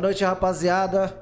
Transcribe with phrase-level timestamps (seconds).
[0.00, 1.14] Boa noite, rapaziada.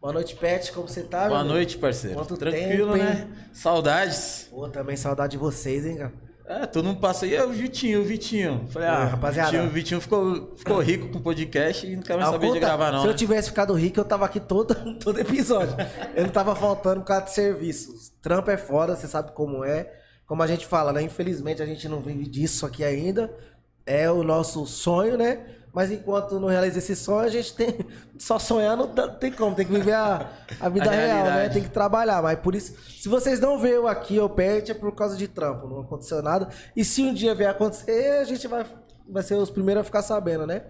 [0.00, 0.70] Boa noite, Pet.
[0.70, 2.14] Como você tá, Boa noite, parceiro.
[2.16, 3.26] Quanto Tranquilo, tempo, né?
[3.52, 4.46] Saudades.
[4.48, 6.12] Pô, também saudade de vocês, hein, cara?
[6.46, 8.68] É, todo mundo passa aí, é o Vitinho, o Vitinho.
[8.70, 9.50] Falei, ah, rapaziada.
[9.50, 12.46] Vitinho, o Vitinho ficou, ficou rico com o podcast e não quer mais Ao saber
[12.46, 13.00] de conta- gravar, não.
[13.00, 13.16] Se eu né?
[13.16, 15.74] tivesse ficado rico, eu tava aqui todo, todo episódio.
[16.14, 18.12] eu não tava faltando por causa de serviço.
[18.22, 19.92] Trampo é foda, você sabe como é.
[20.24, 21.02] Como a gente fala, né?
[21.02, 23.28] Infelizmente a gente não vive disso aqui ainda.
[23.84, 25.40] É o nosso sonho, né?
[25.72, 27.78] Mas enquanto não realiza esse sonho, a gente tem.
[28.18, 30.28] Só sonhar não dá- tem como, tem que viver a,
[30.60, 31.48] a vida A real, né?
[31.48, 32.20] Tem que trabalhar.
[32.22, 35.68] Mas por isso, se vocês não veem aqui, eu perde, é por causa de trampo.
[35.68, 36.48] Não aconteceu nada.
[36.74, 38.66] E se um dia vier acontecer, a gente vai,
[39.08, 40.64] vai ser os primeiros a ficar sabendo, né?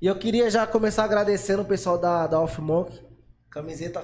[0.00, 3.00] E eu queria já começar agradecendo o pessoal da, da Off Monk.
[3.50, 4.02] Camiseta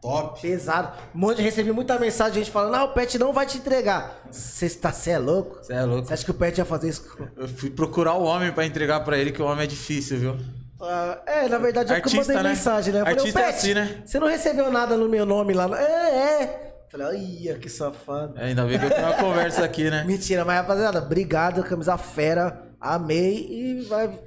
[0.00, 0.40] Top.
[0.40, 0.96] pesado.
[1.14, 4.22] Um monte, recebi muita mensagem, gente falando, não, o Pet não vai te entregar.
[4.30, 5.58] Você tá, cê é louco?
[5.62, 6.06] Você é louco.
[6.06, 7.04] Você acha que o Pet ia fazer isso?
[7.36, 10.36] Eu fui procurar o homem pra entregar pra ele, que o homem é difícil, viu?
[10.80, 12.48] Ah, é, na verdade, é que eu Artista, mandei né?
[12.50, 13.00] mensagem, né?
[13.00, 14.02] Eu falei, Artista "Ô, é assim, né?
[14.04, 15.68] Você não recebeu nada no meu nome lá?
[15.76, 16.74] É, é.
[16.90, 18.38] Falei, ia, que safado.
[18.38, 20.04] É, ainda bem que eu tenho uma conversa aqui, né?
[20.04, 24.18] Mentira, mas rapaziada, obrigado, camisa fera, amei e vai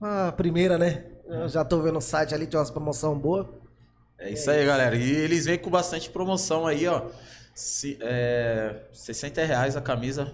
[0.00, 1.04] a primeira, né?
[1.26, 3.59] Eu já tô vendo o site ali, tem umas promoção boa.
[4.20, 4.94] É isso aí, galera.
[4.94, 7.08] E eles vêm com bastante promoção aí, ó.
[7.54, 10.32] Se, é, 60 reais a camisa.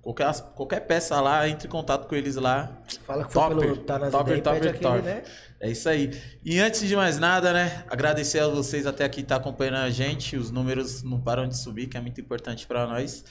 [0.00, 2.80] Qualquer, qualquer peça lá, entre em contato com eles lá.
[3.04, 5.02] Fala que foi Topper, pelo Tá Nas topper, Ideias, topper, aquele, topper.
[5.02, 5.22] né?
[5.60, 6.10] É isso aí.
[6.44, 7.84] E antes de mais nada, né?
[7.90, 10.36] Agradecer a vocês até aqui estar acompanhando a gente.
[10.36, 13.24] Os números não param de subir, que é muito importante para nós.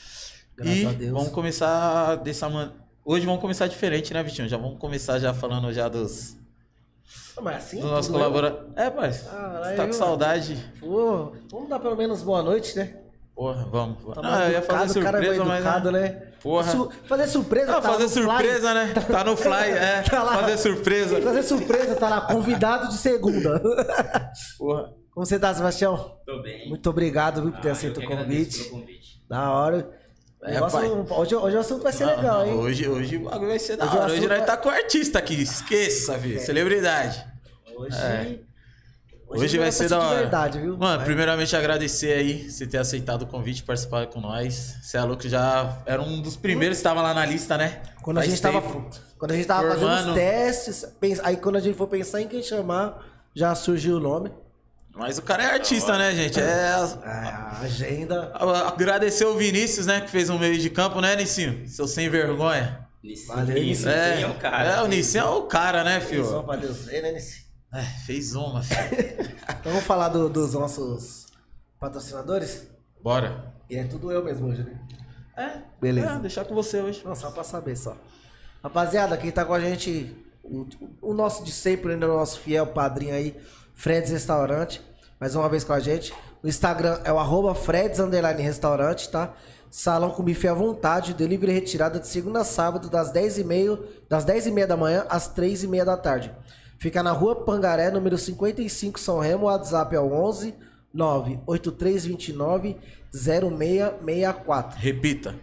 [0.57, 1.11] Graças e a Deus.
[1.11, 2.73] vamos começar dessa man...
[3.06, 4.50] Hoje vamos começar diferente, né, Vitinho?
[4.50, 6.38] Já vamos começar já falando já dos,
[7.38, 8.23] Ah, Mas assim, dos nossos tudo eu?
[8.23, 8.73] colaboradores.
[8.75, 9.09] É, pai.
[9.31, 10.73] Ah, você tá com saudade?
[10.79, 12.97] Pô, vamos dar pelo menos boa noite, né?
[13.35, 13.97] Porra, vamos.
[14.16, 15.73] Tá Não, mais eu ia educado, fazer o cara é surpresa, mais mas.
[15.75, 16.09] educado, né?
[16.41, 16.72] Porra.
[16.72, 18.22] Su- fazer surpresa, Ah, tá fazer no fly.
[18.23, 18.94] surpresa, né?
[18.94, 20.01] Tá no fly, é.
[20.01, 20.38] Tá lá.
[20.40, 21.22] Fazer surpresa.
[21.22, 23.62] Fazer surpresa, tá lá, convidado de segunda.
[24.57, 24.90] Porra.
[25.13, 26.17] Como você tá, Sebastião?
[26.25, 26.67] Tô bem.
[26.69, 28.63] Muito obrigado, viu, por ter Ah, aceito eu o convite.
[28.63, 29.23] pelo convite.
[29.29, 29.90] Da hora.
[30.43, 32.53] É, hoje, hoje o assunto vai ser Não, legal, não, hein?
[32.53, 34.05] Hoje, hoje o bagulho vai ser da Hoje hora.
[34.05, 35.41] Hoje assunto nós vai- tá com o artista aqui.
[35.41, 36.39] Esqueça, filho.
[36.39, 37.25] Celebridade.
[37.75, 38.39] Hoje, É.
[39.29, 40.15] Hoje, não vai é ser da hora.
[40.15, 40.77] de verdade, viu?
[40.77, 41.05] Mano, Vai.
[41.05, 44.75] primeiramente agradecer aí você ter aceitado o convite, participar com nós.
[44.81, 47.81] Você é louco, já era um dos primeiros que estava lá na lista, né?
[48.01, 48.89] Quando a Faz gente tava, tempo.
[49.19, 50.85] quando a gente tava fazendo os testes,
[51.23, 53.03] aí quando a gente for pensar em quem chamar,
[53.35, 54.31] já surgiu o nome.
[54.97, 56.40] Mas o cara é artista, né, gente?
[56.40, 56.69] É.
[57.03, 58.31] Ah, a agenda.
[58.68, 61.68] Agradecer o Vinícius, né, que fez um meio de campo, né, Nicinho?
[61.68, 62.85] Seu sem vergonha.
[63.28, 64.69] Valeu, Nissin, É, é o cara.
[64.69, 66.44] é, o Nissin é o cara, né, filho?
[66.44, 67.46] pra Deus ver, né, Nissi?
[67.74, 69.31] É, fez uma, filho.
[69.44, 71.28] Então vamos falar do- dos nossos
[71.79, 72.68] patrocinadores?
[73.02, 73.53] Bora.
[73.69, 74.79] E é tudo eu mesmo hoje, né?
[75.38, 76.09] É, Beleza.
[76.16, 77.02] é, deixar com você hoje.
[77.06, 77.96] Não, só pra saber só.
[78.64, 80.66] Rapaziada, quem tá com a gente, o,
[81.02, 83.38] o nosso de sempre, ainda o nosso fiel padrinho aí,
[83.75, 84.81] Freds Restaurante,
[85.19, 86.13] mais uma vez com a gente.
[86.44, 88.00] O Instagram é o arroba Freds
[88.39, 89.33] Restaurante, tá?
[89.69, 94.25] Salão com bife à vontade, delivery e retirada de segunda a sábado, das 10h30, das
[94.25, 96.31] 10h30 da manhã às 3h30 da tarde.
[96.79, 100.55] Fica na rua Pangaré, número 55, São Remo, o WhatsApp é o 11
[100.94, 102.78] 98329
[103.11, 104.79] 0664.
[104.79, 105.35] Repita.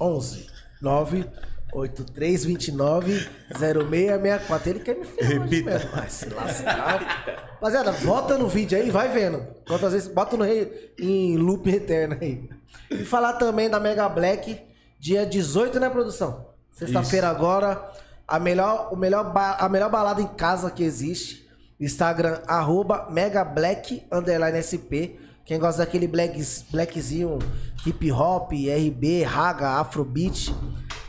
[0.00, 0.46] 11
[0.82, 1.24] 9
[1.74, 4.70] 8329 0664.
[4.70, 5.70] Ele quer me ferrar mesmo.
[6.08, 7.48] Se lascar.
[7.54, 9.42] Rapaziada, volta no vídeo aí, vai vendo.
[9.66, 12.48] Quantas vezes, bota no rei em loop eterno aí.
[12.90, 14.60] E falar também da Mega Black,
[15.00, 16.46] dia 18, né, produção?
[16.70, 17.90] Sexta-feira agora,
[18.26, 21.48] a melhor, o melhor a melhor balada em casa que existe.
[21.80, 25.18] Instagram, arroba Mega Black, underline SP.
[25.44, 27.38] Quem gosta daquele black, blackzinho,
[27.86, 30.54] hip hop, RB, raga, afrobeat.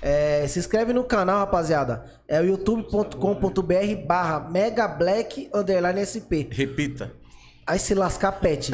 [0.08, 2.06] É, se inscreve no canal, rapaziada.
[2.28, 6.46] É o youtube.com.br barra Mega Black, underline SP.
[6.52, 7.12] Repita.
[7.66, 8.72] Aí se lascar, pet.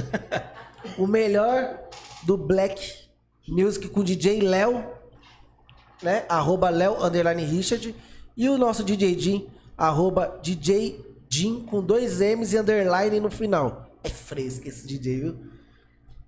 [0.98, 1.80] o melhor
[2.24, 3.08] do Black
[3.48, 4.84] Music com DJ Léo,
[6.04, 6.26] né?
[6.28, 7.96] Arroba Léo, underline Richard.
[8.36, 9.48] E o nosso DJ Jim,
[9.78, 11.00] arroba DJ
[11.30, 13.90] Jim, com dois M's e underline no final.
[14.04, 15.40] É fresco esse DJ, viu?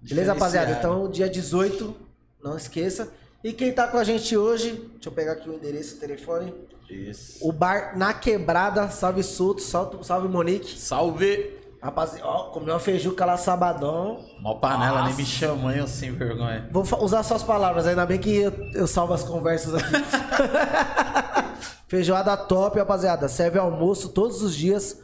[0.02, 0.72] Beleza, rapaziada?
[0.72, 1.94] Então, dia 18,
[2.42, 3.12] não esqueça.
[3.44, 6.54] E quem tá com a gente hoje, deixa eu pegar aqui o endereço, o telefone.
[6.90, 7.46] Isso.
[7.46, 10.80] O bar Na Quebrada, salve Suto, salve, salve Monique.
[10.80, 11.62] Salve.
[11.82, 14.24] Rapaziada, ó, comeu uma feijuca lá sabadão.
[14.40, 16.70] Mó panela, nem me chamou, eu sem vergonha.
[16.72, 19.92] Vou usar suas palavras, ainda bem que eu, eu salvo as conversas aqui.
[21.90, 23.28] Feijoada top, rapaziada.
[23.28, 24.98] Serve almoço todos os dias.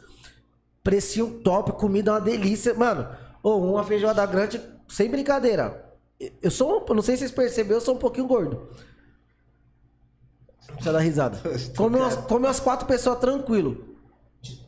[0.82, 2.72] Precinho top, comida é uma delícia.
[2.72, 3.06] Mano,
[3.42, 4.58] ou uma feijoada grande,
[4.88, 5.89] sem brincadeira.
[6.42, 8.68] Eu sou, um- não sei se vocês perceberam, eu sou um pouquinho gordo.
[10.66, 11.40] Precisa dar risada.
[11.76, 13.96] Come umas, come umas quatro pessoas tranquilo.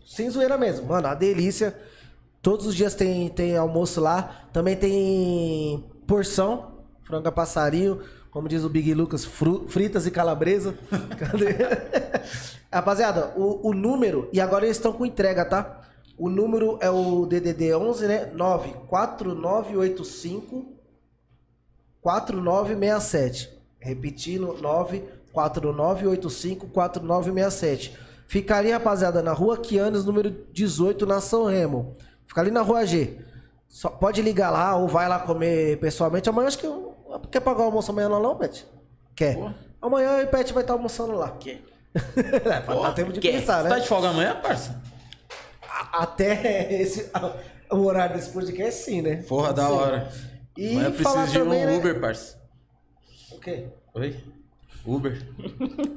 [0.06, 0.86] sem zoeira mesmo.
[0.86, 1.76] Mano, a delícia.
[2.40, 4.46] Todos os dias tem, tem almoço lá.
[4.52, 8.00] Também tem porção, frango a passarinho,
[8.30, 10.74] como diz o Big Lucas, fru- fritas e calabresa.
[11.18, 11.56] Cadê?
[12.72, 15.82] Rapaziada, o, o número, e agora eles estão com entrega, tá?
[16.18, 18.26] O número é o DDD 11, né?
[18.34, 20.72] 94985
[22.02, 23.50] 4967.
[23.80, 24.54] Repetindo,
[25.34, 27.92] 949854967.
[28.26, 31.94] Fica ali, rapaziada, na rua Quianes, número 18, na São Remo.
[32.26, 33.18] Fica ali na rua G.
[33.68, 36.28] Só pode ligar lá ou vai lá comer pessoalmente.
[36.28, 36.92] Amanhã acho que eu.
[37.30, 38.66] Quer pagar o almoço amanhã lá não, Pet?
[39.14, 39.36] Quer.
[39.36, 39.50] Pô.
[39.82, 41.30] Amanhã o Pet vai estar almoçando lá.
[41.32, 41.60] Quer.
[42.16, 43.32] é, pra dar tempo de quer.
[43.32, 43.80] pensar, Você tá né?
[43.80, 44.80] de folga amanhã, parça?
[45.68, 47.10] A- Até esse,
[47.70, 49.16] o horário desse podcast, sim, né?
[49.28, 49.72] Porra, da Sim.
[49.72, 50.08] hora.
[50.56, 51.76] E Amanhã eu preciso de também, um né?
[51.78, 52.38] Uber, parça.
[53.30, 53.68] O quê?
[53.94, 54.16] Oi?
[54.84, 55.22] Uber.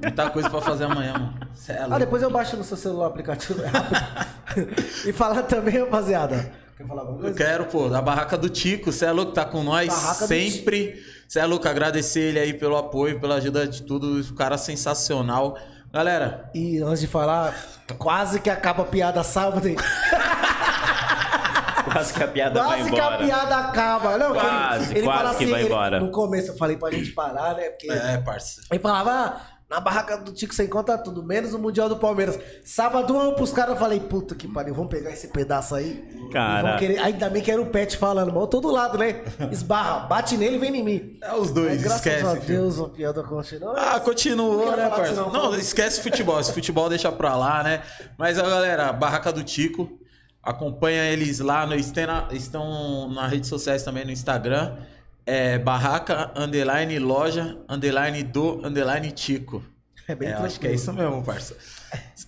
[0.02, 1.40] Muita coisa pra fazer amanhã, mano.
[1.54, 3.62] Cê é Ah, depois eu baixo no seu celular o aplicativo.
[3.64, 4.76] É rápido.
[5.10, 6.52] e falar também, rapaziada.
[6.78, 7.38] Quer falar alguma Eu coisa?
[7.38, 8.92] quero, pô, da Barraca do Tico.
[8.92, 11.04] Você é louco, tá com nós Barraca sempre.
[11.28, 14.20] Você é louco, agradecer ele aí pelo apoio, pela ajuda de tudo.
[14.22, 15.58] O cara sensacional.
[15.92, 17.56] Galera, E antes de falar,
[17.98, 19.68] quase que acaba a piada sábado.
[21.96, 23.26] Quase que a piada vai Quase que a embora.
[23.26, 24.18] piada acaba.
[24.18, 26.00] Não, Quase, quase que vai ele- embora.
[26.00, 27.70] No começo eu falei pra gente parar, né?
[27.70, 28.62] Porque é, parça.
[28.70, 32.38] Ele falava, ah, na barraca do Tico você encontra tudo, menos o Mundial do Palmeiras.
[32.64, 36.04] Sábado um pros caras, eu falei, puta que pariu, vamos pegar esse pedaço aí.
[36.32, 36.78] Cara.
[36.78, 37.00] Querer...
[37.00, 39.24] Ainda bem que era o Pet falando, mas eu tô do lado, né?
[39.52, 41.18] Esbarra, bate nele e vem em mim.
[41.24, 42.26] É os dois, Mas, graças esquece.
[42.26, 42.46] a filho.
[42.62, 43.74] Deus, a piada continua.
[43.78, 45.14] Ah, continuou, né, parça?
[45.14, 46.40] não, Não, esquece futebol.
[46.40, 47.82] Esse futebol deixa pra lá, né?
[48.18, 49.90] Mas, ó, galera, Barraca do Tico.
[50.46, 51.74] Acompanha eles lá no.
[51.76, 54.76] estão na- Estão nas redes sociais também no Instagram.
[55.26, 59.64] É Barraca, underline, loja, underline do, underline Tico.
[60.08, 60.48] É bem É, tranquilo.
[60.48, 61.58] acho que é isso mesmo, parça.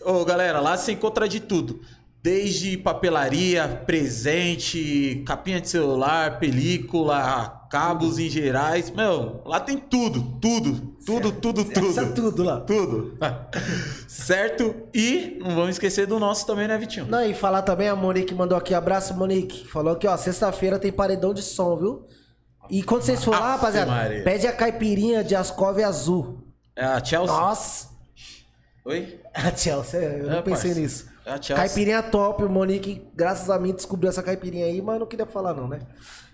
[0.03, 1.79] Ô, galera, lá você encontra de tudo.
[2.21, 8.89] Desde papelaria, presente, capinha de celular, película, cabos em gerais.
[8.91, 12.13] Meu, lá tem tudo, tudo, tudo, tudo, Isso é tudo.
[12.31, 12.59] tudo lá.
[12.61, 13.17] Tudo.
[14.07, 14.75] certo?
[14.93, 17.05] E não vamos esquecer do nosso também, né, Vitinho?
[17.05, 19.65] Não, e falar também, a Monique mandou aqui, abraço, Monique.
[19.67, 22.05] Falou que, ó, sexta-feira tem paredão de som, viu?
[22.69, 24.23] E quando vocês for lá, rapaziada, Maria.
[24.23, 26.39] pede a caipirinha de Ascov azul.
[26.75, 27.27] É a Chelsea.
[27.35, 27.87] Nossa!
[28.83, 29.19] Oi?
[29.33, 30.79] A Chelsea, eu É, não pensei parça.
[30.79, 31.16] nisso.
[31.27, 31.55] A Chelsea.
[31.55, 35.53] Caipirinha top, o Monique, graças a mim, descobriu essa caipirinha aí, mas não queria falar
[35.53, 35.79] não, né?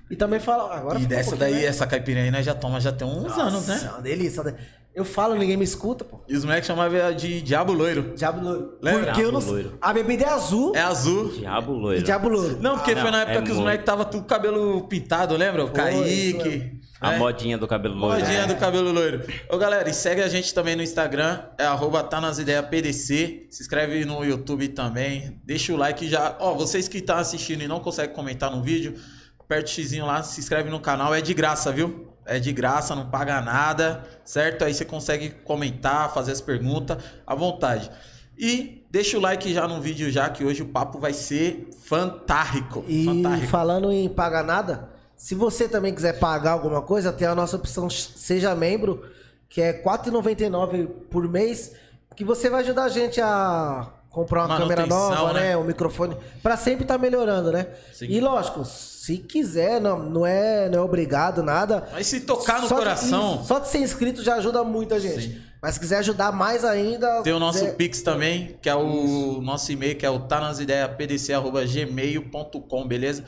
[0.10, 1.66] E também fala, agora E um dessa pouquinho, daí, né?
[1.68, 3.82] essa caipirinha aí, nós já toma já tem uns anos, Nossa, né?
[3.86, 4.44] é uma delícia.
[4.44, 4.56] né?
[4.94, 6.20] Eu falo, ninguém me escuta, pô.
[6.28, 8.14] E os moleques chamavam de Diabo Loiro.
[8.16, 8.78] Diabo louro.
[8.80, 9.06] Lembra?
[9.06, 9.74] Porque eu não Diabo loiro.
[9.82, 11.30] A bebida é azul É azul.
[11.30, 12.04] Diabo e loiro.
[12.04, 12.58] diabo louro.
[12.62, 15.36] Não, porque Ah, foi não, na época é que os moleques tava tudo cabelo pintado,
[15.36, 15.66] lembra?
[15.66, 16.80] O Foi, isso Kaique.
[17.04, 17.18] A né?
[17.18, 18.22] modinha do cabelo loiro.
[18.22, 19.26] Modinha do cabelo loiro.
[19.50, 23.48] Ô, galera, e segue a gente também no Instagram, é arroba tá nas ideias PDC.
[23.52, 25.38] Se inscreve no YouTube também.
[25.44, 26.38] Deixa o like já.
[26.40, 28.96] Ó, vocês que estão assistindo e não conseguem comentar no vídeo,
[29.38, 31.14] aperta o xizinho lá, se inscreve no canal.
[31.14, 32.08] É de graça, viu?
[32.26, 34.64] É de graça, não paga nada, certo?
[34.64, 37.92] Aí você consegue comentar, fazer as perguntas à vontade.
[38.38, 42.86] E deixa o like já no vídeo já, que hoje o papo vai ser fantástico.
[42.88, 43.52] E fantástico.
[43.52, 47.90] falando em pagar nada, se você também quiser pagar alguma coisa, tem a nossa opção
[47.90, 49.04] Seja Membro,
[49.50, 51.72] que é R$ 4,99 por mês,
[52.16, 55.50] que você vai ajudar a gente a comprar uma câmera nova, né?
[55.50, 55.58] né?
[55.58, 57.66] Um microfone, pra sempre estar melhorando, né?
[57.94, 58.06] Sim.
[58.10, 61.88] E lógico, se quiser, não, não, é, não é obrigado, nada.
[61.92, 63.36] Mas se tocar no Só de- coração.
[63.38, 65.34] isso, só de ser inscrito já ajuda muito a gente.
[65.34, 65.42] Sim.
[65.62, 67.22] Mas se quiser ajudar mais ainda.
[67.24, 70.38] Tem o nosso quiser- Pix também, que é o nosso e-mail, que é o tá
[70.40, 73.24] tanasideiapdc.gmail.com, beleza?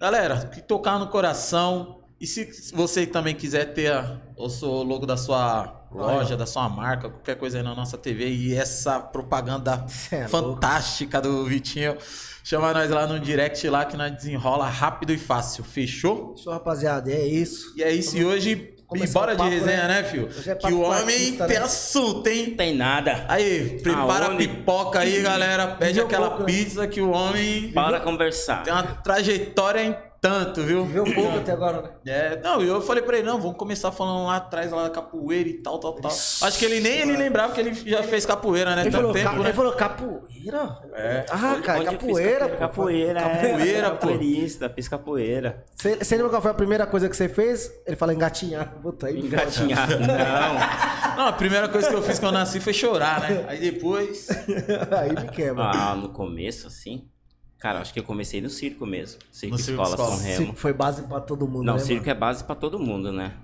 [0.00, 2.00] Galera, que tocar no coração.
[2.20, 6.68] E se você também quiser ter a- o seu logo da sua loja, da sua
[6.68, 11.96] marca, qualquer coisa aí na nossa TV e essa propaganda é fantástica do Vitinho,
[12.44, 15.64] chama nós lá no direct lá que nós desenrola rápido e fácil.
[15.64, 16.34] Fechou?
[16.36, 17.72] Isso, rapaziada, é isso.
[17.76, 18.16] E é isso.
[18.16, 20.02] E hoje, e bora de papo, resenha, né?
[20.02, 20.26] né, fio?
[20.26, 21.64] Hoje é que o homem artista, tem né?
[21.64, 22.46] assunto, hein?
[22.48, 23.24] Não tem nada.
[23.28, 24.48] Aí, prepara a Aonde?
[24.48, 25.68] pipoca aí, galera.
[25.68, 26.46] Pede Viveu aquela pouco, né?
[26.52, 28.62] pizza que o homem Bora conversar.
[28.62, 30.84] tem uma trajetória em tanto, viu?
[30.84, 31.90] Viveu pouco até agora, né?
[32.06, 35.48] É, não, eu falei pra ele, não, vamos começar falando lá atrás, lá da capoeira
[35.48, 36.10] e tal, tal, tal.
[36.10, 38.82] Acho que ele nem ele lembrava que ele já fez capoeira, né?
[38.82, 39.44] Ele Tanto falou, tempo, ca- né?
[39.44, 40.78] ele falou capoeira?
[40.94, 41.26] É.
[41.30, 42.56] Ah, cara, capoeira, pô.
[42.56, 43.22] Capoeira, é.
[43.52, 43.96] Capoeira, pô.
[44.08, 45.64] Capoeirista, fiz capoeira.
[45.74, 47.72] Você lembra qual foi a primeira coisa que você fez?
[47.86, 48.74] Ele fala engatinhar.
[48.82, 49.18] Puta aí.
[49.20, 49.88] Engatinhar.
[49.88, 51.16] Não.
[51.16, 53.44] Não, a primeira coisa que eu fiz quando eu nasci foi chorar, né?
[53.48, 54.28] Aí depois.
[54.98, 55.64] aí me quebra.
[55.64, 57.08] Ah, no começo, assim.
[57.60, 59.20] Cara, acho que eu comecei no circo mesmo.
[59.30, 60.16] Circo No circo Escola escola.
[60.16, 60.36] São Remo.
[60.38, 62.10] Circo foi base pra todo mundo, Não, né, circo mano?
[62.10, 63.34] é base pra todo mundo, né?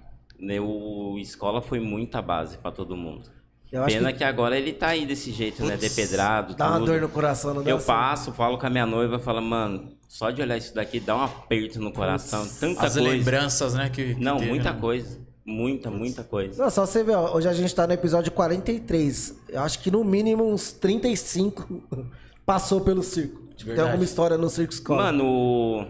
[0.61, 3.25] O escola foi muita base pra todo mundo.
[3.71, 4.25] Eu acho Pena que que...
[4.25, 5.77] agora ele tá aí desse jeito, né?
[5.77, 6.87] Depedrado, dá uma tudo.
[6.93, 10.31] dor no coração, não dá Eu passo, falo com a minha noiva, falo, mano, só
[10.31, 12.47] de olhar isso daqui dá um aperto no coração.
[12.61, 13.09] Tanta As coisa.
[13.09, 13.91] lembranças, né?
[13.91, 14.81] Que, que Não, teve, muita né?
[14.81, 15.19] coisa.
[15.45, 16.63] Muita, muita coisa.
[16.63, 19.35] Não, só você ver, ó, hoje a gente tá no episódio 43.
[19.49, 21.83] Eu acho que no mínimo uns 35
[22.47, 23.46] passou pelo circo.
[23.57, 23.89] Tem Verdade.
[23.89, 25.03] alguma história no circo escola.
[25.05, 25.87] Mano,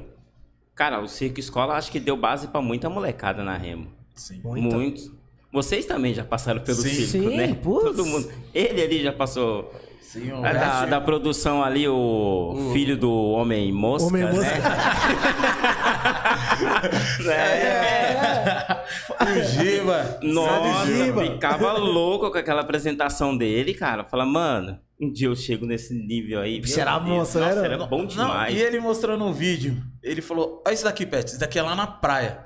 [0.75, 3.89] cara, o Circo Escola acho que deu base pra muita molecada na Remo.
[4.15, 4.41] Sim.
[4.45, 4.77] Muita.
[4.77, 5.11] Muitos.
[5.53, 6.89] Vocês também já passaram pelo Sim.
[6.91, 7.55] circo, Sim, né?
[7.55, 7.85] putz.
[7.85, 8.31] Todo mundo.
[8.55, 9.73] Ele ali já passou.
[10.01, 14.09] Sim, o É da, da produção ali, o filho do Homem Mosca.
[14.09, 14.33] Homem né?
[14.33, 14.57] Mosca.
[17.29, 18.85] É.
[19.21, 20.19] O Giba.
[20.23, 21.23] Nossa, Giba.
[21.23, 24.05] ficava louco com aquela apresentação dele, cara.
[24.05, 26.61] Fala, mano, um dia eu chego nesse nível aí.
[26.61, 27.09] Meu era Deus.
[27.09, 27.75] monstro, Nossa, era?
[27.75, 28.55] era bom Não, demais.
[28.55, 31.75] e ele mostrando o vídeo, ele falou: Olha isso daqui, Pet, isso daqui é lá
[31.75, 32.45] na praia.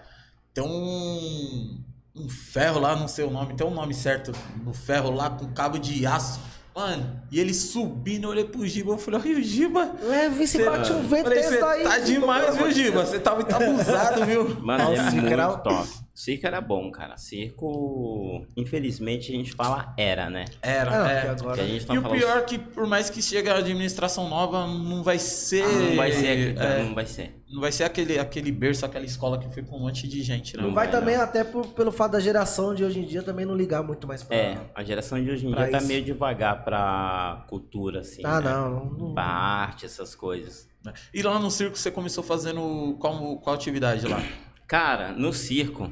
[0.53, 1.79] Tem um,
[2.17, 4.33] um ferro lá, não sei o nome, tem um nome certo
[4.65, 6.41] no ferro lá com cabo de aço.
[6.75, 9.93] Mano, e ele subindo, eu olhei pro Giba, eu falei, olha o Giba.
[10.09, 11.83] É, vê se Cê- bate um vento desse "Cê daí.
[11.83, 13.05] tá demais, viu, Giba?
[13.05, 14.57] Você tá muito abusado, viu?
[14.61, 15.89] Mano, é Nossa, muito era- top.
[16.23, 17.17] Circo era bom, cara.
[17.17, 20.45] Circo, infelizmente, a gente fala era, né?
[20.61, 21.21] Era, Não, é.
[21.27, 23.23] porque agora- Que a gente tá E o falando- pior é que, por mais que
[23.23, 25.67] chegue a administração nova, não vai ser.
[25.67, 27.35] Não vai ser, é, não vai ser.
[27.51, 30.57] não vai ser aquele, aquele berço, aquela escola que foi com um monte de gente,
[30.57, 30.63] né?
[30.63, 33.23] Não Não vai vai, também até por- pelo fato da geração de hoje em dia
[33.23, 34.37] também não ligar muito mais pra...
[34.37, 35.87] É, a geração de hoje em Pra dia tá isso.
[35.89, 38.21] meio devagar pra cultura, assim.
[38.25, 38.51] Ah, né?
[38.51, 39.15] não, não, não.
[39.15, 40.69] Pra arte, essas coisas.
[41.15, 44.23] E lá no circo você começou fazendo qual, qual atividade lá?
[44.67, 45.91] Cara, no circo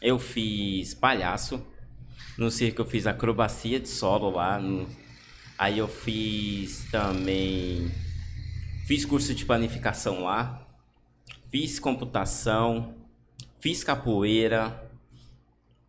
[0.00, 1.64] eu fiz palhaço.
[2.36, 4.60] No circo eu fiz acrobacia de solo lá.
[5.58, 7.90] Aí eu fiz também.
[8.86, 10.66] Fiz curso de planificação lá.
[11.50, 12.94] Fiz computação.
[13.60, 14.88] Fiz capoeira.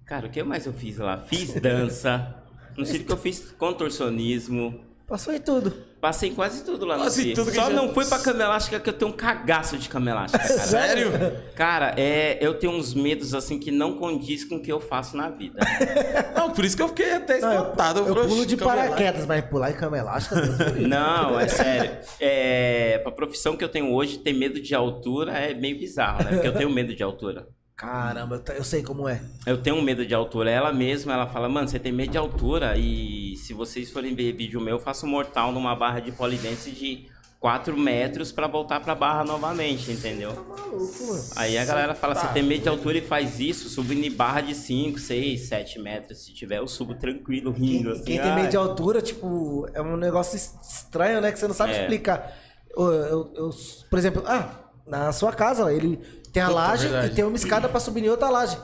[0.05, 1.19] Cara, o que mais eu fiz lá?
[1.19, 2.35] Fiz dança.
[2.75, 4.83] No circo eu fiz contorcionismo.
[5.05, 5.88] Passou em tudo.
[6.01, 7.35] Passei em quase tudo lá no Quase circo.
[7.41, 9.89] tudo que Só já- não fui pra cama elástica que eu tenho um cagaço de
[9.89, 10.59] cama elástica, cara.
[10.59, 11.11] Sério?
[11.55, 15.17] Cara, é, eu tenho uns medos assim que não condiz com o que eu faço
[15.17, 15.59] na vida.
[16.35, 17.99] Não, por isso que eu fiquei até Não, eu, espantado.
[17.99, 20.87] eu falei, pulo "Oxe, de calma lá." paraquedas, mas pular em cama elástica, livre.
[20.87, 21.97] Não, é sério.
[22.19, 26.31] É, pra profissão que eu tenho hoje, ter medo de altura é meio bizarro, né?
[26.31, 27.45] Porque eu tenho medo de altura.
[27.79, 29.21] Caramba, eu, sei como é.
[29.45, 30.51] Eu tenho medo de altura.
[30.51, 32.75] Ela mesma, ela fala, mano, você tem medo de altura.
[32.77, 37.07] E se vocês forem ver vídeo meu, eu faço mortal numa barra de polidense de
[37.39, 40.33] 4 metros pra voltar pra barra novamente, entendeu?
[40.33, 41.23] Maluco, mano.
[41.37, 44.11] Aí a galera fala, Tá você tem medo de altura e faz isso, subindo em
[44.11, 46.25] barra de 5, 6, 7 metros.
[46.25, 48.03] Se tiver, eu subo tranquilo, rindo, Quem, assim.
[48.03, 51.31] quem tem medo de altura, tipo, é um negócio es- estranho, né?
[51.31, 51.79] Que você não sabe É.
[51.79, 52.29] explicar.
[52.75, 53.49] Eu, eu- eu-
[53.89, 54.49] por exemplo, ah,
[54.85, 57.11] na sua casa, ele tem a Puta, laje verdade.
[57.11, 58.57] e tem uma escada pra subir em outra laje.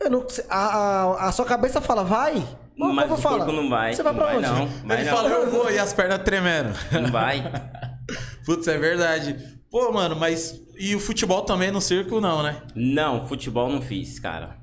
[0.00, 2.46] Eu não, a, a, a sua cabeça fala, vai?
[2.76, 3.38] Mas Mas o fala?
[3.38, 3.92] corpo não vai.
[3.94, 4.46] Você vai não pra vai, onde?
[4.46, 4.66] não.
[4.86, 5.16] Vai Ele não.
[5.16, 6.70] falou, eu vou, e as pernas tremendo.
[6.92, 7.42] Não vai.
[8.46, 9.36] Putz, é verdade.
[9.70, 10.60] Pô, mano, mas.
[10.78, 12.62] E o futebol também no circo, não, né?
[12.74, 14.56] Não, futebol não fiz, cara.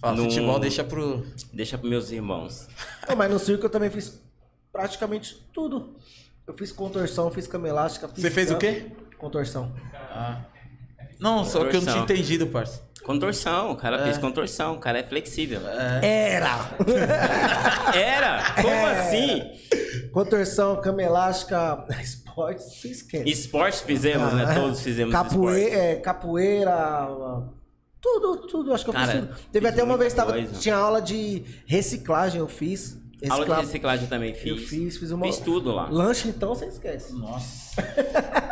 [0.00, 1.24] Fala, Não- futebol deixa pro.
[1.52, 2.66] Deixa pros meus irmãos.
[3.08, 4.20] Não, mas no circo eu também fiz
[4.72, 5.94] praticamente tudo.
[6.44, 8.08] Eu fiz contorção, fiz cama elástica.
[8.08, 8.90] Fiz Você fez o quê?
[9.16, 9.72] Contorção.
[11.22, 12.02] Não, só que eu não tinha Contorção.
[12.04, 12.82] entendido, parça.
[13.04, 15.60] Contorção, o cara fez contorção, o cara é flexível.
[16.02, 16.70] Era!
[17.94, 18.54] Era?
[18.62, 19.00] Como É.
[19.00, 19.42] assim?
[20.12, 23.28] Contorção, cama elástica, esporte, você esquece.
[23.28, 24.54] Esporte fizemos, né?
[24.54, 25.86] Todos fizemos Capoeira, esporte.
[25.86, 26.98] é, capoeira,
[28.00, 29.34] tudo, tudo, acho que eu Cara, fiz tudo.
[29.50, 30.58] Teve fiz até uma vez que tava, coisa.
[30.58, 33.00] tinha aula de reciclagem, eu fiz.
[33.30, 34.50] Aula de Recicla- reciclagem também fiz.
[34.50, 35.26] Eu fiz, fiz uma.
[35.26, 35.88] Fiz tudo lá.
[35.90, 37.12] Lanche então, você esquece.
[37.14, 37.62] Nossa.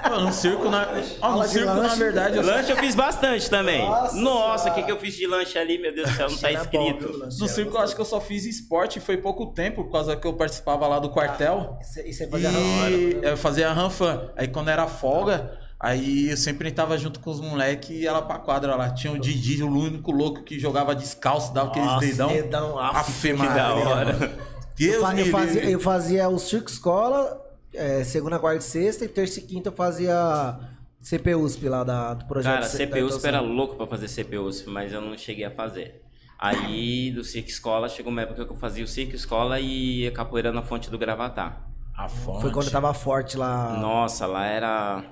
[0.09, 0.87] Mano, no circo, na.
[1.31, 1.97] No de circo, na lanche.
[1.99, 3.85] verdade, eu Lanche eu fiz bastante também.
[4.15, 6.49] Nossa o que, que eu fiz de lanche ali, meu Deus do céu, não tá
[6.49, 6.61] bom,
[6.91, 7.19] escrito.
[7.19, 7.39] lanche?
[7.41, 10.17] No circo eu acho que eu só fiz esporte e foi pouco tempo, por causa
[10.17, 11.77] que eu participava lá do quartel.
[11.81, 13.33] E você- E você fazia E né?
[13.33, 14.31] eu fazia ranfan.
[14.37, 18.23] Aí quando era folga, aí eu sempre tava junto com os moleques e ia lá
[18.23, 18.91] pra quadra lá.
[18.91, 22.29] Tinha o Didi, o único louco que jogava descalço, dava aqueles Nossa, dedão.
[22.29, 24.51] dedão, af, Que da hora.
[24.87, 27.45] Deus Eu, fazia, eu fazia o circo escola,
[27.75, 30.59] é, segunda, quarta e sexta, e terça e quinta eu fazia
[31.03, 32.55] CPUSP lá da, do projeto.
[32.55, 33.29] Cara, CPUSP Ituação.
[33.29, 36.03] era louco pra fazer CPUSP, mas eu não cheguei a fazer.
[36.39, 40.11] Aí, do Circo Escola, chegou uma época que eu fazia o Circo Escola e a
[40.13, 41.69] capoeira na fonte do Gravatar.
[41.95, 42.41] A fonte.
[42.41, 43.77] Foi quando eu tava forte lá.
[43.79, 45.05] Nossa, lá era...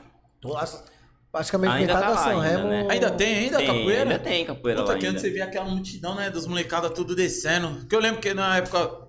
[0.43, 0.85] Nossa,
[1.31, 2.69] praticamente Ainda metade tá da lá São ainda, Remo.
[2.71, 2.87] né?
[2.89, 4.03] Ainda tem ainda Tem, capoeira?
[4.03, 5.29] ainda tem capoeira Puta, lá que antes ainda.
[5.29, 7.69] você via aquela multidão, né, dos molecadas tudo descendo.
[7.81, 9.08] Porque eu lembro que na época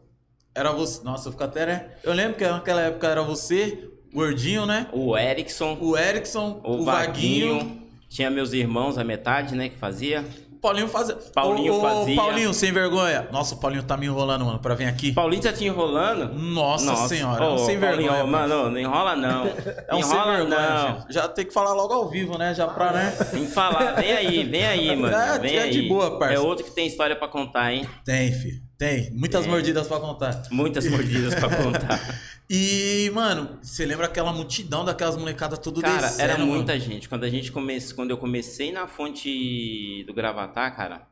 [0.60, 1.04] era você.
[1.04, 1.86] Nossa, eu fico até, né?
[2.04, 4.88] Eu lembro que naquela época era você, o Gordinho, né?
[4.92, 7.56] O Erickson, O Erickson, o, o, Vaguinho.
[7.56, 10.26] Vaguinho, tinha meus irmãos, a metade, né, que fazia.
[10.62, 11.16] Paulinho fazia.
[11.34, 12.16] Paulinho ô, fazia.
[12.18, 13.30] Paulinho, sem vergonha.
[13.32, 15.14] Nossa, o Paulinho tá me enrolando, mano, pra vir aqui.
[15.14, 16.34] Paulinho já te enrolando?
[16.34, 18.30] Nossa, senhora, Ô, sem Paulinho, vergonha.
[18.30, 19.46] mano, não enrola não.
[19.88, 21.06] É um sem enrola vergonha, não.
[21.10, 22.54] Já tem que falar logo ao vivo, né?
[22.54, 23.12] Já pra, né?
[23.32, 25.16] Tem que falar, vem aí, vem aí, mano.
[25.16, 25.72] É, vem é aí.
[25.72, 26.34] de boa, parça.
[26.34, 27.88] É outro que tem história pra contar, hein?
[28.04, 28.69] Tem, filho.
[28.80, 29.12] Tem.
[29.12, 29.52] Muitas Tem.
[29.52, 30.42] mordidas pra contar.
[30.50, 32.00] Muitas mordidas pra contar.
[32.52, 36.52] E, mano, você lembra aquela multidão daquelas molecadas tudo Cara, descendo, era mano?
[36.52, 37.08] muita gente.
[37.08, 37.94] Quando a gente comece...
[37.94, 41.08] quando eu comecei na fonte do Gravatar, cara,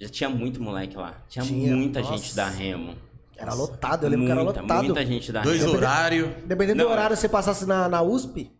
[0.00, 1.22] já tinha muito moleque lá.
[1.28, 2.16] Tinha, Tinha, muita nossa.
[2.16, 2.94] gente da Remo.
[3.36, 4.84] Era lotado, eu lembro que era muita, lotado.
[4.84, 5.74] muita gente da Dois Remo.
[5.74, 6.30] horários.
[6.46, 8.50] Dependendo Não, do horário que você passasse na, na USP,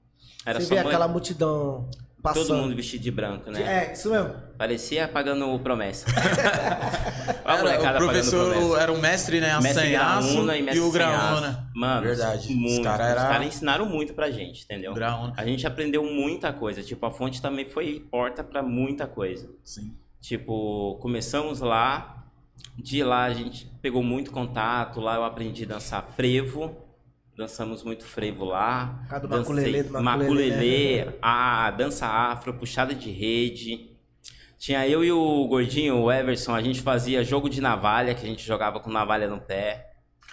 [0.44, 1.88] Era você moleque- aquela multidão
[2.22, 2.46] passando.
[2.46, 3.62] Todo mundo vestido de branco, né?
[3.88, 4.34] É, isso mesmo.
[4.56, 6.06] Parecia pagando promessa.
[7.44, 8.82] Olha a Era, molecada o professor pagando promessa.
[8.82, 9.50] era o mestre, né?
[9.52, 11.70] A Mestre Graúna e e, Mestre o Graúna.
[11.74, 12.54] Mano, Verdade.
[12.54, 12.72] muito.
[12.72, 13.44] Os Os caras era...
[13.44, 14.92] ensinaram muito pra gente, entendeu?
[14.94, 15.32] Graúna.
[15.36, 16.82] A gente aprendeu muita coisa.
[16.82, 19.48] Tipo, a fonte também foi porta pra muita coisa.
[19.64, 19.94] Sim.
[20.20, 22.14] Tipo, começamos lá.
[22.76, 25.00] De lá a gente pegou muito contato.
[25.00, 26.76] Lá eu aprendi a dançar frevo.
[27.38, 29.06] Dançamos muito frevo lá.
[29.08, 33.96] Dancei maculelê, do maculelê, maculelê, a dança afro, puxada de rede.
[34.58, 38.28] Tinha eu e o gordinho, o Everson, a gente fazia jogo de navalha, que a
[38.28, 39.87] gente jogava com navalha no pé.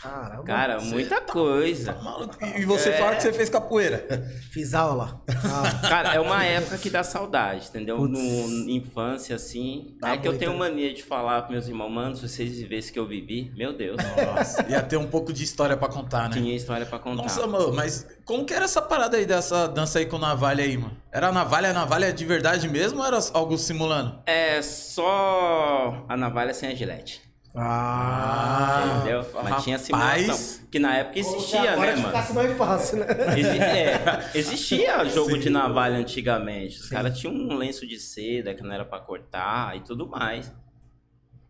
[0.06, 0.44] Caramba.
[0.44, 1.94] Cara, muita tá- coisa.
[2.02, 2.36] Maluco.
[2.58, 2.98] E você É.
[2.98, 4.06] fala que você fez capoeira.
[4.52, 5.22] Fiz aula.
[5.30, 7.98] Ah, Cara, é uma época que dá saudade, entendeu?
[7.98, 8.12] Putz.
[8.12, 9.96] No infância, assim.
[10.00, 12.92] Dá é que eu tenho mania de falar pros meus irmãos, mano, se vocês vivessem
[12.92, 13.98] o que eu vivi, meu Deus.
[14.36, 16.36] Nossa, ia ter um pouco de história pra contar, né?
[16.36, 17.24] Tinha história pra contar.
[17.24, 20.78] Nossa, mano, mas como que era essa parada aí dessa dança aí com navalha aí,
[20.78, 20.96] mano?
[21.12, 24.20] Era navalha, navalha de verdade mesmo ou era algo simulando?
[24.26, 27.22] É só a navalha sem a gilete.
[27.56, 28.96] Ah.
[28.98, 29.26] entendeu?
[29.44, 30.22] Mas tinha rapaz.
[30.22, 30.66] simulação.
[30.72, 32.08] Que na época existia, Agora né, mano?
[32.08, 33.06] ficasse mais fácil, né?
[33.38, 35.40] Exi- é, existia jogo Sim.
[35.40, 36.80] de navalha antigamente.
[36.80, 40.52] Os caras tinham um lenço de seda que não era pra cortar e tudo mais.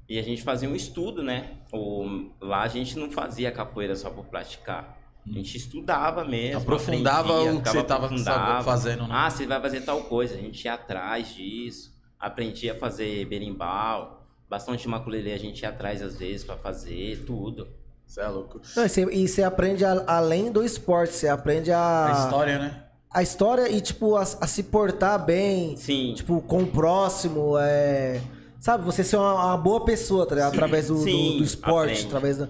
[0.07, 1.53] E a gente fazia um estudo, né?
[1.73, 4.95] O, lá a gente não fazia capoeira só por praticar.
[5.27, 6.61] A gente estudava mesmo.
[6.61, 8.63] Aprofundava aprendia, o que você tava aprofundava.
[8.63, 9.09] fazendo, né?
[9.11, 10.35] Ah, você vai fazer tal coisa.
[10.35, 11.91] A gente ia atrás disso.
[12.19, 14.24] Aprendia a fazer berimbau.
[14.55, 17.67] Bastão de maculelê a gente ia atrás às vezes pra fazer tudo.
[18.07, 18.61] Você é louco.
[18.73, 22.57] Não, e você- e você aprende a- além do esporte, você aprende a, A história,
[22.59, 22.83] né?
[23.11, 26.13] a história e, tipo, a, a se portar bem, Sim.
[26.15, 28.21] tipo, com o próximo, é...
[28.61, 30.53] Sabe, você ser uma, uma boa pessoa, tá ligado?
[30.53, 32.07] Através do, do- Sim, do esporte, aprende.
[32.07, 32.47] através da...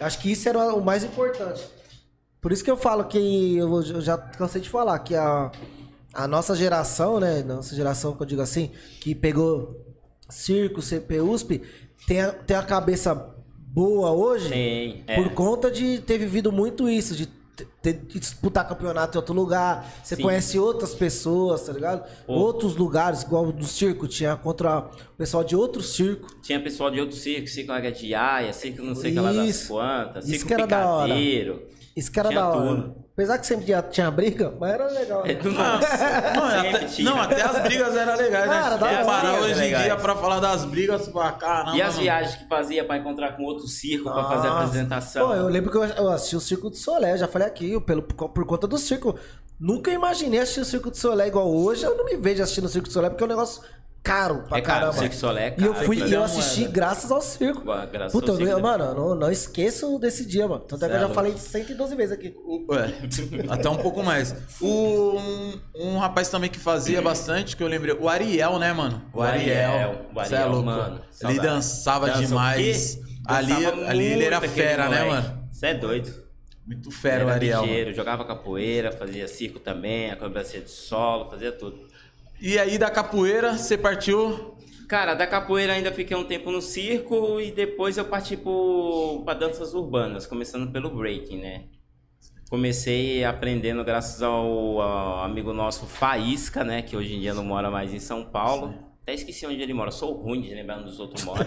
[0.00, 1.62] Acho que isso era o mais importante.
[2.40, 5.52] Por isso que eu falo que, eu eu já cansei de falar, que a,
[6.14, 8.70] a nossa geração, né, nossa geração que eu digo assim,
[9.02, 9.91] que pegou
[10.32, 11.62] circo, CPUSP,
[12.06, 13.14] tem a, tem a cabeça
[13.74, 15.04] boa hoje, Tem.
[15.06, 15.14] É.
[15.22, 17.26] por conta de ter vivido muito isso, de
[17.80, 19.90] ter- de disputar campeonato em outro lugar.
[20.02, 20.22] Você Sim.
[20.22, 22.04] conhece outras pessoas, tá ligado?
[22.26, 22.32] Pô.
[22.32, 26.34] Outros lugares, igual do circo, tinha contra o pessoal de outro circo.
[26.42, 29.32] Tinha pessoal de outro circo, circo Águia de Aia, circo não sei o que lá
[29.32, 29.68] das Isso.
[29.68, 31.14] quantas, Isso circo que era da hora.
[31.94, 32.82] Isso que era Tinha da hora.
[32.82, 33.01] tudo.
[33.12, 35.22] Apesar que sempre tinha, tinha briga, mas era legal.
[35.22, 35.34] né?
[35.44, 38.78] Nossa, Não, até, não, até as brigas eram legais, Cara, né?
[38.78, 39.04] da Se hora.
[39.04, 41.76] parar hoje em dia pra falar das brigas, pra caramba.
[41.76, 42.00] E as mano.
[42.02, 44.64] viagens que fazia pra encontrar com outro circo pra fazer a Nossa.
[44.64, 45.28] apresentação.
[45.28, 48.02] Pô, eu lembro que eu, eu assisti o Circo do Solé, já falei aqui, pelo,
[48.02, 49.14] por, por conta do circo.
[49.60, 51.84] Nunca imaginei assistir o Circo do Solé igual hoje.
[51.84, 53.62] Eu não me vejo assistindo o Circo do Solé porque é um negócio
[54.02, 54.96] caro pra É caro, caramba.
[54.96, 56.24] o Circo do Solé é E eu caro, fui, é e eu caro.
[56.24, 56.72] assisti Moeda.
[56.74, 57.62] graças ao circo.
[57.62, 58.62] Graças Puta, ao eu, circo, né?
[58.62, 60.60] mano, eu não, não esqueço desse dia, mano.
[60.60, 62.34] Tanto é que eu é já falei 112 vezes aqui.
[62.44, 62.92] O- Ué,
[63.48, 64.34] até um pouco mais.
[64.60, 69.02] O, um, um rapaz também que fazia bastante, que eu lembrei, o Ariel, né, mano?
[69.12, 70.66] O Ariel, o Cê é Ariel, louco.
[70.66, 72.98] mano, Ele dançava Dança o demais.
[73.24, 75.10] Ali, Dançava ali ele era fera, né, moleque.
[75.28, 75.42] mano?
[75.50, 76.22] Você é doido.
[76.66, 77.60] Muito fera o era Ariel.
[77.60, 77.68] mano.
[77.72, 81.91] ligeiro, jogava capoeira, fazia circo também, acrobacia de solo, fazia tudo.
[82.42, 84.56] E aí da capoeira, você partiu.
[84.88, 89.32] Cara, da capoeira ainda fiquei um tempo no circo e depois eu parti pro, pra
[89.32, 91.64] danças urbanas, começando pelo breaking, né?
[92.50, 96.82] Comecei aprendendo graças ao, ao amigo nosso Faísca, né?
[96.82, 98.74] Que hoje em dia não mora mais em São Paulo.
[99.02, 101.46] Até esqueci onde ele mora, sou ruim de lembrar onde os outros moram.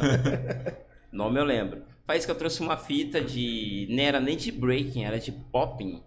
[1.12, 1.84] Nome eu lembro.
[2.06, 3.88] Faísca trouxe uma fita de.
[3.92, 6.02] Não era nem de breaking, era de popping,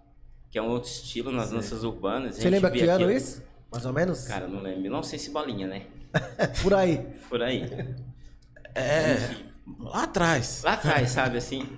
[0.51, 2.37] que é um outro estilo nas danças urbanas.
[2.37, 3.43] Você lembra que ano aquilo- isso?
[3.71, 4.27] Mais ou menos?
[4.27, 4.91] Cara, não lembro.
[4.91, 5.87] Não sei se bolinha, né?
[6.63, 7.07] Por aí.
[7.29, 7.65] Por aí.
[8.75, 9.17] É.
[9.79, 10.63] Lá atrás.
[10.63, 11.69] Lá atrás, sabe assim?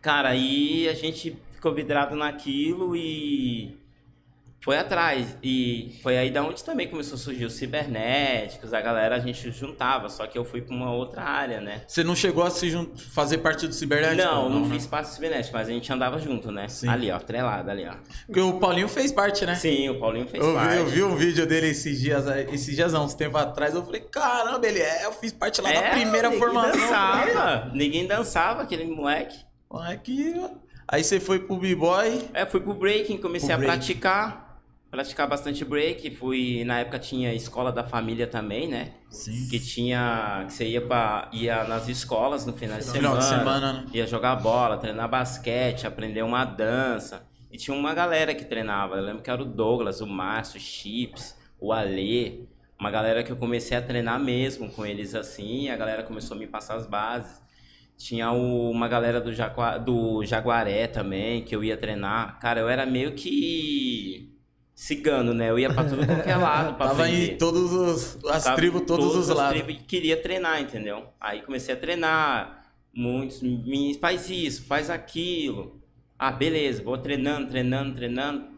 [0.00, 3.78] Cara, aí a gente ficou vidrado naquilo e
[4.62, 5.36] foi atrás.
[5.42, 9.50] E foi aí da onde também começou a surgir os cibernéticos, a galera a gente
[9.50, 11.82] juntava, só que eu fui pra uma outra área, né?
[11.88, 12.70] Você não chegou a se
[13.12, 14.22] fazer parte do Cibernético?
[14.22, 14.74] Não, não, né?
[14.74, 16.68] fiz parte do cibernético, mas a gente andava junto, né?
[16.68, 16.88] Sim.
[16.88, 17.94] Ali, ó, trelado ali, ó.
[18.26, 19.54] Porque o Paulinho fez parte, né?
[19.54, 20.76] Sim, o Paulinho fez Eu vi, parte.
[20.76, 24.00] eu vi um vídeo dele esses dias, esses dias não, uns tempos atrás, eu falei,
[24.02, 26.72] caramba, ele é, eu fiz parte lá da É, primeira ninguém formação.
[26.80, 29.38] dançava, ninguém dançava, aquele moleque.
[29.72, 30.34] Aqui,
[30.88, 33.78] aí você foi pro B-Boy, É, fui pro breaking, comecei Pro a breaking.
[33.78, 34.49] praticar.
[34.90, 36.10] Praticar bastante break.
[36.16, 38.92] Fui, na época tinha escola da família também, né?
[39.08, 39.48] Sim.
[39.48, 40.44] Que tinha.
[40.46, 43.18] Que você ia, pra, ia nas escolas no final de Final semana.
[43.20, 43.86] de semana, né?
[43.94, 47.24] Ia jogar bola, treinar basquete, aprender uma dança.
[47.52, 48.96] E tinha uma galera que treinava.
[48.96, 52.46] Eu lembro que era o Douglas, o Márcio, o Chips, o Alê.
[52.78, 55.68] Uma galera que eu comecei a treinar mesmo com eles assim.
[55.68, 57.40] A galera começou a me passar as bases.
[57.96, 62.38] Tinha o- uma galera do, Jaqua- do Jaguaré também, que eu ia treinar.
[62.40, 64.29] Cara, eu era meio que
[64.80, 65.50] cigano, né?
[65.50, 67.34] Eu ia pra tudo qualquer lado pra Tava aprender.
[67.34, 69.62] em todos os, as Tava tribos, todos todas os as lados.
[69.62, 71.08] tribos e queria treinar, entendeu?
[71.20, 72.64] Aí comecei a treinar.
[72.92, 75.78] Muitos me faz isso, faz aquilo.
[76.18, 78.48] Ah, beleza, vou treinando, treinando, treinando.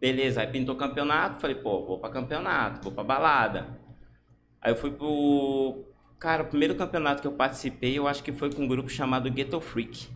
[0.00, 3.78] Beleza, aí pintou campeonato, falei, pô, vou pra campeonato, vou pra balada.
[4.62, 5.84] Aí eu fui pro.
[6.18, 9.30] Cara, o primeiro campeonato que eu participei, eu acho que foi com um grupo chamado
[9.30, 10.08] Ghetto Freak.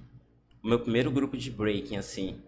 [0.63, 2.39] O meu primeiro grupo de breaking, assim.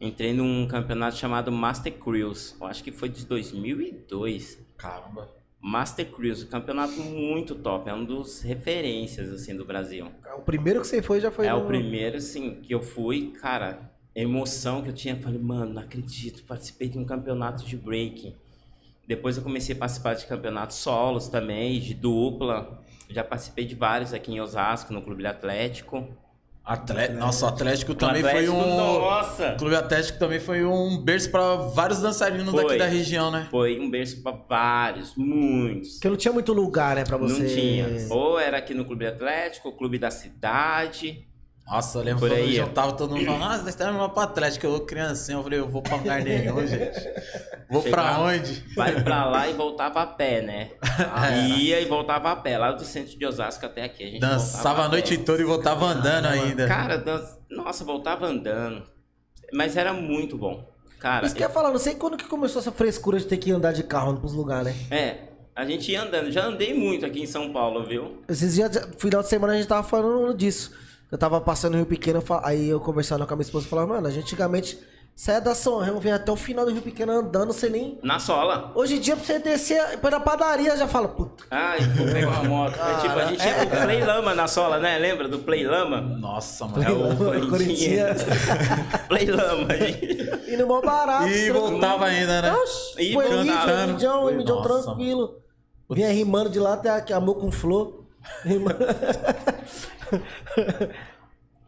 [0.00, 2.54] Entrei num campeonato chamado Master Cruise.
[2.60, 4.58] Eu acho que foi de 2002.
[4.76, 5.30] Caramba.
[5.60, 10.08] Master Cruise, um campeonato muito top, é um dos referências assim do Brasil.
[10.36, 13.32] O primeiro que você foi já foi é no- o primeiro assim que eu fui,
[13.40, 18.34] cara, emoção que eu tinha, falei, mano, não acredito, participei de um campeonato de breaking.
[19.08, 22.82] Depois eu comecei a participar de campeonatos solos também, de dupla.
[23.08, 26.06] Já participei de vários aqui em Osasco, no Clube Atlético.
[26.64, 28.76] Atlético, nossa, o Atlético O também Atlético, foi um.
[28.76, 29.52] Nossa!
[29.52, 32.62] O Clube Atlético também foi um berço pra vários dançarinos Foi.
[32.64, 33.46] daqui da região, né?
[33.50, 35.94] Foi um berço para vários, muitos.
[35.94, 37.42] Porque não tinha muito lugar, né, pra você.
[37.42, 38.06] Não tinha.
[38.08, 41.26] Ou era aqui no Clube Atlético, ou Clube da Cidade.
[41.66, 42.68] Nossa, eu lembro Por quando aí, eu ó.
[42.68, 45.68] tava todo mundo falando, ah, nós estamos indo pro Atlético, eu criancinha, eu falei, eu
[45.68, 47.00] vou pra lugar nenhum, gente.
[47.70, 48.64] Vou pra Chegava- onde?
[48.76, 50.70] Vai pra lá e voltava a pé, né?
[51.32, 51.46] É.
[51.48, 52.58] Ia e voltava a pé.
[52.58, 54.04] Lá do centro de Osasco até aqui.
[54.04, 56.68] A gente Dançava voltava a noite toda e voltava andando ainda.
[56.68, 58.82] Cara, dan- nossa, voltava andando.
[59.52, 60.68] Mas era muito bom.
[61.00, 63.36] Cara, Isso que eu ia falar, não sei quando que começou essa frescura de ter
[63.38, 64.96] que andar de carro pros lugares, né?
[64.98, 65.18] é.
[65.56, 66.30] A gente ia andando.
[66.32, 68.22] Já andei muito aqui em São Paulo, viu?
[68.28, 70.72] Esses dias, final de semana, a gente tava falando disso.
[71.10, 74.06] Eu tava passando no Rio Pequeno, aí eu conversando com a minha esposa, falava, mano,
[74.06, 74.78] a gente antigamente
[75.16, 78.00] saia da São Remo, vinha até o final do Rio Pequeno andando, você nem...
[78.02, 78.72] Na sola.
[78.74, 82.30] Hoje em dia, pra você descer depois da padaria, já fala, puta, Ai, vou pegar
[82.30, 82.74] uma moto.
[82.80, 83.66] É tipo, a gente ia é.
[83.66, 84.98] com o Play Lama na sola, né?
[84.98, 86.00] Lembra do Play Lama?
[86.00, 87.44] Nossa, É mano.
[87.46, 88.22] o Corinthians.
[89.06, 89.72] Play Lama.
[89.76, 90.52] gente.
[90.52, 91.28] indo mal barato.
[91.28, 92.52] E voltava ainda, né?
[92.52, 93.82] Oxi, E Foi voltava.
[94.32, 95.38] Emílio Nossa, tranquilo.
[95.90, 98.02] Vinha rimando de lá até aqui, amor com flor.
[98.42, 98.78] Rimando.
[100.10, 100.20] 呵
[100.56, 100.88] 呵呵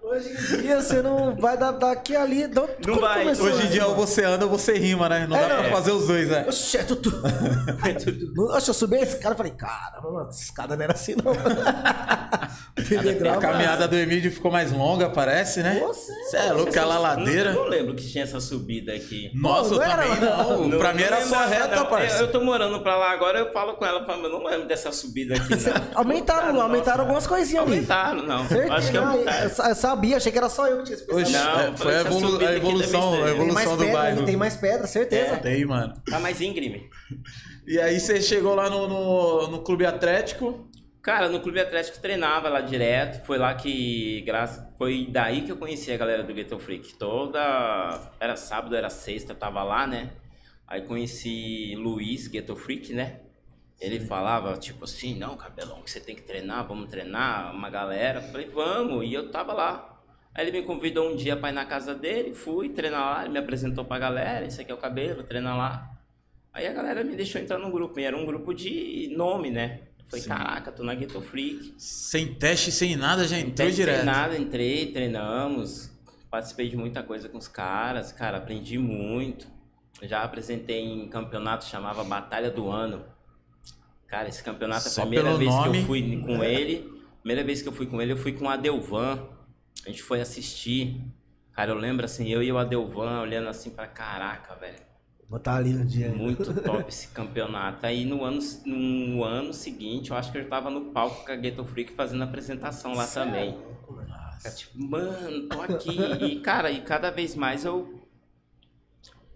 [0.08, 2.46] Hoje em dia você não vai dar daqui ali.
[2.46, 3.26] Não, Não vai.
[3.26, 5.26] Hoje em dia, ou você anda ou você rima, né?
[5.26, 5.70] Não É, dá pra não.
[5.72, 6.44] fazer os dois, né?
[6.48, 7.10] Oxe, é tudo.
[8.34, 11.16] Não, Oxe, eu subi esse cara e falei, caramba, mano, essa escada não era assim,
[11.22, 11.32] não.
[12.76, 15.80] A caminhada do Emílio ficou mais longa, parece, né?
[15.80, 17.50] Você- Você é louco, aquela ladeira.
[17.50, 19.30] Eu não lembro que tinha essa subida aqui.
[19.34, 20.68] Nossa, eu Não era, também não.
[20.68, 20.78] não.
[20.78, 21.86] Pra mim era só reta, não.
[21.86, 22.14] parceiro.
[22.22, 24.68] Eu, eu tô morando pra lá agora, eu falo com ela, falo, eu não lembro
[24.68, 25.72] dessa subida aqui, não.
[25.94, 26.62] Aumentaram, Nossa.
[26.64, 27.72] aumentaram algumas coisinhas ali.
[27.74, 28.46] Aumentaram, não.
[28.46, 29.42] Certeza, Acho que não, aumentaram.
[29.42, 31.32] eu, sa- eu sabia, achei que era só eu que tinha esse pensamento.
[31.32, 34.24] Não, é, eu foi a, evolu- a evolução, ser- a evolução do pedra, bairro.
[34.24, 35.36] tem mais pedra, certeza.
[35.38, 35.94] Tem, mano.
[36.08, 36.88] Tá mais íngreme.
[37.66, 40.68] E aí você chegou lá no, no, no Clube Atlético.
[41.02, 43.24] Cara, no Clube Atlético treinava lá direto.
[43.24, 44.22] Foi lá que.
[44.22, 46.94] Graça, foi daí que eu conheci a galera do Ghetto Freak.
[46.94, 48.00] Toda.
[48.18, 50.10] Era sábado, era sexta, tava lá, né?
[50.66, 53.20] Aí conheci Luiz, Ghetto Freak, né?
[53.80, 58.22] Ele falava, tipo assim, não, cabelão, que você tem que treinar, vamos treinar, uma galera.
[58.22, 60.00] Falei, vamos, e eu tava lá.
[60.34, 63.32] Aí ele me convidou um dia pra ir na casa dele, fui treinar lá, ele
[63.32, 65.90] me apresentou pra galera, esse aqui é o cabelo, treina lá.
[66.52, 69.80] Aí a galera me deixou entrar no grupo, e era um grupo de nome, né?
[70.10, 70.28] Sim.
[70.28, 71.74] caraca, tô na Ghetto Freak.
[71.78, 74.04] Sem teste, sem nada, já entrou Sem direto.
[74.04, 75.90] nada, entrei, treinamos,
[76.30, 79.48] participei de muita coisa com os caras, cara, aprendi muito.
[80.02, 83.04] Já apresentei em campeonato chamava Batalha do Ano.
[84.08, 85.78] Cara, esse campeonato, Só a primeira vez que nome.
[85.80, 88.48] eu fui com ele, primeira vez que eu fui com ele, eu fui com o
[88.48, 89.28] Adelvan.
[89.84, 91.00] A gente foi assistir.
[91.52, 94.86] Cara, eu lembro assim, eu e o Adelvan olhando assim pra caraca, velho.
[95.28, 96.10] Vou estar ali um dia.
[96.10, 97.84] Muito top esse campeonato.
[97.84, 101.36] Aí no ano, no ano seguinte, eu acho que eu tava no palco com a
[101.36, 103.58] Ghetto Freak fazendo apresentação lá também.
[104.38, 105.98] Fica tipo, mano, tô aqui.
[106.24, 108.05] E, cara, e cada vez mais eu.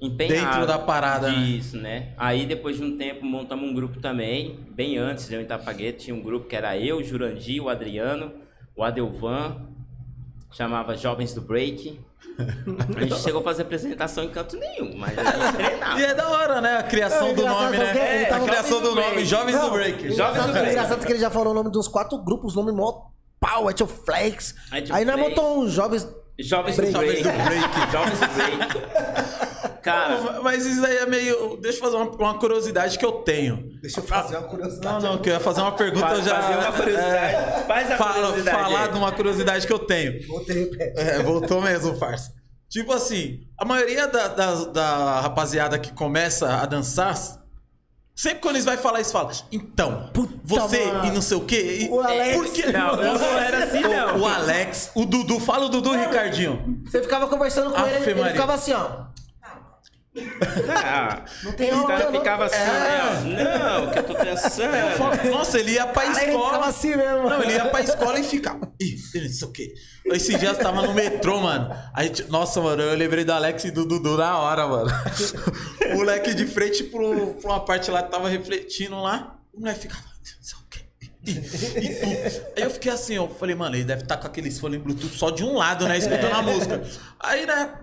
[0.00, 0.50] Empenhado.
[0.50, 1.38] Dentro da parada, né?
[1.38, 2.08] Isso, né?
[2.16, 5.98] Aí depois de um tempo montamos um grupo também, bem antes de eu em Itapagueta,
[5.98, 8.32] tinha um grupo que era eu, o Jurandir, o Adriano,
[8.76, 9.66] o Adelvan,
[10.50, 12.00] chamava Jovens do Break.
[12.96, 16.00] A gente chegou a fazer apresentação em canto nenhum, mas a gente treinava.
[16.00, 16.78] E é da hora, né?
[16.78, 18.14] A criação É, do nome, né?
[18.16, 19.24] Ele a criação do nome.
[19.26, 20.12] Jovens do Break.
[20.14, 20.70] Jovens do é Break.
[20.70, 24.54] engraçado que ele já falou o nome uns quatro grupos, nome mó pau, Etio Flex.
[24.72, 26.08] Etio Aí nós montou uns jovens.
[26.38, 26.92] Jovens do Break.
[26.92, 27.92] Jovens do Break.
[27.92, 29.49] Jovens do Break.
[29.82, 31.56] Cara, Mas isso aí é meio.
[31.56, 33.70] Deixa eu fazer uma, uma curiosidade que eu tenho.
[33.80, 35.04] Deixa eu fazer uma curiosidade.
[35.04, 36.42] Não, não, que eu ia fazer uma pergunta Faz- já.
[36.42, 37.34] fazer uma curiosidade.
[37.34, 38.92] é, Faz a fala- curiosidade Falar aí.
[38.92, 40.26] de uma curiosidade que eu tenho.
[40.28, 41.00] Voltei, repete.
[41.00, 42.32] É, voltou mesmo, farsa.
[42.68, 47.16] Tipo assim, a maioria da, da, da rapaziada que começa a dançar,
[48.14, 51.06] sempre quando eles vão falar isso, fala, então, Puta, você mano.
[51.06, 51.78] e não sei o quê.
[51.82, 52.36] e- O Alex.
[52.36, 52.66] Por quê?
[52.70, 54.18] Não, eu não era assim, não.
[54.18, 56.80] O, o Alex, o Dudu, fala o Dudu, Ricardinho.
[56.84, 58.32] Você ficava conversando com ele, ele Maria.
[58.34, 59.09] ficava assim, ó.
[60.84, 61.86] Ah, Não tem não.
[62.12, 63.00] ficavam assim, né?
[63.02, 65.30] ó, Não, que eu tô pensando.
[65.30, 66.66] Nossa, ele ia pra Aí ele ficava escola.
[66.66, 67.28] assim mesmo.
[67.30, 68.72] Não, ele ia pra escola e ficava.
[68.80, 69.72] Ih, sei o quê.
[70.06, 71.72] Esse dia eu tava no metrô, mano.
[71.94, 74.90] Aí, t- nossa, mano, eu lembrei do Alex e do Dudu na hora, mano.
[75.92, 79.36] O moleque de frente pro, pra uma parte lá que tava refletindo lá.
[79.54, 80.02] O moleque ficava.
[80.02, 80.80] Não sei o quê.
[81.24, 81.30] E,
[81.86, 82.42] e.
[82.56, 85.30] Aí eu fiquei assim, eu falei, mano, ele deve estar com aqueles fones Bluetooth só
[85.30, 85.96] de um lado, né?
[85.98, 86.82] Escutando a música.
[87.20, 87.74] Aí, né?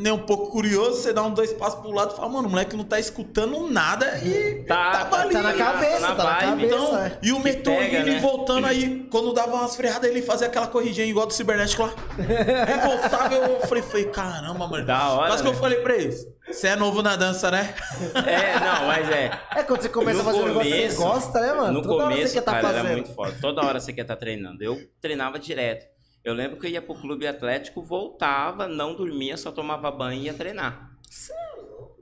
[0.00, 2.50] Nem um pouco curioso, você dá um dois passos pro lado e fala, mano, o
[2.52, 5.32] moleque não tá escutando nada e Tá, tava tá ali.
[5.34, 6.64] Tá na cabeça, na tá na cabeça.
[6.76, 7.18] Então, é.
[7.20, 8.20] e o metrô pega, indo e né?
[8.20, 11.92] voltando aí, quando dava umas freadas, ele fazia aquela corridinha igual do cibernético lá.
[12.16, 14.86] Aí voltava, eu falei, falei, caramba, mano.
[14.86, 15.58] Da hora, Quase que eu né?
[15.58, 17.74] falei pra eles, você é novo na dança, né?
[18.14, 19.30] É, não, mas é.
[19.56, 21.72] É quando você começa a No fazer um negócio que você começo- gosta, né, mano?
[21.72, 22.84] No Toda hora começo, você quer tá cara, fazendo.
[22.86, 23.34] era muito foda.
[23.40, 24.62] Toda hora você quer estar treinando.
[24.62, 25.97] Eu treinava direto.
[26.24, 30.24] Eu lembro que eu ia pro clube atlético, voltava, não dormia, só tomava banho e
[30.24, 30.92] ia treinar.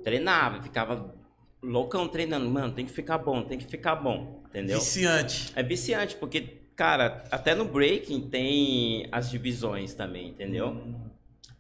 [0.02, 1.14] Treinava, ficava
[1.62, 2.48] loucão treinando.
[2.48, 4.42] Mano, tem que ficar bom, tem que ficar bom.
[4.48, 4.79] Entendeu?
[4.79, 5.52] Viciante.
[5.55, 6.40] É viciante, porque,
[6.74, 10.76] cara, até no breaking tem as divisões também, entendeu?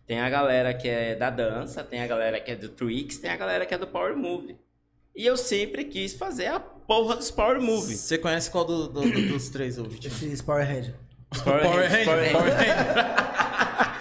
[0.06, 3.30] Tem a galera que é da dança, tem a galera que é do tricks, tem
[3.30, 4.56] a galera que é do power move.
[5.14, 7.96] E eu sempre quis fazer a porra dos power move.
[7.96, 10.12] Você conhece qual do- do- do- dos três, Vitinho?
[10.12, 10.94] Esses Power Hand.
[11.44, 12.86] Power Power Rangers, Ranger, Power Power Rangers.
[12.86, 13.26] Ranger.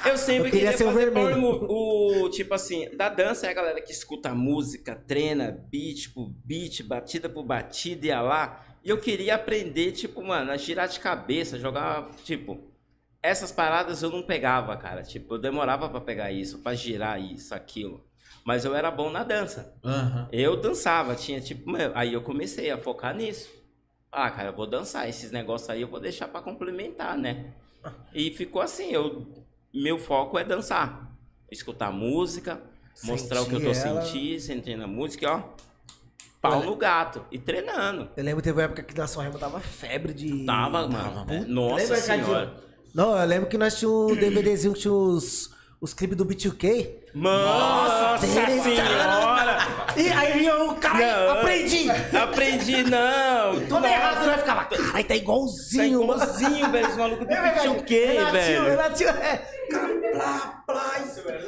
[0.05, 1.65] Eu sempre Eu queria queria ser o fazer vermelho.
[1.67, 6.29] O tipo assim, da dança é a galera que escuta a música, treina beat por
[6.45, 8.63] beat, batida por batida e ia lá.
[8.83, 12.71] E eu queria aprender, tipo, mano, a girar de cabeça, jogar, tipo,
[13.21, 15.01] essas paradas eu não pegava, cara.
[15.01, 18.05] Tipo, eu demorava pra pegar isso, pra girar isso, aquilo.
[18.45, 19.75] Mas eu era bom na dança.
[19.83, 20.29] Aham.
[20.31, 23.49] Eu dançava, tinha tipo, aí eu comecei a focar nisso.
[24.17, 27.47] Ah, cara, eu vou dançar, esses negócios aí eu vou deixar pra complementar, né?
[28.13, 29.27] E ficou assim, eu
[29.73, 31.11] meu foco é dançar,
[31.51, 32.61] escutar música,
[33.03, 34.01] mostrar o que eu tô ela.
[34.01, 35.41] sentindo, sentindo a música, ó.
[36.41, 38.07] Pau no gato e treinando.
[38.15, 40.45] Eu lembro que teve uma época que na São Remo tava febre de.
[40.45, 41.25] Tava, mano.
[41.25, 42.53] Puta, Nossa lembra, senhora.
[42.93, 45.49] Não, eu lembro que nós tínhamos um DVDzinho que tinha os,
[45.81, 46.89] os clipes do B2K.
[47.13, 49.44] Nossa Nossa, senhora!
[49.97, 51.31] E aí vinha o cara, Não.
[51.39, 51.87] aprendi!
[51.89, 53.59] Aprendi, não!
[53.67, 56.03] Tudo errado, nós ficava, caralho, tá Tá igualzinho.
[56.03, 56.87] igualzinho, velho.
[56.87, 57.67] Esse maluco do É verdade.
[57.69, 58.69] o quê, Renatinho, velho?
[58.69, 59.41] Renatinho, é.
[59.71, 60.91] Cara, plá, plá,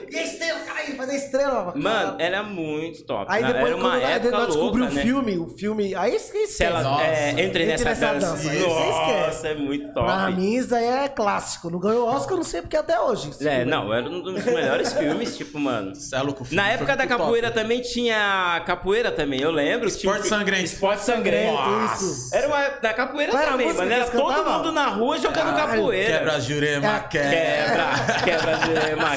[0.10, 1.74] e a estrela, cara, ele fazia estrela.
[1.76, 2.24] Mano, cara.
[2.24, 3.26] era muito top.
[3.30, 3.54] Aí né?
[3.54, 5.02] depois, era uma época nós descobrimos louca, o né?
[5.02, 6.54] filme, o filme, aí esquece.
[6.54, 7.04] Se ela Nossa.
[7.04, 8.28] é, entre Entre nessa, nessa dança.
[8.32, 9.28] dança, aí esquece.
[9.28, 10.06] Nossa, é muito top.
[10.06, 11.70] Pra mim, isso aí é clássico.
[11.70, 13.32] Não ganhou Oscar, eu não sei porque até hoje.
[13.46, 15.92] É, não, era um dos melhores filmes, tipo, mano.
[15.92, 19.88] É filme Na época da capoeira também tinha capoeira também, eu lembro.
[19.88, 20.38] Esporte tinha...
[20.38, 20.64] sangrento.
[20.66, 21.54] Esporte sangrento.
[21.54, 22.04] Nossa.
[22.06, 22.36] isso.
[22.36, 24.58] Era uma da capoeira Qual era também, que Era todo cantavam?
[24.58, 26.18] mundo na rua jogando Caralho, capoeira.
[26.18, 27.86] Quebra jurema, É, quebra.
[28.24, 28.58] Quebra,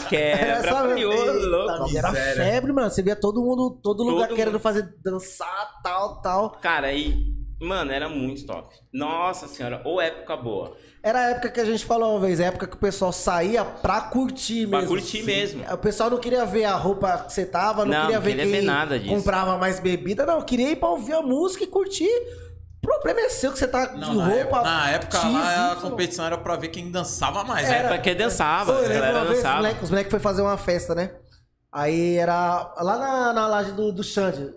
[0.00, 0.84] quebra, Era quebra.
[1.08, 1.96] ô, Eita, louco.
[1.96, 2.90] Era febre, mano.
[2.90, 4.62] Você via todo mundo, todo lugar Todo querendo mundo.
[4.62, 6.50] fazer dançar, tal, tal.
[6.60, 7.16] Cara, aí,
[7.60, 8.74] mano, era muito top.
[8.92, 10.76] Nossa senhora, ou época boa.
[11.02, 13.64] Era a época que a gente falou uma vez, a época que o pessoal saía
[13.64, 14.94] pra curtir Pra mesmo.
[14.94, 15.64] curtir mesmo.
[15.72, 18.30] O pessoal não queria ver a roupa que você tava, não, Não, queria não ver
[18.30, 19.14] queria quem ver nada disso.
[19.14, 20.42] comprava mais bebida, não.
[20.42, 22.08] Queria ir pra ouvir a música e curtir.
[22.82, 24.40] O problema é seu que você tá Não, de na, roupa.
[24.40, 27.68] época, na época lá, a competição era pra ver quem dançava mais.
[27.68, 27.88] Era né?
[27.88, 29.56] pra quem dançava, lembro galera uma vez, os dançava.
[29.58, 31.10] moleques os moleque foi fazer uma festa, né?
[31.72, 34.52] Aí era lá na, na laje do, do Xande.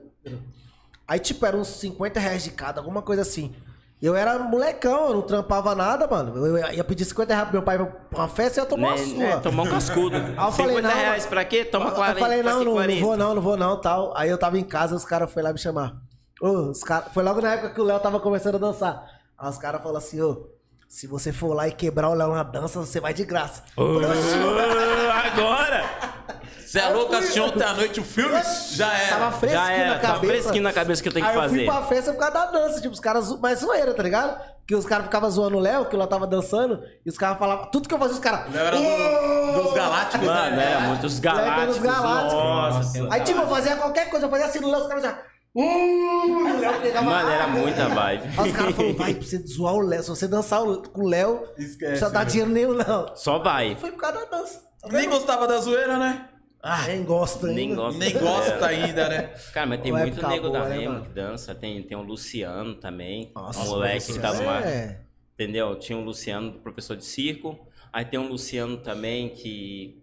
[1.08, 3.54] Aí, tipo, era uns 50 reais de cada, alguma coisa assim.
[4.02, 6.46] Eu era molecão, eu não trampava nada, mano.
[6.46, 8.98] Eu ia- pedir 50 reais pro meu pai pra uma festa e ia tomar uma
[8.98, 9.18] Né, sua.
[9.18, 10.18] né, tomar um cascudo.
[10.38, 11.64] Aí eu falei, 50 não, reais pra quê?
[11.64, 12.20] Toma 40.
[12.20, 13.02] Eu falei, não, não, não 40?
[13.02, 14.14] vou não, não vou não, tal.
[14.18, 15.94] Aí eu tava em casa, os caras foram lá me chamar.
[16.42, 17.04] Ô, os cara...
[17.14, 19.06] Foi logo na época que o Léo tava começando a dançar.
[19.38, 20.50] Aí os caras falaram assim, ô,
[20.90, 23.64] se você for lá e quebrar o Léo na dança, você vai de graça.
[23.74, 26.13] Falei, "Oxi, Ô, agora!
[26.60, 28.42] Você é louco, fui- assistiu ontem à noite o filme?
[28.72, 29.10] Já era.
[29.16, 30.34] Tava fresquinho Já era, na tava cabeça.
[30.34, 31.66] fresquinho na cabeça que eu tenho que Aí eu fui fazer.
[31.66, 34.40] pra festa por causa da dança, tipo, os caras, mas zoeira, tá ligado?
[34.66, 37.38] Que os caras ficavam zoando o Léo, que o Léo tava dançando, e os caras
[37.38, 38.52] falavam, tudo que eu fazia, os caras...
[38.54, 40.72] Léo era do- dos Galácticos, Mano, né?
[40.72, 41.78] era muitos galácticos.
[41.80, 42.34] Galácticos.
[42.34, 43.14] Nossa.
[43.14, 45.18] Aí, tipo, eu fazia qualquer coisa, eu fazia assim no Léo, os caras já...
[45.56, 47.06] Hum, o Léo pegava...
[47.06, 48.24] Mano, era muita vibe.
[48.38, 50.62] Aí os caras falaram, vai, pra você zoar o Léo, se você dançar
[50.92, 52.26] com o Léo, não precisa dar né?
[52.26, 53.16] dinheiro nenhum, não.
[53.16, 53.76] Só vai.
[53.80, 54.60] Foi por causa da dança.
[54.82, 56.26] Tá Nem gostava da zoeira, né?
[56.66, 57.56] Ah, Nem gosto ainda.
[57.60, 57.98] Nem gosto.
[58.00, 59.34] nem gosta ainda, né?
[59.54, 61.54] Cara, mas tem Uma muito nego boa, da né, Remo que dança.
[61.54, 63.32] Tem, tem o Luciano também.
[63.36, 64.62] Nossa, um moleque que tava lá.
[64.66, 65.02] É.
[65.34, 65.76] Entendeu?
[65.78, 67.60] Tinha um Luciano, professor de circo.
[67.92, 70.02] Aí tem um Luciano também que.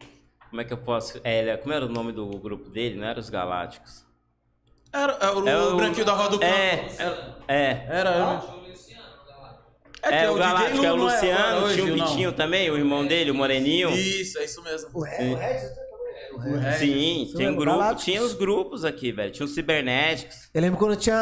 [0.50, 1.18] Como é que eu posso.
[1.24, 2.96] É, ele- como era o nome do grupo dele?
[2.98, 4.04] Não era os Galácticos.
[4.92, 6.52] Era, era o, É branquinho da roda do campo.
[6.52, 7.86] É, Era, é.
[7.88, 8.60] era eu.
[10.02, 12.06] É, que o Galáctico, é o Luciano, tinha o não?
[12.06, 13.90] Vitinho também, o irmão dele, o Moreninho.
[13.90, 14.88] Isso, é isso mesmo.
[14.94, 15.28] O Red,
[16.78, 19.30] Sim, Você tem um grupo, tinha os grupos aqui, velho.
[19.32, 20.36] Tinha os cibernéticos.
[20.54, 21.16] Eu lembro quando tinha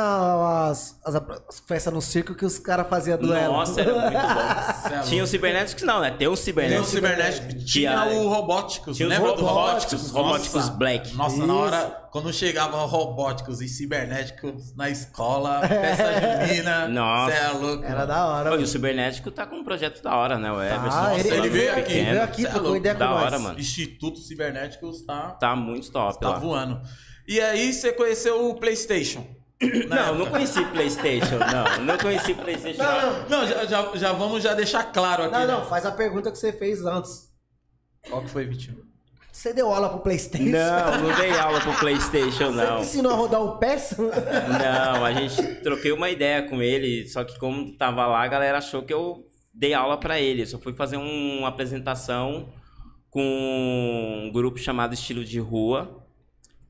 [0.70, 3.52] as, as, as festas no circo que os caras faziam duelo.
[3.54, 4.94] Nossa, era muito bom.
[4.96, 6.10] é tinha os cibernéticos, não, né?
[6.10, 6.88] Tem os Tinha o cibernéticos.
[6.90, 10.52] cibernético, tinha Tinha- o robóticos, Tinha os lembra do robóticos, robóticos?
[10.54, 11.14] robóticos black.
[11.14, 11.52] Nossa, na Isso.
[11.54, 17.34] hora, quando chegava robóticos e cibernéticos na escola, festa junina, Nossa.
[17.34, 17.84] cê é louco.
[17.84, 18.50] Era da hora.
[18.52, 20.50] Olha, o cibernético tá com um projeto da hora, né?
[20.50, 20.98] O Everson.
[20.98, 23.08] Ah, ele, ele ele veio aqui, ele veio aqui, Cê é trocou ideia com da
[23.08, 23.22] nós.
[23.22, 23.58] hora, mano.
[23.58, 26.38] Instituto Cibernéticos tá, Tá muito top tá lá.
[26.38, 26.80] voando.
[27.26, 29.26] E aí você conheceu o Playstation.
[29.88, 31.84] Não, não conheci Playstation, não.
[31.84, 32.80] Não conheci Playstation.
[32.80, 35.32] Não, Não, já, já, já vamos já deixar claro aqui.
[35.32, 35.46] Não, né?
[35.48, 37.28] não, faz a pergunta que você fez antes.
[38.08, 38.87] Qual que foi, Vitinho?
[39.38, 40.46] Você deu aula pro Playstation?
[40.50, 42.74] Não, não dei aula pro Playstation, Você não.
[42.74, 43.94] me ensinou a rodar o PES?
[43.96, 48.58] Não, a gente troquei uma ideia com ele, só que como tava lá, a galera
[48.58, 49.24] achou que eu
[49.54, 50.42] dei aula pra ele.
[50.42, 52.48] Eu só fui fazer um- uma apresentação
[53.08, 56.04] com um grupo chamado Estilo de Rua.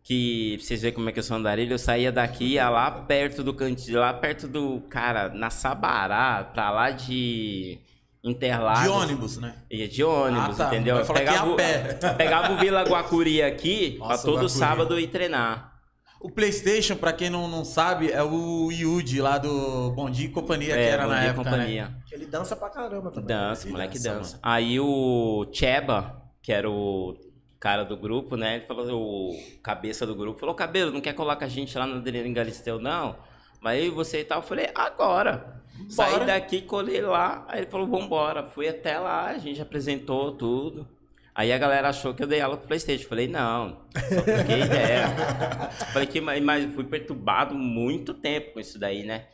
[0.03, 2.91] Que pra vocês verem como é que eu sou andarilho, eu saía daqui, ia lá
[2.91, 4.83] perto do cantinho, lá perto do.
[4.91, 7.79] Cara, na Sabará, pra lá de
[8.23, 8.83] Interlagos.
[8.83, 9.55] De ônibus, né?
[9.71, 10.75] Ia de ônibus, Ah, tá.
[10.75, 10.97] entendeu?
[10.99, 11.79] Ia Pegava, a o- pé.
[12.19, 14.51] pegava o Vila Guacuri aqui Nossa, pra todo Guacuri.
[14.51, 15.73] sábado ir treinar.
[16.21, 20.31] O PlayStation, pra quem não, não sabe, é o Yudi lá do Bom Dia e
[20.31, 21.85] Companhia, que era Bom na Dia época, companhia.
[21.87, 21.95] né?
[22.11, 23.29] Ele dança pra caramba também.
[23.29, 24.39] Dança, Ele moleque dança, dança.
[24.43, 27.17] Aí o Cheba, que era o
[27.61, 28.57] cara do grupo, né?
[28.57, 28.85] Ele falou,
[29.31, 32.35] o cabeça do grupo, falou, cabelo, não quer colar com a gente lá no Adriano
[32.35, 33.15] Galisteu, não?
[33.61, 35.58] Mas eu e você e tal, eu falei, agora.
[35.89, 38.45] Saí daqui, colei lá, aí ele falou, vambora.
[38.45, 40.87] Fui até lá, a gente apresentou tudo.
[41.35, 43.09] Aí a galera achou que eu dei aula pro Playstation.
[43.09, 45.09] Falei, não, só troquei ideia.
[45.93, 49.27] Falei que, mas fui perturbado muito tempo com isso daí, né?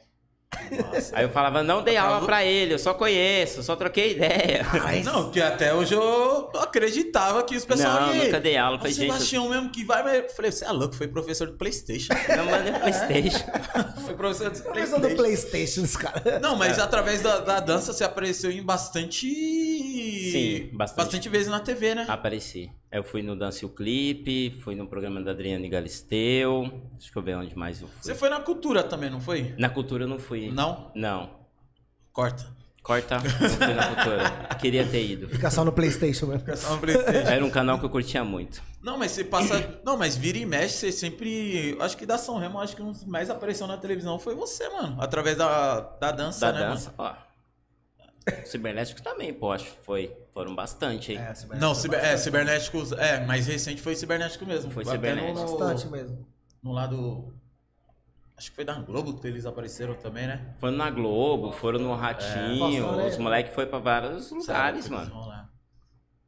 [1.13, 4.65] Aí eu falava, não dei aula pra ele, eu só conheço, só troquei ideia.
[5.05, 8.79] Não, que até hoje eu acreditava que os pessoal Não, "E, nunca dei aula.
[8.79, 11.55] Falei, gente, Sebastião mesmo que vai, mas eu falei, você é louco, foi professor do
[11.55, 12.15] Playstation.
[12.37, 13.45] não manda Playstation.
[14.05, 15.25] foi professor do Professor do Playstation.
[15.55, 16.39] Playstation, cara.
[16.41, 19.27] Não, mas através da, da dança você apareceu em bastante.
[19.27, 21.29] Sim, bastante.
[21.29, 22.07] vezes na TV, né?
[22.09, 22.71] Apareci.
[22.95, 26.71] Eu fui no Dance o Clipe, fui no programa da Adriane Galisteu.
[26.93, 27.97] Deixa eu ver onde mais eu fui.
[28.01, 29.53] Você foi na cultura também, não foi?
[29.59, 30.53] Na cultura eu não fui.
[30.53, 30.93] Não?
[30.95, 31.29] Não.
[32.13, 32.47] Corta.
[32.85, 34.31] Corta, não fui na cultura.
[34.61, 35.29] Queria ter ido.
[35.29, 36.43] Fica só no Playstation mesmo.
[36.43, 37.29] Fica só no Playstation.
[37.29, 38.63] Era um canal que eu curtia muito.
[38.81, 39.81] Não, mas você passa.
[39.85, 41.77] Não, mas vira e mexe, você sempre.
[41.81, 44.69] Acho que da São Remo, acho que um dos mais apareceu na televisão foi você,
[44.69, 45.03] mano.
[45.03, 46.69] Através da, da dança, Da né?
[46.69, 47.13] dança, ó.
[48.45, 50.17] Cibernético também, pô, acho que foi.
[50.35, 51.17] Foram bastante aí.
[51.17, 52.91] É, Não, ciber, é, cibernéticos.
[52.91, 54.69] É, mais recente foi cibernético mesmo.
[54.71, 55.33] Foi Até cibernético.
[55.33, 56.27] No, Bastante mesmo.
[56.61, 57.33] no lado.
[58.37, 60.55] Acho que foi da Globo que eles apareceram também, né?
[60.59, 63.07] Foram na Globo, foram no Ratinho, né?
[63.07, 65.27] os moleques foram pra vários lugares, eles mano.
[65.29, 65.49] lá.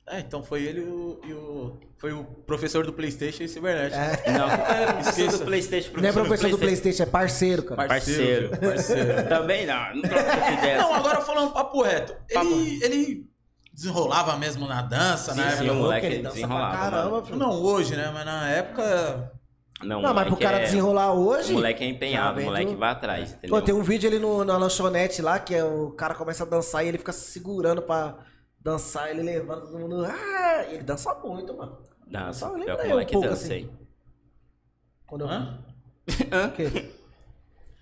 [0.09, 4.01] É, então foi ele e o, e o- Foi o professor do Playstation e cibernético.
[4.01, 4.31] É.
[4.39, 5.39] Não, professor Esqueça.
[5.39, 7.89] do Playstation, Não é professor do Playstation, é parceiro, cara.
[7.89, 8.51] Parceiro.
[8.55, 9.29] filho, parceiro.
[9.29, 10.79] Também não, não troca essa ideia.
[10.79, 12.15] Não, agora falando papo reto.
[12.33, 13.31] Papo Ele, ele
[13.77, 15.51] desenrolava mesmo na dança, Sim, né?
[15.51, 15.73] sim, época?
[15.73, 17.37] o moleque ele dança pra caramba, filho.
[17.37, 18.11] Não hoje, né?
[18.13, 19.33] Mas na época.
[19.83, 20.63] Não, Não, mas pro cara é...
[20.63, 21.53] desenrolar hoje.
[21.53, 23.51] O moleque é empenhado, o moleque do- vai atrás, entendeu?
[23.51, 26.47] Pô, tem um vídeo ali no, na lanchonete lá que é o cara começa a
[26.47, 28.17] dançar e ele fica se segurando pra
[28.59, 30.07] dançar, ele levanta todo mundo.
[30.07, 30.65] Ah!
[30.71, 31.77] Ele dança muito, mano.
[32.07, 33.71] Dança, Só pior lembra que aí o um moleque pouco, dança assim.
[35.07, 35.29] Quando eu.
[35.31, 35.59] Hã?
[36.57, 36.91] Quê?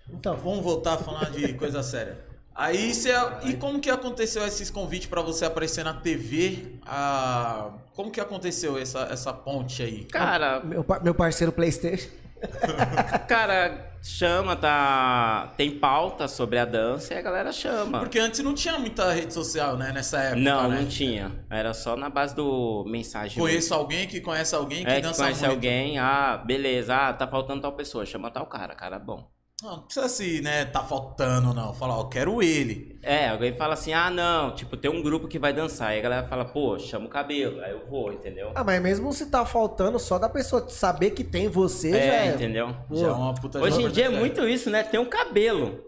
[0.09, 2.19] Então, Vamos voltar a falar de coisa séria.
[2.55, 3.11] Aí você.
[3.43, 6.77] E como que aconteceu esses convites pra você aparecer na TV?
[6.85, 10.05] Ah, como que aconteceu essa, essa ponte aí?
[10.05, 12.09] Cara, meu, meu parceiro Playstation.
[13.27, 15.53] cara, chama, tá.
[15.57, 17.99] Tem pauta sobre a dança e a galera chama.
[17.99, 19.91] Porque antes não tinha muita rede social, né?
[19.91, 20.39] Nessa época.
[20.39, 20.79] Não, né?
[20.79, 21.31] não tinha.
[21.49, 23.37] Era só na base do mensagem.
[23.37, 25.51] Conheço alguém que conhece alguém que é, que dança conhece muito.
[25.51, 29.34] alguém, ah, beleza, ah, tá faltando tal pessoa, chama tal cara, cara bom.
[29.63, 30.65] Não, não precisa assim, né?
[30.65, 31.73] Tá faltando, não.
[31.73, 32.99] Falar, ó, quero ele.
[33.01, 35.89] É, alguém fala assim, ah, não, tipo, tem um grupo que vai dançar.
[35.89, 37.61] Aí a galera fala, pô, chama o cabelo.
[37.61, 38.51] Aí eu vou, entendeu?
[38.53, 42.27] Ah, mas mesmo se tá faltando, só da pessoa saber que tem você, já é,
[42.27, 42.31] é.
[42.33, 42.75] entendeu?
[42.89, 44.83] Pô, Já é uma puta Hoje em dia é muito isso, né?
[44.83, 45.85] Tem um cabelo.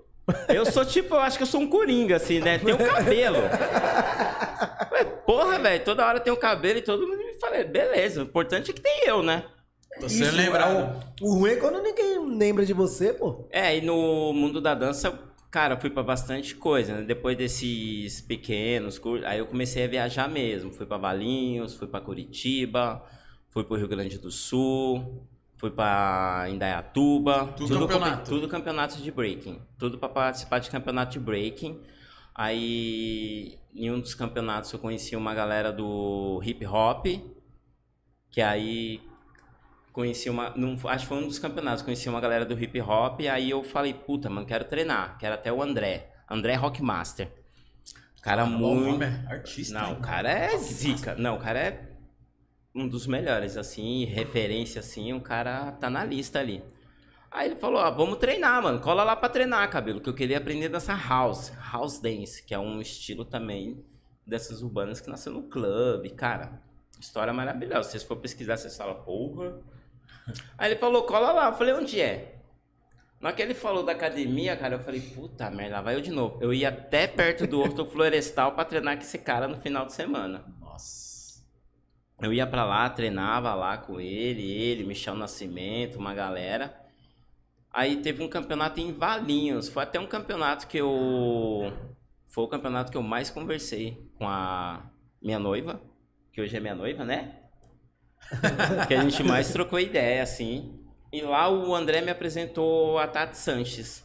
[0.47, 2.57] Eu sou tipo, eu acho que eu sou um coringa, assim, né?
[2.59, 3.38] Tem um cabelo.
[4.91, 8.24] Ué, Porra, velho, toda hora tem um cabelo e todo mundo me fala, beleza, o
[8.24, 9.43] importante é que tem eu, né?
[9.99, 10.75] Tô sendo Isso, lembrado.
[10.77, 13.47] é O, o ruim é quando ninguém lembra de você, pô.
[13.51, 15.17] É, e no mundo da dança,
[15.49, 17.01] cara, eu fui pra bastante coisa, né?
[17.03, 20.71] Depois desses pequenos cursos, aí eu comecei a viajar mesmo.
[20.71, 23.03] Fui pra Valinhos, fui pra Curitiba,
[23.49, 25.23] fui pro Rio Grande do Sul,
[25.57, 27.53] fui pra Indaiatuba.
[27.57, 28.29] Tudo compe- campeonato.
[28.29, 29.59] Tudo campeonato de breaking.
[29.79, 31.81] Tudo pra participar de campeonato de breaking.
[32.35, 37.07] Aí, em um dos campeonatos, eu conheci uma galera do hip hop,
[38.29, 39.01] que aí
[39.97, 40.51] conheci uma.
[40.55, 43.49] Não, acho que foi um dos campeonatos, conheci uma galera do hip hop, e aí
[43.49, 45.17] eu falei, puta, mano, quero treinar.
[45.17, 46.11] Quero até o André.
[46.29, 47.31] André Rockmaster.
[48.21, 49.03] Cara Bom muito.
[49.03, 49.73] é artista.
[49.73, 51.15] Não, o cara é zica.
[51.15, 51.89] Não, o cara é
[52.75, 56.63] um dos melhores, assim, referência, assim, o cara tá na lista ali.
[57.31, 60.37] Aí ele falou, ó, vamos treinar, mano, cola lá pra treinar, cabelo, que eu queria
[60.37, 63.83] aprender dança house, house dance, que é um estilo também
[64.25, 66.61] dessas urbanas que nasceu no clube, cara,
[66.99, 69.59] história maravilhosa, se vocês for pesquisar, vocês falam, porra.
[70.57, 72.38] Aí ele falou, cola lá, eu falei, onde é?
[73.19, 76.11] Na hora que ele falou da academia, cara, eu falei, puta merda, vai eu de
[76.11, 76.38] novo.
[76.41, 79.93] Eu ia até perto do Horto Florestal pra treinar com esse cara no final de
[79.93, 80.45] semana.
[80.59, 81.43] Nossa.
[82.21, 86.75] Eu ia pra lá, treinava lá com ele, ele, Michel Nascimento, uma galera.
[87.71, 89.67] Aí teve um campeonato em Valinhos.
[89.69, 91.71] Foi até um campeonato que eu.
[92.28, 95.82] Foi o campeonato que eu mais conversei com a minha noiva,
[96.32, 97.46] que hoje é minha noiva, né?
[98.88, 100.78] que a gente mais trocou ideia, assim.
[101.11, 104.03] E lá o André me apresentou a Tati Sanches,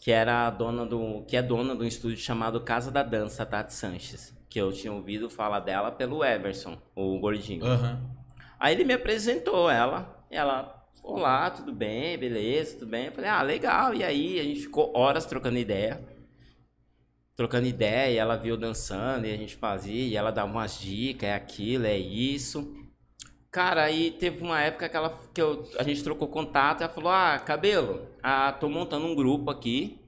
[0.00, 1.22] que era a dona do.
[1.26, 4.34] que é dona de um estúdio chamado Casa da Dança, Tati Sanches.
[4.48, 7.64] Que eu tinha ouvido falar dela pelo Everson, o gordinho.
[7.64, 8.00] Aham.
[8.58, 13.06] Aí ele me apresentou ela, e ela, olá, tudo bem, beleza, tudo bem?
[13.06, 16.04] Eu falei, ah, legal, e aí a gente ficou horas trocando ideia.
[17.34, 21.30] Trocando ideia, e ela viu dançando, e a gente fazia, e ela dava umas dicas,
[21.30, 22.79] é aquilo, é isso.
[23.50, 26.92] Cara, aí teve uma época que, ela, que eu, a gente trocou contato, e ela
[26.92, 30.00] falou, ah, cabelo, ah, tô montando um grupo aqui,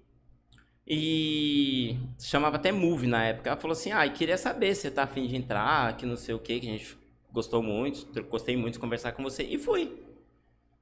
[0.86, 3.50] e chamava até Move na época.
[3.50, 6.34] Ela falou assim: Ah, queria saber se você tá afim de entrar, que não sei
[6.34, 6.98] o que, que a gente
[7.30, 9.42] gostou muito, gostei muito de conversar com você.
[9.42, 10.02] E fui.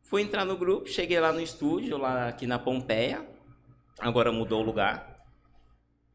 [0.03, 3.25] Fui entrar no grupo, cheguei lá no estúdio, lá aqui na Pompeia.
[4.01, 5.25] Agora mudou o lugar.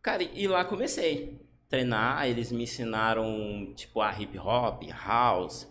[0.02, 1.40] Cara, e lá comecei.
[1.70, 5.68] Treinar, eles me ensinaram, tipo, a hip hop, house,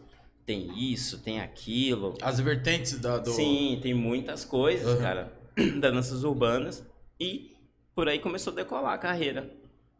[0.46, 2.14] tem isso, tem aquilo.
[2.22, 3.30] As vertentes da, do.
[3.30, 5.00] Sim, tem muitas coisas, Uhum.
[5.00, 5.32] cara,
[5.80, 6.86] das danças urbanas.
[7.18, 7.52] E
[7.94, 9.50] por aí começou a decolar a carreira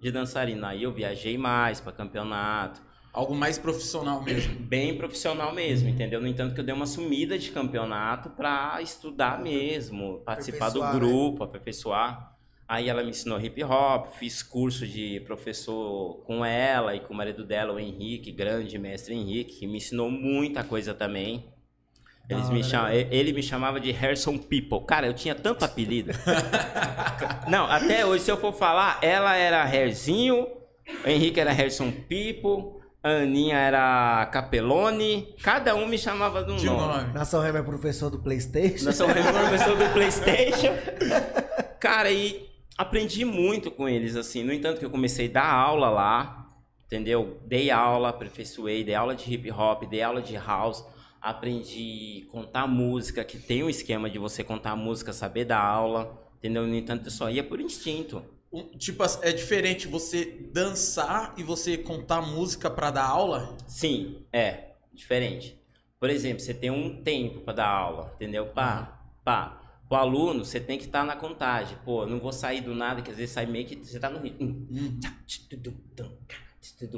[0.00, 0.68] de dançarina.
[0.68, 2.82] Aí eu viajei mais para campeonato,
[3.12, 4.56] Algo mais profissional mesmo.
[4.66, 6.20] bem profissional mesmo, entendeu?
[6.20, 10.92] No entanto que eu dei uma sumida de campeonato para estudar mesmo, participar do né?
[10.92, 12.33] grupo, aperfeiçoar.
[12.66, 17.16] Aí ela me ensinou hip hop, fiz curso de professor com ela e com o
[17.16, 21.52] marido dela, o Henrique, grande mestre Henrique, que me ensinou muita coisa também.
[22.28, 22.88] Eles me cham...
[22.90, 24.80] Ele me chamava de Harrison People.
[24.86, 26.12] Cara, eu tinha tanto apelido.
[27.48, 30.46] Não, até hoje, se eu for falar, ela era Hairzinho,
[31.04, 35.34] o Henrique era Harrison People, a Aninha era Capelone.
[35.42, 37.02] Cada um me chamava de um De um nome.
[37.02, 37.12] nome.
[37.12, 38.86] Nação Rema é professor do Playstation.
[38.86, 40.72] Nós somos professor do Playstation.
[41.78, 44.42] Cara, e aprendi muito com eles, assim.
[44.42, 46.48] No entanto, que eu comecei a dar aula lá,
[46.86, 47.40] entendeu?
[47.46, 50.84] Dei aula, aperfeiçoei, dei aula de hip hop, dei aula de house.
[51.20, 56.22] Aprendi a contar música, que tem um esquema de você contar música, saber dar aula,
[56.38, 56.66] entendeu?
[56.66, 58.22] No entanto, eu só ia por instinto.
[58.78, 63.56] Tipo, é diferente você dançar e você contar música pra dar aula?
[63.66, 65.58] Sim, é diferente.
[65.98, 68.46] Por exemplo, você tem um tempo para dar aula, entendeu?
[68.46, 69.63] Pá, pá.
[69.90, 71.76] O aluno, você tem que estar na contagem.
[71.84, 74.08] Pô, eu não vou sair do nada, que às vezes sai meio que você tá
[74.10, 74.66] no ritmo.
[74.70, 74.98] Hum.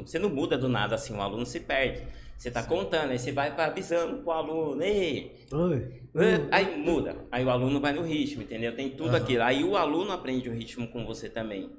[0.05, 2.03] Você não muda do nada assim, o aluno se perde.
[2.39, 6.03] Você tá contando, aí você vai avisando pro aluno, ei, Oi.
[6.15, 7.17] é, Aí muda.
[7.33, 8.77] Aí o aluno vai no ritmo, entendeu?
[8.77, 9.17] Tem tudo Aham.
[9.17, 9.43] aquilo.
[9.43, 11.71] Aí o aluno aprende o ritmo com você também.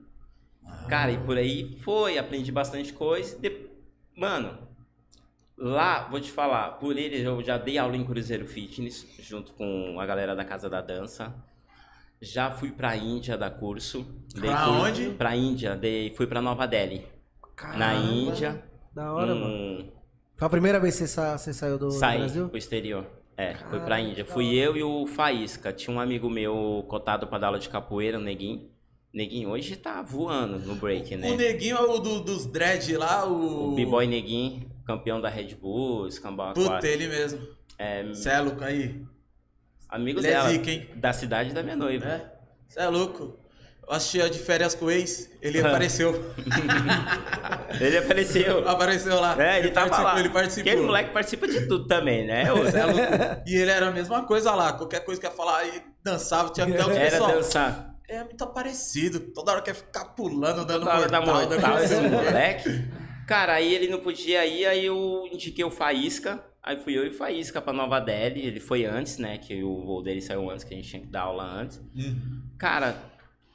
[0.89, 3.37] Cara, e por aí foi, aprendi bastante coisa.
[3.39, 3.67] De-
[4.15, 4.66] Mano,
[5.57, 9.99] Lá, vou te falar, por eles eu já dei aula em Cruzeiro Fitness, junto com
[9.99, 11.33] a galera da Casa da Dança.
[12.21, 14.05] Já fui pra Índia dar curso.
[14.33, 15.09] Dei Pra curso- onde?
[15.11, 17.05] Pra Índia, dei, fui pra Nova Delhi.
[17.53, 18.63] na Caramba, Índia.
[18.93, 19.41] Da hora, num-
[19.77, 19.91] mano.
[20.35, 22.49] Foi a primeira vez que você, sa- você saiu do, do Saí Brasil?
[22.49, 23.05] pro exterior.
[23.35, 24.25] É, fui pra Caramba, Índia.
[24.25, 25.73] Fui eu e o Faísca.
[25.73, 28.69] Tinha um amigo meu cotado pra dar aula de capoeira, o Neguinho.
[29.17, 31.29] Neguinho hoje tá voando no break, né?
[31.31, 33.71] O neguinho é o do- dos dread lá, o.
[33.71, 36.93] O B-Boy Neguinho, campeão da Red Bull, escambau Puta, aquático.
[36.93, 37.39] ele mesmo.
[37.79, 39.01] É, Cê é louco aí.
[39.89, 40.87] amigo Ele é dela, zica, hein?
[40.95, 42.05] da cidade da minha noiva.
[42.05, 42.31] É?
[42.67, 43.39] Cê é louco.
[43.87, 46.13] Eu assistia de férias com o ex, ele apareceu.
[47.79, 48.67] Ele apareceu.
[48.67, 49.35] apareceu lá.
[49.41, 50.19] É, ele tava participou, lá.
[50.19, 50.71] Ele participou.
[50.71, 52.51] Aquele moleque participa de tudo também, né?
[52.51, 52.69] ô?
[52.69, 53.01] Cê é louco.
[53.47, 54.73] E ele era a mesma coisa lá.
[54.73, 57.31] Qualquer coisa que ia falar, aí dançava, tinha até o Era pessoal.
[57.31, 57.95] dançar.
[58.07, 59.19] É muito parecido.
[59.19, 61.47] Toda hora quer ficar pulando, dando Toda hora da mortal.
[61.49, 62.69] dando mortal esse moleque.
[63.27, 66.41] Cara, aí ele não podia ir, aí eu indiquei o Faísca.
[66.63, 68.45] Aí fui eu e o Faísca pra Nova Delhi.
[68.45, 69.37] Ele foi antes, né?
[69.37, 71.81] Que o voo dele saiu antes, que a gente tinha que dar aula antes.
[71.95, 72.41] Hum.
[72.57, 72.95] Cara,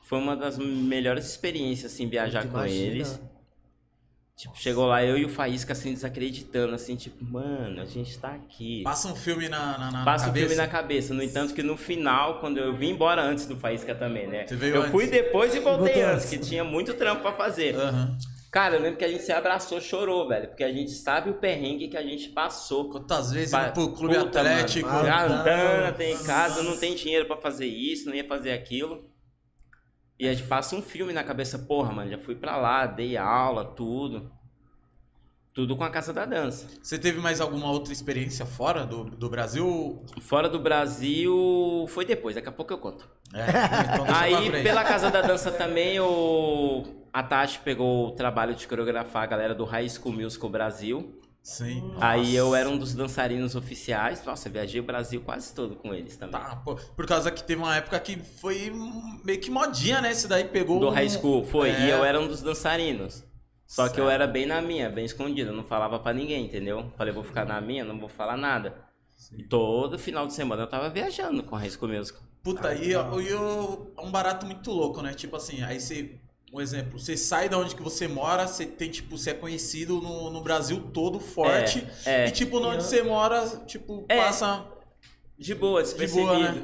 [0.03, 2.85] foi uma das melhores experiências, assim, viajar com Imagina.
[2.87, 3.21] eles.
[4.43, 8.31] Tipo, chegou lá eu e o Faísca, assim, desacreditando, assim, tipo, mano, a gente tá
[8.35, 8.83] aqui.
[8.83, 10.47] Passa um filme na, na, na Passa cabeça.
[10.49, 11.15] filme na cabeça.
[11.15, 14.45] No entanto, que no final, quando eu vim embora antes do Faísca também, né?
[14.45, 14.91] Você veio eu antes.
[14.91, 16.31] fui depois e voltei Voltou antes, antes.
[16.31, 17.77] que tinha muito trampo pra fazer.
[17.77, 18.19] Aham.
[18.51, 20.49] Cara, eu lembro que a gente se abraçou, chorou, velho.
[20.49, 22.91] Porque a gente sabe o perrengue que a gente passou.
[22.91, 24.89] Quantas vezes Pa- indo pro clube Puta, atlético.
[24.89, 25.09] mano.
[25.09, 25.93] Ah, andando, não.
[25.95, 29.05] tem em casa, não tem dinheiro pra fazer isso, não ia fazer aquilo.
[30.23, 33.17] E a gente passa um filme na cabeça, porra, mano, já fui pra lá, dei
[33.17, 34.31] aula, tudo.
[35.53, 36.69] Tudo com a Casa da Dança.
[36.81, 40.01] Você teve mais alguma outra experiência fora do, do Brasil?
[40.21, 43.11] Fora do Brasil, foi depois, daqui a pouco eu conto.
[43.35, 46.85] É, então Aí, pela Casa da Dança também, o...
[47.13, 51.21] a Tati pegou o trabalho de coreografar a galera do High School Musical Brasil.
[51.43, 51.93] Sim.
[52.01, 52.59] Aí eu Nossa.
[52.59, 54.25] era um dos dançarinos oficiais.
[54.25, 56.41] Nossa, viajei o Brasil quase todo com eles também.
[56.41, 58.73] Tá, pô, por causa que teve uma época que foi
[59.25, 60.13] meio que modinha, né?
[60.13, 60.79] Esse daí pegou.
[60.79, 61.71] Do um- high school, foi.
[61.71, 61.87] É.
[61.87, 63.25] E eu era um dos dançarinos.
[63.67, 64.15] Só que eu Certo.
[64.15, 65.51] era bem na minha, bem escondido.
[65.51, 66.93] Eu não falava pra ninguém, entendeu?
[66.97, 68.75] Falei, vou ficar na minha, não vou falar nada.
[69.37, 72.23] E todo final de semana eu tava viajando com a High School Musical.
[72.43, 73.01] Puta, Ah, e, e é
[74.01, 75.15] um barato muito louco, né?
[75.15, 76.21] Tipo assim, aí você.
[76.53, 80.03] Um exemplo, você sai da onde que você mora, você tem, tipo, você é conhecido
[80.03, 81.87] no, no Brasil todo forte.
[82.05, 84.19] É, E tipo, onde você mora, tipo, É.
[84.19, 84.65] passa.
[85.39, 86.27] de boa, despercebido.
[86.27, 86.63] boa, né?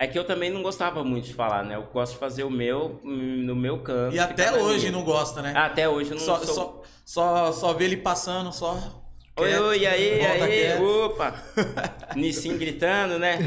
[0.00, 1.74] É que eu também não gostava muito de falar, né?
[1.74, 4.14] Eu gosto de fazer o meu hum, no meu canto.
[4.14, 4.92] E até hoje minha.
[4.92, 5.52] não gosta, né?
[5.56, 6.54] Até hoje eu não só, sou...
[6.54, 9.02] só, só, só vê ele passando, só.
[9.38, 10.82] Oi, oi, e aí, volta aí, quieto.
[10.84, 11.34] opa!
[12.16, 13.38] Nissin gritando, né?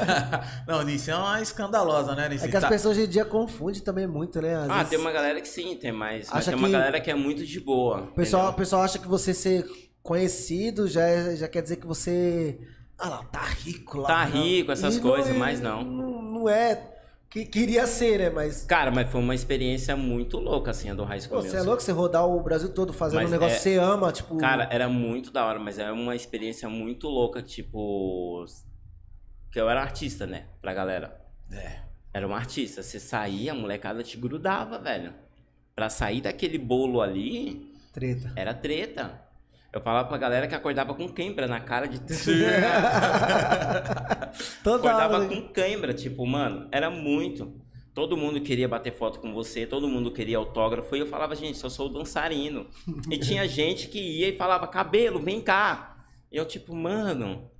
[0.66, 2.44] não, Nisso é uma escandalosa, né, Nisso?
[2.44, 4.54] É que as pessoas hoje em dia confundem também muito, né?
[4.56, 6.28] Às Ah, vezes tem uma galera que sim, tem mais.
[6.28, 8.02] Mas Acha tem uma que- galera que é muito de boa.
[8.02, 8.58] O pessoal, o entendeu?
[8.58, 9.66] pessoal acha que você ser
[10.02, 12.58] conhecido já, é- já quer dizer que você.
[12.98, 14.06] Ah lá, tá rico lá.
[14.08, 14.40] Tá né?
[14.40, 15.82] rico, essas E coisas, e mas não.
[15.84, 16.22] não.
[16.22, 16.80] Não é.
[17.28, 18.30] Que queria ser, né?
[18.30, 18.64] Mas.
[18.64, 21.62] Cara, mas foi uma experiência muito louca, assim, a do High School Pô, você é
[21.62, 24.36] louco você rodar o Brasil todo fazendo Mas um negócio é- que você ama, tipo.
[24.36, 28.44] Cara, era muito da hora, mas era uma experiência muito louca, tipo.
[29.50, 30.46] Que eu era artista, né?
[30.60, 31.20] Pra galera.
[31.50, 31.80] É.
[32.14, 32.82] Era um artista.
[32.82, 35.12] Você saía, a molecada te grudava, velho.
[35.74, 38.32] Pra sair daquele bolo ali, Treta.
[38.34, 39.25] era treta.
[39.76, 42.00] Eu falava pra galera que acordava com queimbra na cara de.
[44.64, 45.28] Toda acordava hora.
[45.28, 47.60] com cãibra, tipo, mano, era muito.
[47.92, 50.96] Todo mundo queria bater foto com você, todo mundo queria autógrafo.
[50.96, 52.66] E eu falava, gente, só sou dançarino.
[53.10, 55.98] e tinha gente que ia e falava, cabelo, vem cá.
[56.32, 57.50] E eu, tipo, mano,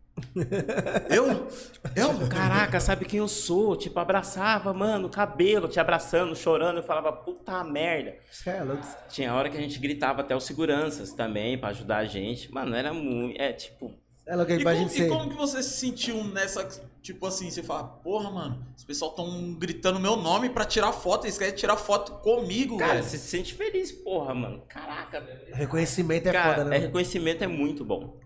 [1.11, 1.49] Eu?
[1.95, 2.29] Eu?
[2.29, 3.77] caraca, sabe quem eu sou?
[3.77, 6.79] Tipo, abraçava, mano, cabelo, te abraçando, chorando.
[6.79, 8.17] Eu falava, puta merda.
[8.31, 8.63] Você é.
[9.09, 12.53] Tinha hora que a gente gritava até os seguranças também pra ajudar a gente.
[12.53, 13.41] Mano, era muito.
[13.41, 13.93] É tipo.
[14.27, 15.07] É louco, E imagina como, você.
[15.07, 16.67] e como que você se sentiu nessa.
[17.01, 21.25] Tipo assim, você fala, porra, mano, os pessoal tão gritando meu nome pra tirar foto,
[21.27, 23.05] eles querem tirar foto comigo, Cara, velho.
[23.05, 24.63] você se sente feliz, porra, mano.
[24.67, 26.77] Caraca, Reconhecimento é cara, foda, né?
[26.77, 28.19] é, reconhecimento é muito bom.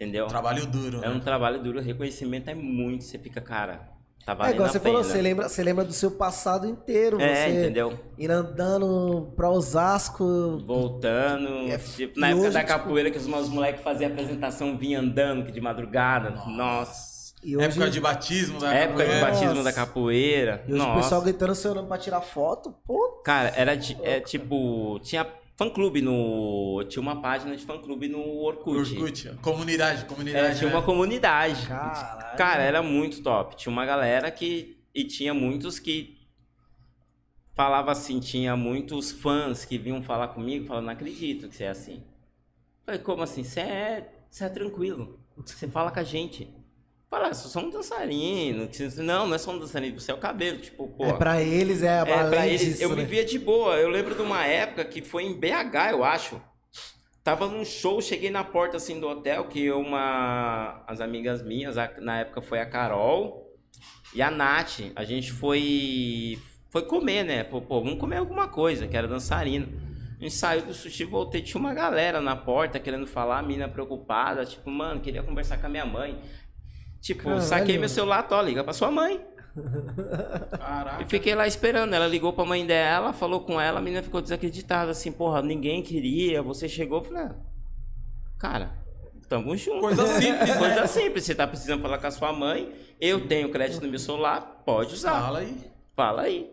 [0.00, 0.26] Entendeu?
[0.28, 1.20] Trabalho duro, É um né?
[1.20, 3.04] trabalho duro, reconhecimento é muito.
[3.04, 3.90] Você fica, cara,
[4.24, 4.94] tá É igual a você pena.
[4.94, 7.20] falou, você lembra, você lembra do seu passado inteiro.
[7.20, 8.00] É, você entendeu?
[8.16, 10.24] ir andando pra Osasco.
[10.64, 11.70] Voltando.
[11.70, 15.00] É, tipo, na época hoje, da tipo- capoeira que os meus moleques faziam apresentação, vinha
[15.00, 16.30] andando que de madrugada.
[16.46, 17.10] Nossa.
[17.42, 19.26] E hoje, Época de batismo da Época de capoeira.
[19.30, 19.62] batismo Nossa.
[19.64, 20.64] da capoeira.
[20.66, 21.00] e hoje o Nossa.
[21.02, 23.20] pessoal gritando seu nome pra tirar foto, pô.
[23.24, 24.98] Cara, era de- é, tipo.
[25.00, 25.26] Tinha
[25.60, 26.82] fã-clube no.
[26.88, 28.96] Tinha uma página de fã-clube no Orkut.
[28.96, 30.46] Orkut, comunidade, comunidade.
[30.46, 30.74] É, tinha né?
[30.74, 31.66] uma comunidade.
[31.66, 32.36] Caralho.
[32.38, 33.56] Cara, era muito top.
[33.56, 34.78] Tinha uma galera que.
[34.94, 36.18] E tinha muitos que.
[37.54, 41.68] Falava assim, tinha muitos fãs que vinham falar comigo, falando, não acredito que você é
[41.68, 42.02] assim.
[42.86, 43.44] Falei, como assim?
[43.44, 45.18] Você é você é tranquilo.
[45.36, 46.48] Você fala com a gente.
[47.10, 48.68] Fala, "Ah, sou só um dançarino.
[48.98, 50.58] Não, não é só um dançarino, você é o cabelo.
[50.58, 51.04] Tipo, pô.
[51.06, 53.02] É, pra eles é, É, pra eles, disso, eu né?
[53.02, 53.74] vivia de boa.
[53.76, 56.40] Eu lembro de uma época que foi em BH, eu acho.
[57.24, 60.84] Tava num show, cheguei na porta assim do hotel, que uma.
[60.86, 63.52] As amigas minhas, na época foi a Carol
[64.14, 64.80] e a Nath.
[64.94, 66.38] A gente foi.
[66.70, 67.42] Foi comer, né?
[67.42, 69.66] Pô, pô, vamos comer alguma coisa, que era dançarino.
[70.20, 73.66] A gente saiu do sushi, voltei, tinha uma galera na porta querendo falar, a mina
[73.68, 76.20] preocupada, tipo, mano, queria conversar com a minha mãe.
[77.00, 79.24] Tipo, Caralho, saquei meu celular, tô, liga pra sua mãe.
[80.58, 81.02] Caraca.
[81.02, 81.94] E fiquei lá esperando.
[81.94, 85.82] Ela ligou pra mãe dela, falou com ela, a menina ficou desacreditada, assim, porra, ninguém
[85.82, 87.34] queria, você chegou, eu falei, ah,
[88.38, 88.72] cara,
[89.28, 89.80] tamo junto.
[89.80, 90.58] Coisa simples, né?
[90.58, 93.98] Coisa simples, você tá precisando falar com a sua mãe, eu tenho crédito no meu
[93.98, 95.20] celular, pode usar.
[95.20, 95.56] Fala aí.
[95.96, 96.50] Fala aí.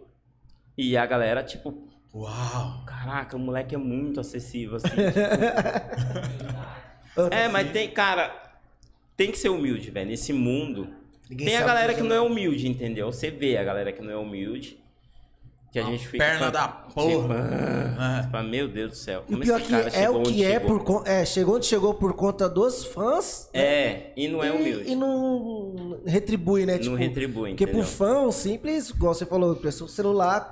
[0.78, 2.84] E a galera, tipo, Uau.
[2.86, 4.90] caraca, o moleque é muito acessível, assim.
[7.14, 7.22] tipo.
[7.34, 8.47] é, mas tem, cara,
[9.18, 10.88] tem que ser humilde, velho, nesse mundo.
[11.30, 13.12] Ninguém Tem a galera fazer que não é humilde, entendeu?
[13.12, 14.78] Você vê a galera que não é humilde.
[15.74, 16.24] Que a Uma gente fica.
[16.24, 17.10] perna da porra.
[17.10, 17.28] Tipo,
[18.00, 18.44] ah, É.
[18.44, 19.24] meu Deus do céu.
[19.28, 20.80] E o como pior esse que é o que é chegou?
[20.80, 23.50] por é, chegou onde chegou por conta dos fãs.
[23.54, 24.90] É, e não é e- humilde.
[24.90, 26.78] E, não retribui, né?
[26.78, 27.92] Não retribui, Porque pro entendeu?
[27.98, 30.50] fã, o simples, igual você falou, prestou o celular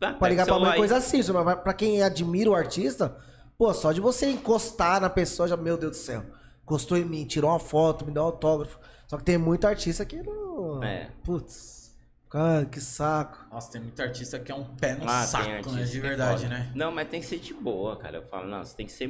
[0.00, 1.20] Tá, pra ligar pra mãe, celular coisa assim.
[1.32, 3.16] Mas pra quem admira o artista,
[3.56, 6.24] pô, só de você encostar na pessoa, já, meu Deus do céu,
[6.66, 8.76] encostou em mim, tirou uma foto, me deu um autógrafo.
[9.06, 10.82] Só que tem muito artista que não.
[10.82, 11.10] É.
[11.22, 11.94] Putz,
[12.28, 13.46] cara, que saco.
[13.52, 15.84] Nossa, tem muito artista que é um pé no Ah, saco, né?
[15.84, 16.54] De é verdade, foda.
[16.58, 16.72] né?
[16.74, 18.16] Não, mas tem que ser de boa, cara.
[18.16, 19.06] Eu falo, não, você tem que ser,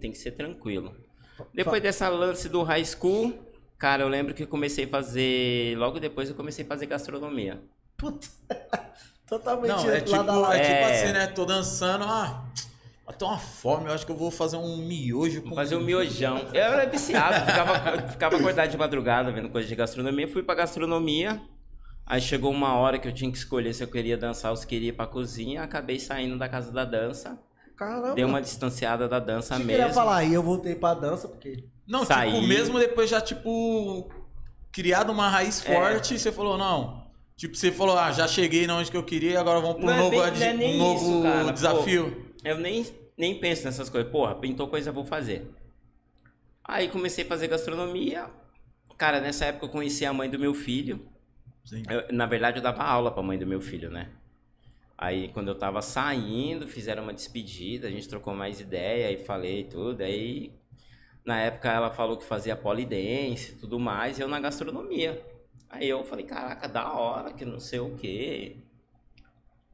[0.00, 0.94] tem que ser tranquilo.
[1.52, 3.34] Depois dessa lance do high school,
[3.76, 5.76] cara, eu lembro que eu comecei a fazer.
[5.76, 7.60] Logo depois eu comecei a fazer gastronomia.
[7.96, 8.30] Putz.
[9.26, 10.52] Totalmente Não, é tipo, lado.
[10.52, 11.02] é tipo É.
[11.02, 11.26] assim, né?
[11.28, 12.44] Tô dançando, ah,
[13.06, 15.54] eu tô uma fome, eu acho que eu vou fazer um miojo com...
[15.54, 16.38] Fazer um miojão.
[16.52, 20.28] Eu era viciado, ficava, ficava acordado de madrugada vendo coisa de gastronomia.
[20.28, 21.40] Fui pra gastronomia.
[22.06, 24.66] Aí chegou uma hora que eu tinha que escolher se eu queria dançar ou se
[24.66, 25.62] queria ir pra cozinha.
[25.62, 27.38] Acabei saindo da casa da dança.
[27.76, 28.14] Caramba.
[28.14, 29.80] Dei uma distanciada da dança Você mesmo.
[29.80, 31.64] queria falar, aí eu voltei pra dança, porque.
[31.86, 32.32] Não, Saí.
[32.32, 34.08] tipo, mesmo depois já, tipo,
[34.70, 35.74] criado uma raiz É.
[35.74, 37.02] forte, você falou, não...
[37.34, 39.92] Tipo, você falou, ah, já cheguei na onde que eu queria, agora vamos pro Não
[39.92, 41.52] é novo, bem- adi- não é nem um novo isso, cara, pô.
[42.44, 42.84] Eu nem,
[43.16, 44.10] nem penso nessas coisas.
[44.10, 45.48] Porra, pintou coisa, vou fazer.
[46.64, 48.30] Aí comecei a fazer gastronomia.
[48.96, 51.08] Cara, nessa época eu conheci a mãe do meu filho.
[51.88, 54.10] Eu- na verdade, eu dava aula pra mãe do meu filho, né?
[54.98, 59.64] Aí, quando eu tava saindo, fizeram uma despedida, a gente trocou mais ideia e falei
[59.64, 60.02] tudo.
[60.02, 60.52] Aí,
[61.24, 65.22] na época, ela falou que fazia polidense e tudo mais, e eu na gastronomia.
[65.70, 68.56] Aí eu falei, caraca, da hora, que não sei o quê.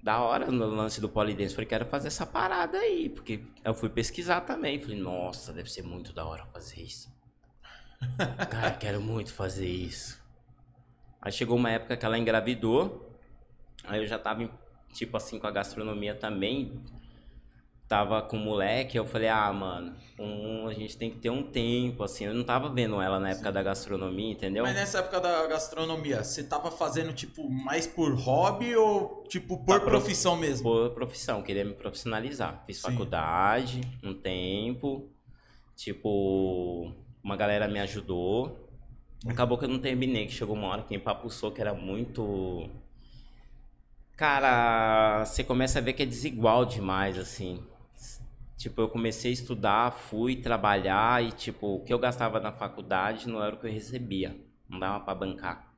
[0.02, 1.54] Da hora no lance do polidense.
[1.54, 4.78] Falei, quero fazer essa parada aí, porque eu fui pesquisar também.
[4.80, 7.12] Falei, nossa, deve ser muito da hora fazer isso.
[8.48, 10.22] Cara, quero muito fazer isso.
[11.20, 13.18] Aí chegou uma época que ela engravidou.
[13.84, 14.50] Aí eu já tava, em-
[14.92, 16.80] tipo assim, com a gastronomia também.
[17.88, 18.98] Tava com o moleque.
[18.98, 22.26] Eu falei, ah, mano, um, a gente tem que ter um tempo, assim.
[22.26, 24.64] Eu não tava vendo ela na época da gastronomia, entendeu?
[24.64, 29.66] Mas nessa época da gastronomia, você tava fazendo, tipo, mais por hobby ou, tipo, por
[29.66, 30.68] Tá, pro- profissão mesmo?
[30.70, 32.62] Por profissão, queria me profissionalizar.
[32.66, 32.82] Fiz Sim.
[32.90, 35.08] faculdade um tempo.
[35.74, 36.92] Tipo,
[37.24, 38.68] uma galera me ajudou.
[39.26, 42.68] Acabou que eu não terminei, que chegou uma hora que empapuçou que era muito.
[44.16, 47.64] Cara, você começa a ver que é desigual demais, assim.
[48.58, 53.28] Tipo, eu comecei a estudar, fui trabalhar e, tipo, o que eu gastava na faculdade
[53.28, 54.36] não era o que eu recebia.
[54.68, 55.72] Não dava pra bancar.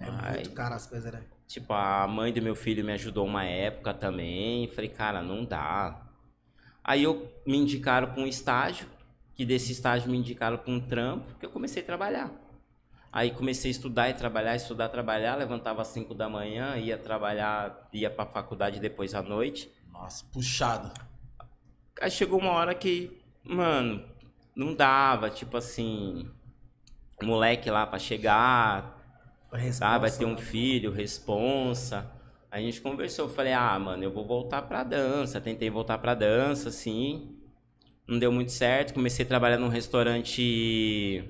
[0.00, 0.32] É Ai.
[0.34, 1.22] muito caro as coisas, né?
[1.46, 4.66] Tipo, a mãe do meu filho me ajudou uma época também.
[4.66, 6.02] Falei, cara, não dá.
[6.82, 8.88] Aí eu me indicaram para um estágio,
[9.32, 12.32] que desse estágio me indicaram para um trampo, que eu comecei a trabalhar.
[13.12, 17.88] Aí comecei a estudar e trabalhar, estudar, trabalhar, levantava às 5 da manhã, ia trabalhar,
[17.92, 19.70] ia para a faculdade depois à noite.
[19.92, 20.92] Nossa, puxado.
[22.00, 23.10] Aí chegou uma hora que,
[23.42, 24.04] mano,
[24.54, 26.28] não dava, tipo assim,
[27.22, 28.96] moleque lá para chegar,
[29.78, 29.98] tá?
[29.98, 32.10] Vai ter um filho, responsa.
[32.50, 35.40] A gente conversou, eu falei, ah, mano, eu vou voltar pra dança.
[35.40, 37.36] Tentei voltar pra dança, assim.
[38.06, 38.94] Não deu muito certo.
[38.94, 41.24] Comecei a trabalhar num restaurante.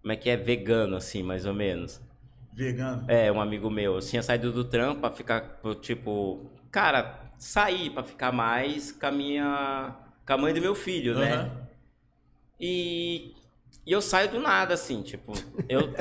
[0.00, 0.36] Como é que é?
[0.36, 2.00] Vegano, assim, mais ou menos.
[2.52, 3.04] Vegano.
[3.08, 3.94] É, um amigo meu.
[3.94, 6.50] Eu tinha saído do trampo pra ficar, tipo.
[6.70, 9.96] Cara, sair pra ficar mais com a minha.
[10.24, 11.32] Com a mãe do meu filho, né?
[11.34, 11.62] Aham.
[12.60, 13.34] E,
[13.84, 15.32] e eu saio do nada, assim, tipo,
[15.68, 15.92] eu.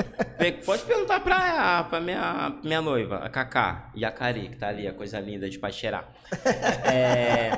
[0.63, 4.87] Pode perguntar pra, pra minha, minha noiva, a Cacá, e a Cari, que tá ali,
[4.87, 6.13] a coisa linda de pai cheirar.
[6.85, 7.51] É,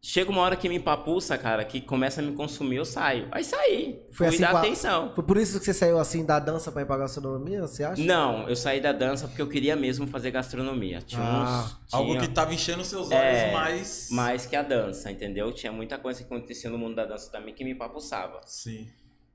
[0.00, 3.28] chega uma hora que me empapuça, cara, que começa a me consumir, eu saio.
[3.30, 4.00] Aí saí.
[4.06, 5.12] Foi Fui assim dar a- atenção.
[5.14, 8.02] Foi por isso que você saiu assim da dança pra ir pra gastronomia, você acha?
[8.02, 11.02] Não, eu saí da dança porque eu queria mesmo fazer gastronomia.
[11.02, 11.94] Tinha Ah, uns.
[11.94, 14.08] Algo tinha- que tava enchendo seus olhos É, mais.
[14.10, 15.52] mais que a dança, entendeu?
[15.52, 18.40] Tinha muita coisa que acontecia no mundo da dança também que me empapuçava.
[18.46, 18.88] Sim.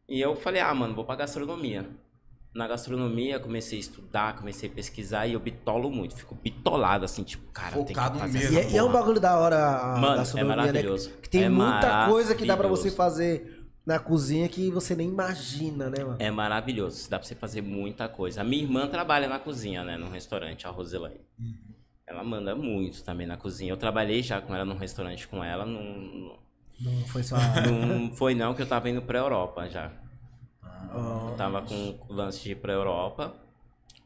[0.08, 1.86] E eu falei, ah, mano, vou pra gastronomia.
[2.54, 6.16] Na gastronomia, comecei a estudar, comecei a pesquisar e eu bitolo muito.
[6.16, 8.56] Fico bitolado, assim, tipo, cara, tem que Focado fazer mesmo.
[8.56, 11.10] E, é- e é um bagulho da hora a Mano, é gastronomia, maravilhoso.
[11.10, 11.16] né?
[11.24, 15.10] Que tem É muita coisa que dá pra você fazer na cozinha que você nem
[15.10, 16.18] imagina, né, mano?
[16.20, 18.42] É maravilhoso, dá pra você fazer muita coisa.
[18.42, 21.22] A minha irmã trabalha na cozinha, né, num restaurante, a Roselane.
[22.06, 23.72] Ela manda muito também na cozinha.
[23.72, 26.38] Eu trabalhei já com ela num restaurante com ela, não,
[26.80, 27.36] Não foi só.
[27.66, 29.92] não foi não que eu tava indo pra Europa já.
[30.94, 33.36] Ó, Eu tava com o lance de ir pra Europa.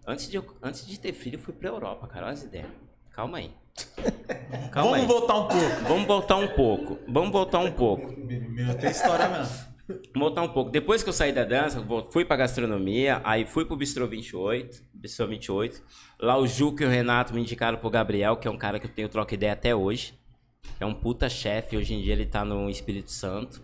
[0.05, 2.25] Antes de, eu- antes de ter filho, eu fui pra Europa, cara.
[2.27, 2.67] Olha as ideias.
[3.11, 3.51] Calma aí.
[4.71, 5.05] Calma Vamos aí.
[5.05, 5.83] voltar um pouco.
[5.87, 6.99] Vamos voltar um pouco.
[7.07, 8.13] Vamos voltar um pouco.
[8.17, 9.67] Meu, tem história mesmo.
[10.15, 10.69] Voltar um pouco.
[10.71, 11.81] Depois que eu saí da dança,
[12.11, 15.81] fui pra gastronomia, aí fui pro Bistrô 28, Bistrô 28.
[16.19, 18.85] Lá o Juca e o Renato me indicaram pro Gabriel, que é um cara que
[18.87, 20.13] eu tenho troca ideia até hoje.
[20.79, 23.61] É um puta chefe, hoje em dia ele tá no Espírito Santo.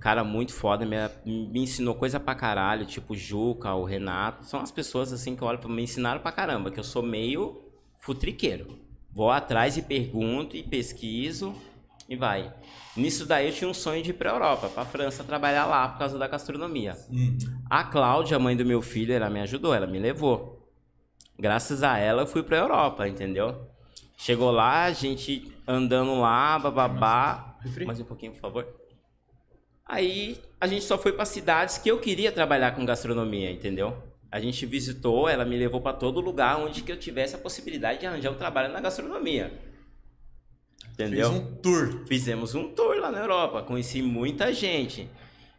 [0.00, 4.44] Cara muito foda, me, me ensinou coisa pra caralho, tipo o Juca, o Renato.
[4.44, 7.02] São as pessoas assim que eu olho pra me ensinaram pra caramba, que eu sou
[7.02, 7.62] meio
[7.98, 8.78] futriqueiro.
[9.12, 11.54] Vou atrás e pergunto e pesquiso
[12.08, 12.52] e vai.
[12.96, 15.98] Nisso daí eu tinha um sonho de ir pra Europa, pra França, trabalhar lá por
[15.98, 16.96] causa da gastronomia.
[17.68, 20.66] A Cláudia, mãe do meu filho, ela me ajudou, ela me levou.
[21.38, 23.68] Graças a ela eu fui pra Europa, entendeu?
[24.16, 27.58] Chegou lá, a gente andando lá, bababá.
[27.86, 28.83] Mais um pouquinho, por favor.
[29.86, 34.02] Aí a gente só foi pra cidades que eu queria trabalhar com gastronomia, entendeu?
[34.30, 38.00] A gente visitou, ela me levou pra todo lugar onde que eu tivesse a possibilidade
[38.00, 39.52] de arranjar um trabalho na gastronomia.
[40.92, 41.30] Entendeu?
[41.30, 42.04] Fez um tour.
[42.06, 45.08] Fizemos um tour lá na Europa, conheci muita gente.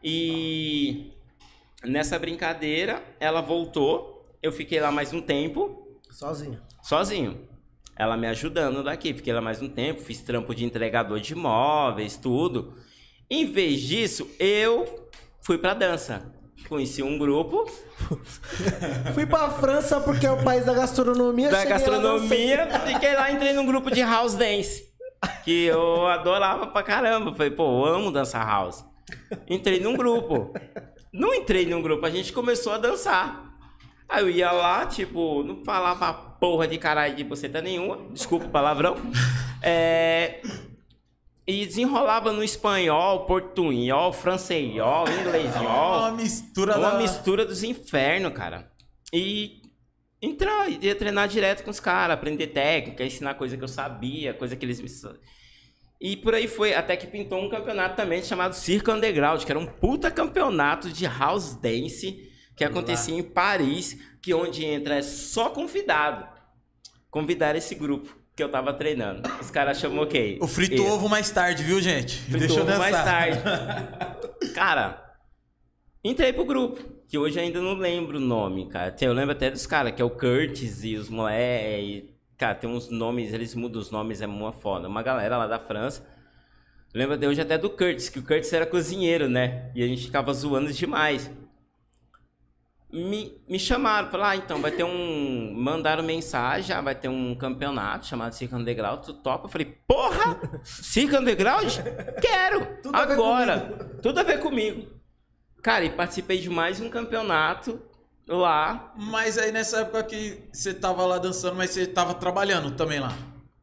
[0.03, 1.11] E
[1.83, 6.61] nessa brincadeira, ela voltou, eu fiquei lá mais um tempo, sozinho.
[6.83, 7.47] sozinho.
[7.97, 12.17] Ela me ajudando daqui, fiquei lá mais um tempo, fiz trampo de entregador de imóveis,
[12.17, 12.73] tudo.
[13.29, 15.09] Em vez disso, eu
[15.41, 16.33] fui pra dança.
[16.67, 17.65] Conheci um grupo
[19.13, 21.49] Fui pra França porque é o país da gastronomia.
[21.49, 24.83] da cheguei lá, gastronomia, fiquei lá, entrei num grupo de house dance.
[25.43, 27.33] Que eu adorava pra caramba.
[27.33, 28.83] Falei, pô, eu amo dançar house.
[29.49, 30.53] Entrei num grupo.
[31.11, 33.55] Não entrei num grupo, a gente começou a dançar.
[34.07, 38.49] Aí eu ia lá, tipo, não falava porra de caralho de buceta nenhuma, desculpa o
[38.49, 38.95] palavrão.
[39.63, 40.41] É,
[41.47, 45.61] E desenrolava no espanhol, portunhol, francêsol, inglêsol.
[45.61, 46.97] Uma mistura Uma da...
[46.97, 48.71] mistura dos infernos, cara.
[49.13, 49.61] E
[50.19, 54.55] entrar, ia treinar direto com os caras, aprender técnica, ensinar coisa que eu sabia, coisa
[54.55, 54.89] que eles me.
[56.01, 59.59] E por aí foi, até que pintou um campeonato também chamado Circo Underground, que era
[59.59, 65.49] um puta campeonato de house dance que acontecia em Paris, que onde entra é só
[65.49, 66.27] convidado.
[67.11, 69.21] Convidaram esse grupo que eu tava treinando.
[69.39, 70.37] Os caras chamou quê?
[70.41, 70.87] O frito Eu.
[70.87, 72.17] ovo mais tarde, viu, gente?
[72.17, 73.39] Fritou Deixa ovo mais tarde.
[74.53, 75.15] cara,
[76.03, 78.93] entrei pro grupo, que hoje ainda não lembro o nome, cara.
[78.99, 81.81] Eu lembro até dos caras, que é o Curtis e os Moé.
[81.81, 84.89] E, cara, tem uns nomes, eles mudam os nomes, é uma foda.
[84.89, 86.05] Uma galera lá da França.
[86.93, 89.71] Lembro até hoje até do Curtis, que o Curtis era cozinheiro, né?
[89.73, 91.31] E a gente ficava zoando demais.
[92.95, 95.53] Me, me chamaram, falaram, ah, então vai ter um.
[95.53, 99.47] Mandaram mensagem, ah, vai ter um campeonato chamado Circo Underground, tu topa?
[99.47, 100.39] Eu falei, porra!
[100.63, 101.73] Circo Underground?
[102.21, 102.65] Quero!
[102.81, 103.59] Tudo a ver Agora!
[104.01, 104.87] Tudo a ver comigo.
[105.61, 107.81] Cara, e participei de mais um campeonato
[108.25, 108.93] lá.
[108.95, 113.13] Mas aí nessa época que você tava lá dançando, mas você tava trabalhando também lá.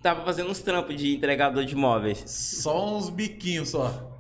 [0.02, 2.22] Tava fazendo uns trampos de entregador de móveis.
[2.26, 4.10] Só uns biquinhos só.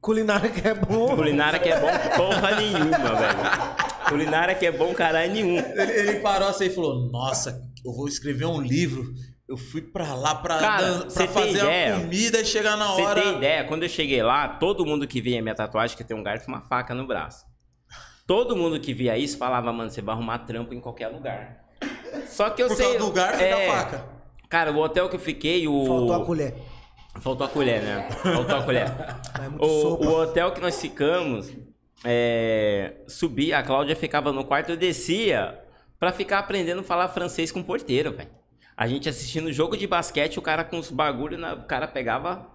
[0.00, 1.16] Culinária que é bom.
[1.16, 3.89] Culinária que é bom porra nenhuma, velho.
[4.10, 5.56] Culinária que é bom caralho nenhum.
[5.58, 9.04] Ele, ele parou assim e falou: Nossa, eu vou escrever um livro.
[9.48, 12.86] Eu fui pra lá pra, Cara, dan- você pra fazer a comida e chegar na
[12.92, 13.20] Você hora.
[13.22, 13.64] tem ideia?
[13.64, 16.52] Quando eu cheguei lá, todo mundo que via minha tatuagem, que tem um garfo e
[16.54, 17.44] uma faca no braço.
[18.26, 21.64] Todo mundo que via isso falava, mano, você vai arrumar trampo em qualquer lugar.
[22.28, 22.86] Só que eu Por sei.
[22.86, 24.04] causa do garfo e é, da faca.
[24.48, 25.84] Cara, o hotel que eu fiquei, o.
[25.84, 26.54] Faltou a colher.
[27.20, 28.08] Faltou a colher, né?
[28.22, 28.86] Faltou a colher.
[29.42, 31.52] É muito O, o hotel que nós ficamos,
[32.04, 35.58] é, subia, a Cláudia ficava no quarto, eu descia
[35.98, 38.30] pra ficar aprendendo a falar francês com o porteiro, velho.
[38.76, 42.46] A gente assistindo jogo de basquete, o cara com os bagulho, na- o cara pegava,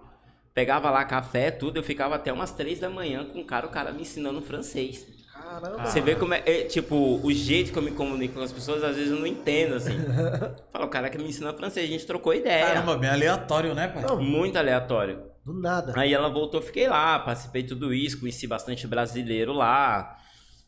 [0.53, 3.69] pegava lá café, tudo, eu ficava até umas três da manhã com o cara, o
[3.69, 5.05] cara me ensinando francês.
[5.31, 5.85] Caramba.
[5.85, 8.83] Você vê como é, é, tipo, o jeito que eu me comunico com as pessoas,
[8.83, 9.91] às vezes eu não entendo, assim.
[10.73, 12.65] Fala, o cara que me ensina francês, a gente trocou ideia.
[12.65, 14.01] Caramba, bem aleatório, né, pai?
[14.03, 14.19] Não.
[14.19, 15.34] Muito aleatório.
[15.45, 15.93] Do nada.
[15.95, 20.17] Aí ela voltou, fiquei lá, participei de tudo isso, conheci bastante brasileiro lá.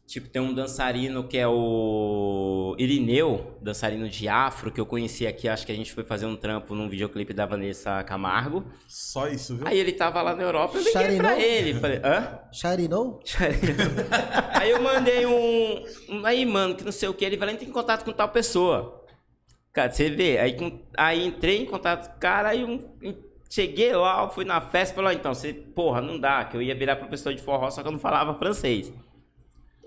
[0.05, 5.49] Tipo, tem um dançarino que é o Irineu, dançarino de afro, que eu conheci aqui,
[5.49, 8.63] acho que a gente foi fazer um trampo num videoclipe da Vanessa Camargo.
[8.87, 9.67] Só isso, viu?
[9.67, 11.21] Aí ele tava lá na Europa, eu liguei Charinou?
[11.31, 11.73] pra ele.
[11.73, 12.39] Falei, hã?
[12.53, 13.19] Charinou?
[14.53, 15.83] aí eu mandei um,
[16.23, 19.03] Aí, mano, que não sei o que, ele vai entrar em contato com tal pessoa.
[19.73, 23.26] Cara, você vê, aí, com- aí entrei em contato com o cara, aí um, um-
[23.49, 26.95] cheguei lá, fui na festa, falei, então, você, porra, não dá, que eu ia virar
[26.97, 28.91] professor de forró, só que eu não falava francês.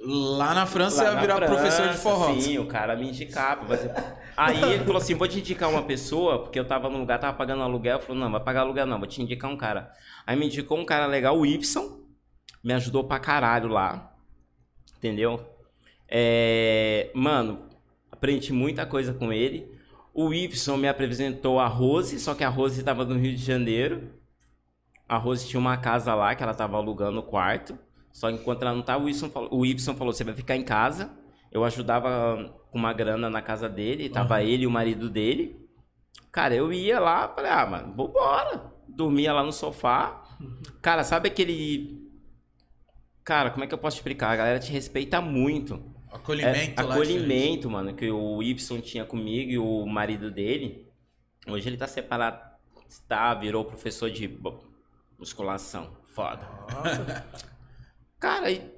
[0.02, 2.40] Lá na França Lá ia virar França, professor de forró.
[2.40, 3.66] Sim, o cara me indicava.
[3.66, 3.92] fazer-
[4.34, 7.36] Aí ele falou assim: vou te indicar uma pessoa, porque eu tava num lugar, tava
[7.36, 7.98] pagando aluguel.
[7.98, 9.92] Eu falei: não, vai pagar aluguel não, vou te indicar um cara.
[10.26, 11.60] Aí me indicou um cara legal, o Y,
[12.64, 14.14] me ajudou pra caralho lá.
[14.96, 15.38] Entendeu?
[16.08, 17.68] É, Mano,
[18.10, 19.70] aprendi muita coisa com ele.
[20.12, 24.10] O Y me apresentou a Rose, só que a Rose tava no Rio de Janeiro.
[25.08, 27.78] A Rose tinha uma casa lá que ela tava alugando o quarto.
[28.12, 30.56] Só que enquanto ela não tava, o Y falou, o Y falou: você vai ficar
[30.56, 31.10] em casa.
[31.50, 35.68] Eu ajudava com uma grana na casa dele, tava ele e o marido dele.
[36.30, 38.72] Cara, eu ia lá, falei, ah, mano, vambora.
[38.88, 40.22] Dormia lá no sofá.
[40.80, 42.08] Cara, sabe aquele.
[43.24, 44.30] Cara, como é que eu posso explicar?
[44.30, 45.82] A galera te respeita muito.
[46.10, 46.94] Acolhimento É, lá.
[46.94, 50.86] acolhimento, mano, que o Y tinha comigo e o marido dele.
[51.46, 52.40] Hoje ele tá separado,
[53.08, 54.38] tá, virou professor de
[55.18, 55.96] musculação.
[56.14, 56.46] Foda.
[58.18, 58.70] Cara, e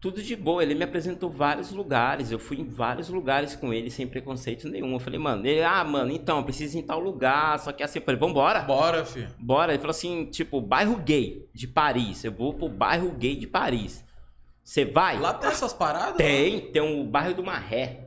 [0.00, 0.62] tudo de boa.
[0.62, 2.30] Ele me apresentou vários lugares.
[2.30, 4.92] Eu fui em vários lugares com ele sem preconceito nenhum.
[4.92, 7.58] Eu falei, mano, ele, ah, mano, então, preciso ir em tal lugar.
[7.58, 8.60] Só que assim, eu falei, vambora.
[8.60, 9.34] Bora, filho.
[9.38, 9.72] Bora.
[9.72, 12.22] Ele falou assim, tipo, bairro gay de Paris.
[12.24, 14.04] Eu vou pro bairro gay de Paris.
[14.68, 15.18] Você vai?
[15.18, 16.16] Lá tem essas paradas?
[16.18, 18.00] Tem, tem o bairro do Marré.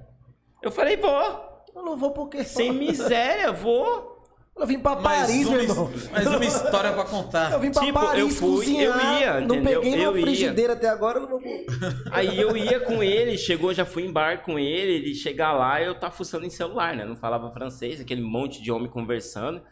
[0.61, 1.63] Eu falei, vou.
[1.75, 2.43] Eu não vou porque.
[2.43, 4.21] Sem miséria, vou.
[4.55, 5.91] Eu vim pra Mais Paris, uma, meu irmão.
[6.11, 7.51] mais uma história pra contar.
[7.53, 8.83] Eu vim pra Tipo, eu Paris fui, cozinhar.
[8.83, 9.81] eu ia, não entendeu?
[9.81, 10.23] peguei Eu uma ia.
[10.25, 11.65] frigideira até agora, eu não vou.
[12.11, 15.81] Aí eu ia com ele, chegou, já fui em bar com ele, ele chegar lá
[15.81, 17.03] eu tava fuçando em celular, né?
[17.05, 19.63] Não falava francês, aquele monte de homem conversando.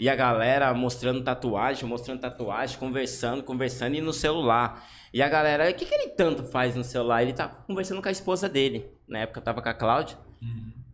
[0.00, 4.82] E a galera mostrando tatuagem, mostrando tatuagem, conversando, conversando e no celular.
[5.12, 7.22] E a galera, o que, que ele tanto faz no celular?
[7.22, 8.90] Ele tava conversando com a esposa dele.
[9.06, 10.18] Na época eu tava com a Cláudia.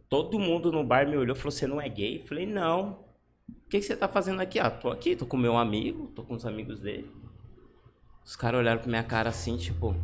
[0.09, 2.19] Todo mundo no bar me olhou e falou: Você não é gay?
[2.19, 3.05] Eu falei: Não.
[3.49, 4.59] O que, que você tá fazendo aqui?
[4.59, 7.11] Ah, tô aqui, tô com meu amigo, tô com os amigos dele.
[8.25, 9.95] Os caras olharam pra minha cara assim, tipo.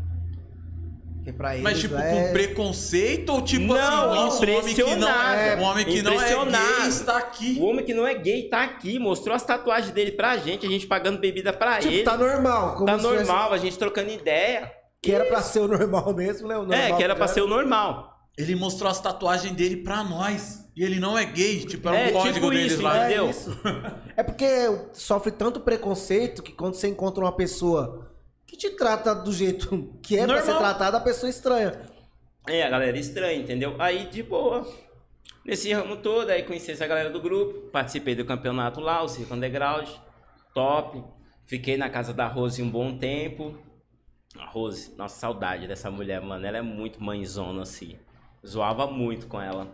[1.31, 2.11] Porque pra eles Mas, tipo, é...
[2.27, 6.03] com preconceito ou tipo Não, assim, nossa, um homem que não é, um homem que
[6.03, 7.57] não é gay está aqui.
[7.61, 10.69] O homem que não é gay tá aqui, mostrou as tatuagens dele pra gente, a
[10.69, 12.03] gente pagando bebida pra Tipo, ele.
[12.03, 12.75] tá normal.
[12.75, 14.73] Como Tá se fosse- normal, a gente trocando ideia.
[15.03, 16.57] Que era pra ser o normal mesmo, né?
[16.57, 18.17] O normal é, que era pra ser o normal.
[18.37, 20.61] Ele mostrou as tatuagens dele pra nós.
[20.77, 23.05] E ele não é gay, tipo, era um É, código tipo deles isso, lá.
[23.07, 23.27] entendeu?
[23.27, 23.59] É isso.
[24.17, 24.47] É porque
[24.93, 28.10] sofre tanto preconceito que quando você encontra uma pessoa
[28.51, 30.45] que te trata do jeito que é pra Normal.
[30.45, 31.81] ser tratada, a pessoa estranha.
[32.49, 33.77] É, a galera estranha, entendeu?
[33.79, 34.67] Aí, de boa.
[35.45, 39.35] Nesse ramo todo, aí conheci essa galera do grupo, participei do campeonato lá, o Circo
[39.35, 39.89] Underground,
[40.53, 41.03] top.
[41.47, 43.57] Fiquei na casa da Rose um bom tempo.
[44.37, 46.45] A Rose, nossa, saudade dessa mulher, mano.
[46.45, 47.97] Ela é muito mãezona, assim.
[48.45, 49.69] Zoava muito com ela.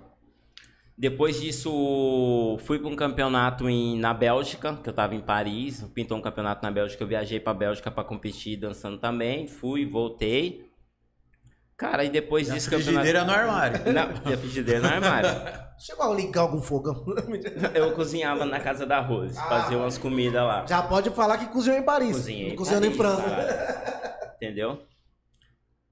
[0.98, 5.82] Depois disso, fui para um campeonato em, na Bélgica, que eu tava em Paris.
[5.94, 9.46] Pintou um campeonato na Bélgica, eu viajei pra Bélgica pra competir dançando também.
[9.46, 10.64] Fui, voltei.
[11.76, 13.80] Cara, e depois E a disso, frigideira no armário.
[13.92, 15.28] Não, e a frigideira no armário.
[15.78, 17.04] Chegou a ligar algum fogão.
[17.74, 20.64] Eu cozinhava na casa da Rose, fazia umas comidas lá.
[20.66, 22.16] Já pode falar que cozinhou em Paris.
[22.16, 22.48] Cozinhei.
[22.48, 24.32] não cozinhou em França.
[24.36, 24.80] Entendeu?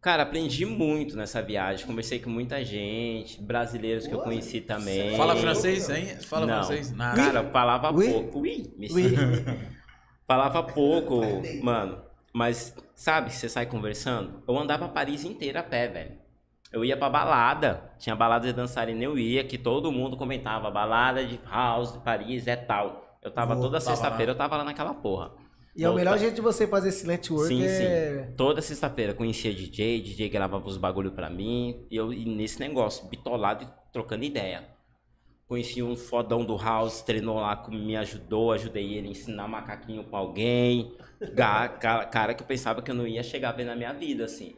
[0.04, 1.86] Cara, aprendi muito nessa viagem.
[1.86, 5.16] Conversei com muita gente, brasileiros que eu conheci também.
[5.16, 6.04] Fala francês, hein?
[6.28, 6.56] Fala Não.
[6.56, 6.92] francês?
[6.94, 7.16] Nada.
[7.16, 8.12] Cara, falava Oui?
[8.12, 8.40] pouco.
[8.40, 8.70] Oui.
[8.78, 9.14] Oui.
[10.28, 11.22] Falava pouco,
[11.62, 12.02] mano.
[12.34, 14.42] Mas, sabe, você sai conversando?
[14.46, 16.18] Eu andava Paris inteira a pé, velho.
[16.70, 17.90] Eu ia pra balada.
[17.98, 20.70] Tinha balada de dançarina, eu ia, que todo mundo comentava.
[20.70, 23.18] Balada de house de Paris é tal.
[23.22, 25.32] Eu tava Vou, toda sexta-feira, eu tava lá naquela porra.
[25.76, 28.26] E é o melhor jeito de você fazer esse network Sim, é...
[28.28, 28.34] sim.
[28.36, 31.84] Toda sexta-feira conhecia DJ, DJ gravava os bagulho pra mim.
[31.90, 34.72] E eu e nesse negócio, bitolado e trocando ideia.
[35.46, 40.16] Conheci um fodão do house, treinou lá, me ajudou, ajudei ele a ensinar macaquinho com
[40.16, 40.96] alguém.
[41.34, 43.92] Ga- ca- Cara que eu pensava que eu não ia chegar a ver na minha
[43.92, 44.56] vida, assim.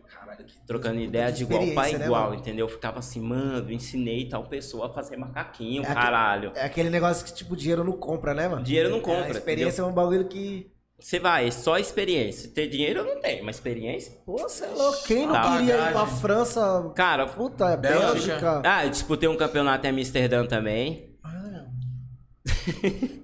[0.66, 2.34] Trocando ideia de igual pra né, igual, mano?
[2.36, 2.66] entendeu?
[2.66, 6.52] Eu ficava assim, mano, ensinei tal pessoa a fazer macaquinho, É caralho.
[6.54, 8.62] É aquele negócio que, tipo, dinheiro não compra, né, mano?
[8.62, 9.30] Dinheiro não A compra.
[9.30, 10.70] experiência é um bagulho que...
[10.98, 12.50] Você vai, é só experiência.
[12.50, 14.12] Ter dinheiro eu não tenho, mas experiência.
[14.24, 15.04] Pô, você é louco.
[15.04, 15.56] Quem não Tá.
[15.58, 16.20] queria ir pra Bagagem.
[16.20, 16.92] França?
[16.94, 18.08] Cara, Puta, é Bélgica.
[18.40, 18.62] Bélgica.
[18.64, 21.14] Ah, eu disputei um campeonato em Amsterdã também.
[21.22, 21.64] Ah,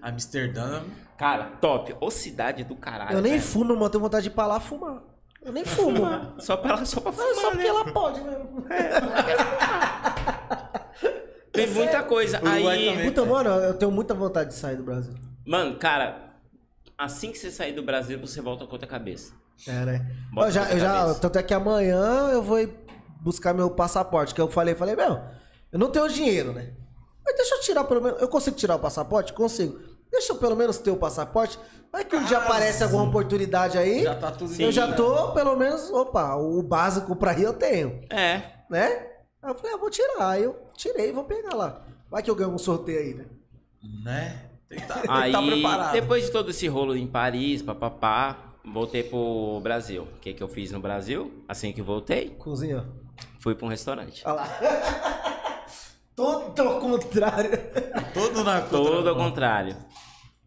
[0.03, 0.83] Amsterdã.
[1.17, 1.97] Cara, top.
[2.01, 3.17] Ô cidade do caralho.
[3.17, 3.43] Eu nem velho.
[3.45, 3.89] fumo, irmão.
[3.89, 5.03] Tenho vontade de ir pra lá fumar.
[5.43, 5.97] Eu nem fumo.
[5.97, 6.35] Fumar.
[6.39, 7.69] Só pra, ela- só pra fumar, Não, só porque né?
[7.69, 8.65] ela pode mesmo.
[11.53, 12.41] Tem muita coisa.
[12.45, 13.05] Aí, também.
[13.07, 15.15] Puta, mano, eu tenho muita vontade de sair do Brasil.
[15.47, 16.32] mano, cara,
[16.97, 19.33] assim que você sair do Brasil, você volta com outra cabeça.
[19.67, 20.17] É, né?
[20.33, 22.59] Bota Eu já, eu já, tanto é que amanhã eu vou
[23.21, 25.21] buscar meu passaporte, que eu falei, falei, meu,
[25.71, 26.73] eu não tenho dinheiro, né?
[27.25, 29.33] Mas deixa eu tirar pelo menos, eu consigo tirar o passaporte?
[29.33, 29.79] Consigo.
[30.11, 31.59] Deixa eu pelo menos ter o passaporte.
[31.91, 35.33] Vai que um dia aparece alguma oportunidade aí, Já tá tudo eu em já tô,
[35.33, 38.43] pelo menos, opa, o básico pra ir eu tenho, É.
[38.69, 39.09] né?
[39.43, 40.29] Aí eu falei, ah, vou tirar.
[40.31, 41.85] Aí eu tirei e vou pegar lá.
[42.11, 43.25] Vai que eu ganho um sorteio aí, né?
[44.05, 44.51] Né?
[44.73, 45.93] Tem que tá, Aí, tá preparado.
[45.93, 50.05] depois de todo esse rolo em Paris, papapá, voltei pro Brasil.
[50.05, 51.45] O que que eu fiz no Brasil?
[51.47, 52.87] Assim que voltei, Cozinha.
[53.39, 54.23] fui pra um restaurante.
[54.25, 54.49] Olha lá.
[56.17, 57.51] Todo ao contrário.
[58.15, 59.77] Todo na Todo ao contra- contrário.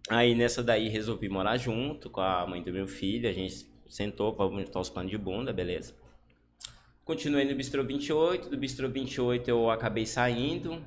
[0.10, 3.30] Aí nessa daí resolvi morar junto com a mãe do meu filho.
[3.30, 5.94] A gente sentou pra montar os panos de bunda, beleza.
[7.04, 8.50] Continuei no Bistrô 28.
[8.50, 10.84] Do Bistrô 28 eu acabei saindo.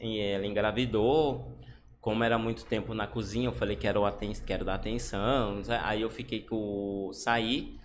[0.00, 1.57] E ela engravidou.
[2.00, 5.60] Como era muito tempo na cozinha, eu falei que quero, aten quero dar atenção.
[5.82, 7.10] Aí eu fiquei com.
[7.12, 7.78] saí.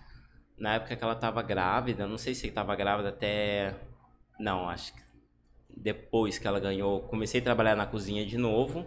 [0.58, 3.74] Na época que ela tava grávida, não sei se tava grávida até.
[4.38, 5.02] Não, acho que
[5.76, 8.86] depois que ela ganhou, comecei a trabalhar na cozinha de novo.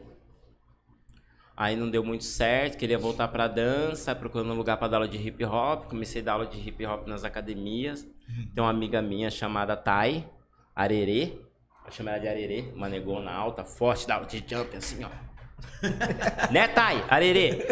[1.56, 5.08] Aí não deu muito certo, queria voltar pra dança, procurando um lugar pra dar aula
[5.08, 5.86] de hip hop.
[5.90, 8.08] Comecei a dar aula de hip hop nas academias.
[8.54, 10.30] Tem uma amiga minha chamada Thay
[10.76, 11.42] Arerê.
[11.90, 15.10] Chamo ela de Arerê, uma negona alta, forte, dá aula de jump assim, ó.
[16.52, 17.04] né, Thay?
[17.10, 17.66] Arerê.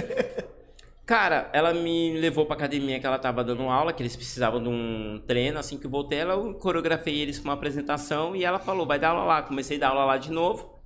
[1.05, 4.69] Cara, ela me levou pra academia que ela tava dando aula, que eles precisavam de
[4.69, 5.59] um treino.
[5.59, 8.97] Assim que eu voltei, ela, eu coreografei eles pra uma apresentação e ela falou, vai
[8.97, 9.41] dar aula lá.
[9.43, 10.79] Comecei a dar aula lá de novo.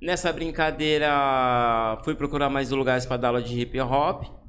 [0.00, 4.39] Nessa brincadeira, fui procurar mais lugares para dar aula de hip hop.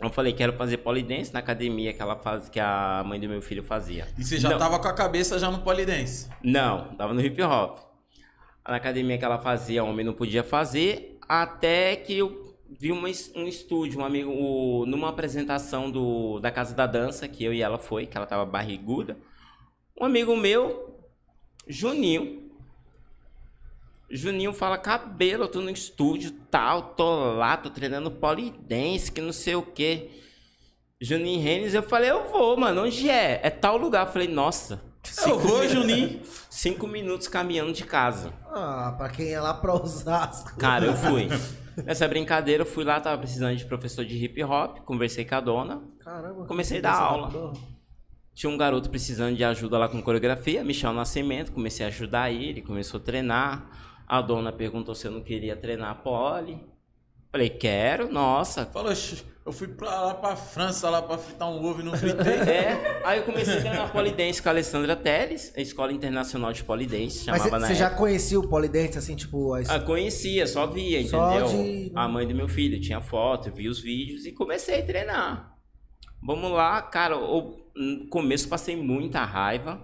[0.00, 3.40] Eu falei, quero fazer polidense na academia que ela faz, que a mãe do meu
[3.40, 4.06] filho fazia.
[4.18, 4.58] E você já Não.
[4.58, 6.28] tava com a cabeça já no polidense.
[6.42, 7.78] Não, tava no hip hop.
[8.68, 13.46] Na academia que ela fazia, homem não podia fazer, até que eu vi uma um
[13.46, 17.78] estúdio, um amigo, o- numa apresentação do, da Casa da Dança, que eu e ela
[17.78, 19.16] foi, que ela tava barriguda.
[19.98, 20.98] Um amigo meu,
[21.66, 22.45] Juninho.
[24.10, 29.32] Juninho fala, cabelo, eu tô no estúdio tal, tô lá, tô treinando polidense, que não
[29.32, 30.10] sei o quê.
[31.00, 33.40] Juninho Renes, eu falei, eu vou, mano, onde é?
[33.42, 34.06] É tal lugar.
[34.06, 34.80] Eu falei, nossa.
[35.26, 36.20] Eu vou, minutos- Juninho.
[36.48, 38.32] Cinco minutos caminhando de casa.
[38.46, 40.56] Ah, pra quem é lá pra Osasco.
[40.56, 41.28] Cara, eu fui.
[41.84, 45.40] Nessa brincadeira, eu fui lá, tava precisando de professor de hip hop, conversei com a
[45.40, 45.82] dona.
[46.00, 46.46] Caramba.
[46.46, 47.52] Comecei a dar essa aula.
[48.34, 52.62] Tinha um garoto precisando de ajuda lá com coreografia, Michel Nascimento, comecei a ajudar ele,
[52.62, 53.70] começou a treinar.
[54.06, 56.58] A dona perguntou se eu não queria treinar pole.
[57.32, 58.64] Falei, quero, nossa.
[58.66, 61.92] Falou, "Xi, eu fui pra lá pra França, lá pra fritar um ovo e não
[61.92, 62.16] fritei.
[62.48, 66.64] É, aí eu comecei a treinar polidense com a Alessandra Teles, a Escola Internacional de
[66.64, 69.52] Polidense, Mas chamava na você já conhecia o polidense, assim, tipo...
[69.54, 69.60] A...
[69.68, 71.48] Ah, conhecia, só via, Só entendeu?
[71.62, 75.56] de- A mãe do meu filho tinha foto, vi os vídeos e comecei a treinar.
[76.22, 79.80] Vamos lá, cara, no começo passei muita raiva.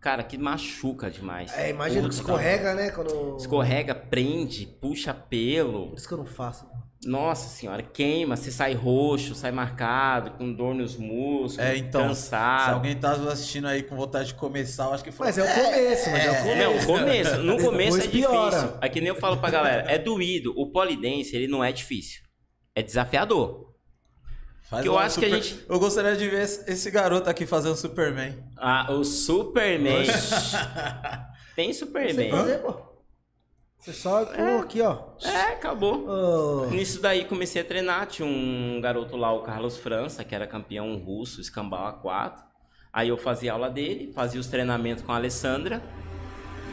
[0.00, 1.52] Cara, que machuca demais.
[1.56, 2.90] É, imagina que escorrega, né?
[2.90, 3.36] Quando...
[3.36, 5.88] Escorrega, prende, puxa pelo.
[5.88, 6.66] Por isso que eu não faço.
[7.04, 12.08] Nossa senhora, queima, você sai roxo, sai marcado, com dor nos músculos, É, então, Se
[12.08, 12.74] cansado.
[12.74, 15.26] alguém tá assistindo aí com vontade de começar, eu acho que foi.
[15.26, 16.58] Mas é o começo, mas é, o começo.
[16.58, 17.38] Não, o começo.
[17.38, 18.50] No começo é piora.
[18.50, 18.78] difícil.
[18.82, 20.52] É que nem eu falo pra galera, é doído.
[20.56, 22.20] O polidense, ele não é difícil.
[22.74, 23.69] É desafiador.
[24.70, 27.44] Faz que eu acho que a super- gente- Eu gostaria de ver esse garoto aqui
[27.44, 28.38] fazer um Superman.
[28.56, 30.06] Ah, o Superman.
[31.56, 32.30] Tem Superman.
[32.30, 32.74] fazer, pô.
[33.78, 34.22] Você só...
[34.22, 34.98] Oh, aqui, ó.
[35.24, 36.06] É, acabou.
[36.06, 36.66] Oh.
[36.66, 38.06] Nisso daí comecei a treinar.
[38.06, 42.42] Tinha um garoto lá, o Carlos França, que era campeão russo, escambau A4.
[42.92, 45.82] Aí eu fazia aula dele, fazia os treinamentos com a Alessandra.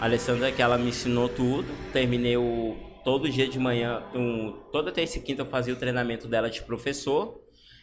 [0.01, 1.67] A Alessandra que ela me ensinou tudo.
[1.93, 2.75] Terminei o,
[3.05, 6.61] todo dia de manhã, um, toda terça e quinta eu fazia o treinamento dela de
[6.61, 7.41] professor.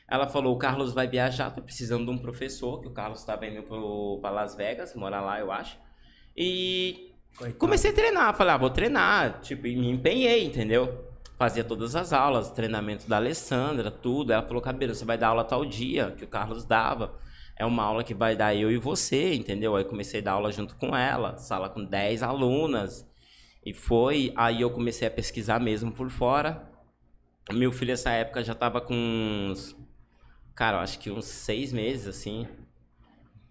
[0.09, 3.47] Ela falou, o Carlos vai viajar, tô precisando de um professor, que o Carlos estava
[3.47, 3.63] indo
[4.21, 5.79] para Las Vegas, morar lá, eu acho.
[6.37, 7.59] E Coitado.
[7.59, 11.13] Comecei a treinar, falei, ah, vou treinar, tipo, e me empenhei, entendeu?
[11.37, 14.33] Fazia todas as aulas, treinamento da Alessandra, tudo.
[14.33, 17.19] Ela falou, cabelo, você vai dar aula tal dia, que o Carlos dava.
[17.57, 19.75] É uma aula que vai dar eu e você, entendeu?
[19.75, 23.05] Aí comecei a dar aula junto com ela, sala com 10 alunas.
[23.67, 26.71] E foi, aí eu comecei a pesquisar mesmo por fora.
[27.53, 29.77] Meu filho, nessa época, já tava com uns,
[30.55, 32.47] cara, acho que uns seis meses, assim.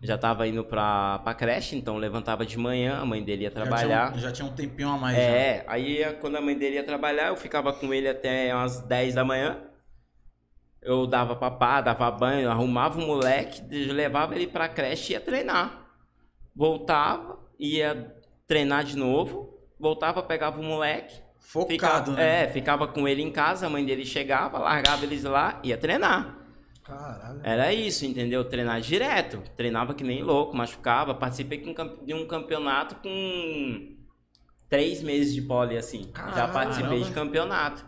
[0.02, 3.56] Já tava indo pra, pra creche, então levantava de manhã, a mãe dele ia Já
[3.56, 4.08] trabalhar.
[4.08, 5.16] tinha, um- já tinha um tempinho a mais.
[5.16, 5.22] já.
[5.24, 9.16] É, aí quando a mãe dele ia trabalhar, eu ficava com ele até umas 10
[9.16, 9.62] da manhã.
[10.82, 15.88] Eu dava papá, dava banho, arrumava o moleque, levava ele pra creche e ia treinar.
[16.54, 18.14] Voltava, ia
[18.46, 21.16] treinar de novo, voltava, pegava o moleque.
[21.40, 22.44] Focado, ficava, né?
[22.44, 26.38] É, ficava com ele em casa, a mãe dele chegava, largava eles lá, ia treinar.
[26.84, 27.40] Caralho.
[27.44, 28.44] Era isso, entendeu?
[28.44, 29.42] Treinar direto.
[29.56, 31.14] Treinava que nem louco, machucava.
[31.16, 31.64] Participei
[32.04, 33.96] de um campeonato com
[34.70, 36.04] três meses de pole, assim.
[36.06, 36.54] Já Caramba.
[36.54, 37.86] participei de campeonato.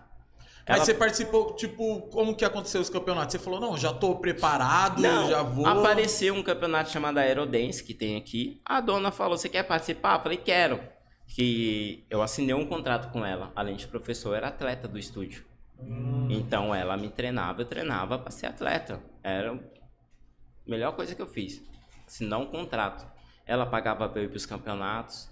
[0.67, 3.33] Ela- você participou, tipo, como que aconteceu os campeonatos?
[3.33, 5.67] Você falou, não, já tô preparado, Não, já vou.
[5.67, 8.59] apareceu um campeonato chamado Aerodance, que tem aqui.
[8.65, 10.15] A dona falou, você quer participar?
[10.17, 10.79] Eu falei, quero.
[11.27, 13.51] Que eu assinei um contrato com ela.
[13.55, 15.45] Além de professor, eu era atleta do estúdio.
[16.29, 19.01] Então ela me treinava, eu treinava para ser atleta.
[19.23, 19.59] Era a
[20.67, 21.61] melhor coisa que eu fiz.
[22.07, 23.05] Assinar um contrato.
[23.45, 25.29] Ela pagava pra eu ir pros campeonatos,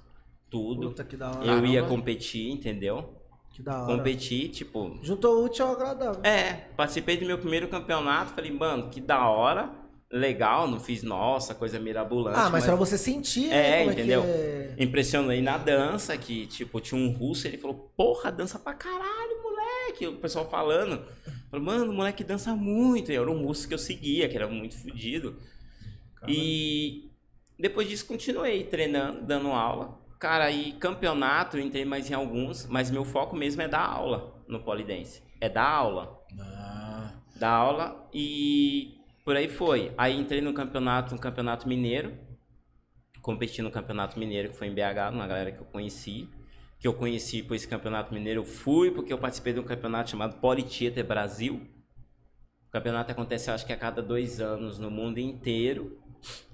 [0.49, 0.89] tudo.
[0.89, 1.45] Puta, que da hora.
[1.45, 3.19] Eu ia competir, entendeu?
[3.53, 3.97] Que da hora.
[3.97, 4.99] Competir, tipo.
[5.01, 6.21] Juntou o útil ao agradável.
[6.23, 8.33] É, participei do meu primeiro campeonato.
[8.33, 9.83] Falei, mano, que da hora.
[10.11, 12.37] Legal, não fiz, nossa, coisa mirabolante.
[12.37, 13.79] ah, mas pra você sentir, né?
[13.79, 14.21] É, como entendeu?
[14.21, 14.25] É
[14.75, 14.83] que é...
[14.83, 19.41] Impressionei na dança, que, tipo, tinha um russo, ele falou, porra, dança pra caralho,
[19.73, 20.07] moleque.
[20.07, 21.05] O pessoal falando.
[21.49, 23.11] Falei, mano, o moleque dança muito.
[23.11, 25.37] E era um russo que eu seguia, que era muito fodido.
[26.27, 27.11] E
[27.59, 29.99] depois disso continuei treinando, dando aula.
[30.19, 34.41] Cara, aí campeonato, eu entrei mais em alguns, mas meu foco mesmo é dar aula
[34.47, 35.21] no polidense.
[35.41, 39.91] É dar aula Ah, da aula e por aí foi.
[39.97, 42.17] Aí entrei no campeonato, no campeonato mineiro,
[43.21, 46.29] competi no campeonato mineiro que foi em BH, uma galera que eu conheci,
[46.83, 50.09] que eu conheci por esse campeonato mineiro, eu fui porque eu participei de um campeonato
[50.09, 51.61] chamado Politieter Brasil.
[52.67, 55.97] O campeonato acontece, acho que a cada dois anos no mundo inteiro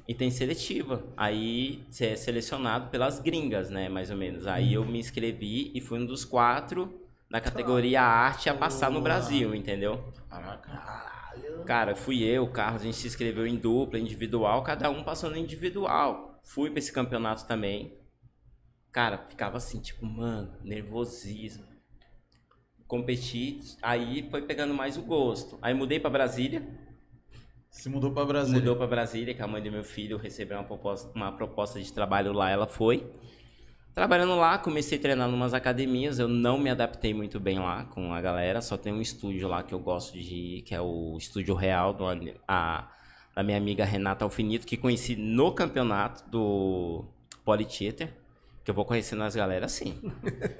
[0.08, 1.04] e tem seletiva.
[1.18, 4.46] Aí você é selecionado pelas gringas, né, mais ou menos.
[4.46, 9.02] Aí eu me inscrevi e fui um dos quatro na categoria arte a passar no
[9.02, 10.14] Brasil, entendeu?
[10.30, 11.66] caraca.
[11.66, 15.32] Cara, fui eu, o Carlos, a gente se inscreveu em dupla, individual, cada um passou
[15.32, 16.40] no individual.
[16.44, 17.99] Fui pra esse campeonato também.
[18.92, 21.66] Cara, ficava assim, tipo, mano, nervosismo.
[22.88, 25.60] Competi, aí foi pegando mais o gosto.
[25.62, 26.68] Aí mudei pra Brasília,
[27.70, 28.60] Você mudou pra Brasília.
[28.60, 31.94] mudou pra Brasília, que a mãe do meu filho recebeu uma proposta, uma proposta de
[31.94, 33.12] trabalho lá, ela foi.
[33.94, 37.86] Trabalhando lá, comecei a treinar em umas academias, eu não me adaptei muito bem lá
[37.86, 40.82] com a galera, só tem um estúdio lá que eu gosto de ir, que é
[40.82, 42.06] o Estúdio Real, do,
[42.48, 42.92] a,
[43.36, 47.06] da minha amiga Renata Alfinito, que conheci no campeonato do
[47.44, 48.14] Politieter,
[48.70, 50.00] que eu vou conhecendo as galera assim.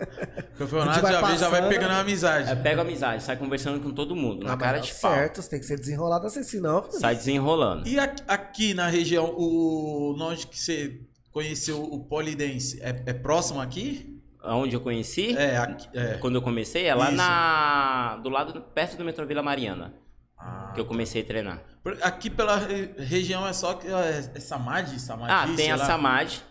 [0.58, 2.50] Campeonato já, já vai pegando a amizade.
[2.50, 5.12] Eu pego amizade, sai conversando com todo mundo, na Ah, cara de pau.
[5.14, 6.82] certo, você tem que ser desenrolado assim, senão...
[6.82, 7.88] fica- Sai desenrolando.
[7.88, 11.00] E aqui na região, o onde que você
[11.32, 12.82] conheceu o polidense?
[12.82, 14.20] É, é próximo aqui?
[14.44, 15.38] Onde eu conheci?
[15.38, 15.88] É, aqui.
[15.94, 16.18] É.
[16.18, 17.16] Quando eu comecei, é lá Isso.
[17.18, 18.18] na.
[18.24, 19.94] do lado, do- perto do metrô Vila Mariana,
[20.36, 21.62] Ah, que eu comecei a treinar.
[22.02, 24.96] Aqui pela re- região é só que é, é Samadhi,
[25.28, 25.86] Ah, tem a lá.
[25.86, 26.42] Samadhi,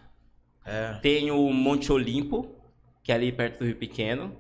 [0.69, 0.99] É.
[1.01, 2.55] tem o Monte Olimpo,
[3.03, 4.37] que é ali perto do Rio Pequeno.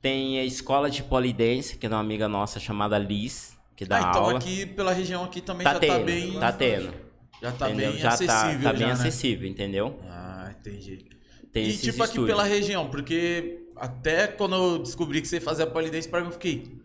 [0.00, 4.10] Tem a escola de polidense, que é uma amiga nossa chamada Liz, que dá Ah,
[4.10, 4.38] então aula.
[4.38, 6.32] aqui pela região aqui também tá já tendo, tá bem.
[6.40, 6.94] tá tendo.
[7.42, 7.90] Já tá entendeu?
[7.92, 8.58] bem já acessível.
[8.58, 8.92] tá, tá bem já, né?
[8.92, 10.00] acessível, entendeu?
[10.08, 11.06] Ah, entendi.
[11.52, 12.28] Tem e esses tipo aqui estúdios.
[12.36, 16.78] pela região, porque até quando eu descobri que você fazia polidense pra mim, eu fiquei.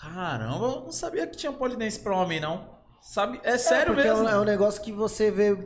[0.00, 2.68] Caramba, eu não sabia que tinha polidense pra homem, não.
[3.00, 3.40] Sabe?
[3.42, 4.28] É sério porque mesmo.
[4.28, 5.56] É um, é um negócio que você vê,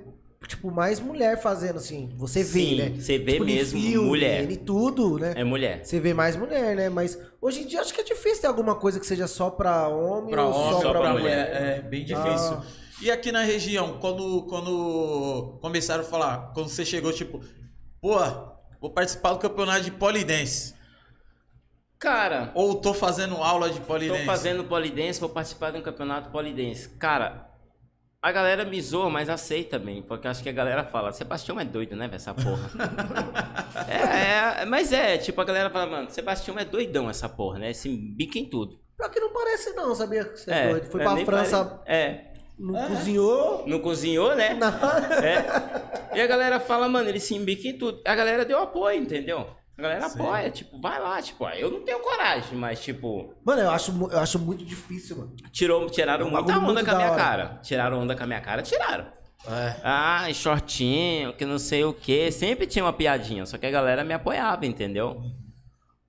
[0.47, 2.13] tipo, mais mulher fazendo, assim.
[2.17, 2.89] Você vê, Sim, né?
[3.01, 4.51] você vê Tipo, mesmo filme, mulher.
[4.51, 5.35] Em tudo, né?
[5.37, 5.85] É mulher.
[5.85, 6.89] Você vê mais mulher, né?
[6.89, 9.89] Mas hoje em dia acho que é difícil ter alguma coisa que seja só pra
[9.89, 11.49] homem Pra ou homem, só, só pra, pra mulher.
[11.51, 11.63] mulher.
[11.79, 12.05] É bem Ah.
[12.05, 12.63] difícil.
[13.03, 17.41] E aqui na região, quando, quando começaram a falar, quando você chegou, tipo,
[18.01, 18.17] pô,
[18.81, 20.75] vou participar do campeonato de polidense.
[21.99, 24.21] Cara, Ou tô fazendo aula de polidense.
[24.21, 26.91] Tô fazendo polidense, vou participar de um campeonato polidense.
[26.91, 27.49] Cara,
[28.27, 31.65] a galera me zoa, mas aceita bem, porque acho que a galera fala, Sebastião é
[31.65, 32.69] doido, né, velho, essa porra.
[33.89, 37.73] é, é, mas é, tipo, a galera fala, mano, Sebastião é doidão essa porra, né?
[37.73, 38.81] Se bica em tudo.
[38.97, 40.91] Pior que não parece não, sabia que você é, É, doido.
[40.91, 44.55] Foi é, pra França, pare- É, não cozinhou, não cozinhou, né?
[44.55, 45.25] nada.
[45.25, 46.17] É.
[46.17, 48.01] E a galera fala, mano, ele se embica em tudo.
[48.05, 49.47] A galera deu apoio, entendeu?
[49.79, 50.21] A galera Sim.
[50.21, 54.19] apoia, tipo, vai lá, tipo, eu não tenho coragem, mas, tipo, Mano, eu acho, eu
[54.19, 55.37] acho muito difícil, mano.
[55.53, 57.17] tirou, tiraram É um muita onda com a minha hora.
[57.23, 57.61] cara.
[57.63, 59.07] Tiraram onda com a minha cara, tiraram.
[59.47, 59.77] É.
[59.85, 62.33] Ah, shortinho, que não sei o que.
[62.33, 65.21] Sempre tinha uma piadinha, só que a galera me apoiava, entendeu?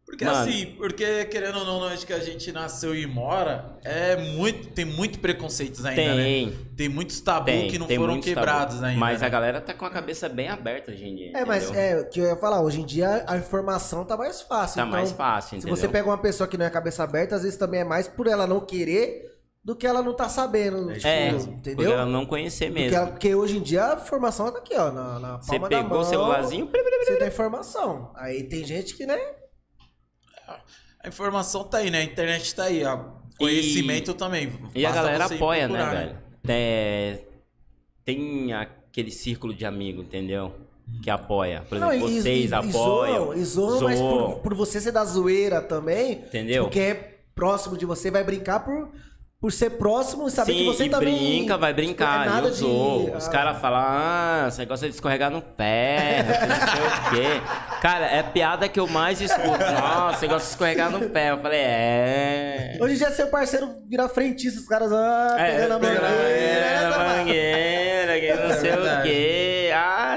[0.08, 0.38] Porque Mano.
[0.40, 4.86] assim, porque querendo ou não, onde que a gente nasceu e mora, é muito, tem
[4.86, 6.48] muito preconceitos ainda, Tem.
[6.48, 6.54] né?
[6.78, 8.86] Tem muitos tabus Tem, que não tem foram quebrados tabu.
[8.88, 9.00] ainda.
[9.02, 9.28] Mas né?
[9.28, 11.32] a galera tá com a cabeça bem aberta hoje em dia.
[11.36, 11.82] É, mas entendeu?
[11.82, 14.76] é o que eu ia falar, hoje em dia a informação tá mais fácil.
[14.78, 15.76] Tá então, mais fácil, Se entendeu?
[15.76, 18.28] você pega uma pessoa que não é cabeça aberta, às vezes também é mais por
[18.28, 19.26] ela não querer
[19.62, 20.94] do que ela não tá sabendo.
[20.94, 21.76] tipo, É, entendeu?
[21.76, 22.96] porque ela não conhecer mesmo.
[22.96, 25.76] ela- porque hoje em dia a informação tá aqui, ó, na, na Você palma da
[25.78, 26.00] pegou mão.
[26.00, 26.70] o celularzinho,
[27.06, 28.10] Você tem informação.
[28.16, 29.20] Aí tem gente que, né?
[31.08, 32.00] A informação tá aí, né?
[32.00, 33.00] A internet tá aí, ó.
[33.40, 34.52] Conhecimento também.
[34.76, 36.18] E a galera apoia, procurar, né, velho?
[36.50, 37.20] É,
[38.04, 40.54] tem aquele círculo de amigo, entendeu?
[41.02, 41.64] Que apoia.
[41.70, 42.72] Por exemplo, e- vocês e- e apoiam.
[43.26, 46.14] zoam, E zoam, mas por, por você ser da zoeira também.
[46.14, 46.66] Entendeu?
[46.66, 48.90] Porque é próximo de você, vai brincar por,
[49.40, 51.14] por ser próximo e saber Sim, que você e também.
[51.16, 52.26] brinca, vai brincar.
[52.26, 53.06] É nada eu sou.
[53.06, 57.10] de- Os ah, caras falam, ah, você gosta de escorregar no pé, não sei o
[57.12, 57.42] quê.
[57.80, 59.48] Cara, é a piada que eu mais escuto.
[59.80, 61.30] Nossa, você gosta de escorregar no pé.
[61.32, 62.78] Eu falei, é.
[62.82, 66.10] Hoje em dia seu parceiro vira frentista, os caras, ah, É, pegando a pegando a
[66.10, 66.90] mangueira.
[66.90, 69.37] mangueira, mangueira, que não sei o quê.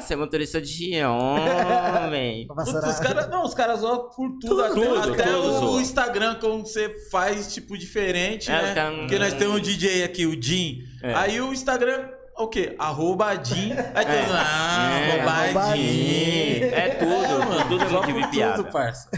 [0.00, 2.48] Ah, você é motorista de homem.
[2.56, 5.80] Os caras, não, os caras zoam por tudo, Tudo, até, tudo, até tudo o.
[5.80, 8.74] Instagram, como você faz, tipo, diferente, É, né?
[8.74, 10.82] caras- Porque nós temos um DJ aqui, o Jim.
[11.02, 11.14] É.
[11.14, 12.08] Aí o Instagram,
[12.38, 12.74] o quê?
[12.78, 13.72] Arroba Jim.
[13.94, 15.82] Aí mundo, ah, É, arroba Jim.
[15.82, 16.60] Jim.
[16.64, 18.56] É tudo, tudo é motivo de piada.
[18.56, 19.10] Tudo, parça.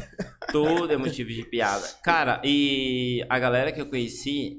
[0.50, 1.88] Tudo é motivo de piada.
[2.02, 4.56] Cara, e a galera que eu conheci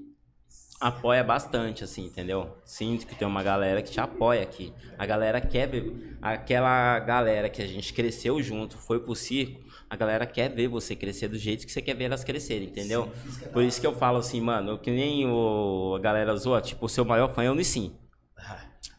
[0.84, 2.58] apoia bastante, assim, entendeu?
[2.66, 4.74] Sinto que tem uma galera que te apoia aqui.
[4.98, 6.18] A galera quer ver.
[6.22, 9.62] Aquela galera que a gente cresceu junto, foi pro circo.
[9.90, 13.10] A galera quer ver você crescer do jeito que você quer ver elas crescerem, entendeu?
[13.54, 16.90] Por isso que eu falo assim, mano, que nem o, a galera zoa, tipo, o
[16.90, 17.98] seu maior fã é o Nissin.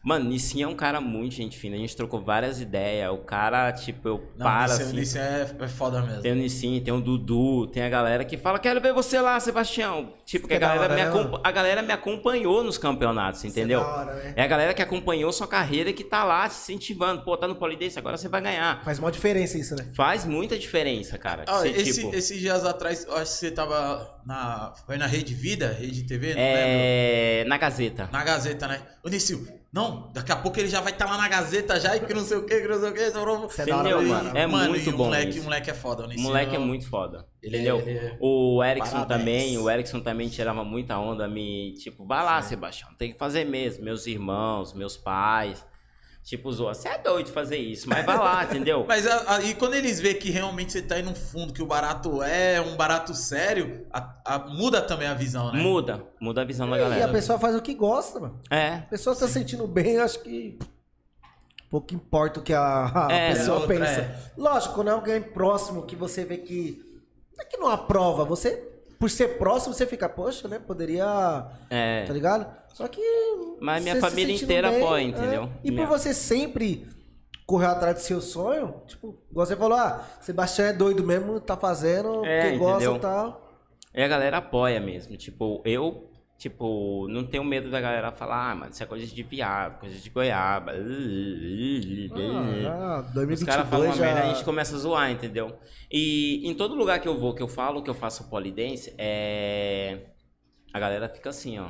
[0.05, 1.75] Mano, Nissin é um cara muito gente fina.
[1.75, 3.11] A gente trocou várias ideias.
[3.11, 4.99] O cara, tipo, eu Não, paro isso, assim.
[4.99, 6.21] isso é, é foda mesmo.
[6.21, 9.39] Tem o Nissin, tem o Dudu, tem a galera que fala, quero ver você lá,
[9.39, 10.13] Sebastião.
[10.23, 13.79] Tipo, que a galera, hora, me a galera me acompanhou nos campeonatos, entendeu?
[13.79, 14.33] da hora, né?
[14.35, 17.23] É a galera que acompanhou sua carreira que tá lá te incentivando.
[17.23, 18.83] Pô, tá no Polidense, agora você vai ganhar.
[18.83, 19.89] Faz uma diferença isso, né?
[19.95, 21.45] Faz muita diferença, cara.
[21.47, 24.71] Ah, esse- tipo, Esses dias atrás, eu acho que você tava na.
[24.85, 26.43] Foi na Rede Vida, Rede TV, não lembro.
[26.43, 27.43] é...
[27.47, 28.07] Na Gazeta.
[28.11, 28.81] Na Gazeta, né?
[29.03, 31.99] Ô, Nissil, não, daqui a pouco ele já vai estar lá na Gazeta já e
[31.99, 32.99] que não sei o que, que não sei o que.
[33.11, 34.31] Você é Entendeu, mano?
[34.37, 35.43] É mano, muito e bom moleque, isso.
[35.43, 37.27] moleque é foda, o moleque é muito foda.
[37.43, 37.79] Ele é- entendeu?
[37.85, 39.19] ele é- O Erickson Parabéns.
[39.19, 43.43] também, o Erickson também tirava muita onda, me, tipo, vai lá, Sebastião, tem que fazer
[43.43, 43.83] mesmo.
[43.83, 45.65] Meus irmãos, meus pais.
[46.25, 48.83] Tipo, zoa, você é doido de fazer isso, mas vai lá, entendeu?
[48.87, 52.23] Mas aí quando eles veem que realmente você tá aí no fundo, que o barato
[52.23, 55.59] é um barato sério, a- a- muda também a visão, né?
[55.61, 57.11] Muda, muda a visão da E a galera.
[57.11, 58.39] pessoa faz o que gosta, mano.
[58.49, 60.57] É, A pessoa tá se sentindo bem, acho que
[61.69, 64.01] pouco importa o que a, a É, pessoa outra, pensa.
[64.01, 64.19] é.
[64.35, 66.81] Lógico, quando é alguém próximo que você vê que.
[67.37, 68.71] Não é que não aprova, você.
[68.97, 70.57] Por ser próximo, você fica, poxa, né?
[70.57, 71.45] Poderia.
[71.69, 72.03] é.
[72.05, 72.47] Tá ligado?
[72.75, 73.01] Só que.
[73.61, 75.05] Mas minha se família sentindo inteira bem, apoia, é.
[75.05, 75.49] entendeu?
[75.63, 76.85] E Minha- por você sempre
[77.47, 81.55] correr atrás do seu sonho, tipo, igual você falou, ah, Sebastião é doido mesmo, tá
[81.55, 83.41] fazendo, É, que gosta e tal.
[83.93, 85.15] E a galera apoia mesmo.
[85.15, 89.23] Tipo, eu, tipo, não tenho medo da galera falar, ah, mano, isso é coisa de
[89.23, 90.73] viado, coisa de goiaba.
[90.73, 90.75] Ah,
[93.05, 94.03] ah, Os caras falam 2022 uma já.
[94.05, 95.57] merda, a gente começa a zoar, entendeu?
[95.89, 100.07] E em todo lugar que eu vou, que eu falo que eu faço polidense, é.
[100.73, 101.69] A galera fica assim, ó.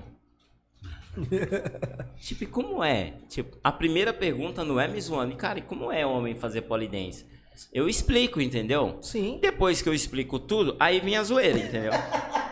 [2.20, 3.14] tipo, e como é?
[3.30, 5.36] Tipo, a primeira pergunta não é me zoando.
[5.36, 7.26] Cara, e como é homem fazer polidense?
[7.74, 8.98] Eu explico, entendeu?
[9.02, 9.40] Sim.
[9.42, 11.92] Depois que eu explico tudo, aí vem a zoeira, entendeu?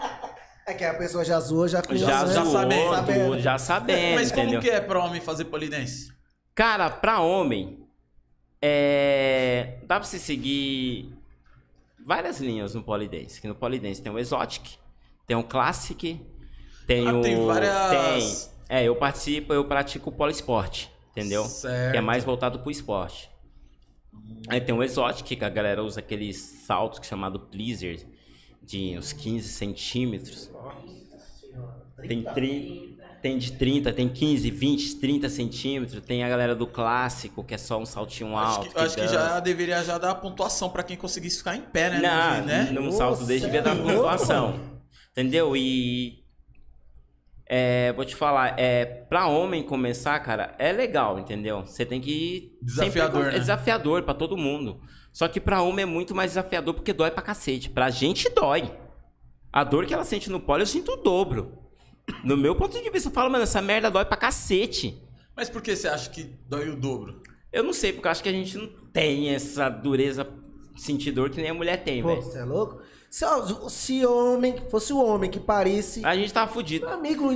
[0.65, 2.33] É que a pessoa já zoou, já com Já, né?
[2.33, 3.37] já zoou sabendo.
[3.39, 4.61] já sabendo, Mas como entendeu?
[4.61, 6.13] que é pra homem fazer polidense?
[6.55, 7.85] Cara, pra homem,
[8.61, 9.79] é...
[9.85, 11.13] dá pra você seguir
[12.05, 13.41] várias linhas no polidense.
[13.41, 14.77] Que no polidense tem o exotic,
[15.27, 16.21] tem o classic,
[16.87, 17.21] tem Ah, o...
[17.21, 21.45] tem várias- tem- É, eu participo, eu pratico o poliesporte, entendeu?
[21.45, 21.91] Certo.
[21.91, 23.29] Que é mais voltado pro esporte.
[24.47, 28.03] Aí tem o exotic, que a galera usa aqueles saltos que é chamado pleaser,
[28.63, 30.49] de uns 15 centímetros.
[32.07, 32.97] Tem, tri...
[33.21, 36.03] tem de 30, tem 15, 20, 30 centímetros.
[36.03, 38.73] Tem a galera do clássico, que é só um saltinho Acho alto.
[38.73, 41.99] que, acho que já deveria já dar pontuação pra quem conseguisse ficar em pé, né?
[42.01, 42.69] Não, né?
[42.71, 44.59] num Nossa, salto desse devia dar é pontuação.
[45.11, 45.55] Entendeu?
[45.55, 46.22] E.
[47.55, 51.63] É, vou te falar, é, pra homem começar, cara, é legal, entendeu?
[51.63, 52.57] Você tem que.
[52.59, 53.35] Desafiador, sempre- né?
[53.37, 54.81] É desafiador pra todo mundo.
[55.11, 57.69] Só que pra homem é muito mais desafiador porque dói pra cacete.
[57.69, 58.75] Pra gente dói.
[59.51, 61.59] A dor que ela sente no polo, eu sinto o dobro.
[62.23, 64.99] No meu ponto de vista, eu falo, mano, essa merda dói pra cacete.
[65.35, 67.21] Mas por que você acha que dói o dobro?
[67.51, 70.27] Eu não sei, porque eu acho que a gente não tem essa dureza
[70.75, 72.21] sentir dor que nem a mulher tem, Pô, velho.
[72.23, 72.81] você é louco?
[73.13, 73.23] Se,
[73.69, 76.03] se homem, fosse o homem que parisse.
[76.03, 76.87] A gente tava fudido.
[76.89, 77.29] Amigo,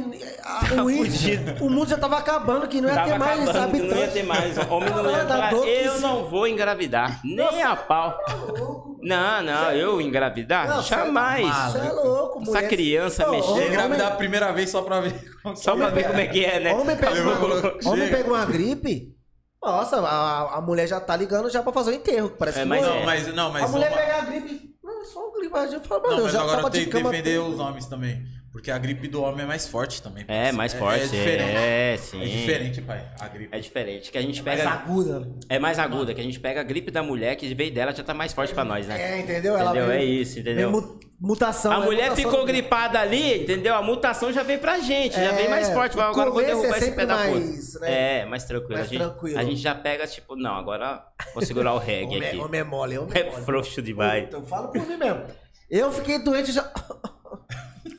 [0.43, 1.63] a- Tá o, fudido.
[1.63, 3.91] o mundo já tava acabando, que não ia Tava ter mais acabando, habitantes.
[3.95, 4.57] não ia ter mais.
[4.71, 7.21] Homem não ia Ah, dá falar, dor que eu não vou engravidar.
[7.23, 8.17] Nem a pau.
[9.03, 10.67] Não, não, eu engravidar?
[10.67, 11.45] Não, é Jamais.
[11.71, 12.67] Você é louco, Essa mulher.
[12.69, 13.51] criança Ô, mexendo.
[13.51, 15.13] homem- Engravidar a primeira vez só pra ver.
[15.57, 16.73] Só pra ver como é que é, né?
[16.73, 19.15] Homem pega, Ele falou, homem pega uma gripe,
[19.63, 22.29] nossa, a, a mulher já tá ligando já pra fazer o enterro.
[22.37, 22.81] Parece É, que mas.
[22.85, 24.36] Não, mas, não, mas a mulher pega a gripe,
[25.67, 27.09] gente fala, mano, Não, eu já agora tava eu tenho de que cama.
[27.11, 28.25] defender os homens também.
[28.51, 30.25] Porque a gripe do homem é mais forte também.
[30.27, 31.03] É, mais forte.
[31.03, 32.01] É, diferente.
[32.01, 32.21] sim.
[32.21, 33.05] É diferente, pai.
[33.19, 33.55] A gripe.
[33.55, 34.11] É diferente.
[34.11, 34.71] Que a gente mais pega.
[34.71, 35.29] aguda.
[35.47, 38.03] É mais aguda, que a gente pega a gripe da mulher, que veio dela já
[38.03, 38.99] tá mais forte pra nós, né?
[38.99, 39.55] É, entendeu?
[39.55, 39.87] Ela Entendeu?
[39.89, 40.71] vem- É isso, entendeu?
[40.71, 41.71] vem mu- mutação.
[41.71, 43.75] A é mulher mutação ficou gripada ali, entendeu?
[43.75, 45.95] A mutação já veio pra gente, já É, veio mais forte.
[45.95, 47.29] Vai, agora eu vou é derrubar esse pé da puta.
[47.29, 48.19] mais, né?
[48.21, 48.73] É, mais tranquilo.
[48.73, 49.39] Mais a, gente, tranquilo.
[49.39, 51.03] a gente já pega, tipo, não, agora
[51.33, 52.37] vou segurar o reggae Homem, aqui.
[52.39, 53.43] homem é mole, homem é É mole.
[53.45, 54.27] frouxo demais.
[54.31, 55.21] Eu falo por mim mesmo.
[55.69, 56.71] Eu fiquei doente já.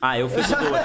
[0.01, 0.75] Ah, eu fico doido.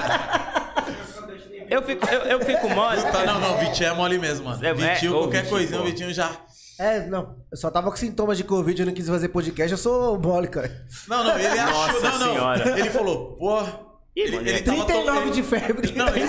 [1.70, 3.00] Eu fico, eu, eu fico mole.
[3.02, 4.64] Tá, não, não, o Vitinho é mole mesmo, mano.
[4.64, 5.84] É, é, Vitinho, ô, qualquer Vitinho, coisinha, o.
[5.84, 6.30] Vitinho já.
[6.78, 7.36] É, não.
[7.50, 10.48] Eu só tava com sintomas de Covid, eu não quis fazer podcast, eu sou mole,
[10.48, 10.70] cara.
[11.08, 11.72] Não, não, ele achou.
[12.02, 12.32] Nossa não, não.
[12.32, 12.78] senhora.
[12.78, 13.62] Ele falou, pô.
[14.14, 15.92] Ele, ele é tava 39 ele- de febre.
[15.92, 16.26] Não, ele,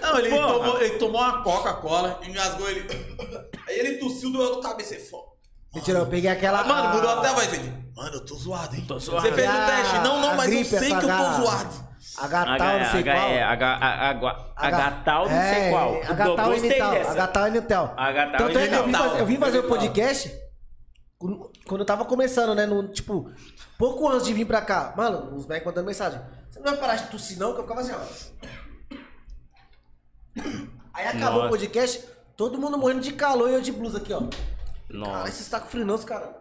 [0.00, 2.86] não, ele, tomou, ele tomou uma Coca-Cola, engasgou ele.
[3.66, 5.29] Aí ele tossiu, doeu no cabeça e falou.
[5.74, 6.64] Mentira, eu peguei aquela.
[6.64, 7.72] Mano, mudou até a voz dele.
[7.96, 8.84] Mano, eu tô zoado, hein?
[8.88, 9.22] Tô zoado.
[9.28, 9.94] Você fez o Ah, teste?
[9.98, 11.90] Não, não, a mas gripe, eu sei que eu tô zoado.
[12.18, 13.28] H-tal, não sei qual.
[13.30, 15.94] é, H-tal, não sei qual.
[15.94, 16.90] Eu H-tal e Nital.
[16.90, 17.10] dessa.
[17.12, 17.94] H-tal e Nital.
[17.96, 20.32] H-tal Tanto e é que eu vim, fazer, o podcast
[21.66, 22.64] quando eu tava começando, né?
[22.66, 23.30] No, tipo,
[23.78, 24.94] pouco antes de vir pra cá.
[24.96, 26.20] Mano, os moleques mandando mensagem.
[26.50, 27.52] Você não vai parar de tossir, não?
[27.52, 28.00] Que eu ficava assim, ó.
[30.94, 31.46] Aí acabou Nossa.
[31.46, 32.04] o podcast,
[32.36, 34.22] todo mundo morrendo de calor e eu de blusa aqui, ó.
[34.92, 35.32] Cara, Nossa.
[35.32, 36.36] você tá com frio, não, cara?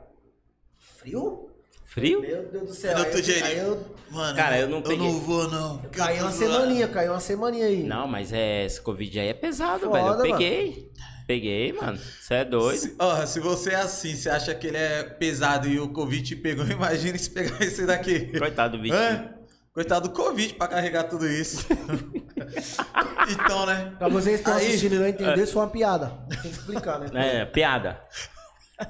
[0.97, 1.49] Frio?
[1.85, 2.21] Frio?
[2.21, 2.97] Meu Deus do céu.
[2.97, 4.97] Aí eu, aí eu Mano, Cara, eu não Eu peguei.
[5.11, 5.77] não vou, não.
[5.91, 7.83] caiu uma semaninha, caiu uma semaninha aí.
[7.83, 10.05] Não, mas é, esse Covid aí é pesado, Foda, velho.
[10.07, 10.21] Eu mano.
[10.23, 10.91] peguei.
[11.27, 11.97] Peguei, mano.
[12.19, 12.79] Você é doido.
[12.79, 16.23] Se, ó, se você é assim, você acha que ele é pesado e o Covid
[16.23, 18.35] te pegou, imagina se pegar esse daqui.
[18.37, 18.99] Coitado do Vitinho.
[18.99, 19.35] Hã?
[19.71, 21.67] Coitado do Covid pra carregar tudo isso.
[23.31, 23.93] então, né?
[23.97, 25.09] Pra vocês que estão Aí- assistindo e não É.
[25.09, 26.17] entender, isso foi uma piada.
[26.29, 27.41] Tem que explicar, né?
[27.41, 28.01] É, piada.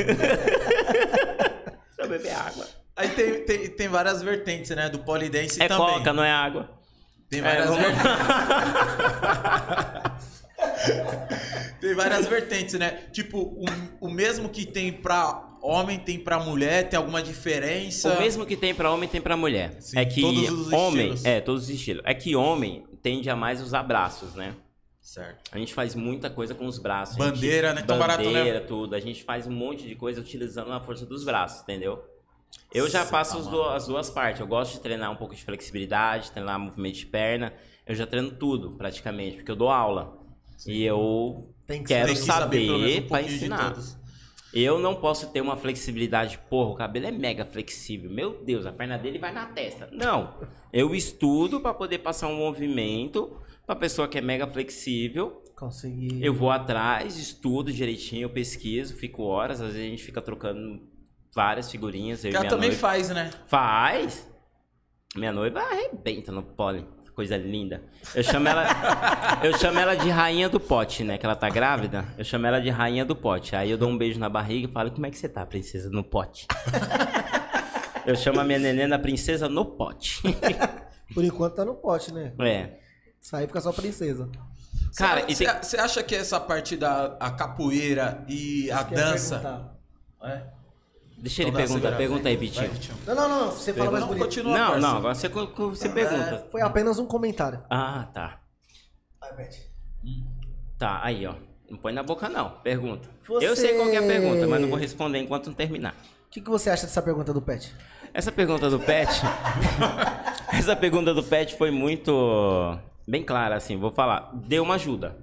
[1.99, 2.65] eu beber água.
[2.95, 4.89] aí tem, tem, tem várias vertentes, né?
[4.89, 5.85] Do polidense É também.
[5.85, 6.69] coca, não é água.
[7.29, 8.05] Tem É, várias vamos- vertentes.
[11.81, 12.99] tem várias vertentes, né?
[13.11, 13.65] Tipo, o,
[14.01, 18.13] o mesmo que tem pra homem, tem pra mulher, tem alguma diferença.
[18.13, 19.75] O mesmo que tem pra homem tem pra mulher.
[19.79, 21.25] Sim, é que todos os homem, estilos.
[21.25, 22.03] é, todos os estilos.
[22.05, 24.55] É que homem tende a mais usar braços, né?
[24.99, 25.51] Certo.
[25.51, 27.15] A gente faz muita coisa com os braços.
[27.21, 27.83] A gente- Bandeira, né?
[27.83, 28.39] Tão barato, né?
[28.39, 28.95] Bandeira, tudo.
[28.95, 32.03] A gente faz um monte de coisa utilizando a força dos braços, entendeu?
[32.73, 34.41] Eu já Cê faço tá as, duas, as duas partes.
[34.41, 37.53] Eu gosto de treinar um pouco de flexibilidade, treinar movimento de perna.
[37.85, 40.17] Eu já treino tudo, praticamente, porque eu dou aula.
[40.65, 43.75] E eu Tem que quero Tem que saber saber um de ensinar.
[44.55, 48.09] Eu não posso ter uma flexibilidade, porra, o cabelo é mega flexível.
[48.09, 49.89] Meu Deus, a perna dele vai na testa.
[49.91, 50.33] Não.
[50.71, 55.43] Eu estudo pra poder passar um movimento pra pessoa que é mega flexível.
[55.57, 56.23] Consegui.
[56.23, 60.81] Eu vou atrás, estudo direitinho, eu pesquiso, fico horas, às vezes a gente fica trocando
[61.33, 62.23] várias figurinhas.
[62.23, 62.81] Eu ela também noiva.
[62.81, 63.31] faz, né?
[63.47, 64.25] Faz.
[65.17, 66.87] Minha noiva arrebenta no pólen.
[67.15, 67.81] Coisa linda.
[68.13, 68.65] Eu chamo ela,
[69.41, 71.17] eu chamo ela de rainha do pote, né?
[71.17, 72.03] Que ela tá grávida.
[72.17, 73.55] Eu chamo ela de rainha do pote.
[73.55, 75.89] Aí eu dou um beijo na barriga e falo: Como é que você tá, princesa,
[75.89, 76.45] no pote?
[78.05, 80.21] Eu chamo a minha neném da princesa no pote.
[81.13, 82.33] Por enquanto tá no pote, né?
[82.39, 82.79] É.
[83.19, 84.29] Sair fica só princesa.
[84.97, 88.95] Cara, e você tem- acha que essa parte da a capoeira e a Isso ia
[88.97, 89.71] dança.
[90.23, 90.41] É?
[91.25, 91.97] Deixa ele Então dá perguntar.
[91.97, 92.69] Pergunta aí, Vitinho.
[93.07, 93.51] Não, não, não.
[93.51, 94.23] Você fala mais Não, bonito.
[94.25, 96.45] continua, Não, não, agora você, você pergunta.
[96.51, 97.63] Foi apenas um comentário.
[97.67, 98.41] Ah, tá.
[99.19, 99.55] Vai, Beth.
[100.77, 101.33] Tá, aí, ó.
[101.67, 102.51] Não põe na boca, não.
[102.61, 103.09] Pergunta.
[103.27, 105.95] Você- Eu sei qual que é a pergunta, mas não vou responder enquanto não terminar.
[106.27, 107.73] O que, que você acha dessa pergunta do Pet?
[108.13, 109.09] Essa pergunta do Pet.
[110.53, 112.77] essa pergunta do Pet foi muito.
[113.07, 114.29] Bem clara, assim, vou falar.
[114.31, 115.17] Deu uma ajuda.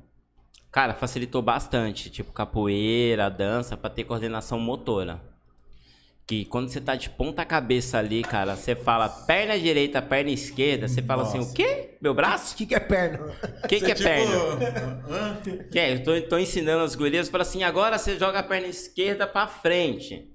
[0.73, 2.11] Cara, facilitou bastante.
[2.11, 5.21] Tipo, capoeira, dança, pra ter coordenação motora.
[6.27, 10.87] Que quando você tá de ponta cabeça ali, cara, você fala perna direita, perna esquerda,
[10.87, 11.97] você fala assim, o quê?
[12.01, 12.55] Meu braço?
[12.55, 13.35] O que, que é perna?
[13.65, 15.43] O que, que é Você, perna?
[15.43, 18.43] tipo, Que é, eu tô, tô ensinando as gurias, fala assim, agora você joga a
[18.43, 20.29] perna esquerda pra frente.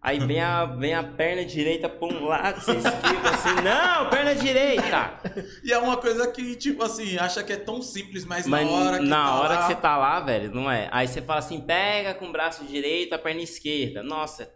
[0.00, 4.34] Aí vem a, vem a perna direita pra um lado, você esquiva assim, não, perna
[4.36, 5.20] direita!
[5.64, 8.72] E é uma coisa que, tipo assim, acha que é tão simples, mas, Mas na
[8.72, 9.60] hora que na tá hora lá...
[9.62, 10.88] que você tá lá, velho, não é.
[10.92, 14.02] Aí você fala assim, pega com o braço direito a perna esquerda.
[14.02, 14.48] Nossa,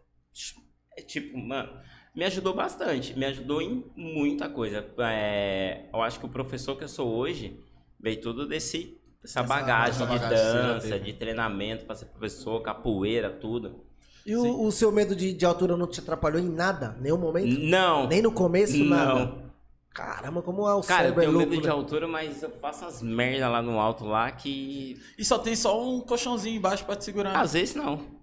[0.96, 1.70] é tipo, mano,
[2.14, 3.16] me ajudou bastante.
[3.18, 4.84] Me ajudou em muita coisa.
[4.98, 7.58] É, eu acho que o professor que eu sou hoje
[7.98, 12.06] veio tudo desse, dessa Essa- bagagem essa de bagagem já dança, de treinamento pra ser
[12.06, 13.84] professor, capoeira, tudo.
[14.26, 16.94] E o, o seu medo de, de altura não te atrapalhou em nada?
[17.00, 17.58] Nenhum momento?
[17.60, 19.14] Não, Nem no começo, nada?
[19.26, 19.50] não.
[19.92, 21.72] Caramba, como é o Cara, eu é tenho louco, medo de né?
[21.72, 25.00] altura, mas eu faço as merda lá no alto lá que.
[25.18, 27.36] E só tem só um colchãozinho embaixo pra te segurar.
[27.40, 28.19] Às vezes não.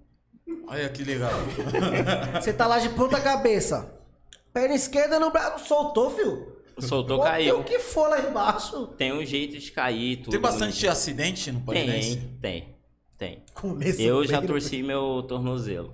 [0.68, 1.32] Olha que legal.
[2.42, 3.94] Você tá lá de ponta cabeça.
[4.54, 6.58] Perna esquerda no braço, soltou, filho.
[6.80, 7.56] Soltou, Pô, caiu.
[7.56, 8.88] Tem o que for lá embaixo.
[8.98, 10.32] Tem um jeito de cair, tudo.
[10.32, 12.18] tem bastante acidente no Tem, Polidense?
[12.42, 12.76] tem,
[13.18, 13.44] tem.
[13.54, 15.94] Começo Eu já torci meu tornozelo.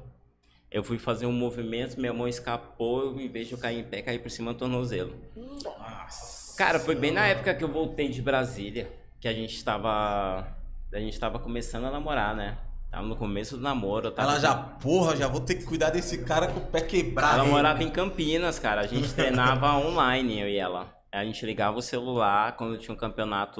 [0.69, 4.01] Eu fui fazer um movimento, minha mão escapou, em vez de eu cair em pé,
[4.01, 5.13] caí por cima do tornozelo.
[5.35, 6.57] Nossa.
[6.57, 10.47] Cara, foi bem na época que eu voltei de Brasília, que a gente tava.
[10.91, 12.57] A gente tava começando a namorar, né?
[12.93, 14.11] Tava no começo do namoro.
[14.11, 17.39] Tava Ela já, porra, já vou ter que cuidar desse cara com o pé quebrado.
[17.39, 18.81] Ela morava em Campinas, cara.
[18.81, 20.95] A gente treinava online, eu e ela.
[21.11, 23.59] A gente ligava o celular quando tinha um campeonato.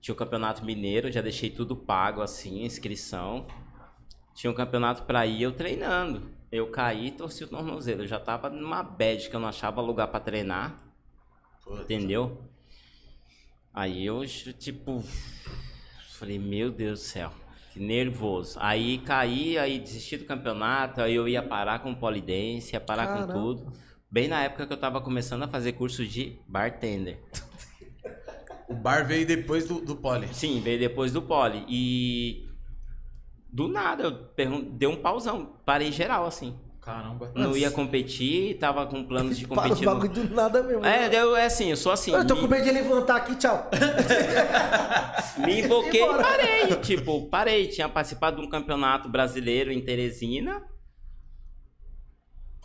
[0.00, 3.46] Tinha o campeonato mineiro, já deixei tudo pago assim, inscrição.
[4.34, 6.28] Tinha um campeonato pra ir, eu treinando.
[6.50, 8.02] Eu caí e torci o tornozelo.
[8.02, 10.76] Eu já tava numa bad que eu não achava lugar pra treinar,
[11.62, 11.82] Putz.
[11.82, 12.42] entendeu?
[13.72, 14.26] Aí eu,
[14.58, 15.04] tipo.
[16.18, 17.30] Falei, meu Deus do céu,
[17.80, 18.58] nervoso.
[18.60, 23.32] Aí caí, aí desisti do campeonato, aí eu ia parar com polidense, ia parar Caramba.
[23.32, 23.72] com tudo.
[24.10, 27.20] Bem na época que eu tava começando a fazer curso de bartender.
[28.68, 30.28] O bar veio depois do, do pole.
[30.32, 31.64] Sim, veio depois do pole.
[31.68, 32.48] E
[33.52, 36.54] do nada, eu pergun- dei um pauzão, parei geral, assim.
[36.86, 37.32] Caramba.
[37.34, 39.84] Não ia competir, tava com planos de Para competir.
[39.84, 40.86] no- bagulho do nada mesmo.
[40.86, 42.12] É, eu, é assim, eu sou assim.
[42.12, 43.68] Eu tô me- com medo de levantar aqui, tchau.
[45.44, 46.76] Me invoquei e parei.
[46.76, 47.66] Tipo, parei.
[47.66, 50.62] Tinha participado de um campeonato brasileiro em Teresina.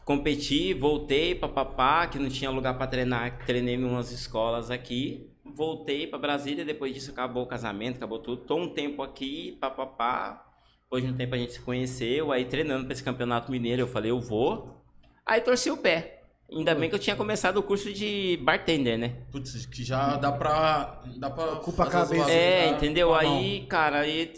[0.06, 3.44] Competi, voltei papapá, que não tinha lugar pra treinar.
[3.46, 5.32] Treinei em umas escolas aqui.
[5.44, 6.64] Voltei pra Brasília.
[6.64, 8.44] Depois disso acabou o casamento, acabou tudo.
[8.44, 10.48] Tô um tempo aqui, papapá.
[10.92, 12.34] Depois de um tempo a gente se conheceu.
[12.34, 14.84] Aí treinando pra esse campeonato mineiro, eu falei, eu vou.
[15.26, 16.24] Aí torci o pé.
[16.52, 19.16] Ainda bem que eu tinha começado o curso de bartender, né?
[19.32, 21.02] Putz, que já dá pra.
[21.16, 21.54] Dá pra.
[21.54, 22.30] Ocupa a cabeça.
[22.30, 23.08] É, da- entendeu?
[23.08, 23.38] com a mão.
[23.38, 24.34] Aí, cara, aí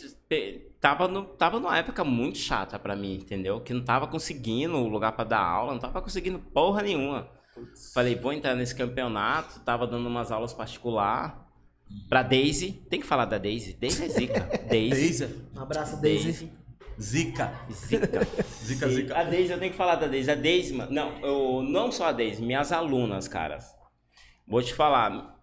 [0.79, 3.59] tava, no, tava numa época muito chata pra mim, entendeu?
[3.61, 7.29] Que não tava conseguindo lugar pra dar aula, não tava conseguindo porra nenhuma.
[7.95, 11.42] Falei, vou entrar nesse campeonato, tava dando umas aulas particular
[12.09, 12.71] pra Daisy.
[12.89, 13.73] Tem que falar da Daisy.
[13.73, 14.39] Daisy é zica.
[14.69, 14.89] Daisy.
[14.89, 15.35] Daisy.
[15.55, 16.23] Um abraço, Daisy.
[16.23, 16.51] Daisy.
[16.99, 17.65] Zica.
[17.71, 18.27] Zica.
[18.63, 19.19] Zica, zica.
[19.19, 20.29] A Daisy, eu tenho que falar da Daisy.
[20.29, 23.75] A Daisy, mano, não, eu, não só a Daisy, minhas alunas, caras.
[24.47, 25.39] Vou te falar,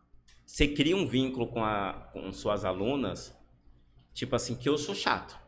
[0.47, 3.35] você cria um vínculo com, a, com suas alunas,
[4.13, 5.39] tipo assim, que eu sou chato.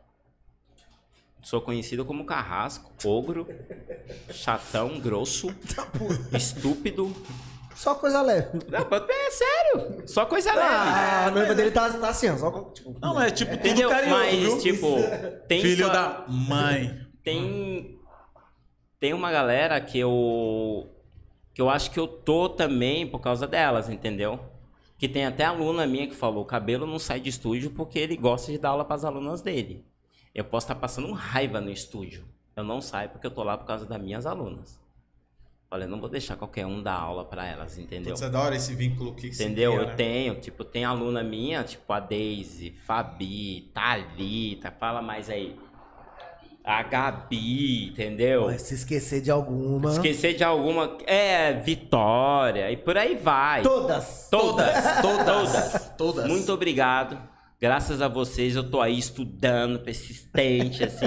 [1.43, 3.47] Sou conhecido como carrasco, ogro,
[4.31, 5.49] chatão, grosso,
[6.33, 7.13] estúpido.
[7.75, 8.49] Só coisa leve.
[8.69, 10.67] Não, mas é sério, só coisa leve.
[10.69, 12.37] Ah, a noiva dele tá, tá assim, ó.
[12.37, 13.89] Só, tipo, Não, é tipo tudo Entendeu?
[13.91, 14.59] carinhoso, Mas, viu?
[14.59, 14.97] tipo,
[15.49, 17.07] tem Filho sua- da mãe.
[17.25, 17.99] tem
[19.01, 20.89] tem uma galera que eu
[21.55, 24.39] que eu acho que eu tô também por causa delas, entendeu?
[24.97, 28.17] Que tem até aluna minha que falou, o cabelo não sai de estúdio porque ele
[28.17, 29.85] gosta de dar aula para as alunas dele.
[30.35, 32.25] Eu posso estar passando raiva no estúdio.
[32.57, 34.79] Eu não saio porque eu tô lá por causa das minhas alunas.
[35.73, 38.11] Falei, não vou deixar qualquer um dar aula para elas, entendeu?
[38.13, 39.73] Putz, é da hora esse vínculo que Entendeu?
[39.73, 39.95] cria, Eu né?
[39.95, 45.57] tenho, tipo, tem aluna minha, tipo a Daisy, Fabi, Thalita, fala mais aí.
[46.63, 48.49] A Gabi, entendeu?
[48.49, 49.93] Mas se esquecer de alguma.
[49.93, 50.99] Esquecer de alguma.
[51.07, 53.63] É, Vitória, e por aí vai.
[53.63, 54.29] Todas.
[54.31, 55.91] Todas, Todas.
[55.97, 56.29] Todas.
[56.29, 57.19] Muito obrigado.
[57.63, 61.07] Graças a vocês eu tô aí estudando, persistente, assim,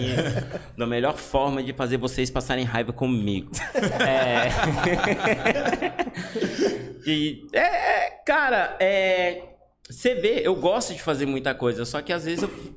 [0.77, 3.51] da melhor forma de fazer vocês passarem raiva comigo.
[4.05, 4.47] É.
[7.05, 9.49] e, é, é, cara, é.
[9.89, 12.75] Você vê, eu gosto de fazer muita coisa, só que às vezes eu,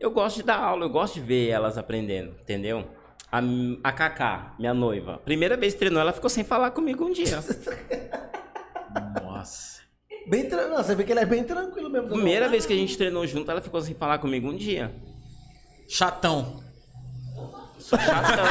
[0.00, 2.88] eu gosto de dar aula, eu gosto de ver elas aprendendo, entendeu?
[3.30, 3.40] A,
[3.84, 7.38] a Kaká, minha noiva, primeira vez que treinou, ela ficou sem falar comigo um dia.
[9.22, 9.81] Nossa.
[10.26, 10.76] Bem tranquilo.
[10.82, 12.08] Você vê que ele é bem tranquilo mesmo.
[12.08, 14.94] Primeira vez que a gente treinou junto, ela ficou sem falar comigo um dia.
[15.88, 16.62] Chatão.
[17.78, 18.44] Sou chatão.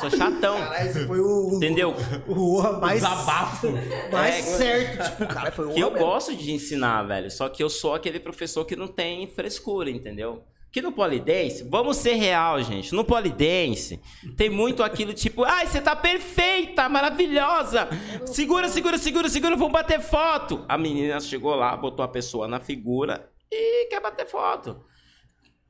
[0.00, 0.58] Sou chatão.
[0.58, 1.54] Caralho, esse foi o.
[1.54, 1.94] Entendeu?
[2.26, 3.00] O Orra mais.
[3.02, 3.68] Desabafo.
[4.10, 5.10] Mais É, certo.
[5.10, 6.06] Tipo, cara, foi o Que eu mesmo.
[6.06, 7.30] gosto de ensinar, velho.
[7.30, 10.42] Só que eu sou aquele professor que não tem frescura, entendeu?
[10.72, 12.94] Que no polidense, vamos ser real, gente.
[12.94, 14.00] No polidense,
[14.36, 17.88] tem muito aquilo tipo, ai, você tá perfeita, maravilhosa.
[18.26, 20.64] Segura, segura, segura, segura, vamos bater foto.
[20.68, 24.84] A menina chegou lá, botou a pessoa na figura e quer bater foto.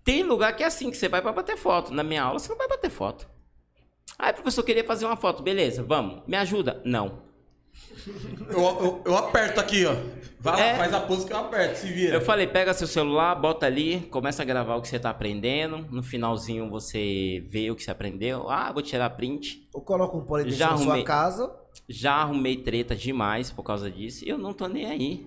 [0.05, 1.94] Tem lugar que é assim, que você vai pra bater foto.
[1.94, 3.27] Na minha aula, você não vai bater foto.
[4.18, 5.43] Ai, professor, queria fazer uma foto.
[5.43, 6.22] Beleza, vamos.
[6.27, 6.82] Me ajuda?
[6.85, 7.30] Não.
[8.48, 9.94] Eu, eu, eu aperto aqui, ó.
[10.39, 10.77] Vai lá, É.
[10.77, 12.15] faz a pose que eu aperto, se vira.
[12.16, 15.86] Eu falei, pega seu celular, bota ali, começa a gravar o que você tá aprendendo.
[15.90, 18.48] No finalzinho você vê o que você aprendeu.
[18.48, 19.69] Ah, vou tirar print.
[19.74, 21.05] Ou coloca um polidense Já na sua arrumei.
[21.05, 21.55] casa.
[21.89, 24.24] Já arrumei treta demais por causa disso.
[24.24, 25.27] E eu não tô nem aí.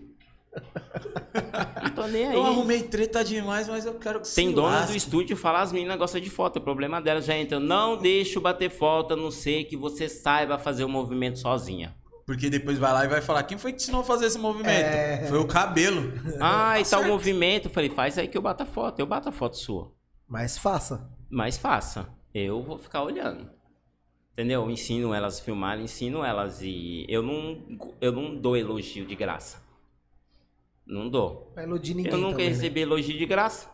[1.84, 2.36] não tô nem aí.
[2.36, 5.72] Eu arrumei treta demais, mas eu quero que Tem se dona do estúdio fala, as
[5.72, 6.58] meninas gostam de foto.
[6.58, 7.60] O problema delas já entra.
[7.60, 11.94] Não deixo bater foto, a não ser que você saiba fazer o movimento sozinha.
[12.26, 14.38] Porque depois vai lá e vai falar, quem foi que te ensinou a fazer esse
[14.38, 14.70] movimento?
[14.70, 15.26] É.
[15.28, 16.14] Foi o cabelo.
[16.40, 17.68] Ah, e tá o movimento.
[17.68, 19.00] Eu falei, faz aí que eu bato a foto.
[19.00, 19.92] Eu bato a foto sua.
[20.28, 21.10] Mas faça.
[21.30, 22.08] Mas faça.
[22.34, 23.50] Eu vou ficar olhando.
[24.32, 24.64] Entendeu?
[24.64, 27.62] Eu ensino elas a filmar, ensino elas e eu não,
[28.02, 29.62] eu não dou elogio de graça.
[30.86, 31.54] Não dou.
[31.58, 32.56] Iludir ninguém eu nunca também, né?
[32.56, 33.70] recebi elogio de graça.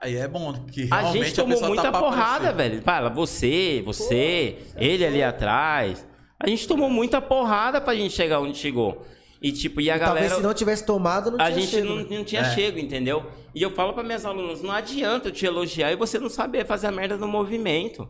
[0.00, 2.70] Aí é bom, porque A realmente gente tomou pessoa muita tá porrada, aparecer.
[2.70, 2.82] velho.
[2.82, 6.06] Fala, você, você, ele ali atrás.
[6.42, 9.04] A gente tomou muita porrada pra gente chegar onde chegou.
[9.42, 10.34] E tipo, e a Talvez galera.
[10.36, 12.06] se não tivesse tomado, não A tinha gente chego, não, né?
[12.10, 12.54] não tinha É.
[12.54, 13.24] chego, entendeu?
[13.54, 16.66] E eu falo para minhas alunas, não adianta eu te elogiar e você não saber
[16.66, 18.08] fazer a merda no movimento.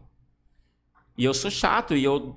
[1.17, 2.35] E eu sou chato e eu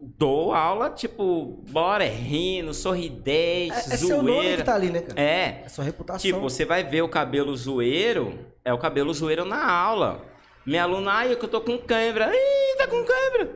[0.00, 4.56] dou aula, tipo, bora, é rindo, sorridente, É, é seu nome zoeira.
[4.58, 5.20] que tá ali, né, cara?
[5.20, 5.62] É.
[5.64, 6.20] É sua reputação.
[6.20, 10.24] Tipo, você vai ver o cabelo zoeiro, é o cabelo zoeiro na aula.
[10.70, 12.30] Minha aluna, ai, é que eu tô com cãibra.
[12.32, 13.50] Ih, tá com cãibra.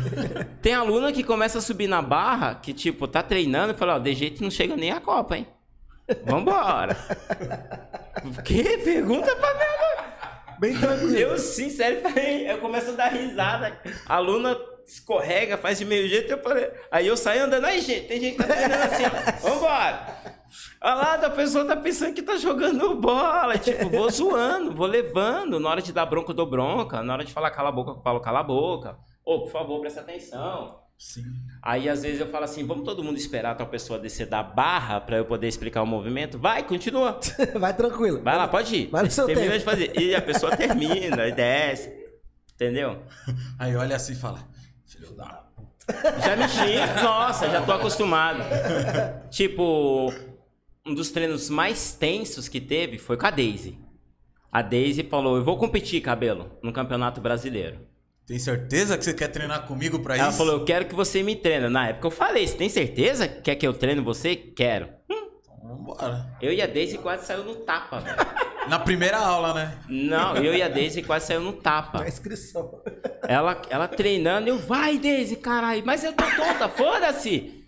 [0.62, 3.98] Tem aluna que começa a subir na barra, que tipo, tá treinando e fala, ó,
[3.98, 5.46] de jeito não chega nem a Copa, hein?
[6.24, 6.96] Vambora.
[8.42, 8.78] que?
[8.78, 10.14] Pergunta pra minha aluna.
[10.58, 11.14] Bem tranquilo.
[11.14, 13.78] Eu, sincero, eu começo a dar risada.
[14.06, 16.70] A aluna escorrega, faz de meio jeito, eu falei.
[16.90, 19.48] Aí eu saio andando, aí, gente, tem gente que tá treinando assim, ó.
[19.48, 20.34] Vambora.
[20.80, 23.58] Olha lá, a pessoa tá pensando que tá jogando bola.
[23.58, 25.58] Tipo, vou zoando, vou levando.
[25.58, 27.02] Na hora de dar bronca, eu dou bronca.
[27.02, 28.96] Na hora de falar cala a boca, eu falo cala a boca.
[29.24, 30.78] Ô, por favor, presta atenção.
[30.96, 31.24] Sim.
[31.62, 35.00] Aí às vezes eu falo assim, vamos todo mundo esperar a pessoa descer da barra
[35.00, 36.38] pra eu poder explicar o movimento?
[36.38, 37.18] Vai, continua.
[37.58, 38.22] Vai tranquilo.
[38.22, 38.86] Vai lá, pode ir.
[38.90, 39.58] Vai no seu Termina tempo.
[39.58, 40.00] de fazer.
[40.00, 41.92] E a pessoa termina e desce.
[42.54, 43.02] Entendeu?
[43.58, 44.38] Aí olha assim e fala,
[44.86, 45.44] filho da...
[46.24, 47.02] Já mexi.
[47.02, 48.40] Nossa, já tô acostumado.
[49.30, 50.12] Tipo,
[50.86, 53.78] um dos treinos mais tensos que teve foi com a Daisy.
[54.50, 57.80] A Daisy falou, eu vou competir, cabelo, no Campeonato Brasileiro.
[58.26, 60.38] Tem certeza que você quer treinar comigo pra Ela isso?
[60.38, 61.68] falou, eu quero que você me treine.
[61.68, 64.34] Na época eu falei, você tem certeza que quer que eu treine você?
[64.36, 64.86] Quero.
[65.10, 66.34] Hum, Então, vambora.
[66.40, 68.16] Eu e a Daisy quase saiu no tapa, velho.
[68.68, 69.78] Na primeira aula, né?
[69.88, 72.00] Não, eu e a Daisy quase saiu no tapa.
[72.00, 72.80] Na inscrição.
[73.26, 77.64] Ela, ela treinando, eu, vai, Daisy, caralho, mas eu tô tonta, foda-se.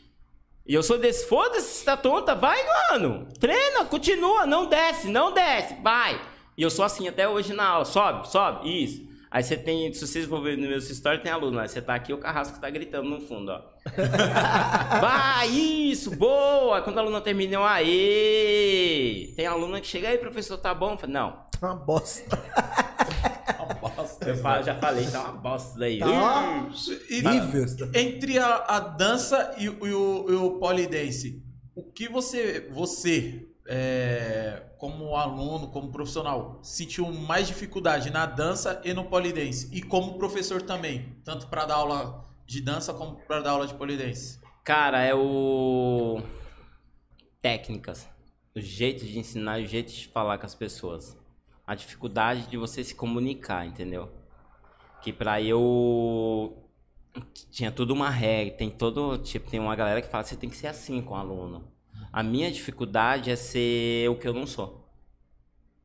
[0.66, 2.59] E eu sou desse, foda-se, você tá tonta, vai,
[2.90, 3.28] mano.
[3.39, 6.20] Treina, continua, não desce, não desce, vai.
[6.56, 9.06] E eu sou assim até hoje na aula, sobe, sobe, isso.
[9.37, 11.95] Aí você tem, se vocês for ver nos meus stories, tem aluno, aí você tá
[11.95, 13.61] aqui, o carrasco tá gritando no fundo, ó.
[14.99, 16.81] vai, isso, boa.
[16.81, 19.35] Quando a aluna termina, eu, aê.
[19.37, 20.97] Tem aluna que chega aí, professor, tá bom?
[20.97, 22.39] Falo, não, Uma bosta.
[23.61, 24.27] Uma bosta.
[24.27, 25.99] eu falo- já falei, tá uma bosta daí.
[25.99, 26.71] Tá, ó.
[27.11, 27.65] E- Horrível.
[27.95, 31.43] Entre a, a dança e, o- e o, e o polidense,
[31.75, 38.93] o que você, você é, como aluno, como profissional, sentiu mais dificuldade na dança e
[38.93, 39.68] no polidense?
[39.74, 43.74] E como professor também, tanto para dar aula de dança como para dar aula de
[43.74, 44.40] polidense?
[44.64, 46.20] Cara, é o.
[47.40, 48.09] Técnicas.
[48.55, 51.16] O jeito de ensinar o jeito de falar com as pessoas.
[51.66, 54.10] A dificuldade de você se comunicar, entendeu?
[55.02, 56.62] Que pra eu.
[57.51, 59.18] Tinha tudo uma regra, tem todo.
[59.18, 61.76] Tipo, tem uma galera que fala que você tem que ser assim com o aluno.
[62.16, 64.88] A minha dificuldade é ser o que eu não sou.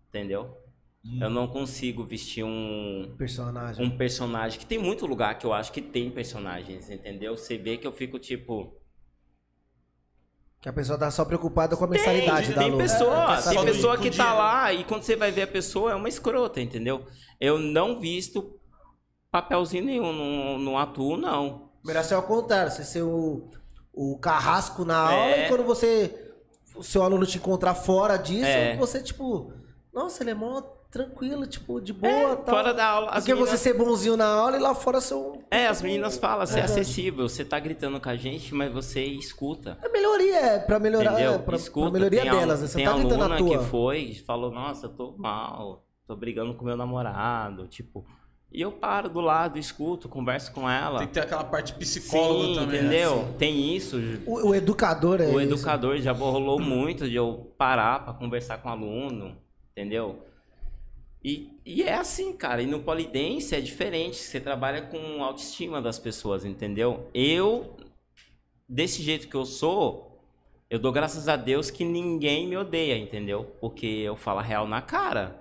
[0.08, 0.58] Entendeu?
[1.20, 3.86] Eu não consigo vestir um Personagem.
[3.86, 7.36] um personagem que tem muito lugar que eu acho que tem personagens, entendeu?
[7.36, 8.78] Você vê que eu fico tipo.
[10.62, 13.66] Que a pessoa tá só preocupada com a mensalidade tem, da tem pessoa, É, tem
[13.66, 17.06] pessoa que tá lá e quando você vai ver a pessoa é uma escrota, entendeu?
[17.40, 18.58] Eu não visto
[19.32, 21.72] papelzinho nenhum, não, não atuo não.
[21.84, 23.50] Melhor ser ao contrário, você ser o,
[23.92, 25.46] o carrasco na aula É.
[25.46, 26.21] e quando você.
[26.82, 28.76] O seu aluno te encontrar fora disso, É.
[28.76, 29.54] você, tipo.
[29.94, 32.12] Nossa, ele é mó tranquilo, tipo, de boa.
[32.12, 32.56] É, tal.
[32.56, 35.42] fora da aula, Porque você meninas- ser bonzinho na aula e lá fora um.
[35.52, 36.80] É, as meninas falam, você é Verdade.
[36.82, 39.78] acessível, você tá gritando com a gente, mas você escuta.
[39.82, 41.14] É melhoria, é pra melhorar.
[41.14, 41.34] Entendeu?
[41.34, 42.68] É, pra, Escuta, pra melhoria tem delas, né?
[42.68, 43.50] Você tem tá gritando à toa.
[43.60, 45.86] que foi falou, nossa, eu tô mal.
[46.08, 48.06] tô brigando com meu namorado, tipo.
[48.54, 51.00] E eu paro do lado, escuto, converso com ela.
[51.00, 52.80] Tem que ter aquela parte psicóloga Sim, também.
[52.82, 53.16] entendeu?
[53.24, 53.34] né?
[53.40, 53.98] Tem isso.
[54.26, 55.54] O, o educador é O esse.
[55.54, 59.38] educador já rolou muito de eu parar pra conversar com o aluno,
[59.72, 60.26] entendeu?
[61.24, 62.62] E, e é assim, cara.
[62.62, 64.18] E no polidense é diferente.
[64.18, 67.08] Você trabalha com autoestima das pessoas, entendeu?
[67.14, 67.78] Eu,
[68.68, 70.20] desse jeito que eu sou,
[70.70, 73.46] eu dou graças a Deus que ninguém me odeia, entendeu?
[73.62, 75.40] Porque eu falo a real na cara.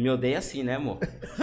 [0.00, 0.98] Me odeia assim, né, amor?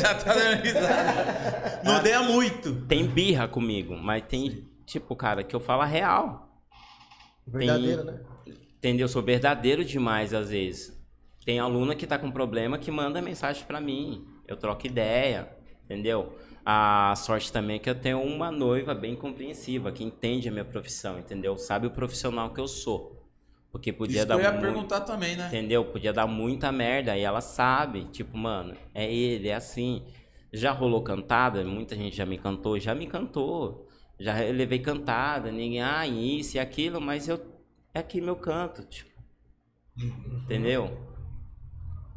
[0.00, 1.80] Já tá dando risada.
[1.82, 2.72] Não odeia muito.
[2.86, 6.48] Tem birra comigo, mas tem, tipo, cara, que eu falo a real.
[7.44, 8.20] Verdadeiro, né?
[8.46, 9.06] Entendeu?
[9.06, 10.96] Eu sou verdadeiro demais às vezes.
[11.44, 14.24] Tem aluna que tá com problema que manda mensagem pra mim.
[14.46, 15.48] Eu troco ideia,
[15.84, 16.38] entendeu?
[16.64, 20.64] A sorte também é que eu tenho uma noiva bem compreensiva, que entende a minha
[20.64, 21.56] profissão, entendeu?
[21.56, 23.23] Sabe o profissional que eu sou.
[23.74, 25.48] Porque podia Isso dar eu ia muito- perguntar também, né?
[25.48, 25.84] Entendeu?
[25.84, 28.04] Podia dar muita merda e ela sabe.
[28.04, 30.06] Tipo, mano, é ele, é assim.
[30.52, 33.88] Já rolou cantada, muita gente já me cantou, já me cantou.
[34.16, 37.44] Já levei cantada, ninguém, ah, isso e aquilo, mas eu.
[37.92, 39.10] É aqui meu canto, tipo.
[40.44, 40.96] Entendeu?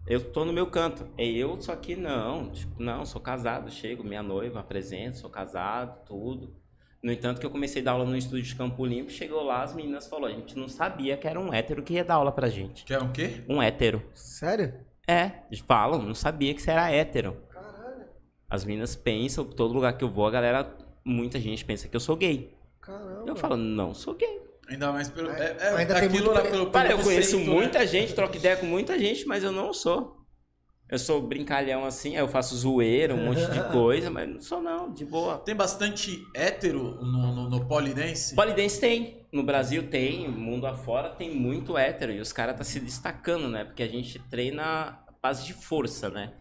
[0.06, 1.08] Eu tô no meu canto.
[1.18, 2.52] É eu, só que não.
[2.52, 6.56] Tipo, não, sou casado, chego, minha noiva, apresento, sou casado, tudo.
[7.02, 9.62] No entanto, que eu comecei a dar aula no estúdio de Campo Limpo, chegou lá,
[9.64, 12.32] as meninas falaram, a gente não sabia que era um hétero que ia dar aula
[12.32, 12.84] pra gente.
[12.84, 13.42] Que é o quê?
[13.48, 14.04] Um hétero.
[14.16, 14.74] Sério?
[15.08, 17.38] É, eles falam, não sabia que você era hétero.
[17.50, 18.06] Caralho,
[18.50, 20.76] As meninas pensam, todo lugar que eu vou, a galera,
[21.06, 22.54] muita gente pensa que eu sou gay.
[22.82, 23.24] caramba.
[23.26, 24.42] Eu falo, não sou gay.
[24.68, 25.30] Ainda mais pelo.
[25.30, 27.46] É, é, Ainda tem aquilo muito lá pelo, pelo Cara, eu conheço né?
[27.46, 30.17] muita gente, troco ideia com muita gente, mas eu não sou.
[30.90, 34.92] Eu sou brincalhão assim, eu faço zoeira, um monte de coisa, mas não sou não,
[34.94, 35.38] de boa.
[35.40, 38.36] Tem bastante hétero no, no, no polidense?
[38.36, 39.26] Polidense tem.
[39.32, 42.14] No Brasil tem, mundo afora tem muito hétero.
[42.14, 43.66] E os caras tá se destacando, né?
[43.66, 46.34] Porque a gente treina a base de força, né?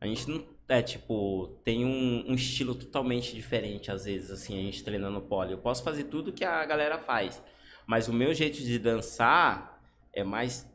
[0.00, 0.54] A gente não.
[0.66, 5.20] É tipo, tem um, um estilo totalmente diferente, às vezes, assim, a gente treina no
[5.20, 5.52] pole.
[5.52, 7.42] Eu posso fazer tudo que a galera faz.
[7.86, 9.82] Mas o meu jeito de dançar
[10.12, 10.66] é mais.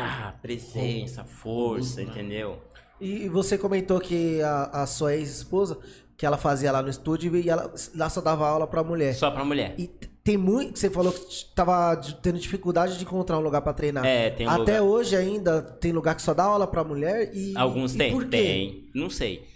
[0.00, 2.58] Tá, presença, força, entendeu?
[3.00, 5.78] E você comentou que a, a sua ex-esposa,
[6.16, 9.14] que ela fazia lá no estúdio e ela lá só dava aula pra mulher.
[9.14, 9.74] Só pra mulher.
[9.78, 10.78] E tem muito.
[10.78, 14.04] Você falou que tava tendo dificuldade de encontrar um lugar pra treinar.
[14.04, 14.82] É, tem um Até lugar.
[14.82, 17.56] hoje ainda tem lugar que só dá aula pra mulher e.
[17.56, 18.30] Alguns e tem, Por quê?
[18.30, 18.90] tem.
[18.94, 19.46] Não sei.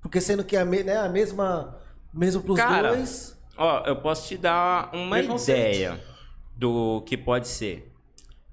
[0.00, 1.78] Porque sendo que é a, me- né, a mesma.
[2.12, 3.36] Mesmo pros Cara, dois.
[3.56, 6.00] Ó, eu posso te dar uma ideia
[6.56, 7.91] do que pode ser.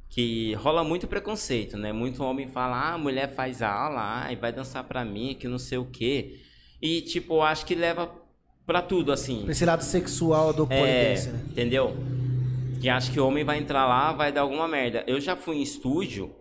[0.10, 1.94] Que rola muito preconceito, né?
[1.94, 5.48] Muito homem fala, ah, a mulher faz aula, ah, e vai dançar pra mim, que
[5.48, 6.40] não sei o quê.
[6.82, 8.12] E, tipo, eu acho que leva
[8.66, 9.46] pra tudo, assim.
[9.48, 11.44] Esse lado sexual do É, polidense, né?
[11.52, 11.96] entendeu?
[12.82, 15.04] Que acho que o homem vai entrar lá, vai dar alguma merda.
[15.06, 16.34] Eu já fui em estúdio,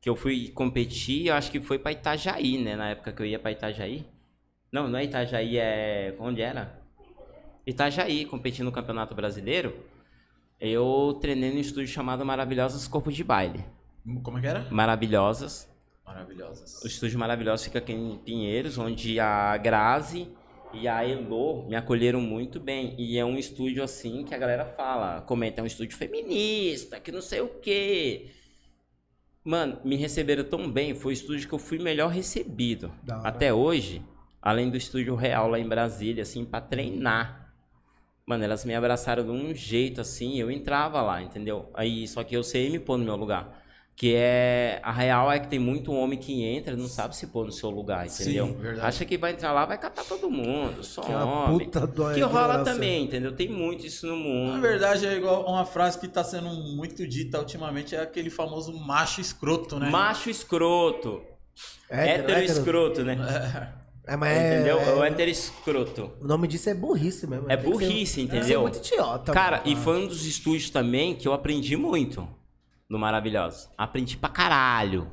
[0.00, 2.76] que eu fui competir, eu acho que foi pra Itajaí, né?
[2.76, 4.04] Na época que eu ia pra Itajaí.
[4.70, 6.14] Não, não é Itajaí, é.
[6.20, 6.78] Onde era?
[7.66, 9.74] Itajaí, competindo no Campeonato Brasileiro.
[10.60, 13.64] Eu treinei num estúdio chamado Maravilhosas Corpo de Baile.
[14.22, 14.66] Como é que era?
[14.70, 15.68] Maravilhosas.
[16.04, 16.82] Maravilhosas.
[16.82, 20.28] O estúdio Maravilhosos fica aqui em Pinheiros, onde a Grazi
[20.72, 22.94] e a Elo me acolheram muito bem.
[22.98, 27.12] E é um estúdio assim que a galera fala, comenta, é um estúdio feminista, que
[27.12, 28.30] não sei o quê.
[29.44, 32.90] Mano, me receberam tão bem, foi o estúdio que eu fui melhor recebido.
[33.22, 34.02] Até hoje,
[34.40, 37.45] além do estúdio real lá em Brasília, assim, pra treinar.
[38.26, 41.70] Mano, elas me abraçaram de um jeito assim, eu entrava lá, entendeu?
[41.72, 43.62] Aí, só que eu sei me pôr no meu lugar.
[43.94, 44.80] Que é.
[44.82, 47.52] A real é que tem muito homem que entra e não sabe se pôr no
[47.52, 48.54] seu lugar, Sim, entendeu?
[48.58, 48.86] verdade.
[48.88, 51.66] Acha que vai entrar lá, vai catar todo mundo, só Que é homem.
[51.66, 52.64] puta do- que rola ignorância.
[52.74, 53.32] também, entendeu?
[53.34, 54.52] Tem muito isso no mundo.
[54.54, 58.76] Na verdade, é igual uma frase que tá sendo muito dita ultimamente, é aquele famoso
[58.76, 59.88] macho escroto, né?
[59.88, 61.22] Macho escroto.
[61.88, 63.14] Hétero, escroto, né?
[63.14, 64.78] É, mas é, entendeu?
[64.78, 66.12] É o é- hétero escroto.
[66.20, 67.50] O nome disso é burrice mesmo.
[67.50, 68.60] É que ser- burrice, ser entendeu?
[68.62, 69.32] muito idiota.
[69.32, 69.70] Cara, mano.
[69.70, 72.28] e foi um dos estúdios também que eu aprendi muito
[72.88, 73.68] no Maravilhoso.
[73.76, 75.10] Aprendi pra caralho.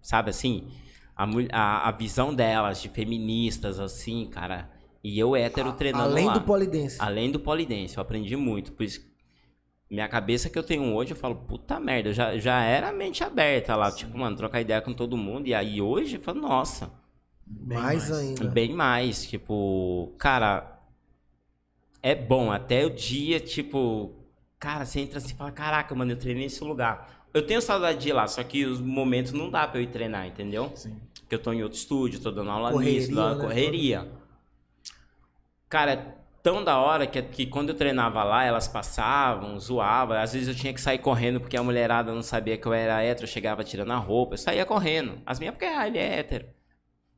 [0.00, 0.68] Sabe assim?
[1.14, 4.70] A, a, a visão delas de feministas, assim, cara.
[5.04, 6.34] E eu hétero treinando Além lá.
[6.34, 6.96] do polidense.
[6.98, 8.72] Além do polidense, eu aprendi muito.
[8.72, 9.00] Por isso,
[9.90, 13.22] minha cabeça que eu tenho hoje, eu falo, puta merda, eu já, já era mente
[13.22, 13.90] aberta lá.
[13.92, 15.46] Tipo, mano, trocar ideia com todo mundo.
[15.46, 16.90] E aí hoje, eu falo, nossa,
[17.50, 18.44] Bem mais, ainda.
[18.48, 20.78] Bem mais, tipo, cara,
[22.02, 24.14] é bom até o dia, tipo,
[24.58, 27.26] cara, você entra assim e fala, caraca, mano, eu treinei nesse lugar.
[27.34, 29.88] Eu tenho saudade de ir lá, só que os momentos não dá pra eu ir
[29.88, 30.72] treinar, entendeu?
[30.74, 30.96] Sim.
[31.20, 33.44] Porque eu tô em outro estúdio, tô dando aula Correria, nisso, dando né?
[33.44, 34.08] correria.
[35.68, 40.16] Cara, tão da hora que, que quando eu treinava lá, elas passavam, zoavam.
[40.16, 43.02] Às vezes eu tinha que sair correndo porque a mulherada não sabia que eu era
[43.02, 44.34] hétero, eu chegava tirando a roupa.
[44.34, 45.20] Eu saía correndo.
[45.24, 46.46] As minhas, porque ah, ele é hétero.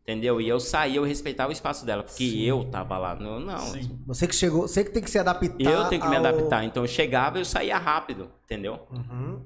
[0.03, 0.41] Entendeu?
[0.41, 2.41] E eu saía, eu respeitava o espaço dela, porque Sim.
[2.43, 3.15] eu tava lá.
[3.15, 3.59] Não, não.
[3.59, 3.99] Sim.
[4.07, 5.61] Você que chegou, você que tem que se adaptar.
[5.61, 6.65] Eu tenho que me ao- adaptar.
[6.65, 8.81] Então eu chegava e eu saía rápido, entendeu?
[8.91, 9.45] Uhum.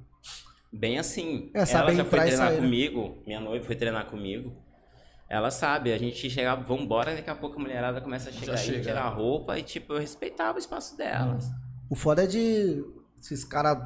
[0.73, 1.51] Bem assim.
[1.53, 2.61] É, ela já foi treinar sair, né?
[2.63, 4.53] comigo, minha noiva foi treinar comigo.
[5.29, 8.59] Ela sabe, a gente chegava, vambora, daqui a pouco a mulherada começa a chegar aí,
[8.59, 8.81] chega.
[8.81, 11.51] tirar a roupa e tipo, eu respeitava o espaço delas.
[11.91, 12.83] O foda é de
[13.21, 13.77] esses caras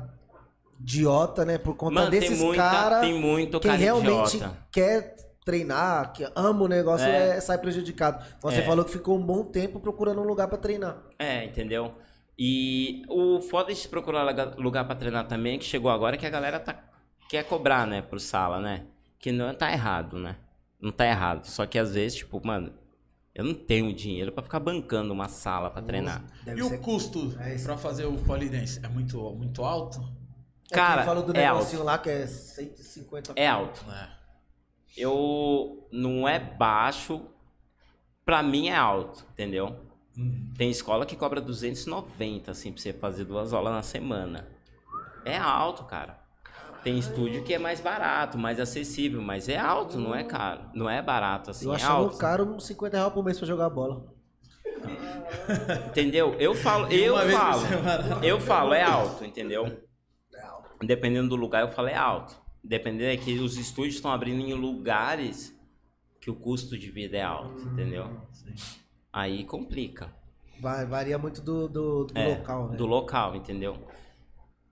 [0.80, 1.58] idiota, né?
[1.58, 3.00] Por conta Mano, tem desses caras.
[3.00, 4.56] tem muito Quem cara realmente idiota.
[4.70, 5.14] quer
[5.44, 7.36] treinar, que ama o negócio, É.
[7.36, 8.24] é, sai prejudicado.
[8.42, 8.62] Você É.
[8.62, 10.98] falou que ficou um bom tempo procurando um lugar pra treinar.
[11.18, 11.92] É, entendeu?
[12.38, 14.22] E o foda de procurar
[14.58, 16.82] lugar- pra treinar também, que chegou agora, é que a galera tá,
[17.28, 18.84] quer cobrar, né, pro sala, né?
[19.18, 20.36] Que não tá errado, né?
[20.80, 21.44] Não tá errado.
[21.44, 22.72] Só que às vezes, tipo, mano,
[23.34, 26.24] eu não tenho dinheiro pra ficar bancando uma sala pra treinar.
[26.44, 26.74] Deve E ser.
[26.76, 30.00] o custo É pra fazer o polidense é muito, muito alto?
[30.70, 33.84] É, Cara, quem falou do é negocinho lá que é 150 É alto.
[33.90, 34.19] É.
[35.00, 37.22] Eu não é baixo,
[38.24, 39.76] pra mim é alto, entendeu?
[40.16, 40.52] Hum.
[40.56, 44.46] Tem escola que cobra 290, assim, pra você fazer duas aulas na semana.
[45.24, 46.18] É alto, cara.
[46.82, 50.62] Tem estúdio que é mais barato, mais acessível, mas é alto, não é caro.
[50.74, 52.16] Não é barato, assim, Eu é achava alto.
[52.16, 54.06] caro uns 50 reais por mês pra jogar bola.
[55.88, 56.34] Entendeu?
[56.38, 57.62] Eu falo, eu falo.
[58.22, 59.66] Eu falo, é alto, entendeu?
[60.34, 60.70] É alto.
[60.86, 62.39] Dependendo do lugar, eu falo, é alto.
[62.62, 65.54] Dependendo é que os estúdios estão abrindo em lugares
[66.20, 68.20] que o custo de vida é alto, entendeu?
[69.12, 70.14] Aí complica.
[70.60, 72.76] Vai, varia muito do, do, do É, local, né?
[72.76, 73.78] Do local, entendeu?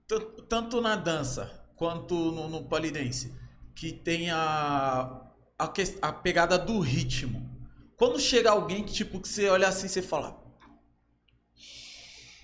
[0.07, 3.33] T- Tanto na dança quanto no, no polidense,
[3.75, 5.21] que tem a,
[5.57, 7.49] a, ques- a pegada do ritmo.
[7.97, 10.39] Quando chega alguém que, tipo, que você olha assim e você fala.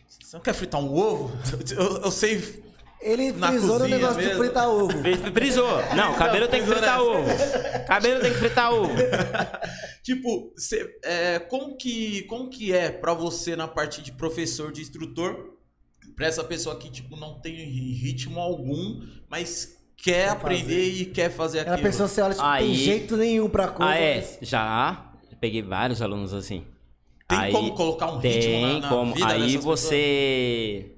[0.08, 1.32] Você não quer fritar um ovo?
[1.78, 2.65] Eu, eu sei.
[3.06, 4.44] Ele Na frisou no negócio de mesmo.
[4.44, 5.00] fritar ovo.
[5.00, 5.78] Fri- Frisou.
[5.96, 7.28] Não, cabelo tem que fritar ovo.
[7.88, 8.92] Cabelo tem que fritar ovo.
[10.04, 14.80] Tipo, você, é, como, que, como que é pra você na parte de professor, de
[14.82, 15.54] instrutor,
[16.16, 21.60] pra essa pessoa que, tipo, não tem ritmo algum, mas quer aprender e quer fazer
[21.60, 21.88] Ela aquilo?
[21.90, 23.92] pensou assim, olha, tipo, tem Aí- jeito nenhum pra coisa.
[23.92, 24.38] Ah, é.
[24.42, 25.12] Já
[25.42, 26.64] peguei vários alunos assim.
[27.28, 29.14] Tem Aí- como colocar um ritmo Tem na, na como.
[29.16, 30.95] vida Aí dessas você.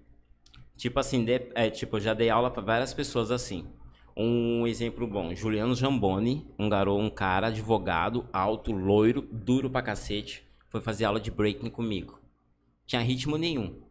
[0.78, 3.68] Tipo assim, de- é, tipo, eu já dei aula pra várias pessoas assim.
[4.16, 10.44] Um exemplo bom, Juliano Jamboni, um garoto, um cara, advogado, alto, loiro, duro pra cacete,
[10.70, 12.20] foi fazer aula de breaking comigo.
[12.86, 13.82] Tinha ritmo nenhum.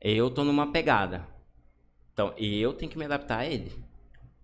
[0.00, 1.26] Eu tô numa pegada.
[2.12, 3.72] Então, eu tenho que me adaptar a ele.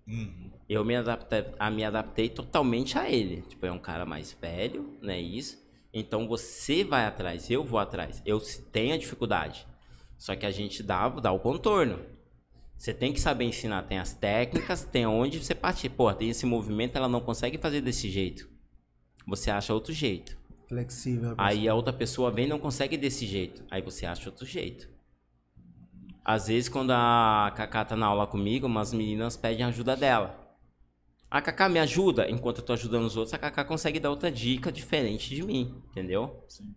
[0.07, 0.51] Uhum.
[0.69, 3.43] Eu me adaptei, a, me adaptei totalmente a ele.
[3.43, 5.21] Tipo, é um cara mais velho, né?
[5.21, 5.63] Isso.
[5.93, 8.23] Então você vai atrás, eu vou atrás.
[8.27, 8.41] Eu
[8.73, 9.67] tenho a dificuldade.
[10.25, 11.99] Só que a gente dá, dá o contorno.
[12.79, 13.83] Você tem que saber ensinar.
[13.83, 15.91] Tem as técnicas, tem onde você partir.
[15.91, 18.49] Pô, tem esse movimento, ela não consegue fazer desse jeito.
[19.27, 20.35] Você acha outro jeito.
[20.67, 21.35] Flexível.
[21.37, 23.63] Aí a outra pessoa vem e não consegue desse jeito.
[23.71, 24.89] Aí você acha outro jeito.
[26.25, 30.57] Às vezes, quando a Cacá tá na aula comigo, umas meninas pedem ajuda dela.
[31.31, 34.33] A Cacá me ajuda, enquanto eu tô ajudando os outros, a Cacá consegue dar outra
[34.33, 36.43] dica diferente de mim, entendeu?
[36.49, 36.75] Sim.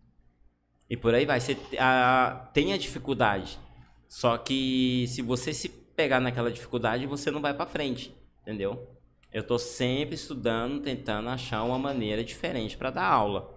[0.89, 1.39] E por aí vai.
[1.39, 3.59] Você a- tem a dificuldade.
[4.07, 8.88] Só que se você se pegar naquela dificuldade, você não vai pra frente, entendeu?
[9.34, 13.53] Eu tô sempre estudando, tentando achar uma maneira diferente pra dar aula.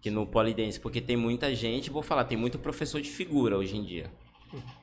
[0.00, 3.76] Que no polidense, porque tem muita gente, vou falar, tem muito professor de figura hoje
[3.76, 4.10] em dia.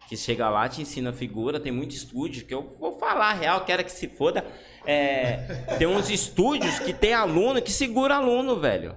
[0.08, 3.84] Que chega lá, te ensina figura, tem muito estúdio, que eu vou falar real, quero
[3.84, 4.46] que se foda.
[4.86, 5.38] É,
[5.78, 8.96] tem uns estúdios que tem aluno que segura aluno, velho.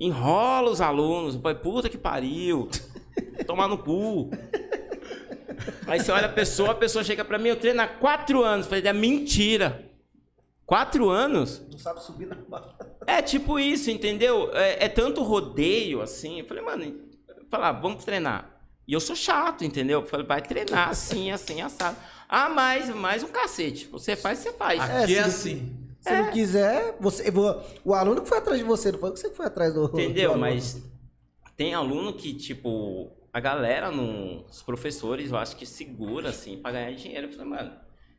[0.00, 2.68] Enrola os alunos, vai, puta que pariu.
[3.46, 4.30] Tomar no cu.
[5.86, 8.66] Aí você olha a pessoa, a pessoa chega pra mim, eu treino há quatro anos.
[8.66, 9.90] Falei, é mentira.
[10.64, 11.62] Quatro anos?
[11.70, 12.76] Não sabe subir na barra.
[13.06, 14.50] É tipo isso, entendeu?
[14.52, 16.40] É, é tanto rodeio assim.
[16.40, 16.94] Eu falei, mano,
[17.50, 18.54] falar, vamos treinar.
[18.86, 20.00] E eu sou chato, entendeu?
[20.00, 21.96] Eu falei, vai treinar assim, assim, assado.
[22.28, 23.86] Ah, mais, mais um cacete.
[23.90, 24.80] Você faz, você faz.
[24.80, 25.87] Aqui é, se- assim.
[26.08, 27.24] Se não quiser, você,
[27.84, 29.88] o aluno que foi atrás de você, não foi você que foi atrás do.
[29.88, 30.30] do Entendeu?
[30.30, 30.40] aluno.
[30.46, 30.82] Mas
[31.56, 36.72] tem aluno que, tipo, a galera, no, os professores, eu acho que segura, assim, pra
[36.72, 37.26] ganhar dinheiro.
[37.26, 37.72] Eu falei, mano,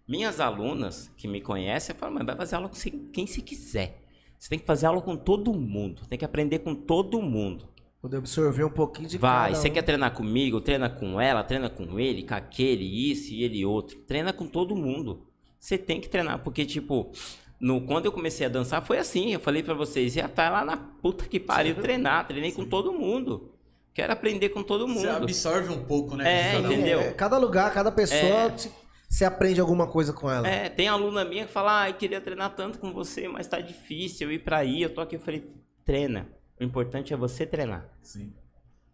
[0.07, 2.75] minhas alunas que me conhecem, eu falo, mas vai fazer aula com
[3.11, 4.01] quem se quiser.
[4.37, 6.03] Você tem que fazer aula com todo mundo.
[6.07, 7.67] Tem que aprender com todo mundo.
[8.01, 9.73] Poder absorver um pouquinho de Vai, cada você um.
[9.73, 13.97] quer treinar comigo, treina com ela, treina com ele, com aquele, isso e ele outro.
[14.07, 15.27] Treina com todo mundo.
[15.59, 17.11] Você tem que treinar, porque, tipo,
[17.59, 19.33] no, quando eu comecei a dançar foi assim.
[19.33, 22.27] Eu falei pra vocês, ia estar lá na puta que pariu treinar.
[22.27, 23.51] Treinei com todo mundo.
[23.93, 25.01] Quero aprender com todo mundo.
[25.01, 26.49] Você absorve um pouco, né?
[26.49, 26.99] É, cada entendeu?
[27.01, 28.57] É, cada lugar, cada pessoa, É.
[28.57, 28.71] se-
[29.09, 30.47] você aprende alguma coisa com ela.
[30.47, 34.27] É, tem aluna minha que fala, ai, queria treinar tanto com você, mas tá difícil
[34.27, 35.15] eu ir pra aí, eu tô aqui.
[35.15, 35.43] Eu falei,
[35.83, 36.29] treina.
[36.59, 37.89] O importante é você treinar.
[38.01, 38.31] Sim.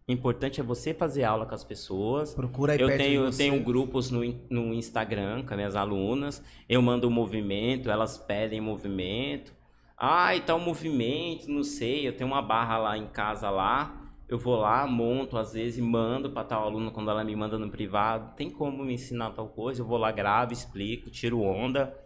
[0.07, 2.35] O importante é você fazer aula com as pessoas.
[2.35, 4.21] Procura aí Eu tenho, eu tenho grupos no,
[4.51, 6.43] no Instagram com as minhas alunas.
[6.69, 9.51] Eu mando o movimento, elas pedem movimento.
[9.97, 12.07] Ah, e tal movimento, não sei.
[12.07, 13.99] Eu tenho uma barra lá em casa lá.
[14.29, 17.71] Eu vou lá, monto às vezes, mando para tal aluna quando ela me manda no
[17.71, 18.35] privado.
[18.35, 19.81] Tem como me ensinar tal coisa?
[19.81, 21.97] Eu vou lá, gravo, explico, tiro onda.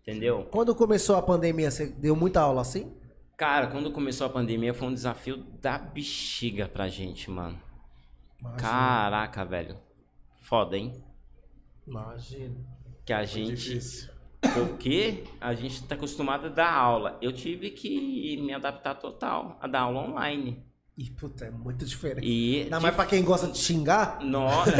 [0.00, 0.48] Entendeu?
[0.50, 2.92] Quando começou a pandemia, você deu muita aula assim?
[3.36, 7.58] Cara, quando começou a pandemia foi um desafio da bexiga pra gente, mano.
[8.40, 8.60] Imagina.
[8.62, 9.78] Caraca, velho.
[10.38, 11.02] Foda, hein?
[11.86, 12.54] Imagina.
[13.04, 13.54] Que a Foi gente.
[13.56, 14.10] difícil.
[14.54, 17.18] Porque a gente tá acostumado a dar aula.
[17.22, 20.64] Eu tive que me adaptar total a dar aula online.
[20.98, 22.26] E, puta, é muito diferente.
[22.26, 22.62] E.
[22.64, 24.72] Ainda mais pra quem gosta de xingar, Nossa,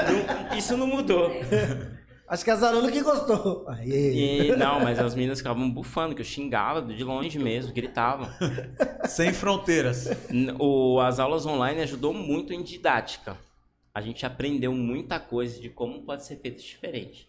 [0.56, 1.30] isso não mudou.
[2.28, 3.64] acho que as alunas que gostou.
[3.68, 4.50] Aí.
[4.50, 8.28] E, não, mas as meninas ficavam bufando, que eu xingava de longe mesmo, gritavam.
[9.08, 10.08] Sem fronteiras.
[10.58, 13.36] O, as aulas online ajudou muito em didática.
[13.94, 17.28] A gente aprendeu muita coisa de como pode ser feito diferente.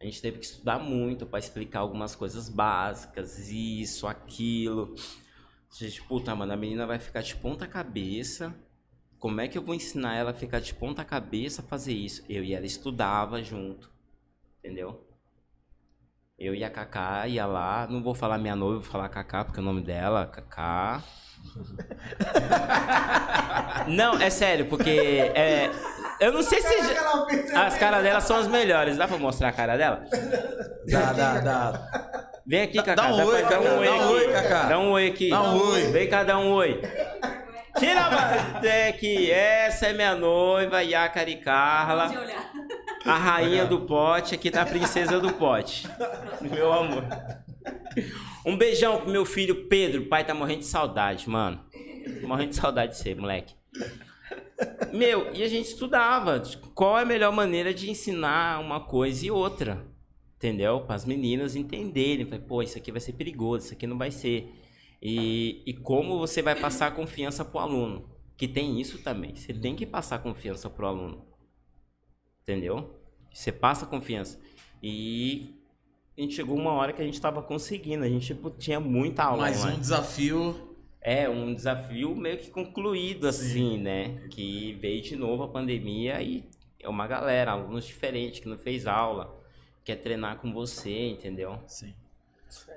[0.00, 4.94] A gente teve que estudar muito para explicar algumas coisas básicas, isso, aquilo.
[5.70, 8.54] A gente, puta, mano, a menina vai ficar de ponta cabeça.
[9.18, 12.24] Como é que eu vou ensinar ela a ficar de ponta cabeça a fazer isso?
[12.26, 13.90] Eu e ela estudava junto.
[14.62, 15.06] Entendeu?
[16.38, 19.60] Eu e a Kaká ia lá, não vou falar minha noiva, vou falar Kaká, porque
[19.60, 21.02] é o nome dela, Kaká.
[23.88, 24.90] Não, é sério, porque
[25.34, 25.70] é,
[26.20, 28.96] eu não sei se já- as caras dela são as melhores.
[28.96, 30.04] Dá pra mostrar a cara dela?
[30.86, 32.30] Dá, dá, dá.
[32.46, 32.94] Vem aqui, Cacá.
[32.94, 34.04] dá um oi, dá Cacá, um oi dá aqui.
[34.12, 34.62] oi, Cacá.
[34.64, 35.30] Dá um oi aqui.
[35.30, 35.82] Dá um oi.
[35.92, 36.80] Vem cá, dá um oi.
[37.78, 39.30] Tira a é aqui.
[39.30, 42.08] Essa é minha noiva, Yakari Carla.
[42.08, 42.52] De olhar.
[43.04, 45.88] A rainha do pote, aqui tá a princesa do pote.
[46.40, 47.04] Meu amor.
[48.44, 50.02] Um beijão pro meu filho Pedro.
[50.02, 51.60] O pai tá morrendo de saudade, mano.
[52.22, 53.54] Morrendo de saudade de você, moleque.
[54.92, 56.42] Meu, e a gente estudava
[56.74, 59.82] qual é a melhor maneira de ensinar uma coisa e outra.
[60.36, 60.80] Entendeu?
[60.80, 62.26] Para as meninas entenderem.
[62.26, 64.59] Pô, isso aqui vai ser perigoso, isso aqui não vai ser.
[65.02, 68.08] E, e como você vai passar confiança pro aluno.
[68.36, 69.34] Que tem isso também.
[69.34, 71.26] Você tem que passar confiança pro aluno.
[72.42, 72.98] Entendeu?
[73.32, 74.40] Você passa confiança.
[74.82, 75.54] E
[76.16, 78.04] a gente chegou uma hora que a gente tava conseguindo.
[78.04, 80.68] A gente tipo, tinha muita aula Mais um desafio.
[81.02, 84.26] É, um desafio meio que concluído, assim, né?
[84.30, 86.44] Que veio de novo a pandemia e
[86.78, 89.38] é uma galera, alunos diferentes que não fez aula,
[89.84, 91.58] quer treinar com você, entendeu?
[91.66, 91.94] Sim.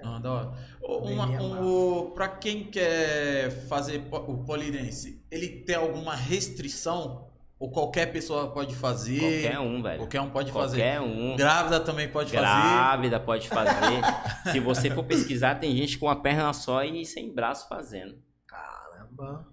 [0.04, 0.52] Ah, da hora.
[0.82, 7.28] Uma, o, pra quem quer fazer o polidense, ele tem alguma restrição?
[7.60, 9.20] Ou qualquer pessoa pode fazer?
[9.20, 10.00] Qualquer um, velho.
[10.00, 10.78] Qualquer um pode fazer.
[10.78, 11.36] Qualquer um.
[11.38, 12.42] Grávida também pode fazer.
[12.42, 14.02] Grávida pode fazer.
[14.52, 18.18] Se você for pesquisar, tem gente com uma perna só e sem braço fazendo.
[18.46, 19.48] Caramba.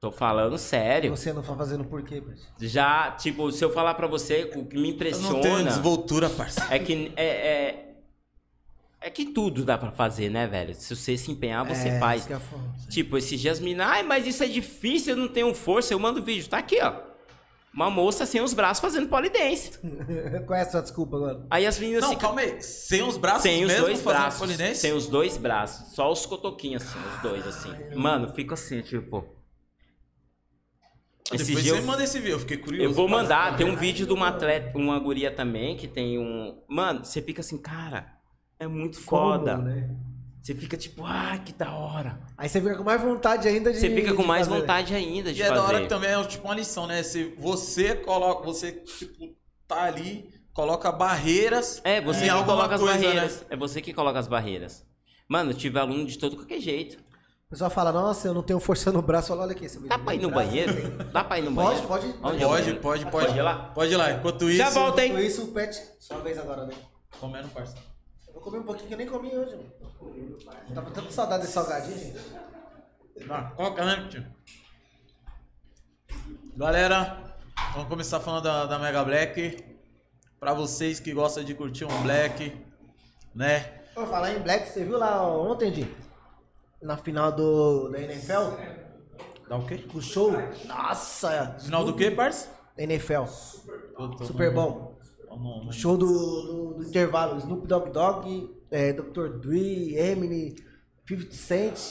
[0.00, 1.14] Tô falando sério.
[1.14, 2.40] você não tá fazendo por quê, Pet?
[2.58, 5.34] Já, tipo, se eu falar pra você, o que me Eu impressiona.
[5.34, 6.72] não tenho desvoltura, parceiro.
[6.72, 7.91] É que é, é,
[9.02, 10.74] é que tudo dá pra fazer, né, velho?
[10.74, 12.20] Se você se empenhar, você É, faz.
[12.20, 12.40] isso que é.
[12.88, 15.92] Tipo, esses dias meninas, ai, mas isso é difícil, eu não tenho força.
[15.94, 17.10] Eu mando vídeo, tá aqui, ó.
[17.74, 19.78] Uma moça sem os braços fazendo polidense.
[20.46, 21.46] Qual é a sua desculpa agora?
[21.50, 22.62] Aí as meninas Não, ficam calma aí.
[22.62, 24.38] Sem os braços sem os mesmo dois braços.
[24.40, 24.80] polidense?
[24.80, 25.94] Sem os dois braços.
[25.94, 27.70] Só os cotoquinhos, assim, os dois, assim.
[27.96, 29.24] Mano, fica assim, tipo.
[31.24, 32.84] Depois Esse você dia eu- manda esse vídeo, eu fiquei curioso.
[32.90, 36.60] Eu vou mandar, tem um vídeo de uma atleta, uma guria também, que tem um.
[36.68, 38.18] Mano, você fica assim, cara,
[38.62, 39.56] é muito foda.
[39.56, 39.90] Como, né?
[40.42, 42.18] Você fica tipo, ah, que da hora.
[42.36, 43.78] Aí você fica com mais vontade ainda de.
[43.78, 44.60] Você fica com mais fazer.
[44.60, 45.82] vontade ainda de E é da hora fazer.
[45.84, 47.02] que também é tipo uma lição, né?
[47.04, 49.34] Se você coloca, você tipo
[49.68, 51.80] tá ali, coloca barreiras.
[51.84, 53.04] É, você que coloca as coisa, né?
[53.06, 53.46] barreiras.
[53.50, 54.84] É você que coloca as barreiras.
[55.28, 56.98] Mano, eu tive aluno de todo qualquer jeito.
[57.46, 59.28] O pessoal fala, nossa, eu não tenho força no braço.
[59.28, 59.66] Fala, olha aqui.
[59.66, 60.48] Esse Dá pra ir no braço.
[60.48, 61.04] banheiro?
[61.12, 61.86] Dá pra ir no Pode, banheiro?
[61.88, 62.06] pode.
[62.22, 63.26] Onde é Pode, pode, pode.
[63.26, 63.54] Pode ir lá?
[63.74, 64.10] Pode ir lá.
[64.12, 64.58] Enquanto isso.
[64.58, 65.10] Já volta, hein?
[65.12, 65.78] Enquanto isso, o Pet.
[66.00, 66.74] Sua vez agora, né?
[67.20, 67.91] Comendo, parceiro.
[68.42, 69.72] Comer um pouquinho que eu nem comi hoje, mano.
[70.74, 72.18] Tava tanta saudade desse salgadinho, gente.
[73.30, 74.24] Ah, coca, né, tio?
[76.56, 77.34] Galera,
[77.74, 79.64] vamos começar falando da, da Mega Black.
[80.40, 82.52] Pra vocês que gostam de curtir um Black,
[83.34, 83.82] né?
[83.94, 85.96] Vou falar em Black, você viu lá ontem, Di?
[86.82, 88.56] Na final do, da NFL?
[89.48, 89.84] Dá o quê?
[89.94, 90.32] O show?
[90.66, 91.56] Nossa!
[91.60, 92.50] Final do quê, parça?
[92.76, 93.22] NFL.
[93.96, 94.91] Tô- Super bom.
[95.34, 97.38] O show do, do, do intervalo.
[97.38, 99.38] Snoop Dogg Dogg, é, Dr.
[99.38, 100.54] Dre, Eminem,
[101.08, 101.90] 50 Cent.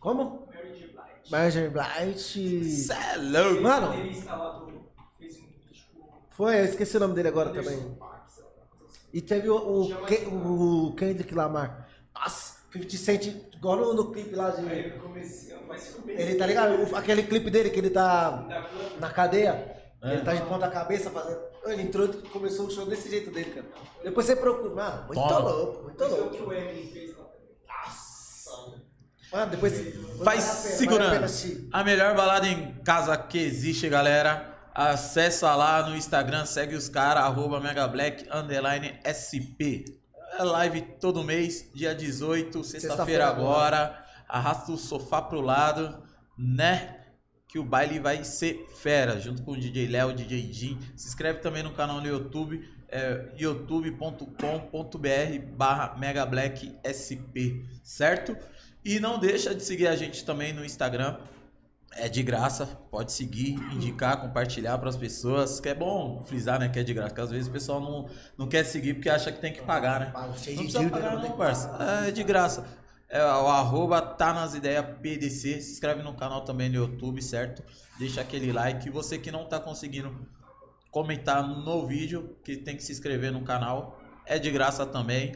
[0.00, 0.48] Como?
[1.30, 2.64] Marjorie Blight.
[2.64, 3.62] Cê é louco.
[3.62, 4.82] Mano, um
[6.30, 7.78] foi, eu esqueci o nome dele agora também.
[9.12, 11.88] E teve o, o, o Kendrick Lamar.
[12.14, 14.62] Nossa, 50 Cent, igual no, no clipe lá de.
[16.08, 16.96] Ele tá ligado?
[16.96, 18.48] Aquele clipe dele que ele tá
[18.98, 19.81] na cadeia.
[20.02, 21.40] Ele tá de ponta cabeça fazendo.
[21.64, 23.66] Ele entrou e começou o show desse jeito dele, cara.
[24.02, 24.74] Depois você procura.
[24.74, 25.38] Mano, muito Toma.
[25.38, 26.30] louco, muito o louco.
[26.36, 27.24] que o Eminem fez lá.
[29.32, 30.18] Mano, depois.
[30.18, 31.24] Vai segurando.
[31.72, 34.50] A melhor balada em casa que existe, galera.
[34.74, 39.84] Acessa lá no Instagram, segue os caras, arroba MegaBlack, underline SP.
[40.38, 44.02] É live todo mês, dia 18, sexta-feira Sexta-feira agora.
[44.26, 46.02] Arrasta o sofá pro lado,
[46.38, 47.01] né?
[47.52, 50.78] Que o baile vai ser fera, junto com o DJ Léo, DJ Jim.
[50.96, 54.36] Se inscreve também no canal no YouTube, é youtube.com.br
[55.54, 58.34] barra MegaBlackSP, certo?
[58.82, 61.18] E não deixa de seguir a gente também no Instagram,
[61.94, 65.60] é de graça, pode seguir, indicar, compartilhar para as pessoas.
[65.60, 66.70] Que é bom frisar, né?
[66.70, 68.08] Que é de graça, porque às vezes o pessoal não,
[68.38, 70.12] não quer seguir porque acha que tem que pagar, né?
[70.14, 71.76] Não precisa pagar, não tem não, parça.
[72.06, 72.66] É de graça.
[73.12, 75.60] É o arroba tá nas ideias PDC.
[75.60, 77.62] Se inscreve no canal também no YouTube, certo?
[77.98, 78.88] Deixa aquele like.
[78.88, 80.26] E você que não tá conseguindo
[80.90, 84.00] comentar no vídeo, que tem que se inscrever no canal.
[84.24, 85.34] É de graça também.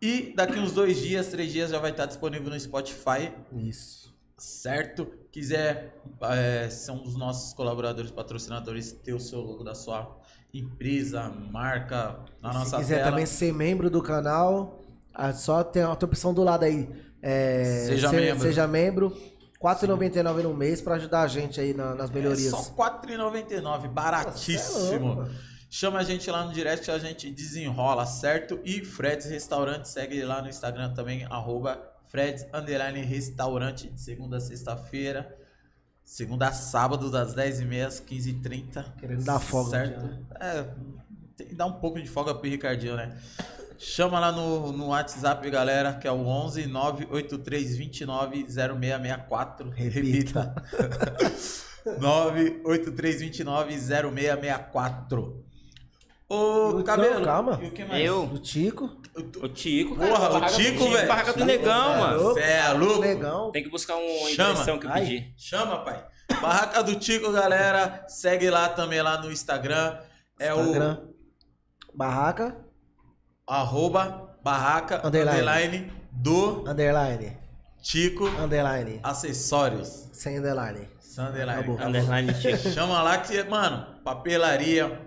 [0.00, 4.14] E daqui uns dois dias, três dias já vai estar disponível no Spotify Isso.
[4.38, 5.06] certo?
[5.32, 10.20] Quiser é, ser um dos nossos colaboradores, patrocinadores, ter o seu logo da sua
[10.54, 13.10] empresa, marca na nossa Se quiser tela.
[13.10, 14.81] também ser membro do canal,
[15.14, 16.88] ah, só tem a outra opção do lado aí.
[17.20, 18.42] É, Seja ser- membro.
[18.42, 19.08] Seja membro.
[19.08, 22.50] R$ 4,99 no mês pra ajudar a gente aí na- nas É melhorias.
[22.50, 25.14] só R$ 4,99, baratíssimo.
[25.16, 25.34] Nossa, é.
[25.70, 28.60] Chama a gente lá no direct que a gente desenrola, certo?
[28.64, 34.40] E Freds Restaurante, segue lá no Instagram também, arroba Freds Underline Restaurante, de segunda a
[34.40, 35.34] sexta-feira.
[36.04, 38.84] Segunda a sábado, das 10h30 às 15h30.
[38.98, 40.00] Querendo dar folga Certo?
[40.08, 40.66] dia, É,
[41.36, 43.16] tem que dar um pouco de folga pro Ricardinho, né?
[43.84, 49.70] Chama lá no, no WhatsApp, galera, que é o 11 983 29 0664.
[49.70, 50.54] Repita.
[51.98, 55.44] 983 29 0664.
[56.28, 57.24] Ô, cabelo.
[57.24, 57.58] calma.
[57.60, 58.04] E o que mais?
[58.04, 58.24] Eu?
[58.26, 58.88] Do Tico.
[59.42, 61.08] O Tico, Porra, o barraca Tico, velho.
[61.08, 62.22] Barraca do Negão, é mano.
[62.22, 62.34] louco.
[62.40, 63.00] Cê é louco?
[63.00, 63.50] Legal.
[63.50, 65.00] Tem que buscar uma impressão que eu Ai.
[65.00, 65.34] pedi.
[65.36, 66.06] Chama, pai.
[66.40, 68.04] Barraca do Tico, galera.
[68.06, 69.98] Segue lá também lá no Instagram.
[70.38, 70.98] É Instagram.
[71.92, 72.71] Barraca, o
[73.52, 75.38] arroba barraca Underline.
[75.40, 77.36] underline do underline.
[77.82, 79.00] Tico Underline.
[79.02, 80.08] Acessórios.
[80.12, 80.88] Sem underline.
[81.18, 81.50] Underline.
[81.60, 81.80] Acabou.
[81.80, 82.70] Underline Tico.
[82.70, 85.00] Chama lá que, mano, papelaria.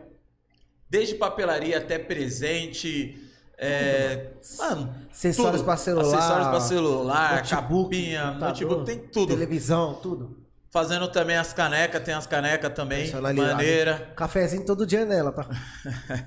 [0.89, 3.21] Desde papelaria até presente.
[3.57, 6.17] É, mano, Acessórios pra celular.
[6.17, 9.27] Acessórios pra celular, notebook, capinha, notebook, tem tudo.
[9.33, 10.44] Televisão, tudo.
[10.75, 13.55] Fazendo também as canecas, tem as canecas também, Personalizado.
[13.55, 14.11] maneira.
[14.13, 15.47] Cafezinho todo dia nela, tá?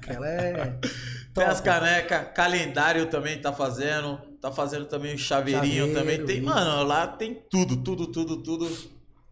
[0.06, 0.78] Ela é.
[1.34, 4.18] Tem as canecas, calendário também tá fazendo.
[4.40, 6.24] Tá fazendo também o chaveirinho Chaveiro, também.
[6.24, 6.46] Tem, isso.
[6.46, 8.66] mano, lá tem tudo, tudo, tudo, tudo.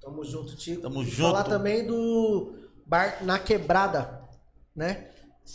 [0.02, 0.82] Tamo junto, Tico.
[0.82, 1.16] Tamo junto.
[1.32, 2.52] Falar também do
[2.86, 4.20] bar na quebrada,
[4.76, 5.06] né?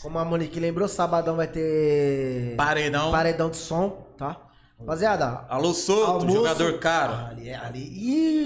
[0.02, 3.12] Como a Monique lembrou, sabadão vai ter Paredão.
[3.12, 4.40] paredão de som, tá?
[4.80, 7.26] Rapaziada, Alô, almoço- jogador caro.
[7.30, 7.78] Ali, é- ali.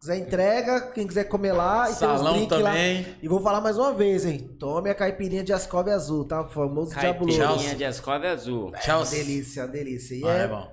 [0.00, 1.82] Quiser entrega, quem quiser comer lá.
[1.84, 3.02] E tem Salão uns drink também.
[3.02, 3.08] lá.
[3.22, 4.56] E vou falar mais uma vez, hein.
[4.58, 6.42] Tome a caipirinha de Ascov azul, tá?
[6.44, 7.38] Famoso diabuloso.
[7.38, 8.72] Caipirinha de Ascov azul.
[8.80, 9.04] Tchau.
[9.04, 10.14] Delícia, delícia.
[10.14, 10.72] E Ah, é, é bom.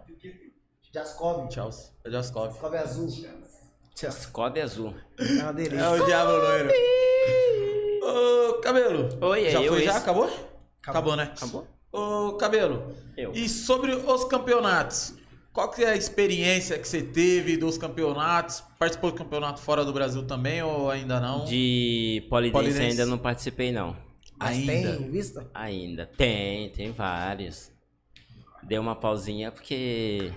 [0.93, 1.49] de Ascov.
[1.49, 1.69] Tchau.
[2.05, 2.47] É de Ascov.
[2.47, 3.07] Ascov azul.
[3.93, 4.07] Tchau.
[4.09, 4.93] Ascov azul.
[5.19, 5.83] É uma delícia.
[5.83, 6.69] É o diabo loiro.
[8.03, 9.09] Ô, Cabelo.
[9.21, 9.89] Oi, Já eu, foi já?
[9.91, 10.29] esse- Acabou?
[10.87, 11.33] Acabou, né?
[11.35, 11.67] Acabou?
[11.91, 12.95] Ô, Cabelo.
[13.15, 13.33] Eu.
[13.33, 15.15] E sobre os campeonatos?
[15.51, 18.63] Qual que é a experiência que você teve dos campeonatos?
[18.77, 21.45] Participou do campeonato fora do Brasil também ou ainda não?
[21.45, 22.85] De polidense Polidense.
[22.91, 23.95] ainda não participei, não.
[24.39, 24.71] Mas ainda.
[24.71, 25.49] tem em vista?
[25.55, 26.05] Ainda.
[26.05, 27.71] Tem, tem vários.
[28.61, 30.31] Deu uma pausinha porque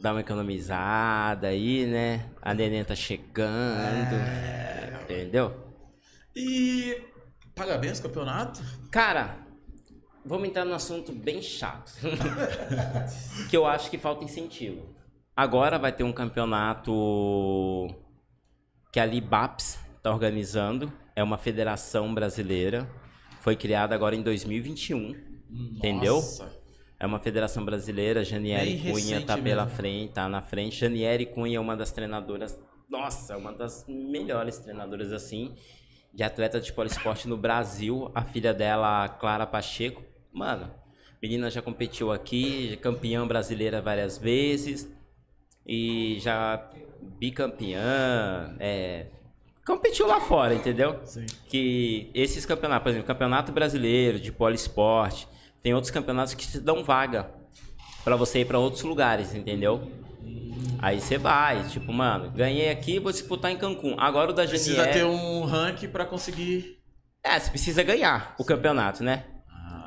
[0.00, 2.30] dá uma economizada aí, né?
[2.40, 4.14] A neném tá chegando.
[5.02, 5.54] Entendeu?
[6.34, 7.02] E
[7.54, 8.62] paga bem os campeonatos?
[8.90, 9.43] Cara,
[10.24, 11.92] vamos entrar num assunto bem chato.
[13.50, 14.94] que eu acho que falta incentivo.
[15.36, 17.88] Agora vai ter um campeonato
[18.92, 20.92] que a Libaps está organizando.
[21.16, 22.88] É uma federação brasileira.
[23.40, 25.14] Foi criada agora em 2021.
[25.50, 26.14] Entendeu?
[26.14, 26.64] Nossa.
[26.98, 28.24] É uma federação brasileira.
[28.24, 29.76] Janieri Bem Cunha tá recente pela mesmo.
[29.76, 30.76] frente, tá na frente.
[30.76, 32.58] Janieri Cunha é uma das treinadoras.
[32.88, 35.54] Nossa, uma das melhores treinadoras assim.
[36.12, 38.10] De atleta de poliesporte no Brasil.
[38.14, 40.02] A filha dela, Clara Pacheco.
[40.34, 40.68] Mano,
[41.22, 44.92] menina já competiu aqui, campeã brasileira várias vezes.
[45.66, 46.68] E já
[47.18, 48.54] bicampeã.
[48.58, 49.06] É,
[49.64, 51.00] competiu lá fora, entendeu?
[51.04, 51.24] Sim.
[51.48, 55.26] que esses campeonatos, por exemplo, Campeonato Brasileiro de Poliesporte,
[55.62, 57.30] tem outros campeonatos que te dão vaga
[58.02, 59.90] pra você ir pra outros lugares, entendeu?
[60.82, 63.96] Aí você vai, tipo, mano, ganhei aqui, vou disputar em Cancún.
[63.98, 64.92] Agora o da Precisa Janier...
[64.92, 66.78] ter um rank pra conseguir.
[67.22, 69.24] É, você precisa ganhar o campeonato, né?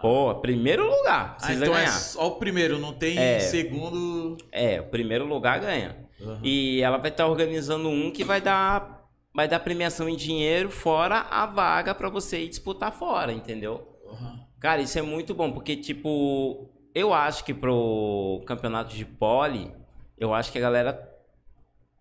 [0.02, 1.92] Pô, primeiro lugar, Ah, então é ganhar.
[1.92, 3.40] só o primeiro, não tem É.
[3.40, 4.38] segundo.
[4.52, 5.98] É, o primeiro lugar ganha.
[6.20, 6.40] Uhum.
[6.44, 8.96] E ela vai estar organizando um que vai dar
[9.34, 13.88] vai dar premiação em dinheiro fora a vaga pra você ir disputar fora, entendeu?
[14.06, 14.40] Uhum.
[14.60, 19.72] Cara, isso é muito bom, porque, tipo, eu acho que pro campeonato de pole,
[20.18, 21.08] eu acho que a galera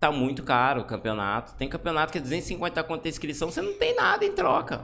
[0.00, 1.54] tá muito caro o campeonato.
[1.56, 4.78] Tem campeonato que é 250 conto a inscrição, você não tem nada em troca.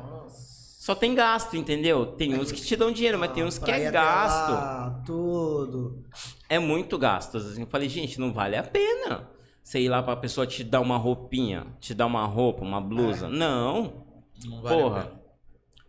[0.82, 2.04] Só tem gasto, entendeu?
[2.04, 4.50] Tem uns que te dão dinheiro, mas tem uns que é gasto.
[4.50, 6.04] lá, tudo.
[6.48, 7.38] É muito gasto.
[7.38, 9.30] Eu falei, gente, não vale a pena.
[9.62, 13.28] Você ir lá pra pessoa te dar uma roupinha, te dar uma roupa, uma blusa.
[13.28, 14.04] Não.
[14.44, 15.12] Não vale a Porra.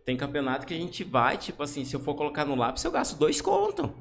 [0.04, 2.92] Tem campeonato que a gente vai, tipo assim, se eu for colocar no lápis, eu
[2.92, 3.92] gasto dois conto.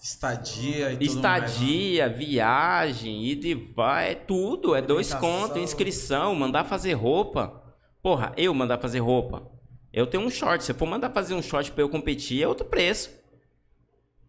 [0.00, 4.76] Estadia e tudo Estadia, viagem, ida e vai, é tudo.
[4.76, 7.60] É dois contos, inscrição, mandar fazer roupa.
[8.00, 9.50] Porra, eu mandar fazer roupa.
[9.92, 10.64] Eu tenho um short.
[10.64, 13.10] Se eu for mandar fazer um short pra eu competir, é outro preço.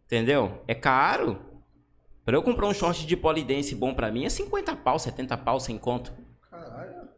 [0.06, 0.61] Entendeu?
[0.68, 1.40] É caro.
[2.26, 5.60] Pra eu comprar um short de polidense bom pra mim é 50 pau, 70 pau,
[5.60, 6.14] sem conto.
[6.49, 7.10] Caralho.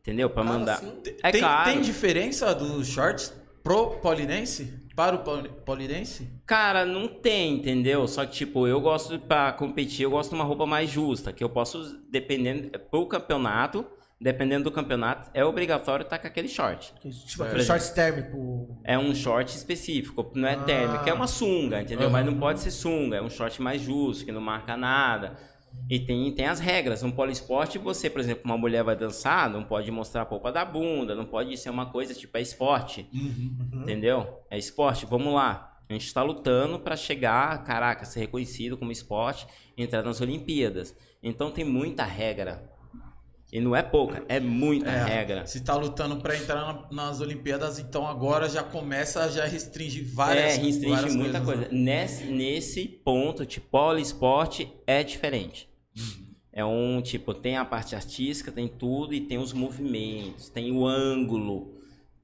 [0.00, 0.28] Entendeu?
[0.30, 0.74] Pra Caro mandar.
[0.74, 1.02] assim?
[1.22, 1.70] É tem, caro.
[1.70, 3.32] tem diferença dos shorts
[3.62, 4.86] pro polidense?
[4.94, 6.28] Para o poli- polidense?
[6.44, 8.08] Cara, não tem, entendeu?
[8.08, 11.44] Só que, tipo, eu gosto, pra competir, eu gosto de uma roupa mais justa, que
[11.44, 13.86] eu posso, dependendo, pro campeonato,
[14.20, 16.92] dependendo do campeonato, é obrigatório estar com aquele short.
[17.26, 18.80] Tipo, aquele shorts térmico.
[18.84, 20.62] É um short específico, não é Ah.
[20.64, 22.10] térmico, é uma sunga, entendeu?
[22.10, 25.36] Mas não pode ser sunga, é um short mais justo, que não marca nada.
[25.88, 27.02] E tem, tem as regras.
[27.02, 30.64] No poliesporte, você, por exemplo, uma mulher vai dançar, não pode mostrar a polpa da
[30.64, 33.08] bunda, não pode ser uma coisa tipo, é esporte.
[33.72, 34.40] Entendeu?
[34.50, 35.78] É esporte, vamos lá.
[35.88, 39.46] A gente tá lutando pra chegar, caraca, ser reconhecido como esporte,
[39.76, 40.94] entrar nas Olimpíadas.
[41.22, 42.70] Então tem muita regra.
[43.50, 45.46] E não é pouca, é muita É, regra.
[45.46, 50.06] Se tá lutando pra entrar na- nas Olimpíadas, então agora já começa a já restringir
[50.14, 51.74] várias é, restringe várias muita coisas, coisa.
[51.82, 52.02] né?
[52.02, 55.66] Nesse, nesse ponto, tipo, poliesporte é diferente.
[55.96, 56.28] Uhum.
[56.52, 60.86] É um, tipo, tem a parte artística, tem tudo, e tem os movimentos, tem o
[60.86, 61.72] ângulo,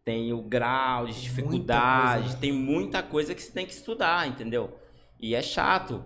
[0.04, 2.40] tem o grau de dificuldade, coisa, né?
[2.40, 4.76] tem muita coisa que você tem que estudar, entendeu?
[5.18, 6.04] E é chato.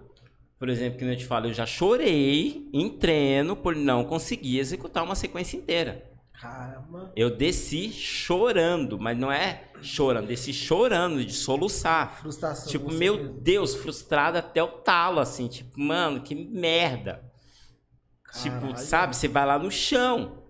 [0.58, 5.04] Por exemplo, que eu te falo, eu já chorei em treino por não conseguir executar
[5.04, 6.04] uma sequência inteira.
[6.32, 7.12] Caramba.
[7.16, 12.20] Eu desci chorando, mas não é chorando, desci chorando de soluçar.
[12.20, 12.68] Frustração.
[12.68, 13.40] Tipo, meu mesmo.
[13.40, 17.22] Deus, frustrado até o talo, assim, tipo, mano, que merda.
[18.42, 18.78] Tipo, Caralho.
[18.78, 20.44] sabe, você vai lá no chão.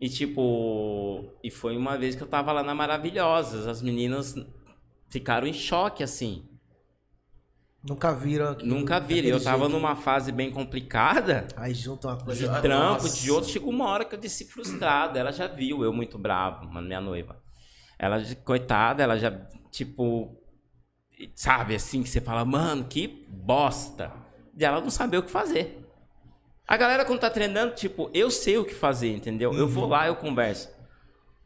[0.00, 4.36] E tipo, e foi uma vez que eu tava lá na Maravilhosas, as meninas
[5.08, 6.47] ficaram em choque, assim.
[7.82, 8.66] Nunca viram aqui.
[8.66, 9.28] Nunca viram.
[9.28, 12.48] Eu tava numa fase bem complicada, Aí junta uma coisa.
[12.48, 13.20] de trampo, nossa.
[13.20, 13.48] de outro.
[13.50, 15.18] Chegou uma hora que eu desci frustrado.
[15.18, 17.40] Ela já viu eu muito bravo, mano, minha noiva.
[17.98, 19.30] Ela, coitada, ela já,
[19.70, 20.36] tipo,
[21.34, 24.12] sabe assim, que você fala, mano, que bosta.
[24.56, 25.84] E ela não sabia o que fazer.
[26.66, 29.54] A galera, quando tá treinando, tipo, eu sei o que fazer, entendeu?
[29.54, 30.68] Eu vou lá, eu converso.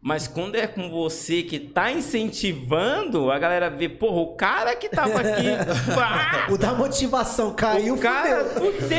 [0.04, 4.88] Mas quando é com você que tá incentivando, a galera vê, porra, o cara que
[4.88, 5.46] tava aqui.
[5.94, 8.98] pá, O da motivação caiu, o cara, fudeu.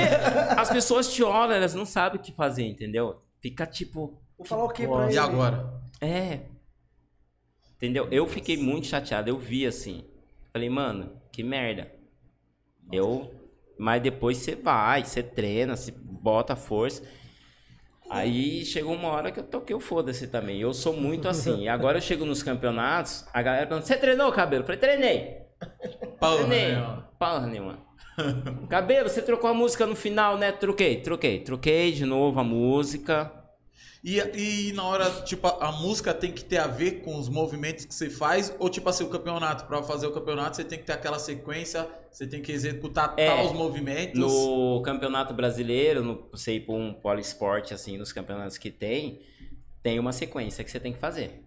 [0.57, 3.21] As pessoas te olham, elas não sabem o que fazer, entendeu?
[3.41, 4.17] Fica tipo.
[4.37, 5.15] Vou falar o que pra ele?
[5.15, 5.73] E agora?
[5.99, 6.39] É.
[7.75, 8.07] Entendeu?
[8.09, 10.05] Eu fiquei muito chateado, eu vi assim.
[10.53, 11.91] Falei, mano, que merda.
[12.89, 13.29] Eu.
[13.77, 17.03] Mas depois você vai, você treina, você bota força.
[18.13, 20.59] Aí chegou uma hora que eu toquei o foda-se também.
[20.61, 21.61] Eu sou muito assim.
[21.63, 24.63] E agora eu chego nos campeonatos, a galera pergunta: Você treinou, cabelo?
[24.63, 25.37] Eu falei: Treinei.
[26.19, 26.75] Porra, Treinei.
[26.75, 27.03] né?
[27.17, 27.79] Porra nenhuma.
[28.69, 30.51] Cabelo, você trocou a música no final, né?
[30.51, 31.39] Troquei, troquei.
[31.39, 33.31] Troquei de novo a música.
[34.03, 37.29] E, e na hora, tipo, a, a música tem que ter a ver com os
[37.29, 38.53] movimentos que você faz?
[38.59, 41.87] Ou, tipo assim, o campeonato, pra fazer o campeonato, você tem que ter aquela sequência,
[42.11, 44.19] você tem que executar É, tal os movimentos?
[44.19, 49.21] No campeonato brasileiro, no, ir pra um poliesporte, assim, nos campeonatos que tem,
[49.81, 51.41] tem uma sequência que você tem que fazer.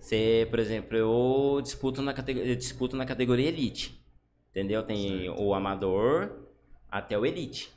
[0.00, 4.00] Você, por exemplo, eu disputo na, categ- eu disputo na categoria Elite.
[4.50, 4.82] Entendeu?
[4.82, 6.32] Tem o amador
[6.90, 7.75] até o Elite.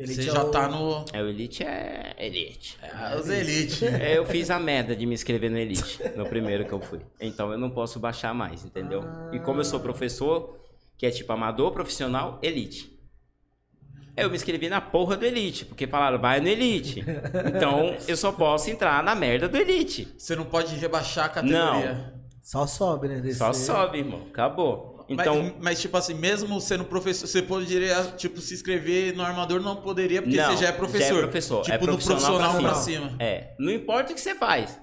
[0.00, 1.04] Ele Você tinha já o- tá no.
[1.12, 2.78] É, o Elite é Elite.
[2.82, 3.84] É, os Elite.
[4.00, 7.00] É, eu fiz a merda de me inscrever no Elite, no primeiro que eu fui.
[7.20, 9.02] Então eu não posso baixar mais, entendeu?
[9.30, 10.58] E como eu sou professor,
[10.96, 12.98] que é tipo amador, profissional, Elite.
[14.16, 17.04] Eu me inscrevi na porra do Elite, porque falaram, vai no Elite.
[17.54, 20.14] Então eu só posso entrar na merda do Elite.
[20.16, 22.14] Você não pode rebaixar a categoria.
[22.42, 23.20] Só sobe, né?
[23.20, 23.38] Desse...
[23.38, 24.26] Só sobe, irmão.
[24.30, 24.89] Acabou.
[25.10, 25.42] Então.
[25.42, 29.76] mas, mas, tipo assim, mesmo sendo professor, você poderia, tipo, se inscrever no armador, não
[29.76, 31.08] poderia, porque não, você já é professor.
[31.08, 31.62] Já é professor.
[31.62, 33.06] Tipo, é profissional, no profissional pra pra cima.
[33.08, 33.16] cima.
[33.18, 33.54] É.
[33.58, 34.80] Não importa o que você faz.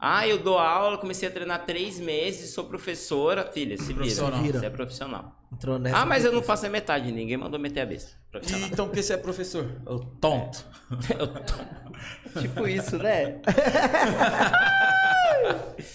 [0.00, 3.50] Ah, eu dou aula, comecei a treinar três meses, sou professora.
[3.52, 3.96] Filha, se vira.
[3.96, 4.44] Profissional.
[4.44, 5.36] Você é profissional.
[5.52, 5.96] Entrou nessa.
[5.98, 8.12] Ah, mas eu não faço a metade, ninguém mandou meter a besta.
[8.48, 9.66] E, então, por que você é professor?
[9.84, 10.64] Ô, tonto.
[11.18, 13.40] Eu tô- tipo isso, né?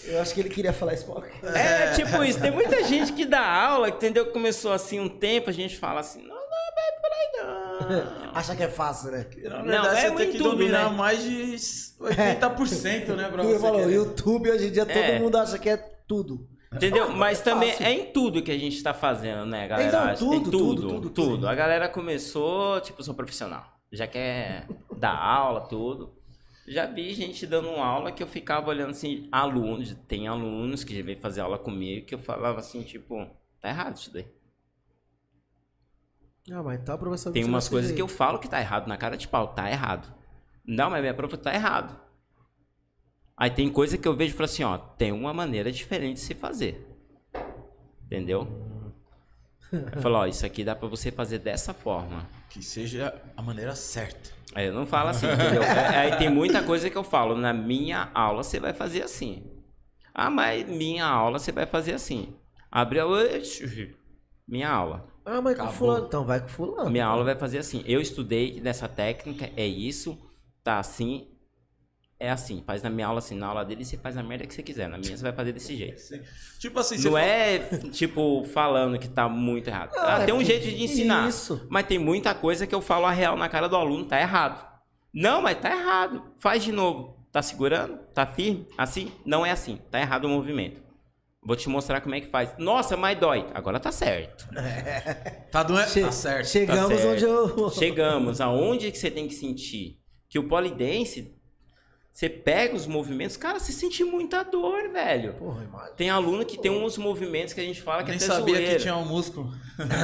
[0.06, 1.06] Eu acho que ele queria falar isso.
[1.06, 2.40] pra- É, tipo isso.
[2.40, 4.28] Tem muita gente que dá aula, entendeu?
[4.28, 6.42] Começou assim um tempo, a gente fala assim, não, não,
[6.76, 8.32] vai por aí não.
[8.36, 9.26] Acha que é fácil, né?
[9.44, 10.98] Na Não, verdade, é você tem que YouTube, dominar né?
[10.98, 11.56] mais de
[12.00, 13.94] 80%, né, pra Ele você falou, querer.
[13.94, 15.20] YouTube hoje em dia todo É.
[15.20, 16.48] mundo acha que é tudo.
[16.74, 17.12] Entendeu?
[17.12, 17.86] Mas também fácil.
[17.86, 20.14] é em tudo que a gente tá fazendo, né, galera?
[20.16, 21.48] Então, tudo, tudo, tudo, tudo, tudo.
[21.48, 23.64] A galera começou, tipo, sou profissional.
[23.92, 24.66] Já quer
[24.98, 26.16] dar aula, tudo.
[26.68, 31.04] Já vi gente dando aula que eu ficava olhando assim, alunos, tem alunos que já
[31.04, 33.28] veio fazer aula comigo que eu falava assim, tipo,
[33.60, 34.26] tá errado isso daí.
[36.52, 37.32] Ah, mas tá, professor.
[37.32, 40.14] Tem umas coisas que eu falo que tá errado na cara de pau, tá errado.
[40.66, 42.00] Não, mas minha profa tá errado.
[43.36, 46.22] Aí tem coisa que eu vejo e falo assim, ó, tem uma maneira diferente de
[46.22, 46.88] se fazer.
[48.06, 48.48] Entendeu?
[49.72, 52.30] Eu falo, ó, isso aqui dá pra você fazer dessa forma.
[52.48, 54.30] Que seja a maneira certa.
[54.56, 55.64] Eu não falo assim, entendeu?
[55.64, 59.44] É, Aí tem muita coisa que eu falo, na minha aula você vai fazer assim.
[60.14, 62.36] Ah, mas minha aula você vai fazer assim.
[62.72, 63.06] Abre a...
[64.48, 65.08] Minha aula.
[65.26, 65.74] Ah, mas com Acabou.
[65.74, 66.06] fulano.
[66.08, 66.90] Então vai com fulano.
[66.90, 67.84] Minha aula vai fazer assim.
[67.88, 70.18] Eu estudei nessa técnica, é isso,
[70.64, 71.28] tá assim,
[72.26, 72.64] é assim.
[72.66, 74.88] Faz na minha aula assim, na aula dele você faz a merda que você quiser.
[74.90, 76.02] Na minha você vai fazer desse jeito.
[76.60, 77.60] Tipo assim, você Não fala- é,
[77.92, 79.92] tipo, falando que tá muito errado.
[79.98, 81.28] Ah, é tem um que- jeito de ensinar.
[81.28, 81.66] isso.
[81.70, 84.66] Mas tem muita coisa que eu falo a real na cara do aluno, tá errado.
[85.14, 86.24] Não, mas tá errado.
[86.40, 87.22] Faz de novo.
[87.32, 87.98] Tá segurando?
[88.14, 88.68] Tá firme?
[88.78, 89.12] Assim?
[89.26, 89.78] Não é assim.
[89.92, 90.82] Tá errado o movimento.
[91.46, 92.56] Vou te mostrar como é que faz.
[92.58, 93.46] Nossa, mas dói.
[93.54, 94.48] Agora tá certo.
[95.52, 95.90] Tá doendo?
[95.90, 96.48] Che- Tá certo.
[96.48, 97.12] Chegamos Tá certo.
[97.12, 97.70] onde eu.
[97.72, 99.98] Chegamos aonde que você tem que sentir
[100.30, 101.36] que o polidense,
[102.14, 105.34] você pega os movimentos, cara, você sente muita dor, velho.
[105.34, 105.94] Porra, imagem.
[105.98, 108.56] Tem aluno que tem uns movimentos que a gente fala que Nem é até sabia
[108.56, 108.76] zoeira.
[108.76, 109.52] que tinha um músculo.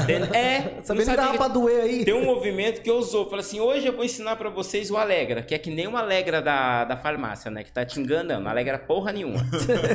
[0.04, 0.36] Entende?
[0.36, 2.04] É, Sabia não que dava sabia pra doer aí.
[2.04, 3.26] Tem um movimento que eu usou.
[3.30, 6.00] Falei assim, hoje eu vou ensinar pra vocês o Alegra, que é que nem uma
[6.00, 7.64] Alegra da, da farmácia, né?
[7.64, 8.44] Que tá te enganando.
[8.44, 9.46] Não Alegra porra nenhuma.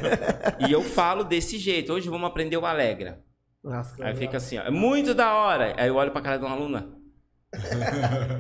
[0.69, 1.93] e eu falo desse jeito.
[1.93, 3.19] Hoje vamos aprender o Alegra.
[3.61, 5.74] Nossa, Aí fica assim, ó, é muito da hora.
[5.77, 6.94] Aí eu olho pra cara de uma aluna.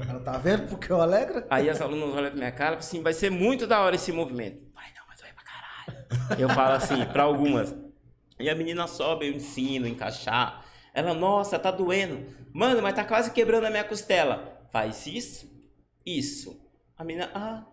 [0.08, 1.46] Ela tá vendo porque eu alegra?
[1.50, 4.12] Aí as alunas olham pra minha cara e assim, vai ser muito da hora esse
[4.12, 4.64] movimento.
[4.74, 6.40] Vai não, mas vai pra caralho.
[6.40, 7.74] Eu falo assim, pra algumas.
[8.38, 10.64] E a menina sobe, eu ensino, encaixar.
[10.92, 12.26] Ela, nossa, tá doendo.
[12.52, 14.60] Mano, mas tá quase quebrando a minha costela.
[14.70, 15.48] Faz isso,
[16.04, 16.60] isso.
[16.96, 17.64] A menina, ah,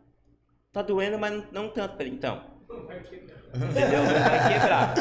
[0.71, 1.97] tá doendo, mas não, não tanto.
[1.97, 2.43] Falei, então.
[3.53, 4.03] Entendeu?
[4.03, 4.93] Não vai quebrar.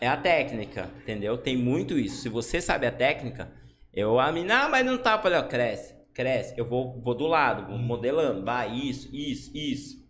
[0.00, 1.36] É a técnica, entendeu?
[1.36, 2.22] Tem muito isso.
[2.22, 3.50] Se você sabe a técnica,
[3.92, 5.14] eu, a menina, ah, mas não tá.
[5.16, 6.54] Eu Falei, ó, cresce, cresce.
[6.56, 8.44] Eu vou, vou do lado, vou modelando.
[8.44, 10.02] Vai, isso, isso, isso.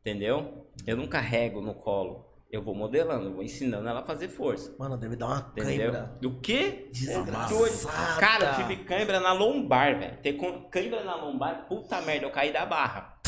[0.00, 0.66] Entendeu?
[0.86, 2.30] Eu não carrego no colo.
[2.50, 4.74] Eu vou modelando, eu vou ensinando ela a fazer força.
[4.78, 5.90] Mano, deve dar uma Entendeu?
[5.90, 6.18] cãibra.
[6.20, 6.88] Do quê?
[6.92, 8.20] Desgraçada.
[8.20, 10.18] Cara, eu tive cãibra na lombar, velho.
[10.18, 10.36] Ter
[10.70, 13.18] cãibra na lombar, puta merda, eu caí da barra.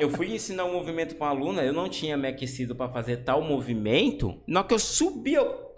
[0.00, 3.18] Eu fui ensinar um movimento pra uma aluna, eu não tinha me aquecido pra fazer
[3.18, 4.42] tal movimento.
[4.48, 5.72] Na hora que eu subi, eu.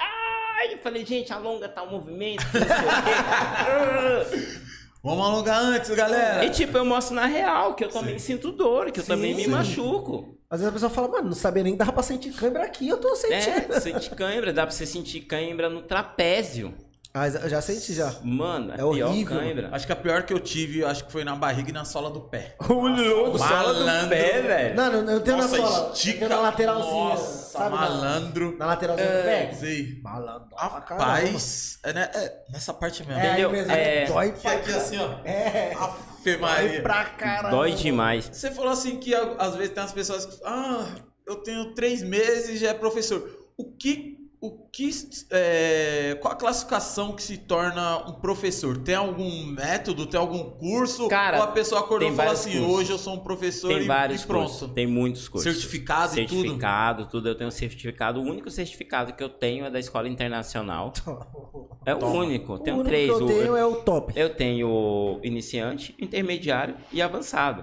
[0.64, 2.42] Ai, eu falei, gente, alonga tal movimento.
[2.50, 4.60] que não sei o quê.
[5.04, 6.42] Vamos alongar antes, galera.
[6.46, 9.10] e tipo, eu mostro na real que eu também sinto dor, que eu Sim.
[9.10, 10.38] também me machuco.
[10.48, 12.88] Às vezes a pessoa fala, mano, não sabia nem que dava pra sentir câimbra aqui,
[12.88, 13.74] eu tô sentindo.
[13.74, 16.72] É, sente cãibra, dá pra você sentir cãibra no trapézio.
[17.16, 18.12] Ah, já- já senti já.
[18.24, 19.38] Mano, É pior horrível.
[19.38, 19.68] cãibra.
[19.70, 22.10] Acho que a pior que eu tive, acho que foi na barriga e na sola
[22.10, 22.56] do pé.
[22.68, 24.08] O louco, sola do malandro.
[24.08, 24.74] pé, velho.
[24.74, 25.86] Não, não, eu tenho Nossa, na sola.
[25.86, 26.18] Eu estica.
[26.18, 26.92] tenho na lateralzinha.
[26.92, 27.70] Nossa, sabe?
[27.76, 28.56] malandro.
[28.58, 29.52] Na lateralzinha do pé.
[29.54, 30.00] Sei.
[30.02, 30.48] Malandro.
[30.56, 33.22] Rapaz, é, né, é nessa parte mesmo.
[33.22, 33.50] É, Entendeu?
[33.52, 34.06] mesmo, É.
[34.06, 35.10] Dói pra aqui assim, ó.
[35.24, 35.72] É.
[35.78, 36.82] Afe Dói Maria.
[36.82, 37.50] pra caramba.
[37.50, 38.28] Dói demais.
[38.32, 40.40] Você falou assim que às vezes tem as pessoas que.
[40.44, 40.84] Ah,
[41.28, 43.22] eu tenho três meses e já é professor.
[43.56, 44.13] O que.
[44.46, 44.90] O que.
[45.30, 48.76] é, qual a classificação que se torna um professor?
[48.76, 50.04] Tem algum método?
[50.06, 51.08] Tem algum curso?
[51.08, 52.74] Cara, ou a pessoa acordou e vários assim: cursos.
[52.76, 54.48] hoje eu sou um professor Tem e, vários e pronto.
[54.50, 54.70] cursos.
[54.72, 55.50] Tem muitos cursos.
[55.50, 56.40] Certificado e tudo?
[56.42, 57.28] Certificado, tudo.
[57.28, 58.20] Eu tenho certificado.
[58.20, 60.92] O único certificado que eu tenho é da Escola Internacional.
[61.86, 62.14] É o Toma.
[62.14, 62.54] único.
[62.54, 63.06] O Tenho único três.
[63.10, 64.12] que eu O- tenho é o top.
[64.16, 67.62] Eu tenho iniciante, intermediário e avançado.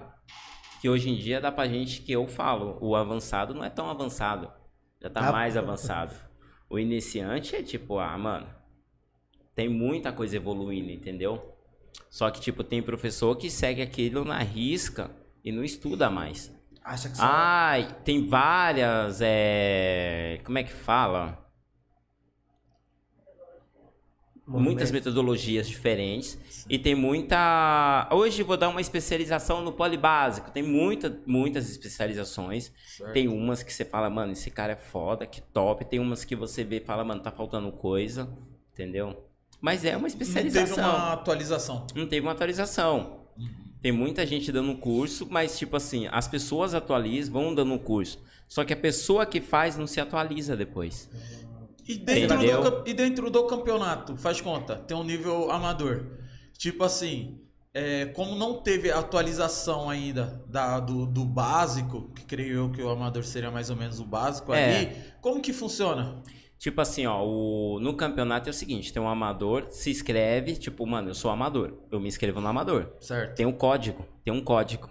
[0.80, 3.90] Que hoje em dia dá pra gente que eu falo, o avançado não é tão
[3.90, 4.48] avançado.
[5.02, 6.14] Já tá Ah, mais avançado.
[6.72, 8.48] O iniciante é tipo, ah, mano,
[9.54, 11.54] tem muita coisa evoluindo, entendeu?
[12.10, 15.12] Só que, tipo, tem professor que segue aquilo na risca
[15.44, 16.50] e não estuda mais.
[16.82, 17.18] Acha que.
[17.20, 19.20] Ai, tem várias.
[19.22, 20.40] É...
[20.46, 21.41] Como é que fala?
[24.60, 26.38] Muitas metodologias diferentes.
[26.70, 28.08] E tem muita.
[28.12, 30.52] Hoje vou dar uma especialização no polibásico.
[30.52, 32.72] Tem muita, muitas especializações.
[32.98, 33.14] Certo.
[33.14, 35.86] Tem umas que você fala, mano, esse cara é foda, que top.
[35.86, 38.30] Tem umas que você vê e fala, mano, tá faltando coisa.
[38.74, 39.26] Entendeu?
[39.60, 41.88] Mas é uma Não teve especialização uma atualização.
[41.96, 43.22] não teve uma atualização.
[43.82, 48.22] Tem muita gente dando curso, mas tipo assim, as pessoas atualizam, vão dando curso.
[48.48, 51.10] Só que a pessoa que faz não se atualiza depois.
[51.88, 56.06] E dentro, do, e dentro do campeonato, faz conta, tem um nível amador.
[56.58, 57.40] Tipo assim,
[57.74, 62.90] é, como não teve atualização ainda da, do, do básico, que creio eu que o
[62.90, 64.78] amador seria mais ou menos o básico É.
[64.78, 66.22] ali, como que funciona?
[66.60, 70.86] Tipo assim, ó, o, no campeonato é o seguinte, tem um amador, se inscreve, tipo,
[70.86, 72.94] mano, eu sou amador, eu me inscrevo no amador.
[73.00, 73.36] Certo.
[73.36, 74.88] Tem um código, tem um código.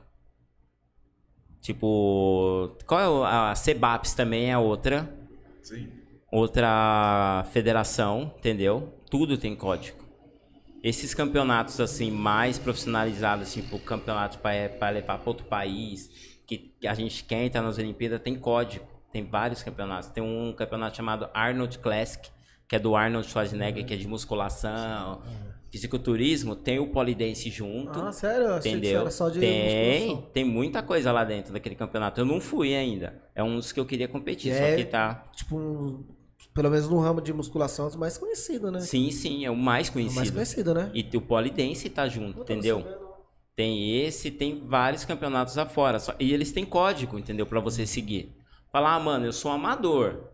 [1.60, 5.14] Tipo, qual é o- a CEBAPS também é outra,
[5.62, 5.88] Sim.
[6.30, 8.94] Outra federação, entendeu?
[9.10, 9.98] Tudo tem código.
[10.82, 16.10] Esses campeonatos assim mais profissionalizados, tipo campeonatos para levar para outro país,
[16.46, 18.86] que a gente quer entrar nas Olimpíadas, tem código.
[19.12, 20.08] Tem vários campeonatos.
[20.10, 22.28] Tem um campeonato chamado Arnold Classic,
[22.68, 25.20] que é do Arnold Schwarzenegger, que é de musculação,
[25.70, 26.54] fisiculturismo.
[26.54, 28.00] Tem o polidense junto.
[28.00, 28.46] Ah, sério?
[28.46, 29.00] Eu Entendeu?
[29.00, 30.30] era só de tem, musculação.
[30.32, 32.20] tem muita coisa lá dentro daquele campeonato.
[32.20, 33.20] Eu não fui ainda.
[33.34, 34.70] É um dos que eu queria competir, É.
[34.70, 35.24] só que tá.
[35.34, 36.04] Tipo, um-
[36.54, 38.80] pelo menos no ramo de musculação, é o mais conhecido, né?
[38.80, 40.34] Sim, sim, é o mais É o mais conhecido.
[40.34, 40.90] conhecido, né?
[40.94, 42.84] E o polidense tá junto, entendeu?
[43.54, 45.98] Tem esse, tem vários campeonatos afora.
[45.98, 47.46] Só, e eles têm código, entendeu?
[47.46, 48.34] Pra você seguir.
[48.72, 50.30] Falar, ah, mano, eu sou amador.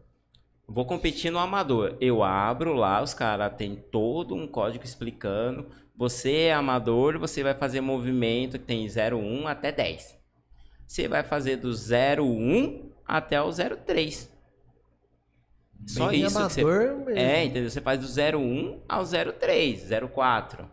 [0.68, 1.96] Vou competir no amador.
[2.00, 5.66] Eu abro lá, os caras têm todo um código explicando.
[5.96, 10.16] Você é amador, você vai fazer movimento que tem 01 até 10.
[10.86, 14.30] Você vai fazer do 01 até o 03.
[15.86, 17.10] Só Bem isso que você amador mesmo.
[17.10, 17.70] é, entendeu?
[17.70, 20.70] Você faz do 01 ao 03, 04.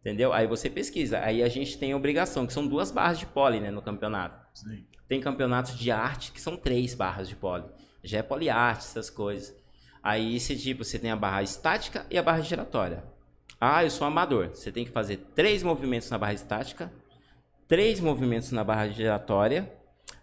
[0.00, 0.32] Entendeu?
[0.32, 1.18] Aí você pesquisa.
[1.20, 4.46] Aí a gente tem a obrigação, que são duas barras de pole, né, no campeonato.
[4.54, 4.86] Sim.
[5.08, 7.64] Tem campeonatos de arte que são três barras de pole.
[8.04, 9.54] Já é poliarte, essas coisas.
[10.02, 13.02] Aí você, tipo, você tem a barra estática e a barra giratória.
[13.60, 14.50] Ah, eu sou amador.
[14.50, 16.92] Você tem que fazer três movimentos na barra estática,
[17.66, 19.72] três movimentos na barra giratória.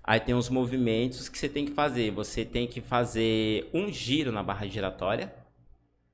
[0.04, 2.12] Aí tem os movimentos que você tem que fazer.
[2.12, 5.34] Você tem que fazer um giro na barra giratória.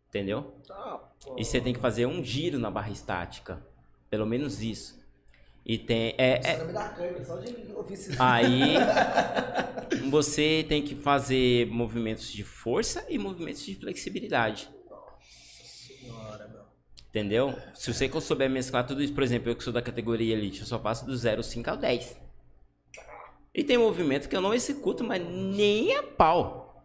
[0.07, 0.53] Entendeu?
[0.69, 0.99] Ah.
[1.37, 3.61] E você tem que fazer um giro na barra estática.
[4.09, 4.99] Pelo menos isso.
[5.65, 6.15] E tem.
[6.17, 7.55] É, é- dá câimbra, só de.
[8.19, 8.75] Aí
[10.09, 14.69] você tem que fazer movimentos de força e movimentos de flexibilidade.
[15.21, 16.61] Senhora, meu.
[17.09, 17.55] Entendeu?
[17.73, 20.65] Se você souber mesclar tudo isso, por exemplo, eu que sou da categoria Elite, eu
[20.65, 22.28] só passo do 0,5 ao 10.
[23.53, 26.83] E tem movimento que eu não executo, mas nem a pau.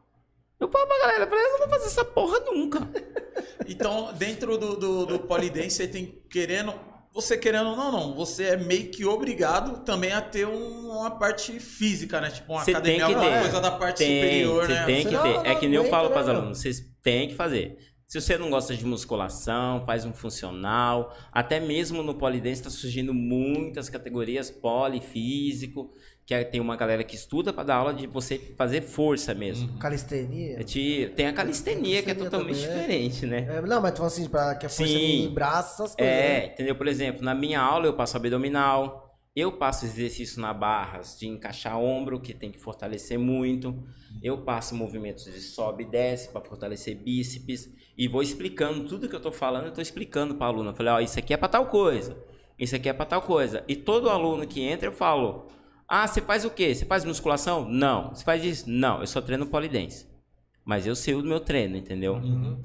[0.58, 2.80] Eu falo pra galera, eu falei, eu não vou fazer essa porra nunca.
[3.66, 6.74] Então, dentro do, do, do polidense, você tem querendo.
[7.14, 8.14] Você querendo ou não, não.
[8.14, 12.30] Você é meio que obrigado também a ter um- uma parte física, né?
[12.30, 13.40] Tipo, uma Você academia, alguma ter.
[13.40, 14.84] coisa da parte Tem, superior, você né?
[14.84, 15.34] tem que Senão ter.
[15.34, 17.78] não É que nem eu falo para os alunos, vocês têm que fazer.
[18.06, 21.16] Se você não gosta de musculação, faz um funcional.
[21.32, 25.90] Até mesmo no polidense está surgindo muitas categorias, polifísico,
[26.26, 29.76] que tem uma galera que estuda para dar aula de você fazer força mesmo.
[29.78, 30.58] Calistenia?
[30.58, 32.80] É te- Tem a calistenia, que é Calistenia totalmente também, é.
[32.80, 33.46] diferente, né?
[33.50, 35.24] É, não, mas tu fala assim, pra que a força Sim.
[35.26, 36.14] em braço, essas coisas.
[36.14, 36.46] É, né?
[36.46, 36.74] entendeu?
[36.76, 39.02] Por exemplo, na minha aula eu passo abdominal,
[39.36, 43.76] Eu passo exercício na barras de encaixar ombro, que tem que fortalecer muito.
[44.22, 47.68] Eu passo movimentos de sobe e desce para fortalecer bíceps.
[47.98, 50.70] E vou explicando tudo que eu tô falando, eu tô explicando para aluno.
[50.70, 52.16] Eu falei, ó, isso aqui é para tal coisa.
[52.56, 53.64] Isso aqui é para tal coisa.
[53.66, 55.48] E todo aluno que entra, eu falo:
[55.88, 56.74] "Ah, você faz o quê?
[56.74, 58.10] Você faz musculação?" Não.
[58.14, 58.64] Você faz isso?
[58.68, 60.06] Não, eu só treino polidense.
[60.64, 62.18] Mas eu sei o meu treino, entendeu?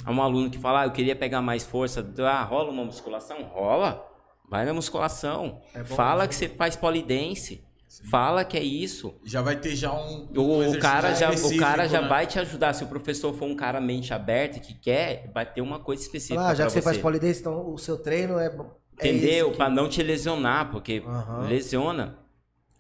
[0.06, 3.44] É um aluno que fala: "Ah, eu queria pegar mais força." Ah, rola uma musculação?
[3.44, 4.06] Rola.
[4.50, 5.62] Vai na musculação.
[5.76, 6.30] É bom Fala mesmo.
[6.30, 7.64] que você faz polidense.
[8.10, 9.16] Fala que é isso.
[9.26, 10.28] Já vai ter já um.
[10.36, 12.08] um O, cara já, o cara já né?
[12.08, 12.74] vai te ajudar.
[12.74, 16.40] Se o professor for um cara mente aberta que quer, vai ter uma coisa específica.
[16.40, 18.46] Ah, já pra que você faz polidense, então o seu treino é.
[18.48, 18.52] é
[18.94, 19.52] Entendeu?
[19.54, 19.76] Pra aqui.
[19.76, 21.48] não te lesionar, porque Aham.
[21.48, 22.18] lesiona.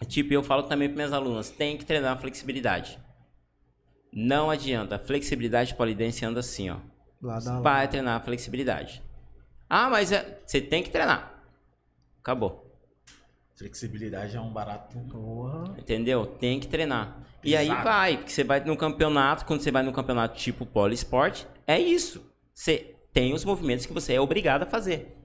[0.07, 2.99] Tipo, eu falo também para minhas alunas, tem que treinar a flexibilidade.
[4.13, 4.95] Não adianta.
[4.95, 6.77] A flexibilidade polidense anda assim, ó.
[7.21, 9.03] Lá da Vai treinar a flexibilidade.
[9.69, 11.43] Ah, mas é- você tem que treinar.
[12.21, 12.65] Acabou.
[13.55, 14.97] Flexibilidade é um barato.
[15.11, 15.75] Porra.
[15.77, 16.25] Entendeu?
[16.25, 17.17] Tem que treinar.
[17.43, 21.45] E aí vai, porque você vai no campeonato, quando você vai no campeonato tipo poliesporte,
[21.67, 22.21] é isso.
[22.53, 25.15] Você tem os movimentos que você é obrigado a fazer.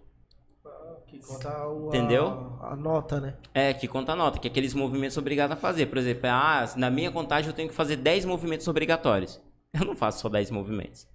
[1.26, 2.56] Conta o, Entendeu?
[2.60, 3.34] A, a nota, né?
[3.52, 5.86] É, que conta a nota, que é aqueles movimentos obrigados a fazer.
[5.86, 9.40] Por exemplo, ah, na minha contagem eu tenho que fazer 10 movimentos obrigatórios.
[9.78, 11.08] Eu não faço só 10 movimentos.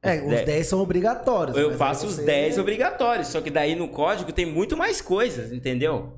[0.00, 0.46] É, os dez.
[0.46, 1.56] 10 são obrigatórios.
[1.56, 5.52] Eu faço os você- 10 obrigatórios, só que daí no código tem muito mais coisas,
[5.52, 6.12] entendeu?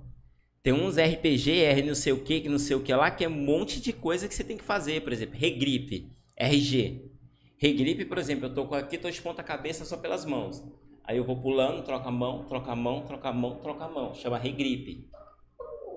[0.62, 3.24] Tem uns RPG, R não sei o que, que não sei o que lá, que
[3.24, 5.00] é um monte de coisa que você tem que fazer.
[5.00, 7.10] Por exemplo, regripe, RG.
[7.56, 10.62] Regripe, por exemplo, eu tô aqui, tô de ponta cabeça só pelas mãos.
[11.10, 13.88] Aí eu vou pulando, troca a mão, troca a mão, troca a mão, troca a
[13.88, 14.14] mão.
[14.14, 15.08] Chama regripe.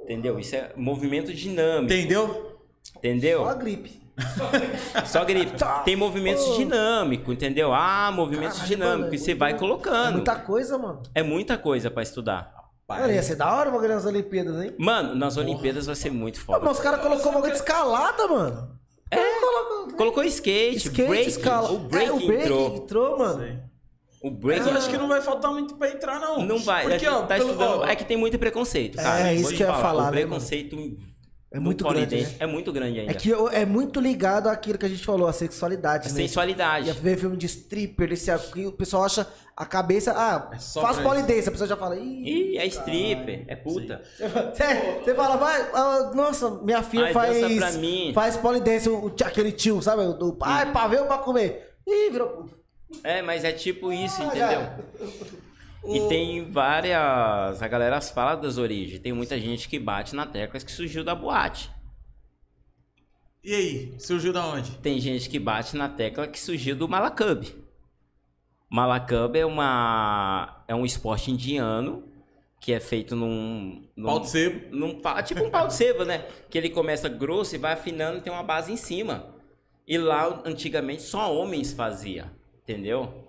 [0.04, 0.40] Entendeu?
[0.40, 1.94] Isso é movimento dinâmico.
[1.94, 2.58] Entendeu?
[2.98, 3.44] Entendeu?
[3.44, 4.02] Só a gripe.
[5.06, 5.52] Só gripe.
[5.86, 6.56] Tem movimentos Oh.
[6.58, 7.72] dinâmicos, entendeu?
[7.72, 9.02] Ah, movimentos Caralho, dinâmicos.
[9.04, 10.14] mano, E é você muito- vai É colocando.
[10.14, 11.04] muita coisa, mano.
[11.14, 12.52] É muita coisa pra estudar.
[12.90, 14.74] Mano, ia ser da hora uma grande nas Olimpíadas, hein?
[14.80, 16.66] Mano, nas Olimpíadas vai ser muito Pô, foda.
[16.66, 18.80] mas os caras colocou uma de escalada, mano.
[19.12, 19.96] É, colocou.
[19.96, 21.30] Colocou skate, Skate, break.
[21.30, 21.72] escala.
[21.72, 22.76] O break é, o break entrou.
[22.76, 23.73] entrou, mano.
[24.24, 26.42] O break Mas eu acho que não vai faltar muito pra entrar, não.
[26.46, 26.84] não vai.
[26.88, 27.84] Porque, a gente ó, tá pelo- estudando.
[27.84, 29.28] É que tem muito preconceito, cara.
[29.30, 30.76] É, isso Vou te que eu ia falar, O né, preconceito
[31.52, 32.36] É no muito grande, né?
[32.40, 33.12] é muito grande ainda.
[33.12, 36.16] É que é muito ligado àquilo que a gente falou, a sexualidade, A né?
[36.22, 36.88] sensualidade.
[36.88, 39.28] Ia ver filme de stripper, desse aqui, o pessoal acha
[39.58, 42.24] a cabeça, ah, É só faz polidense, a pessoa já fala, ih.
[42.54, 44.02] Ih, é stripper, é puta.
[44.18, 47.42] Você, você fala, vai, ah, nossa, minha filha Ai, faz.
[47.42, 48.12] dança pra mim.
[48.16, 50.02] Faz polidense, o- aquele tio, sabe?
[50.04, 51.76] O do pai, pra ver ou pra comer.
[51.86, 52.63] Ih, virou puta.
[53.04, 54.50] É, mas é tipo isso, Ah, entendeu?
[54.50, 54.78] já.
[55.86, 57.62] E tem várias.
[57.62, 59.00] A galera fala das origens.
[59.00, 61.70] Tem muita gente que bate na tecla que surgiu da boate.
[63.44, 63.96] E aí?
[64.00, 64.72] Surgiu da onde?
[64.78, 67.46] Tem gente que bate na tecla que surgiu do Malacub.
[68.70, 72.04] Malacub é uma é um esporte indiano
[72.60, 74.74] que é feito num, num Pau de sebo.
[74.74, 76.20] num tipo um pau de sebo, né?
[76.50, 79.36] Que ele começa grosso e vai afinando e tem uma base em cima.
[79.86, 82.32] E lá antigamente só homens fazia,
[82.64, 83.28] entendeu?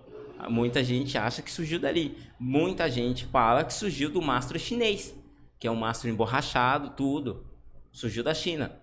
[0.49, 2.17] Muita gente acha que surgiu dali.
[2.39, 5.15] Muita gente fala que surgiu do mastro chinês,
[5.59, 7.45] que é um mastro emborrachado, tudo.
[7.91, 8.81] Surgiu da China.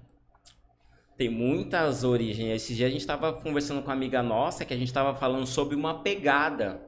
[1.17, 2.63] Tem muitas origens.
[2.63, 5.47] Esse dia a gente estava conversando com uma amiga nossa que a gente estava falando
[5.47, 6.81] sobre uma pegada.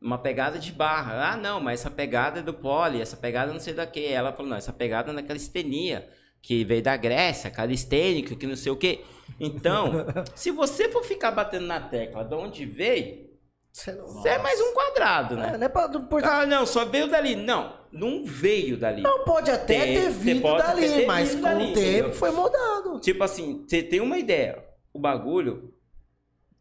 [0.00, 1.32] Uma pegada de barra.
[1.32, 4.04] Ah, não, mas essa pegada é do pole, essa pegada não sei da que.
[4.04, 6.10] Ela falou, não, essa pegada é da calistenia,
[6.42, 9.04] que veio da Grécia, calistênico, que não sei o que.
[9.38, 9.92] Então,
[10.34, 13.28] se você for ficar batendo na tecla de onde veio,
[13.72, 15.56] Você você é mais um quadrado, é, né?
[15.58, 15.88] não é pra,
[16.24, 17.36] Ah, não, só veio dali.
[17.36, 19.02] Não, não veio dali.
[19.02, 22.12] não pode até Tem- ter vindo dali, ter mas com dali, o tempo entendeu?
[22.12, 23.00] foi mudado.
[23.00, 24.64] Tipo assim, você tem uma ideia.
[24.92, 25.72] O bagulho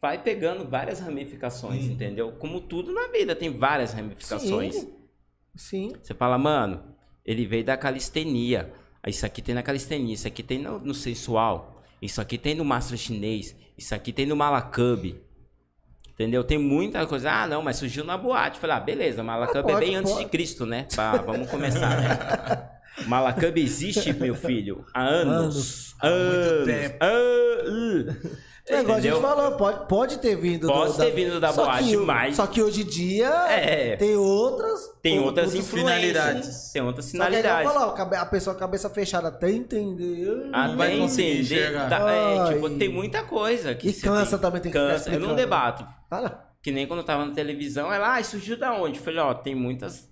[0.01, 1.91] vai pegando várias ramificações, Hum.
[1.91, 2.31] entendeu?
[2.33, 4.75] Como tudo na vida, tem várias ramificações.
[4.75, 4.93] Sim.
[5.55, 5.91] Sim.
[6.01, 6.95] Você fala, mano,
[7.25, 8.71] ele veio da calistenia.
[9.07, 12.65] Isso aqui tem na calistenia, isso aqui tem no, no sensual, isso aqui tem no
[12.65, 15.15] mastro chinês, isso aqui tem no malacub.
[16.09, 16.43] Entendeu?
[16.43, 17.31] Tem muita coisa.
[17.31, 18.59] Ah, não, mas surgiu na boate.
[18.59, 20.25] Falei, ah, beleza, malacub Ah, é pode, bem antes pode.
[20.25, 20.85] de Cristo, né?
[20.93, 22.69] Pá, vamos começar, né?
[23.07, 25.95] Malacub existe, meu filho, há anos.
[25.95, 25.95] Anos.
[26.01, 28.48] Há muito Anos.
[28.69, 31.83] É igual a gente falou, pode, pode ter vindo Pode ter vindo da Só boate,
[31.89, 33.95] que, mas- Só que hoje em dia É.
[33.95, 34.91] tem outras.
[35.01, 36.71] Tem ou- outras finalidades.
[36.71, 37.71] Tem outras Só que finalidades.
[37.71, 40.49] falo, ó, cabe- a pessoa cabeça fechada até entender.
[40.53, 41.71] Até entender.
[41.89, 43.73] dá- é, tipo, tem muita coisa.
[43.73, 45.09] Que E cansa também, tem que ficar Cansa.
[45.11, 45.83] Eu não debato.
[46.09, 46.47] Fala.
[46.61, 48.99] Que nem quando eu tava na televisão, ela, ah, surgiu da onde?
[48.99, 50.07] Eu falei, ó, tem muitas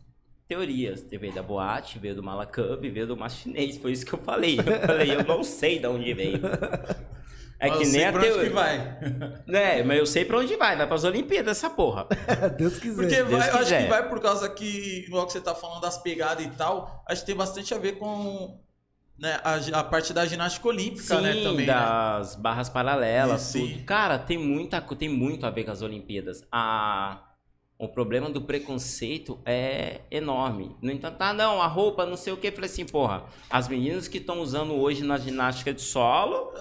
[0.47, 1.05] teorias.
[1.11, 3.77] Veio da boate, veio do Malacub, veio do mar chinês.
[3.77, 4.57] Foi isso que eu falei.
[4.57, 6.39] Eu falei, eu não sei de onde veio.
[7.59, 8.49] É Mas que eu nem sei a pra onde teoria.
[8.49, 8.97] que vai.
[9.49, 10.75] É, mas eu sei pra onde vai.
[10.75, 12.07] Vai pras Olimpíadas essa porra.
[12.57, 12.95] Deus quiser.
[12.95, 15.81] Porque Deus vai, eu acho que vai por causa que, igual que você tá falando
[15.81, 18.59] das pegadas e tal, acho que tem bastante a ver com
[19.17, 21.73] né, a, a parte da ginástica olímpica, Sim, né, também, né?
[21.73, 23.71] das barras paralelas, Isso, sim.
[23.73, 23.85] tudo.
[23.85, 26.43] Cara, tem, muita, tem muito a ver com as Olimpíadas.
[26.51, 27.23] A,
[27.79, 30.75] o problema do preconceito é enorme.
[30.81, 32.51] No entanto, ah, não, a roupa, não sei o que.
[32.51, 36.51] Falei assim, porra, as meninas que estão usando hoje na ginástica de solo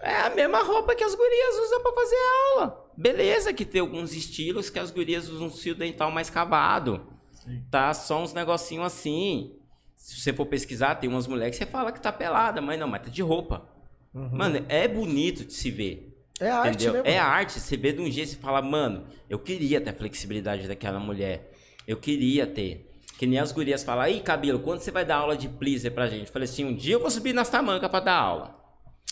[0.00, 2.16] É, é a mesma roupa que as gurias usam pra fazer
[2.52, 2.90] aula.
[2.94, 7.06] Beleza que tem alguns estilos que as gurias usam um fio dental mais cavado.
[7.32, 7.62] Sim.
[7.70, 9.54] Tá só uns negocinhos assim.
[9.96, 12.86] Se você for pesquisar, tem umas mulheres que você fala que tá pelada, mas não,
[12.86, 13.66] mas tá de roupa.
[14.12, 16.07] Mano, é bonito de se ver.
[16.40, 16.92] É arte, entendeu?
[16.92, 17.10] né, mano?
[17.10, 17.58] É arte.
[17.60, 21.52] Você vê de um jeito e fala, mano, eu queria ter a flexibilidade daquela mulher.
[21.86, 22.90] Eu queria ter.
[23.18, 26.06] Que nem as gurias falam, aí, cabelo, quando você vai dar aula de pleaser pra
[26.06, 26.26] gente?
[26.26, 28.54] Eu falei assim, um dia eu vou subir nas tamancas pra dar aula.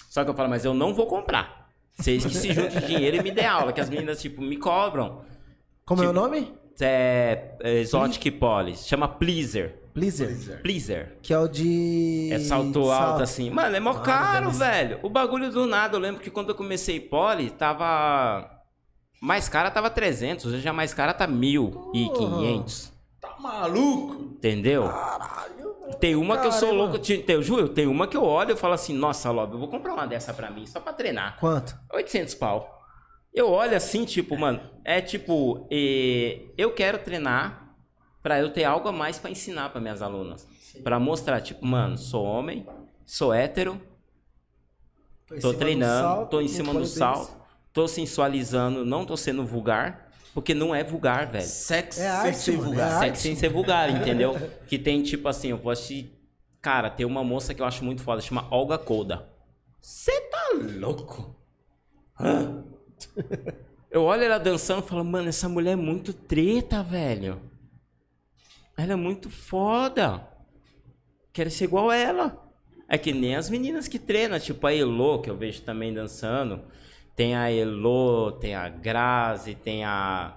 [0.09, 1.69] Só que eu falo, mas eu não vou comprar.
[1.99, 5.23] Vocês que se juntem dinheiro e me dê aula, que as meninas, tipo, me cobram.
[5.85, 6.55] Como é o tipo- nome?
[6.81, 9.75] É, é Exotic Police, chama pleaser.
[9.97, 10.61] Pleaser.
[10.63, 11.19] Pleaser.
[11.23, 12.29] Que é o de.
[12.31, 13.23] É salto alto, salto.
[13.23, 13.49] assim.
[13.49, 15.01] Mano, é mó Ah, caro, velho.
[15.03, 15.97] O bagulho do nada.
[15.97, 18.51] Eu lembro que quando eu comecei poli, tava.
[19.23, 22.93] Mais cara tava 300, hoje já mais cara tá 1.500.
[23.21, 24.23] tá maluco?
[24.35, 24.85] Entendeu?
[25.99, 26.83] Tem uma que eu sou Caramba.
[26.85, 26.99] louco.
[26.99, 29.69] te- Eu juro, tem uma que eu olho e falo assim: Nossa, Lob, eu vou
[29.69, 31.39] comprar uma dessa pra mim, só pra treinar.
[31.41, 31.75] Quanto?
[31.93, 32.75] 800 pau.
[33.33, 37.66] Eu olho assim, tipo, mano, é tipo, eh, eu quero treinar
[38.27, 40.49] pra eu ter algo a mais pra ensinar pra minhas alunas.
[40.83, 42.67] Pra mostrar, tipo, mano, sou homem,
[43.05, 43.81] sou hétero,
[45.31, 47.37] em tô cima do treinando, salto, tô em cima do salto,
[47.73, 51.47] tô sensualizando, não tô sendo vulgar, porque não é vulgar, velho.
[51.47, 52.97] Sexo É sem arte, ser mano, vulgar.
[52.97, 52.99] é.
[53.07, 54.35] Sexo sem ser vulgar, entendeu?
[54.67, 56.13] Que tem, tipo assim, eu posso te...
[56.61, 59.25] Cara, tem uma moça que eu acho muito foda, chama Olga Koda.
[59.81, 60.51] Você tá
[60.81, 61.33] louco?
[62.19, 62.65] Hã?
[63.89, 67.41] Eu olho ela dançando e falo, mano, essa mulher é muito treta, velho.
[68.77, 70.27] Ela é muito foda.
[71.33, 72.43] Quero ser igual ela.
[72.89, 76.61] É que nem as meninas que treinam, tipo a Elo, que eu vejo também dançando.
[77.15, 80.37] Tem a Elo, tem a Grazi, tem a,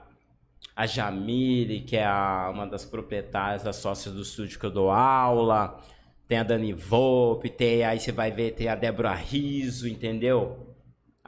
[0.75, 4.91] a Jamile, que é a- uma das proprietárias, das sócias do estúdio que eu dou
[4.91, 5.79] aula.
[6.27, 10.68] Tem a Dani Volpe, tem, aí você vai ver, tem a Débora Riso, entendeu?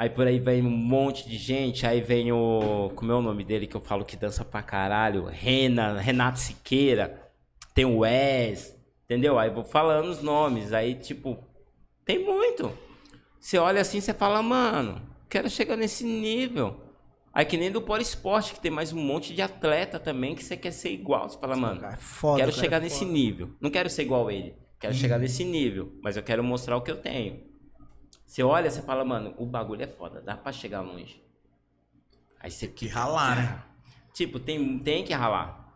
[0.01, 2.91] Aí por aí vem um monte de gente, aí vem o.
[2.95, 5.25] Como é o nome dele que eu falo que dança pra caralho?
[5.25, 7.31] Rena, Renato Siqueira,
[7.75, 8.75] tem o Wes,
[9.05, 9.37] entendeu?
[9.37, 11.37] Aí vou falando os nomes, aí tipo,
[12.03, 12.75] tem muito.
[13.39, 14.99] Você olha assim, você fala, mano,
[15.29, 16.81] quero chegar nesse nível.
[17.31, 20.57] Aí que nem do Poliesporte, que tem mais um monte de atleta também que você
[20.57, 21.29] quer ser igual.
[21.29, 23.11] Você fala, mano, Cara, é foda, quero cara, chegar é nesse foda.
[23.11, 23.51] nível.
[23.61, 24.55] Não quero ser igual a ele.
[24.79, 25.93] Quero chegar nesse nível.
[26.01, 27.50] Mas eu quero mostrar o que eu tenho.
[28.31, 31.21] Você olha, você fala, mano, o bagulho é foda, dá pra chegar longe.
[32.39, 33.63] Aí você Que ralar, né?
[34.13, 35.75] Tipo, tem, tem que ralar.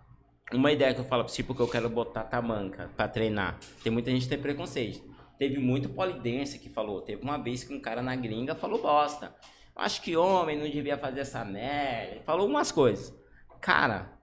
[0.54, 3.60] Uma ideia que eu falo, tipo, que eu quero botar tamanca pra treinar.
[3.84, 5.04] Tem muita gente que tem preconceito.
[5.38, 7.02] Teve muito polidense que falou.
[7.02, 9.36] Teve uma vez que um cara na gringa falou bosta.
[9.76, 12.22] Acho que homem não devia fazer essa merda.
[12.24, 13.14] Falou umas coisas.
[13.60, 14.18] Cara,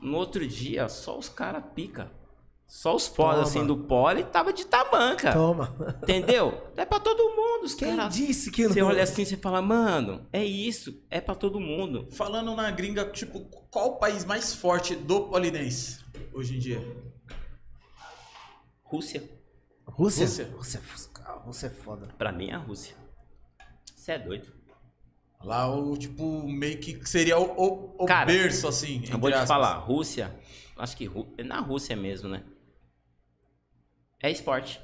[0.00, 2.12] no outro dia, só os caras pica.
[2.72, 3.42] Só os foda Toma.
[3.42, 5.32] assim do pole tava de tamanca.
[5.32, 5.74] Toma.
[6.04, 6.68] Entendeu?
[6.76, 7.64] É pra todo mundo.
[7.64, 8.14] Os Quem caras.
[8.14, 8.72] disse que não?
[8.72, 11.02] Você olha assim e fala, mano, é isso.
[11.10, 12.06] É pra todo mundo.
[12.12, 13.40] Falando na gringa, tipo,
[13.72, 15.98] qual o país mais forte do polidense
[16.32, 16.80] hoje em dia?
[18.84, 19.28] Rússia.
[19.84, 20.24] Rússia?
[20.26, 20.50] Rússia.
[20.56, 22.06] Rússia, é cara, Rússia é foda.
[22.16, 22.94] Pra mim é a Rússia.
[23.96, 24.46] Você é doido.
[25.42, 29.02] Lá o, tipo, meio que seria o, o, o Cara, berço, assim.
[29.10, 29.48] Eu vou te aspas.
[29.48, 30.32] falar, Rússia,
[30.76, 32.44] acho que Rú- é na Rússia mesmo, né?
[34.22, 34.80] É esporte.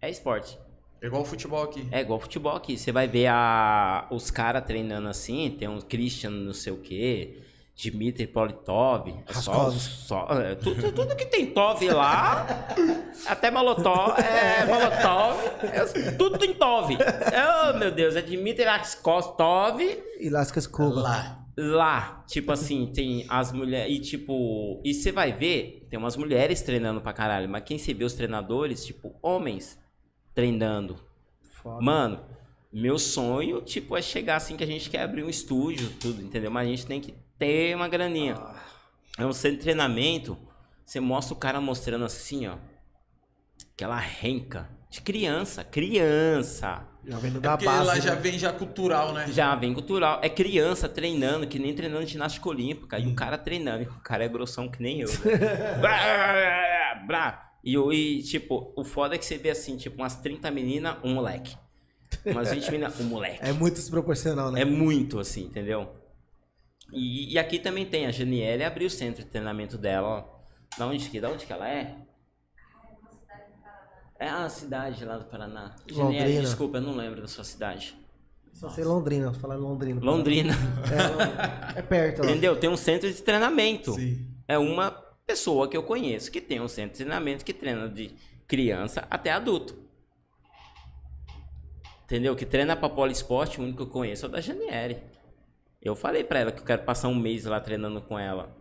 [0.00, 0.58] É esporte.
[1.02, 1.86] É igual o futebol aqui.
[1.92, 2.78] É igual futebol aqui.
[2.78, 7.42] Você vai ver a, os caras treinando assim, tem um Christian não sei o quê,
[7.76, 9.14] Dmitry Politov.
[9.28, 12.46] É só, só, é, tudo, tudo que tem Tov lá,
[13.28, 16.96] até Molotov, é Molotov, é, tudo tem Tov.
[16.96, 21.00] Oh, meu Deus, é Dmitry Raskostov E escova.
[21.00, 21.45] Lá.
[21.56, 23.96] Lá, tipo assim, tem as mulheres.
[23.96, 27.94] E tipo, e você vai ver, tem umas mulheres treinando pra caralho, mas quem você
[27.94, 29.78] vê os treinadores, tipo, homens
[30.34, 30.98] treinando.
[31.42, 31.82] Foda.
[31.82, 32.24] Mano,
[32.72, 36.50] meu sonho, tipo, é chegar assim que a gente quer abrir um estúdio, tudo, entendeu?
[36.50, 38.36] Mas a gente tem que ter uma graninha.
[39.18, 40.36] É um centro de treinamento,
[40.84, 42.58] você mostra o cara mostrando assim, ó.
[43.72, 46.86] Aquela renca de criança, criança.
[47.06, 47.86] Já vendo É da porque base.
[47.86, 48.00] lá né?
[48.00, 49.26] já vem já cultural, né?
[49.30, 50.18] Já vem cultural.
[50.22, 52.98] É criança treinando, que nem treinando ginástica olímpica.
[52.98, 53.84] E o cara treinando.
[53.84, 55.08] E o cara é grossão que nem eu.
[55.08, 55.16] né?
[57.66, 61.14] E, e, tipo, o foda é que você vê assim, tipo, umas 30 meninas, um
[61.14, 61.56] moleque.
[62.24, 63.00] Umas 20 minas.
[63.00, 63.40] O moleque.
[63.42, 64.60] É muito desproporcional, né?
[64.60, 65.90] É muito, assim, entendeu?
[66.92, 70.36] E, e aqui também tem, a Janiele abriu o centro de treinamento dela, ó.
[70.78, 71.96] Da onde que, da onde que ela é?
[74.18, 75.76] É a cidade lá do Paraná.
[75.90, 76.40] Londrina.
[76.40, 77.96] desculpa, eu não lembro da sua cidade.
[78.52, 80.00] Só ser Londrina, falar Londrina.
[80.00, 80.54] Londrina.
[81.76, 82.24] É, é perto, ó.
[82.24, 82.56] Entendeu?
[82.56, 83.92] Tem um centro de treinamento.
[83.92, 84.26] Sim.
[84.48, 84.90] É uma
[85.26, 88.14] pessoa que eu conheço que tem um centro de treinamento que treina de
[88.46, 89.76] criança até adulto.
[92.04, 92.34] Entendeu?
[92.34, 95.02] Que treina pra poliesporte, o único que eu conheço é o da Janiere.
[95.82, 98.56] Eu falei pra ela que eu quero passar um mês lá treinando com ela.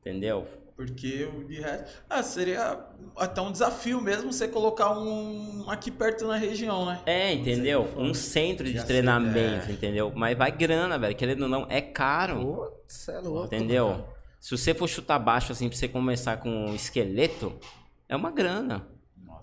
[0.00, 0.46] Entendeu?
[0.84, 2.02] Porque o de resto.
[2.10, 2.78] Ah, seria
[3.16, 7.00] até um desafio mesmo você colocar um aqui perto na região, né?
[7.06, 7.88] É, entendeu?
[7.96, 9.72] Um centro de Já sei, treinamento, é.
[9.72, 10.12] entendeu?
[10.14, 11.14] Mas vai grana, velho.
[11.14, 12.40] Querendo ou não, é caro.
[12.44, 13.46] Putz, é louco.
[13.46, 14.04] Entendeu?
[14.40, 17.56] Se você for chutar baixo assim pra você começar com um esqueleto,
[18.08, 18.88] é uma grana.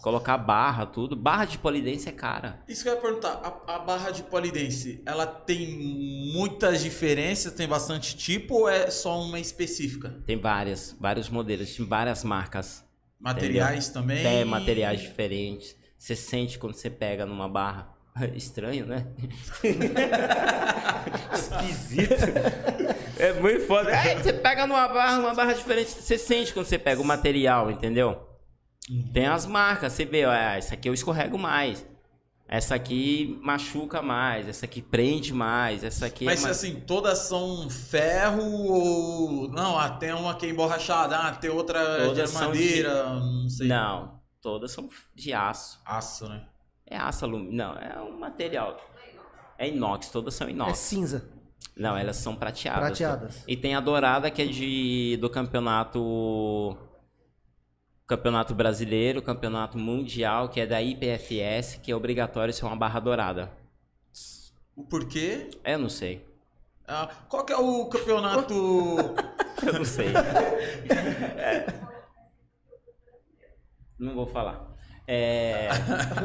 [0.02, 1.16] Colocar barra, tudo.
[1.16, 2.64] Barra de polidência é cara.
[2.68, 5.78] Isso que eu ia perguntar, a, a barra de polidense, ela tem
[6.34, 10.16] muitas diferenças, tem bastante tipo ou é só uma específica?
[10.26, 12.84] Tem várias, vários modelos, tem várias marcas.
[13.20, 14.26] Materiais também?
[14.26, 15.76] É, materiais diferentes.
[15.98, 17.90] Você sente quando você pega numa barra.
[18.34, 19.06] Estranho, né?
[21.34, 22.14] Esquisito.
[23.18, 23.92] É muito foda.
[23.92, 25.92] É, você pega numa barra, uma barra diferente.
[25.92, 28.29] Você sente quando você pega o material, entendeu?
[29.14, 31.86] Tem as marcas, você vê, ó, ah, essa aqui eu escorrego mais.
[32.52, 36.58] Essa aqui machuca mais, essa aqui prende mais, essa aqui Mas é mais...
[36.58, 39.48] assim, todas são ferro ou.
[39.50, 43.68] Não, ah, tem uma que é emborrachada, ah, tem outra Todas de madeira, não sei.
[43.68, 45.80] Não, todas são de aço.
[45.86, 46.48] Aço, né?
[46.88, 47.54] É aço alumínio.
[47.54, 48.78] Não, é um material.
[49.56, 50.80] É inox, todas são É inox.
[50.80, 51.30] cinza.
[51.78, 52.98] Não, elas são prateadas.
[52.98, 53.44] Prateadas.
[53.48, 56.76] E tem a dourada que é de do campeonato
[58.10, 63.52] campeonato brasileiro, campeonato mundial, que é da IPFS, que é obrigatório ser uma barra dourada.
[64.76, 65.52] O porquê?
[65.64, 66.26] É, eu não sei.
[66.88, 68.54] Ah, qual que é o campeonato.
[69.62, 70.08] Eu não sei.
[71.38, 71.66] É.
[74.00, 74.69] Não vou falar.
[75.12, 75.70] É,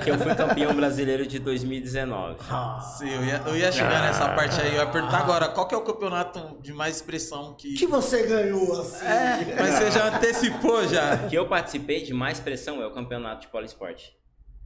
[0.05, 2.37] que eu fui campeão brasileiro de 2019.
[2.99, 4.77] Sim, eu ia, eu ia chegar nessa parte aí.
[4.77, 7.73] Eu ia perguntar agora, qual que é o campeonato de mais expressão que.
[7.73, 9.07] que você ganhou, assim?
[9.07, 11.17] É, mas você já antecipou já.
[11.29, 14.15] Que eu participei de mais pressão é o campeonato de poliesporte.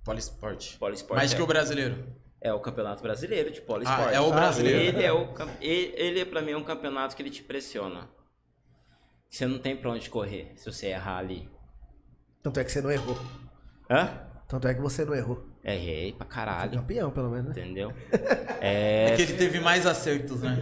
[0.04, 0.78] Polisport.
[0.78, 2.04] Poliesporte Mais é, que o brasileiro.
[2.40, 4.08] é o campeonato brasileiro de poliesporte.
[4.08, 4.80] Ah, é o brasileiro.
[4.80, 5.28] Ele é o
[5.60, 8.08] ele, ele para mim é um campeonato que ele te pressiona.
[9.30, 11.48] Você não tem pra onde correr se você errar ali.
[12.42, 13.16] Tanto é que você não errou.
[13.90, 14.20] Hã?
[14.48, 15.46] Tanto é que você não errou.
[15.64, 16.72] Errei pra Foi caralho.
[16.78, 17.62] campeão, pelo menos, né?
[17.62, 17.92] Entendeu?
[18.60, 20.56] É É, que ele teve mais acertos, né?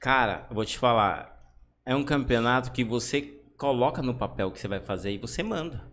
[0.00, 1.38] cara, eu vou te falar.
[1.84, 3.20] É um campeonato que você
[3.58, 5.90] coloca no papel o que você vai fazer e você manda.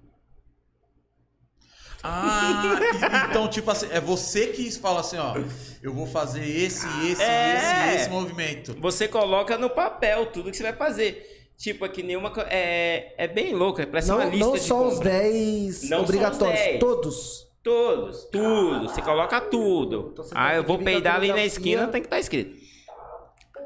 [2.03, 2.75] Ah,
[3.29, 5.33] então, tipo assim, é você que fala assim, ó.
[5.81, 7.55] Eu vou fazer esse, esse, É.
[7.95, 8.75] esse, esse movimento.
[8.79, 11.36] Você coloca no papel tudo que você vai fazer.
[11.57, 12.31] Tipo, é que nenhuma.
[12.49, 15.09] É, é bem louco, parece uma Não, lista não de só os compra.
[15.09, 16.79] 10 Não obrigatórios, 10.
[16.79, 17.47] todos.
[17.63, 18.87] Todos, tudo.
[18.87, 20.11] Você coloca tudo.
[20.13, 22.55] Então Ah, eu vou peidar ali na esquina, tem que estar escrito.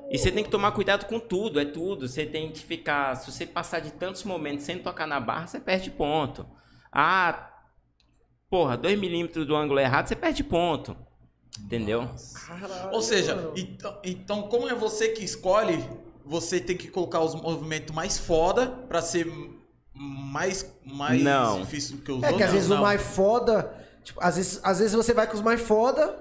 [0.09, 2.07] E você tem que tomar cuidado com tudo, é tudo.
[2.07, 3.15] Você tem que ficar.
[3.15, 6.47] Se você passar de tantos momentos sem tocar na barra, você perde ponto.
[6.91, 7.49] Ah,
[8.49, 10.97] porra, 2 milímetros do ângulo errado, você perde ponto.
[11.63, 12.09] Entendeu?
[12.91, 15.77] Ou seja, então, então, como é você que escolhe,
[16.25, 19.27] você tem que colocar os movimentos mais foda pra ser
[19.93, 21.61] mais, mais Não.
[21.61, 22.47] difícil que os É que outros.
[22.47, 22.77] às vezes não.
[22.77, 23.73] o mais foda.
[24.03, 26.17] Tipo, às vezes, às vezes você vai com os mais foda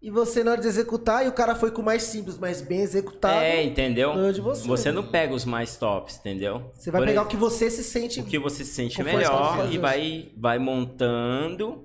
[0.00, 2.62] e você na hora de executar e o cara foi com o mais simples, mas
[2.62, 3.40] bem executado.
[3.40, 4.32] É, entendeu?
[4.32, 4.90] de você.
[4.90, 6.70] não pega os mais tops, entendeu?
[6.72, 8.20] Você vai Por pegar o que você se sente.
[8.20, 11.84] o que você se sente melhor e vai, vai montando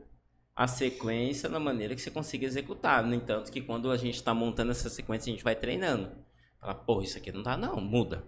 [0.56, 3.04] a sequência da maneira que você consiga executar.
[3.04, 6.10] No entanto, que quando a gente está montando essa sequência, a gente vai treinando.
[6.66, 8.24] Fala, porra, isso aqui não dá não, muda.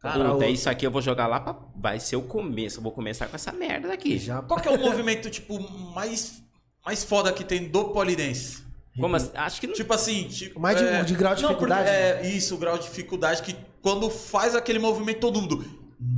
[0.00, 1.56] Cara, Puta, o- isso aqui eu vou jogar lá pra...
[1.74, 4.18] Vai ser o começo, eu vou começar com essa merda daqui.
[4.18, 5.58] Já Qual que é o movimento, tipo,
[5.92, 6.42] mais,
[6.84, 8.62] mais foda que tem do polidense?
[9.00, 9.30] Como assim?
[9.34, 9.74] Acho que não...
[9.74, 10.60] Tipo assim, tipo.
[10.60, 11.88] Mais de- de grau de não, porque- dificuldade?
[11.88, 15.64] É, isso, o grau de dificuldade que quando faz aquele movimento, todo mundo.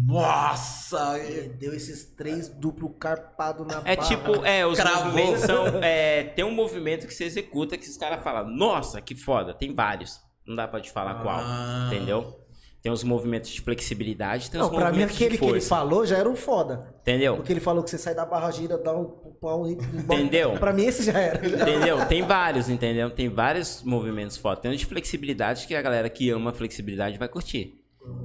[0.07, 1.17] Nossa!
[1.19, 4.09] é- deu esses três duplo carpado na É barra.
[4.09, 5.05] tipo, é, os Cravou.
[5.07, 5.67] movimentos são.
[5.83, 9.75] É, tem um movimento que você executa que os caras falam, nossa, que foda, tem
[9.75, 10.21] vários.
[10.51, 11.85] Não dá pra te falar qual, Ah.
[11.87, 12.37] entendeu?
[12.83, 15.53] Tem os movimentos de flexibilidade, tem os Não, pra mim movimentos aquele de que ele
[15.61, 15.69] força.
[15.69, 16.93] falou já era um foda.
[17.03, 17.37] Entendeu?
[17.37, 19.05] Porque ele falou que você sai da barra, gira, dá um
[19.41, 19.75] pau e.
[19.75, 20.55] Entendeu?
[20.59, 21.47] Pra mim esse já era.
[21.47, 22.05] Entendeu?
[22.07, 23.11] Tem vários, entendeu?
[23.11, 24.61] Tem vários movimentos foda.
[24.61, 27.80] Tem os de flexibilidade que a galera que ama flexibilidade vai curtir.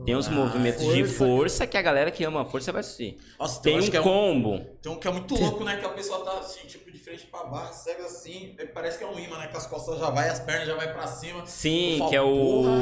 [0.06, 1.18] Tem os movimentos de força.
[1.18, 3.18] força que a galera que ama a força vai assistir.
[3.40, 4.60] Nossa, Tem um é um, combo.
[4.82, 5.78] tem um que é muito louco, né?
[5.78, 9.04] Que a pessoa tá assim, tipo, de frente pra baixo, cega assim, aí parece que
[9.04, 9.48] é um imã, né?
[9.48, 11.46] Que as costas já vai, as pernas já vai pra cima.
[11.46, 12.30] Sim, Eu que é falo,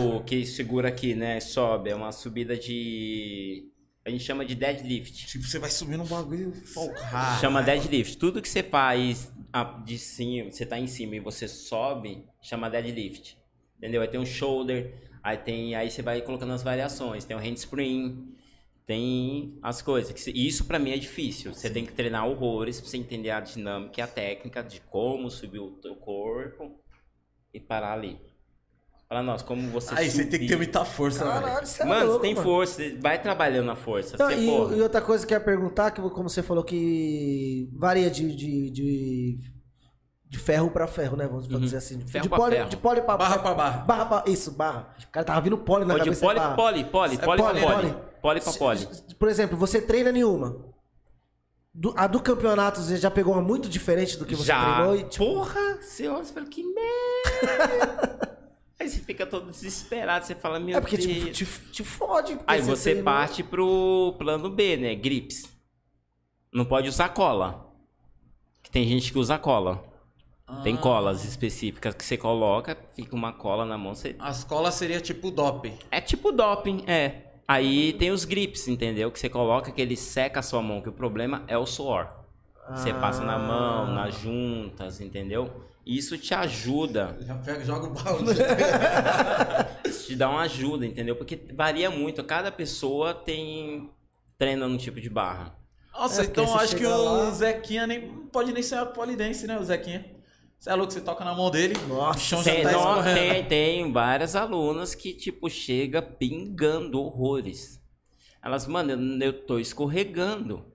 [0.08, 0.24] o porra.
[0.26, 1.40] que segura aqui, né?
[1.40, 1.90] Sobe.
[1.90, 3.70] É uma subida de.
[4.06, 5.28] A gente chama de deadlift.
[5.28, 7.40] Tipo, você vai subindo um bagulho folcado.
[7.40, 8.18] Chama deadlift.
[8.18, 9.32] Tudo que você faz
[9.86, 13.38] de cima, você tá em cima e você sobe, chama deadlift.
[13.78, 14.02] Entendeu?
[14.02, 14.94] Aí tem um shoulder,
[15.24, 18.36] aí tem, aí você vai colocando as variações, tem o handspring,
[18.86, 20.12] tem as coisas.
[20.12, 21.54] que Isso pra mim é difícil.
[21.54, 25.30] Você tem que treinar horrores pra você entender a dinâmica e a técnica de como
[25.32, 26.80] subir o teu corpo
[27.54, 28.20] e parar ali.
[29.08, 30.58] Fala, nossa, como você Aí você tem que ter subir.
[30.58, 31.46] muita força, velho.
[31.46, 32.48] Caralho, você é Mano, louco, você tem mano.
[32.48, 34.18] força, vai trabalhando a força.
[34.18, 38.10] Você, e, e outra coisa que eu ia perguntar, que como você falou que varia
[38.10, 39.53] de, de, de,
[40.34, 41.28] de ferro pra ferro, né?
[41.28, 41.98] Vamos dizer assim.
[42.00, 42.10] De, Uhum.
[42.10, 42.70] Ferro de pra poli, ferro.
[42.70, 43.78] de poli pra Barra pra barra.
[43.84, 44.24] Barra pra.
[44.32, 44.96] Isso, barra.
[45.08, 46.26] O cara tava vindo poli na Pode cabeça.
[46.26, 46.56] poli, barra.
[46.56, 47.76] poli, poli, É poli, pra poli, poli.
[47.92, 47.96] poli.
[48.20, 48.88] Poli pra poli.
[49.20, 50.58] Por exemplo, você treina nenhuma.
[51.72, 54.74] Do- a do campeonato você já pegou uma muito diferente do que você Já.
[54.76, 58.34] treinou e tipo, Porra, você olha e fala, que merda.
[58.80, 61.38] Aí você fica todo desesperado, você fala, meu é porque Deus.
[61.38, 62.40] tipo, te, te fode.
[62.48, 64.96] Aí você treinou- parte pro plano B, né?
[64.96, 65.44] Grips.
[66.52, 67.72] Não pode usar cola.
[68.64, 69.84] Que tem gente que usa cola.
[70.64, 70.78] Tem Ah.
[70.78, 75.32] colas específicas que você coloca, fica uma cola na mão, você As colas seria tipo
[75.32, 75.78] doping.
[75.90, 77.32] É tipo doping, é.
[77.48, 79.10] Aí tem os grips, entendeu?
[79.12, 82.08] Que você coloca que ele seca a sua mão, que o problema é o suor.
[82.72, 83.94] Você passa na mão, Ah.
[83.94, 85.50] nas juntas, entendeu?
[85.86, 88.40] Isso te ajuda, Já pega e joga o balde.
[89.86, 91.16] isso te dá uma ajuda, entendeu?
[91.16, 93.90] Porque varia muito, cada pessoa tem
[94.38, 95.56] treina num tipo de barra.
[95.94, 98.76] Nossa, É, então você acho que chega o lá- Zequinha nem não pode nem ser
[98.76, 99.58] a polidense, né?
[99.60, 100.06] O Zequinha.
[100.64, 101.74] Você é louco, você toca na mão dele.
[101.90, 103.20] Nossa, o chão já Tem, tá não, escorrendo.
[103.20, 107.82] tem, tem várias alunas que, tipo, chega pingando horrores.
[108.42, 110.66] Elas, mano, eu, eu tô escorregando.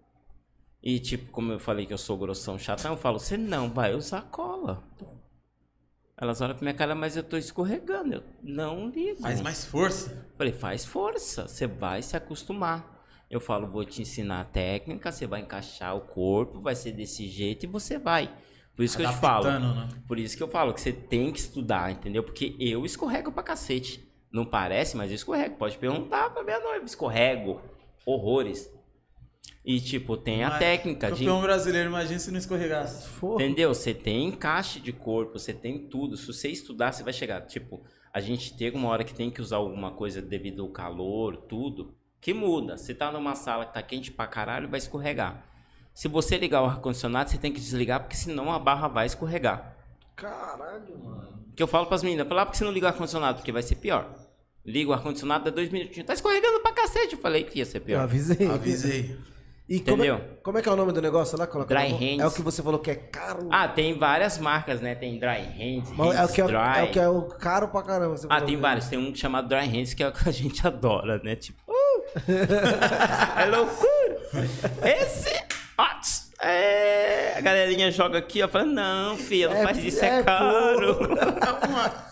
[0.82, 3.94] E, tipo, como eu falei que eu sou grossão, chatão, eu falo, você não vai
[3.94, 4.84] usar cola.
[6.18, 8.16] Elas olham pra minha cara, mas eu tô escorregando.
[8.16, 9.22] Eu não ligo.
[9.22, 10.28] Faz mais força.
[10.36, 13.06] Falei, faz força, você vai se acostumar.
[13.30, 17.26] Eu falo, vou te ensinar a técnica, você vai encaixar o corpo, vai ser desse
[17.26, 18.30] jeito e você vai.
[18.78, 19.48] Por isso que eu te falo.
[19.48, 19.88] Adaptando, né?
[20.06, 22.22] Por isso que eu falo que você tem que estudar, entendeu?
[22.22, 24.08] Porque eu escorrego pra cacete.
[24.32, 25.56] Não parece, mas eu escorrego.
[25.56, 26.84] Pode perguntar pra minha noiva.
[26.84, 27.60] Escorrego.
[28.06, 28.72] Horrores.
[29.64, 31.24] E, tipo, tem a Mas, técnica de.
[31.24, 33.08] Campeão brasileiro, imagina se não escorregasse.
[33.34, 33.74] Entendeu?
[33.74, 36.16] Você tem encaixe de corpo, você tem tudo.
[36.16, 37.40] Se você estudar, você vai chegar.
[37.46, 37.82] Tipo,
[38.12, 41.96] a gente tem uma hora que tem que usar alguma coisa devido ao calor, tudo,
[42.20, 42.76] que muda.
[42.76, 45.47] Você tá numa sala que tá quente pra caralho, vai escorregar.
[45.98, 49.74] Se você ligar o ar-condicionado, você tem que desligar, porque senão a barra vai escorregar.
[50.14, 51.42] Caralho, mano.
[51.56, 53.38] Que eu falo pras meninas, fala, ah, por que você não liga o ar-condicionado?
[53.38, 54.08] Porque vai ser pior.
[54.64, 56.06] Liga o ar-condicionado, dá dois minutinhos.
[56.06, 57.14] Tá escorregando pra cacete.
[57.16, 58.02] Eu falei que ia ser Eu pior.
[58.02, 58.46] avisei.
[58.48, 59.18] Avisei.
[59.68, 60.38] E como é, Entendeu?
[60.44, 61.48] como é que é o nome do negócio lá?
[61.48, 62.20] Coloca Dry hands.
[62.20, 63.48] É o que você falou que é caro.
[63.50, 64.94] Ah, tem várias marcas, né?
[64.94, 66.56] Tem Dry Hands, Mas é o Hands que é, Dry.
[66.78, 68.16] é o que é o caro pra caramba.
[68.16, 68.86] você Ah, tem vários.
[68.86, 71.34] Tem um chamado Dry Hands que é o que a gente adora, né?
[71.34, 72.04] Tipo, uh!
[73.36, 74.48] é loucura!
[74.84, 75.44] Esse,
[75.78, 77.34] ó, tss, é...
[77.36, 80.98] a galerinha joga aqui, ó, fala, não, filha, não É, faz isso, é, é, caro.
[81.40, 82.08] É uma.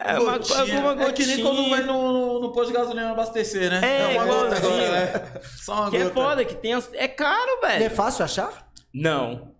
[0.00, 0.60] É uma gotinha.
[0.88, 1.76] alguma É que nem quando gotinha.
[1.76, 3.80] vai no, no, no posto de gasolina abastecer, né?
[3.82, 5.40] É, uma gota agora, né?
[5.56, 6.14] Só uma Que é gota.
[6.14, 6.72] foda, que tem...
[6.74, 7.90] as- É caro, E é velho.
[7.90, 8.70] fácil achar?
[8.94, 9.52] Não,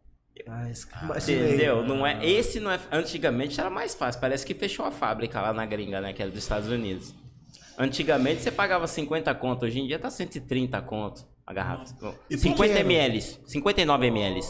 [0.46, 0.62] Ah,
[1.02, 1.44] imaginei.
[1.48, 1.82] entendeu?
[1.82, 2.78] Não é, esse não é...
[2.92, 6.12] Antigamente era mais fácil, parece que fechou a fábrica lá na gringa, né?
[6.12, 7.12] Que era dos Estados Unidos.
[7.76, 12.14] Antigamente você pagava 50 conto, hoje em dia tá 130 conto a garrafa.
[12.28, 12.90] E 50 pequeno?
[12.90, 14.40] ml, 59 ml.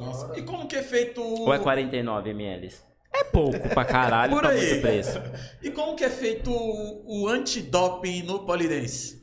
[0.00, 0.38] Nossa.
[0.38, 1.42] E como que é feito o...
[1.42, 2.72] Ou é 49 ml?
[3.12, 4.68] É pouco pra caralho Por pra aí.
[4.70, 5.20] muito preço.
[5.62, 9.22] E como que é feito o, o antidoping no polidense?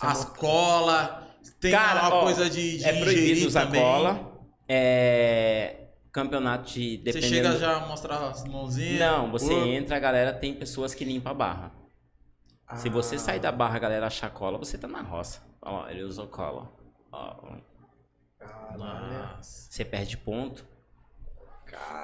[0.00, 1.10] As colas,
[1.60, 3.80] tem Cara, uma ó, coisa de, de é proibido ingerir usar também.
[3.80, 4.32] cola.
[4.68, 5.84] É.
[6.12, 6.96] Campeonato de.
[6.96, 7.28] Você Dependendo...
[7.28, 8.98] chega já a mostrar as mãozinhas.
[9.00, 11.72] Não, você o- entra, a galera tem pessoas que limpam a barra.
[12.76, 13.18] Se você Ah.
[13.18, 15.40] sair da barra, a galera achar cola, você tá na roça.
[15.68, 16.70] Ó, ele usou cola.
[17.12, 17.36] Ó,
[19.40, 20.66] você perde ponto.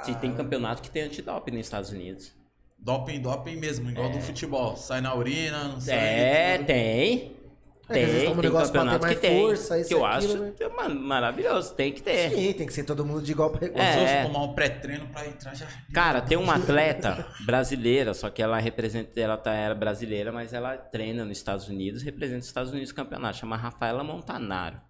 [0.02, 2.33] Se tem campeonato que tem antidoping nos Estados Unidos.
[2.78, 4.76] Doping, doping mesmo, igual do futebol.
[4.76, 5.97] Sai na urina, não sai.
[5.97, 7.43] É, tudo.
[7.86, 8.02] Tem.
[8.02, 9.40] É, Tem, um negócio pra ter campeonato mais que tem.
[9.40, 10.68] força, isso que eu aquilo, acho, né?
[10.76, 11.74] mano, maravilhoso.
[11.74, 12.30] Tem que ter.
[12.30, 13.84] Sim, tem que ser todo mundo de igual pra igual.
[13.84, 14.24] É.
[14.24, 15.66] tomar um pré-treino pra entrar já.
[15.92, 20.76] Cara, tem uma atleta brasileira, só que ela representa, ela tá, era brasileira, mas ela
[20.76, 24.80] treina nos Estados Unidos, representa os Estados Unidos no campeonato, chama Rafaela Montanaro.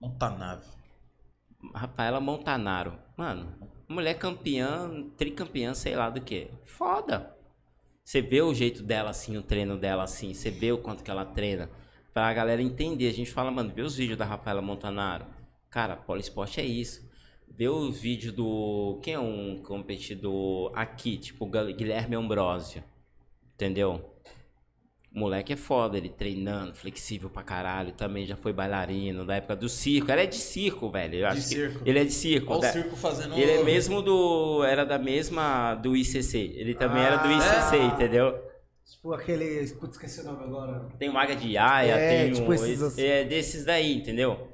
[0.00, 0.64] Monta nave.
[1.74, 2.98] Rafaela Montanaro.
[3.16, 3.52] Mano,
[3.86, 6.50] mulher campeã, tricampeã, sei lá do que.
[6.64, 7.36] Foda.
[8.02, 11.10] Você vê o jeito dela assim, o treino dela assim, você vê o quanto que
[11.10, 11.68] ela treina.
[12.12, 15.26] Pra galera entender, a gente fala, mano, vê os vídeos da Rafaela Montanaro.
[15.70, 17.08] Cara, poliesporte é isso.
[17.48, 18.98] Vê os vídeos do.
[19.02, 21.16] Quem é um competidor aqui?
[21.16, 22.82] Tipo, o Guilherme Ambrosio.
[23.54, 24.04] Entendeu?
[25.14, 27.92] O moleque é foda, ele treinando, flexível pra caralho.
[27.92, 30.10] Também já foi bailarino da época do circo.
[30.10, 31.16] Ele é de circo, velho.
[31.16, 31.82] Eu que- circo.
[31.84, 32.52] Ele é de circo.
[32.52, 34.62] Olha o da- circo fazendo Ele é mesmo do.
[34.64, 36.52] Era da mesma do ICC.
[36.56, 37.84] Ele também era do ICC, Ah.
[37.86, 38.49] entendeu?
[38.90, 39.66] Tipo aquele.
[39.74, 40.88] Putz, esqueci o nome agora.
[40.98, 42.54] Tem o Águia de Aia, É, tem tipo um.
[42.54, 43.02] esses assim.
[43.02, 44.48] É desses daí, entendeu?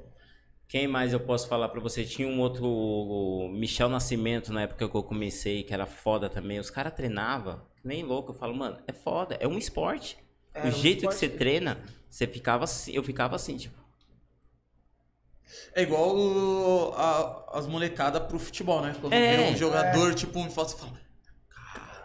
[0.67, 2.03] Quem mais eu posso falar pra você?
[2.03, 2.65] Tinha um outro.
[2.65, 6.59] o Michel Nascimento, na época que eu comecei, que era foda também.
[6.59, 8.31] Os caras treinavam, que nem louco.
[8.31, 10.17] Eu falo, mano, é foda, é um esporte.
[10.53, 11.13] É, o um jeito esporte.
[11.15, 13.77] que você treina, você ficava assim, eu ficava assim, tipo.
[15.73, 18.95] É igual o- a- as molecadas pro futebol, né?
[18.99, 19.37] Quando É.
[19.37, 21.06] vê um jogador, tipo, um foto, você fala.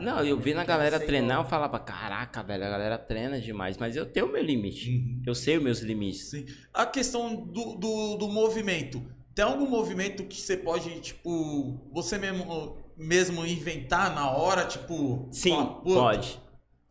[0.02, 3.94] Não, eu vi na galera treinar, eu falava, caraca, velho, a galera treina demais, mas
[3.96, 5.20] eu tenho o meu limite.
[5.26, 6.30] Eu sei os meus limites.
[6.30, 6.44] Sim.
[6.74, 9.02] A questão do, do, do movimento.
[9.34, 15.28] Tem algum movimento que você pode, tipo, você mesmo, mesmo inventar na hora, tipo.
[15.30, 16.40] Sim, falar, "Puta, pode.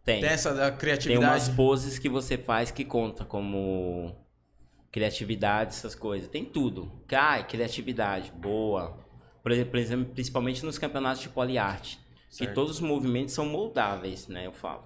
[0.04, 0.22] Tem.
[0.22, 1.26] Tem essa da Tem criatividade.
[1.26, 4.16] umas poses que você faz que conta como
[4.92, 6.28] criatividade, essas coisas.
[6.30, 6.92] Tem tudo.
[7.12, 8.98] Ai, criatividade, boa.
[9.44, 12.00] Por exemplo, por exemplo, principalmente nos campeonatos de poliarte.
[12.32, 12.56] Que Certo.
[12.56, 14.48] todos os movimentos são moldáveis, né?
[14.48, 14.86] Eu falo.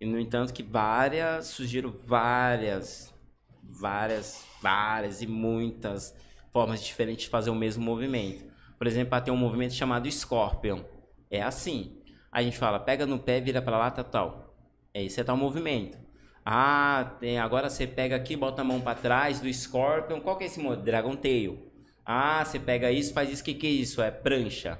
[0.00, 3.14] E no entanto que várias, sugiro várias,
[3.62, 6.14] várias, várias e muitas
[6.52, 8.44] formas diferentes de fazer o mesmo movimento.
[8.76, 10.80] Por exemplo, tem um movimento chamado Scorpion.
[11.30, 11.96] É assim.
[12.32, 14.54] A gente fala, pega no pé, vira pra lá, tal, tal.
[14.92, 15.96] É esse é tal movimento.
[16.44, 20.20] Ah, tem, agora você pega aqui, bota a mão pra trás do Scorpion.
[20.20, 20.84] Qual que é esse movimento?
[20.84, 21.70] Dragon Tail.
[22.04, 23.42] Ah, você pega isso, faz isso.
[23.42, 24.02] O que, que é isso?
[24.02, 24.78] É prancha.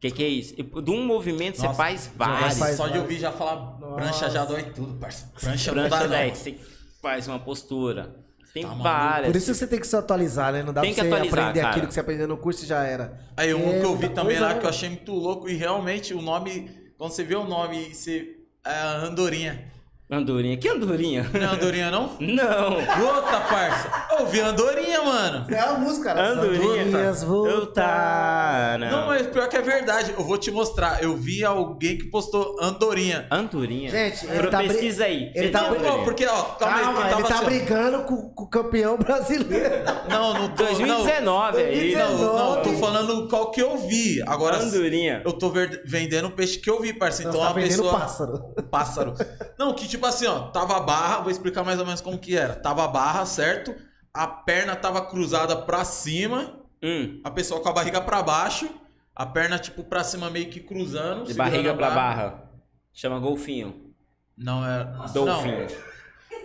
[0.00, 0.54] O que, que é isso?
[0.56, 2.58] De um movimento você Nossa, faz Mas vários.
[2.58, 3.56] faz só de ouvir já falar
[3.94, 5.30] prancha já dói tudo, parça.
[5.38, 6.16] Prancha, não dá Prancha não.
[6.16, 6.58] deck, você
[7.02, 8.16] faz uma postura.
[8.54, 9.30] Tem Tá várias.
[9.30, 10.62] Por isso que você tem que se atualizar, né?
[10.62, 11.68] Não dá Tem pra você aprender cara.
[11.70, 13.20] aquilo que você aprendeu no curso e já era.
[13.36, 14.58] Aí um É que eu vi também lá né?
[14.58, 18.38] que eu achei muito louco e realmente o nome, quando você vê o nome, você.
[18.64, 19.70] É Andorinha.
[20.12, 20.56] Andorinha.
[20.56, 21.24] Que andorinha?
[21.32, 22.10] Não é Andorinha, não?
[22.18, 22.74] Não.
[22.74, 23.88] Puta, parça.
[24.18, 25.46] Eu vi Andorinha, mano.
[25.48, 26.30] É a música, cara.
[26.30, 26.82] Andorinha.
[26.82, 28.90] Andorinhas voltaram.
[28.90, 30.12] Não, mas pior que é verdade.
[30.16, 31.02] Eu vou te mostrar.
[31.02, 33.26] Eu vi alguém que postou Andorinha.
[33.30, 33.90] Andorinha.
[33.90, 35.30] Gente, ele Pro- tá pesquisa aí.
[35.34, 38.02] ele tá Não, não, porque, ó, calma, aí, Calma, que ele tava tá assim, brigando
[38.04, 39.74] com, com o campeão brasileiro.
[40.08, 40.64] Não, não tô.
[40.64, 41.94] 2019 aí.
[41.94, 42.80] Não, não, não, eu tô 2019.
[42.80, 44.20] falando qual que eu vi.
[44.26, 45.22] Agora, Andorinha.
[45.24, 45.52] eu tô
[45.84, 47.22] vendendo o peixe que eu vi, parça.
[47.22, 47.98] Então tá vendendo pessoa.
[47.98, 48.54] pássaro.
[48.70, 49.14] Pássaro.
[49.58, 52.36] Não, que tipo assim, ó, tava a barra, vou explicar mais ou menos como que
[52.36, 52.54] era.
[52.54, 53.74] Tava a barra, certo?
[54.12, 57.20] A perna tava cruzada pra cima, Hum.
[57.24, 58.68] a pessoa com a barriga pra baixo,
[59.14, 61.24] a perna tipo pra cima meio que cruzando.
[61.24, 62.50] De barriga pra barra.
[62.92, 63.92] Chama golfinho.
[64.36, 64.84] Não é.
[65.12, 65.66] Dolfinho.
[65.68, 65.89] Não.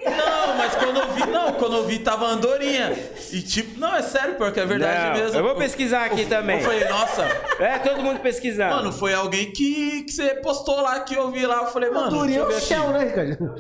[0.04, 2.92] Não, mas quando eu vi, não, quando eu vi tava andorinha.
[3.32, 5.38] E tipo, não, é sério, porque é verdade Não, mesmo.
[5.40, 6.58] eu vou pesquisar aqui eu, também.
[6.60, 7.24] Eu falei, nossa,
[7.60, 8.76] É, todo mundo pesquisando.
[8.76, 11.58] mano, foi alguém que, que você postou lá que eu vi lá.
[11.58, 12.90] Eu falei, mano, Andorinha é deixa eu o aqui.
[12.90, 13.56] céu, né, Ricardo?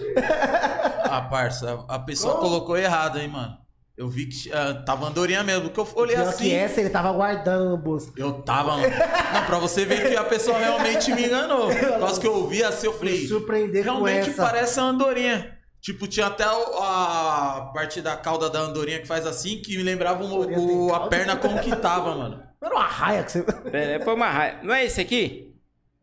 [1.03, 2.45] Ah, parça, a pessoa Como?
[2.47, 3.57] colocou errado, hein, mano.
[3.97, 6.43] Eu vi que ah, tava andorinha mesmo, porque eu olhei Pior assim.
[6.43, 8.11] que essa ele tava guardando no bolso.
[8.17, 8.75] Eu tava.
[8.75, 11.67] Não, pra você ver que a pessoa realmente me enganou.
[11.71, 13.21] Por causa que eu ouvi assim, eu falei.
[13.21, 14.43] Me surpreender com Realmente essa.
[14.43, 15.54] parece a andorinha.
[15.85, 20.23] Tipo, tinha até a parte da cauda da andorinha que faz assim, que me lembrava
[20.23, 22.41] o- o- a perna como que tava, mano.
[22.59, 23.43] Era uma raia que você.
[23.43, 24.57] Pera, foi uma raiva.
[24.63, 25.53] Não é esse aqui?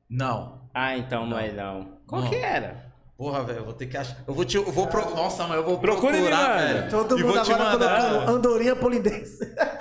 [0.09, 0.69] Não.
[0.73, 1.99] Ah, então não, é não.
[2.07, 2.28] Qual Não.
[2.31, 2.93] que era?
[3.19, 4.17] Porra, velho, eu vou ter que achar.
[4.27, 4.57] Eu vou te.
[4.57, 5.15] Eu vou pro...
[5.17, 6.89] Nossa, mas eu vou Procura e me procurar, velho.
[6.91, 8.01] Todo mundo agora mandar.
[8.11, 9.39] colocando Andorinha polidense.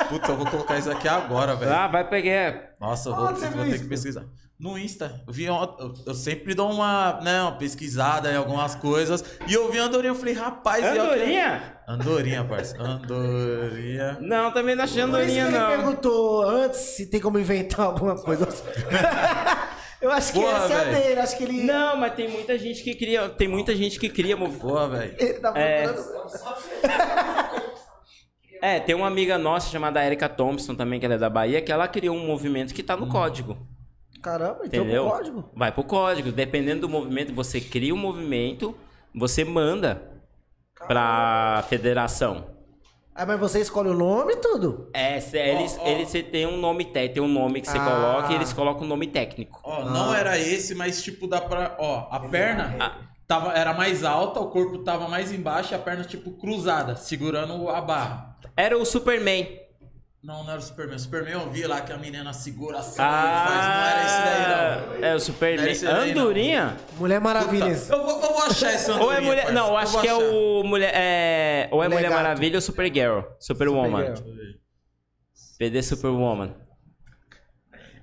[0.10, 1.72] Puta, eu vou colocar isso aqui agora, velho.
[1.72, 2.72] Ah, vai pegar.
[2.80, 4.26] Nossa, eu vou, você vou ter que pesquisar.
[4.61, 5.23] No Insta.
[5.27, 9.23] Eu, vi, eu, eu sempre dou uma, né, uma pesquisada em algumas coisas.
[9.48, 10.85] E eu vi Andorinha, eu falei, rapaz...
[10.85, 11.77] e eu- Andorinha?
[11.88, 12.80] Andorinha, parça.
[12.80, 14.17] Andorinha.
[14.22, 15.67] Não, também não achei andorinha, ele não.
[15.67, 18.48] perguntou antes se tem como inventar alguma coisa.
[19.99, 21.19] Eu acho que Porra, essa é a dele.
[21.19, 21.61] Acho que ele.
[21.64, 23.30] Não, mas tem muita gente que cria.
[23.30, 24.90] Tem muita gente que cria movimento.
[24.90, 25.15] Velho.
[25.19, 25.88] Ele tá É.
[25.88, 26.31] procurando.
[28.64, 31.72] É, tem uma amiga nossa chamada Erika Thompson também, que ela é da Bahia, que
[31.72, 33.57] ela criou um movimento que tá no código.
[34.22, 35.06] Caramba, então Entendeu?
[35.08, 35.50] o código.
[35.56, 36.32] Vai pro código.
[36.32, 38.75] Dependendo do movimento, você cria o movimento,
[39.16, 40.01] você manda
[40.88, 42.45] pra federação.
[43.14, 44.90] Ah, mas você escolhe o nome e tudo.
[44.93, 45.85] É, cê- eles, ó.
[45.88, 47.83] eles cê tem um nome técnico, tem um nome que você Ah.
[47.85, 49.59] coloca e eles colocam o nome técnico.
[49.64, 51.75] Ó, não era esse, mas tipo, dá pra...
[51.77, 52.93] Ó, a perna
[53.27, 57.69] tava, era mais alta, o corpo tava mais embaixo e a perna, tipo, cruzada, segurando
[57.69, 58.38] a barra.
[58.56, 59.45] Era o Superman.
[60.24, 60.95] Não, não era o Superman.
[60.95, 63.66] O Superman eu vi lá que a menina segura assim Ah, e faz.
[63.66, 65.08] Não era esse daí, não.
[65.08, 65.66] É o Superman.
[65.75, 66.22] Não daí, não.
[66.22, 66.77] Andorinha?
[66.98, 67.75] Mulher Maravilha.
[67.75, 69.51] Puta, eu, vou, eu vou achar esse Andorinha, Ou é mulher.
[69.51, 70.91] Não, eu Eu acho vou que é o mulher.
[70.93, 72.16] É, ou é Mulher Mulher.
[72.16, 73.22] Maravilha ou Supergirl.
[73.40, 74.16] Superwoman.
[74.16, 74.51] Supergirl.
[75.58, 76.56] PD Superwoman.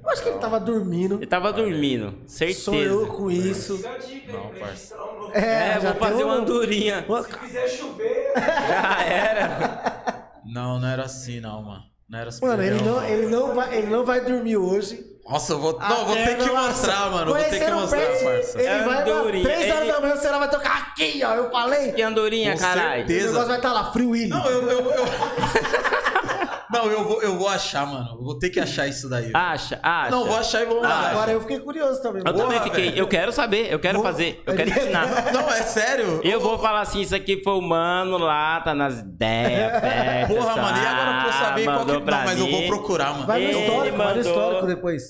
[0.03, 1.17] Eu acho que ele tava dormindo.
[1.17, 2.61] Ele tava dormindo, certeza.
[2.63, 3.75] Sonhou com isso.
[3.75, 4.67] A Não, aí pra parça.
[4.67, 5.33] registrar o nome.
[5.35, 5.41] É,
[5.75, 7.05] É, vou fazer uma um- andorinha.
[7.23, 10.31] Se quiser chover, Já era.
[10.47, 11.88] Não, não era assim, não, mano.
[12.09, 12.45] Não era assim.
[12.47, 15.05] Mano, ele não, ele, não vai, ele não vai dormir hoje.
[15.29, 15.79] Nossa, eu vou.
[15.79, 17.35] Não, vou ter que mostrar, mano.
[17.35, 18.59] Vou ter que mostrar, parça.
[18.59, 19.45] Ele É vai lá, andorinha.
[19.45, 21.35] 3 horas Ele- da manhã, o vai tocar aqui, ó.
[21.35, 21.93] Eu falei.
[21.93, 23.07] Que andorinha, Com caralho.
[23.07, 23.25] certeza.
[23.25, 24.29] O negócio vai estar lá, Free Willy.
[24.29, 24.63] Não, eu.
[24.71, 25.05] eu, eu...
[26.73, 28.17] não, eu vou, eu vou achar, mano.
[28.19, 29.31] Eu vou ter que achar isso daí.
[29.35, 30.11] Acha, acha.
[30.11, 31.11] Não, vou achar e vou Ah, mandar.
[31.11, 32.23] agora eu fiquei curioso também.
[32.25, 32.85] Eu Porra, também fiquei.
[32.91, 32.99] velho.
[32.99, 35.33] Eu quero saber, eu quero Vou- fazer, eu quero ensinar.
[35.33, 36.21] Não, é sério?
[36.23, 40.57] Eu vou falar assim, isso aqui foi o mano lá, tá nas ideias, perto, Porra,
[40.57, 41.81] mano, e agora eu saber qual que.
[41.81, 42.67] mandou Não, pra mas eu vou mim.
[42.69, 43.27] procurar, mano.
[43.27, 45.03] Vai no histórico, vai no mandou- histórico depois.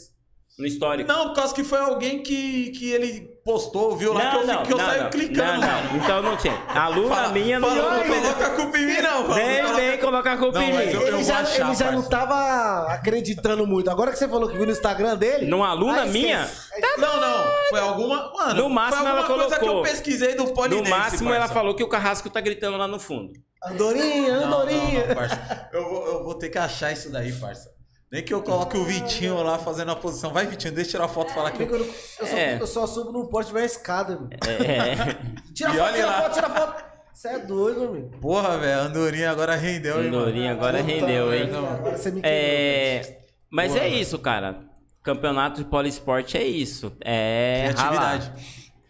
[0.58, 1.08] No histórico.
[1.08, 4.62] Não, por causa que foi alguém que, que ele postou, viu lá, que eu, fico-
[4.64, 5.96] que eu saio clicando, não, não.
[5.96, 6.54] Então não tinha.
[6.66, 8.08] A aluna Fala- minha não fala, colocou.
[8.08, 9.22] não coloca a culpa em mim, não.
[9.22, 10.92] fala, Vem, coloca- vem colocar a culpa Não, em mim.
[10.92, 13.88] eu- ele já, achar, ele já não tava acreditando muito.
[13.88, 15.46] Agora que você falou que viu no Instagram dele.
[15.46, 16.42] Numa aluna aí minha?
[16.42, 16.98] esquece.
[16.98, 17.44] Não, não.
[17.70, 18.32] Foi alguma.
[18.32, 19.82] Mano, No máximo foi alguma ela coisa que eu colocou.
[19.84, 20.90] pesquisei do Polidense.
[20.90, 23.32] No máximo ela falou que o carrasco tá gritando lá no fundo.
[23.64, 25.00] Andorinha, Não, andorinha.
[25.02, 25.68] não, não, parça.
[25.72, 27.70] Eu vou, eu vou ter que achar isso daí, parça.
[28.10, 30.32] Nem que eu coloque o Vitinho lá fazendo a posição.
[30.32, 31.76] Vai, Vitinho, deixa eu tirar a foto e falar que eu.
[31.76, 31.84] eu,
[32.26, 32.58] só, É.
[32.60, 34.28] eu só subo num poste e tiver escada, meu.
[34.66, 34.94] É.
[35.52, 36.22] Tira E foto, olha tira lá.
[36.22, 36.84] foto, tira foto.
[37.12, 38.10] Você é doido, amigo.
[38.20, 40.18] Porra, velho, a Andorinha agora rendeu, hein, mano?
[40.22, 41.50] Andorinha agora Puta rendeu, hein?
[41.52, 42.32] Agora você me quebrou.
[42.32, 43.18] É.
[43.50, 44.00] Mas Boa, é velho.
[44.00, 44.60] isso, cara.
[45.02, 46.92] Campeonato de poliesporte é isso.
[47.04, 47.72] É.
[47.76, 48.18] ralar.
[48.20, 48.32] Criatividade.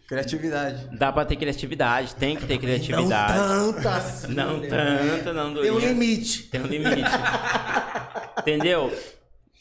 [0.07, 0.97] Criatividade.
[0.97, 3.37] Dá pra ter criatividade, tem que ter criatividade.
[3.37, 4.33] Não tanto assim.
[4.33, 4.67] Não né?
[5.23, 6.43] tanto, não Tem um limite.
[6.43, 7.01] Tem um limite.
[8.39, 8.91] entendeu?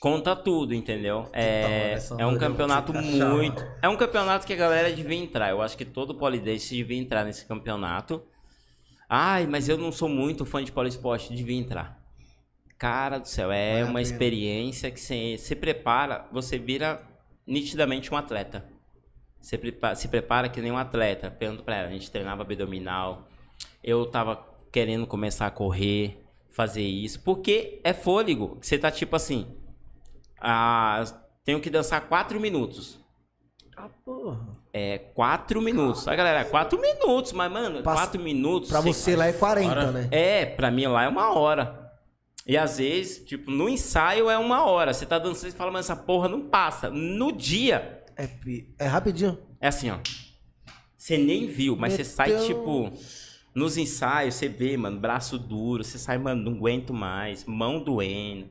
[0.00, 1.28] Conta tudo, entendeu?
[1.32, 3.66] É, essa é um campeonato muito.
[3.82, 5.50] É um campeonato que a galera devia entrar.
[5.50, 8.22] Eu acho que todo polidense devia entrar nesse campeonato.
[9.08, 11.98] Ai, mas eu não sou muito fã de poliesporte, devia entrar.
[12.76, 17.02] Cara do céu, é uma experiência que você se prepara, você vira
[17.44, 18.64] nitidamente um atleta.
[19.40, 21.28] Você prepa- se prepara que nem um atleta.
[21.28, 23.26] Pergunto pra ela, a gente treinava abdominal.
[23.82, 26.22] Eu tava querendo começar a correr,
[26.58, 27.20] fazer isso.
[27.20, 28.58] Porque é fôlego.
[28.60, 29.46] Você tá tipo assim.
[30.40, 31.04] Ah,
[31.44, 32.98] tenho que dançar quatro minutos.
[33.76, 34.40] Ah, porra.
[34.72, 36.08] É, quatro minutos.
[36.08, 38.70] A galera, quatro minutos, mas, mano, Passa- quatro minutos.
[38.70, 39.92] Pra você lá é 40, Hora.
[39.92, 40.08] né?
[40.10, 41.92] É, pra mim lá é uma hora.
[42.44, 44.92] E às vezes, tipo, no ensaio é uma hora.
[44.92, 46.90] Você tá dançando e fala, mas essa porra não passa.
[46.90, 48.28] No dia, É,
[48.80, 49.38] é rapidinho.
[49.60, 49.98] é assim, ó.
[50.96, 52.90] Você nem viu, mas você sai, tipo.
[53.58, 55.82] Nos ensaios, você vê, mano, braço duro.
[55.82, 57.44] Você sai, mano, não aguento mais.
[57.44, 58.48] Mão doendo.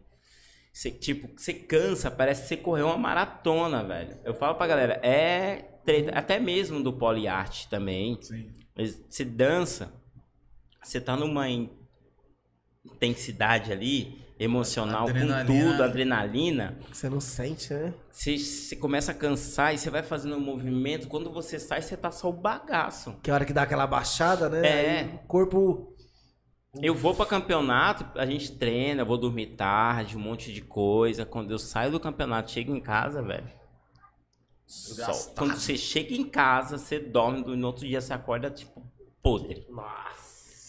[0.73, 4.19] Você, tipo, você cansa, parece que você correu uma maratona, velho.
[4.25, 8.21] Eu falo pra galera, é treta, até mesmo do poliarte também.
[8.21, 8.51] Sim.
[9.09, 9.93] Você dança,
[10.83, 11.69] você tá numa in-
[12.85, 15.45] intensidade ali, emocional, Adrenalina.
[15.45, 16.77] com tudo, adrenalina.
[16.91, 17.93] Você não sente, né?
[18.11, 21.07] Você, você começa a cansar e você vai fazendo um movimento.
[21.07, 23.15] Quando você sai, você tá só o bagaço.
[23.23, 24.67] Que a hora que dá aquela baixada, né?
[24.67, 24.99] É.
[24.99, 25.93] Aí o corpo.
[26.79, 31.25] Eu vou pra campeonato, a gente treina, eu vou dormir tarde, um monte de coisa.
[31.25, 33.49] Quando eu saio do campeonato, chego em casa, velho.
[35.35, 38.83] quando você chega em casa, você dorme, no outro dia você acorda, tipo,
[39.23, 39.65] podre.
[39.69, 40.26] Nossa.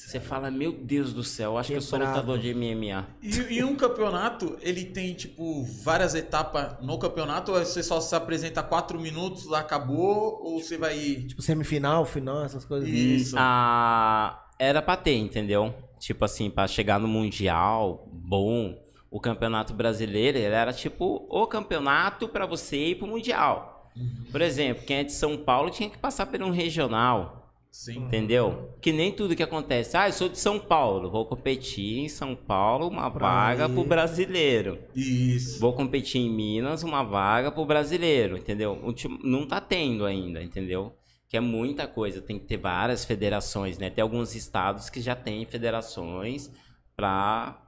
[0.08, 3.06] Você fala, meu Deus do céu, acho que eu sou lutador de MMA.
[3.22, 8.14] E, e um campeonato, ele tem, tipo, várias etapas no campeonato, ou você só se
[8.16, 10.96] apresenta quatro minutos, lá acabou, ou você vai.
[11.28, 12.88] Tipo, semifinal, final, essas coisas.
[12.88, 13.36] Isso.
[13.38, 15.74] Ah, era pra ter, entendeu?
[16.00, 18.82] Tipo assim, pra chegar no Mundial, bom.
[19.10, 23.92] O Campeonato Brasileiro, ele era tipo o campeonato pra você ir pro Mundial.
[24.30, 27.37] Por exemplo, quem é de São Paulo tinha que passar por um regional,
[27.70, 27.98] Sim.
[28.06, 28.74] entendeu?
[28.80, 29.96] Que nem tudo que acontece.
[29.96, 33.72] Ah, eu sou de São Paulo, vou competir em São Paulo, uma Pra vaga ir.
[33.74, 34.78] pro brasileiro.
[34.94, 35.60] Isso.
[35.60, 38.78] Vou competir em Minas, uma vaga pro brasileiro, entendeu?
[39.22, 40.92] Não tá tendo ainda, entendeu?
[41.28, 43.90] Que é muita coisa, tem que ter várias federações, né?
[43.90, 46.50] Tem alguns estados que já têm federações
[46.96, 47.62] pra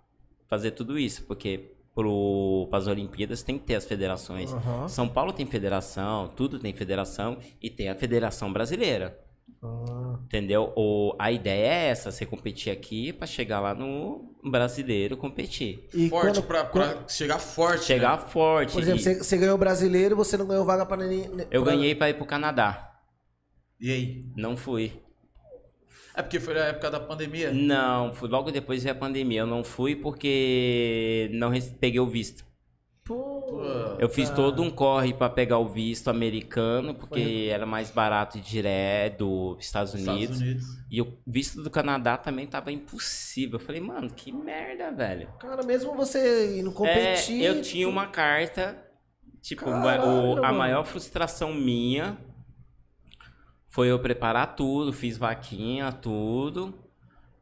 [0.49, 4.53] fazer tudo isso, porque pro, pras Olimpíadas tem que ter as federações.
[4.53, 4.89] Aham.
[4.89, 9.17] São Paulo tem federação, tudo tem federação e tem a Federação Brasileira.
[9.63, 10.19] Ah.
[10.25, 10.73] Entendeu?
[10.77, 15.89] O, a ideia é essa, você competir aqui pra chegar lá no brasileiro competir.
[15.95, 17.85] E Forte quando, pra, pra chegar forte.
[17.85, 18.27] Chegar né?
[18.29, 18.73] forte.
[18.73, 21.31] Por exemplo, e- você, você ganhou o brasileiro, você não ganhou vaga pra neném.
[21.51, 22.93] Eu pra- ganhei pra ir pro Canadá.
[23.81, 24.25] E aí?
[24.37, 24.93] Não fui.
[26.15, 27.53] É porque foi na época da pandemia.
[27.53, 29.41] Não, fui logo depois da pandemia.
[29.41, 32.45] Eu não fui porque não peguei o visto.
[33.99, 38.41] Eu fiz todo um corre pra pegar o visto americano, porque era mais barato e
[38.41, 40.37] direto dos Estados Unidos.
[40.37, 40.81] Estados Unidos.
[40.91, 43.59] E o visto do Canadá também tava impossível.
[43.59, 45.29] Eu falei, mano, que merda, velho.
[45.39, 47.43] Cara, mesmo você indo competir.
[47.45, 48.87] É, eu tinha uma carta
[49.43, 50.03] Tipo, Caralho,
[50.41, 52.19] o- a maior frustração minha
[53.69, 56.75] foi eu preparar tudo, fiz vaquinha, tudo,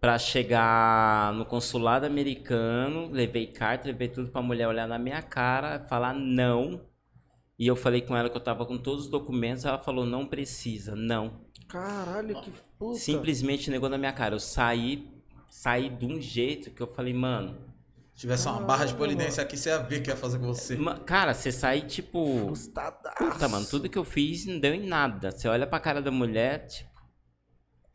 [0.00, 5.80] pra chegar no consulado americano, levei carta, levei tudo pra mulher olhar na minha cara,
[5.88, 6.80] falar não.
[7.58, 10.24] E eu falei com ela que eu tava com todos os documentos, ela falou não
[10.24, 11.40] precisa, não.
[11.68, 12.98] Caralho, que puta.
[12.98, 14.34] Simplesmente negou na minha cara.
[14.36, 15.08] Eu saí,
[15.50, 17.56] saí de um jeito que eu falei, mano,
[18.14, 20.46] Se tivesse uma barra de polidência aqui, você ia ver o que ia fazer com
[20.46, 20.76] você.
[21.04, 23.16] cara, você sai tipo Frustradaço.
[23.16, 25.30] Puta, mano, tudo que eu fiz não deu em nada.
[25.32, 26.87] Você olha pra cara da mulher, tipo.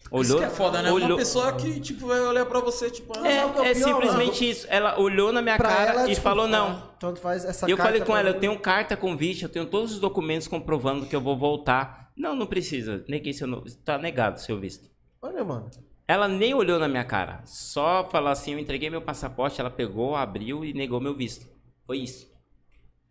[0.05, 0.37] Isso Olhou.
[0.39, 0.89] que é foda, né?
[0.91, 3.13] Uma olhou- pessoa que, tipo, vai olhar pra você, tipo...
[3.17, 4.67] ah, É, Sabe o que é é simplesmente isso.
[4.69, 6.67] Ela olhou na minha Pra cara ela, e tipo, falou não.
[6.67, 8.39] ah, Tanto faz essa E eu falei com pra ela, eu mim.
[8.41, 12.11] tenho carta convite, eu tenho todos os documentos comprovando que eu vou voltar.
[12.15, 13.03] Não, não precisa.
[13.07, 13.63] Neguei seu no...
[13.83, 14.87] Tá negado seu visto.
[15.19, 15.69] Olha, mano.
[16.07, 17.41] Ela nem olhou na minha cara.
[17.45, 21.47] Só falou assim, eu entreguei meu passaporte, ela pegou, abriu e negou meu visto.
[21.87, 22.29] Foi isso.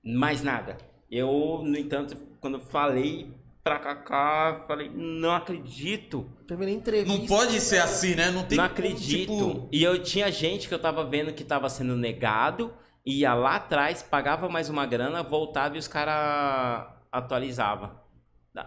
[0.04, 0.76] Mais nada.
[1.10, 6.28] Eu, no entanto, quando eu falei pra Cacá, falei, não acredito.
[6.46, 7.16] Primeira entrevista.
[7.18, 8.30] Não pode ser assim, né?
[8.30, 9.32] Não tem não como, acredito.
[9.32, 12.74] tipo, E eu tinha gente que eu tava vendo que tava sendo negado,
[13.06, 18.00] ia lá atrás, pagava mais uma grana, voltava e os caras atualizavam.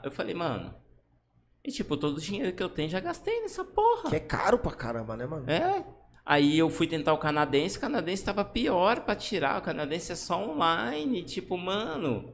[0.03, 0.74] Eu falei, mano.
[1.64, 4.09] E tipo, todo o dinheiro que eu tenho já gastei nessa porra.
[4.09, 5.49] Que é caro pra caramba, né, mano?
[5.49, 5.83] É.
[6.25, 9.59] Aí eu fui tentar o canadense, o canadense tava pior pra tirar.
[9.59, 11.24] O canadense é só online.
[11.24, 12.33] Tipo, mano,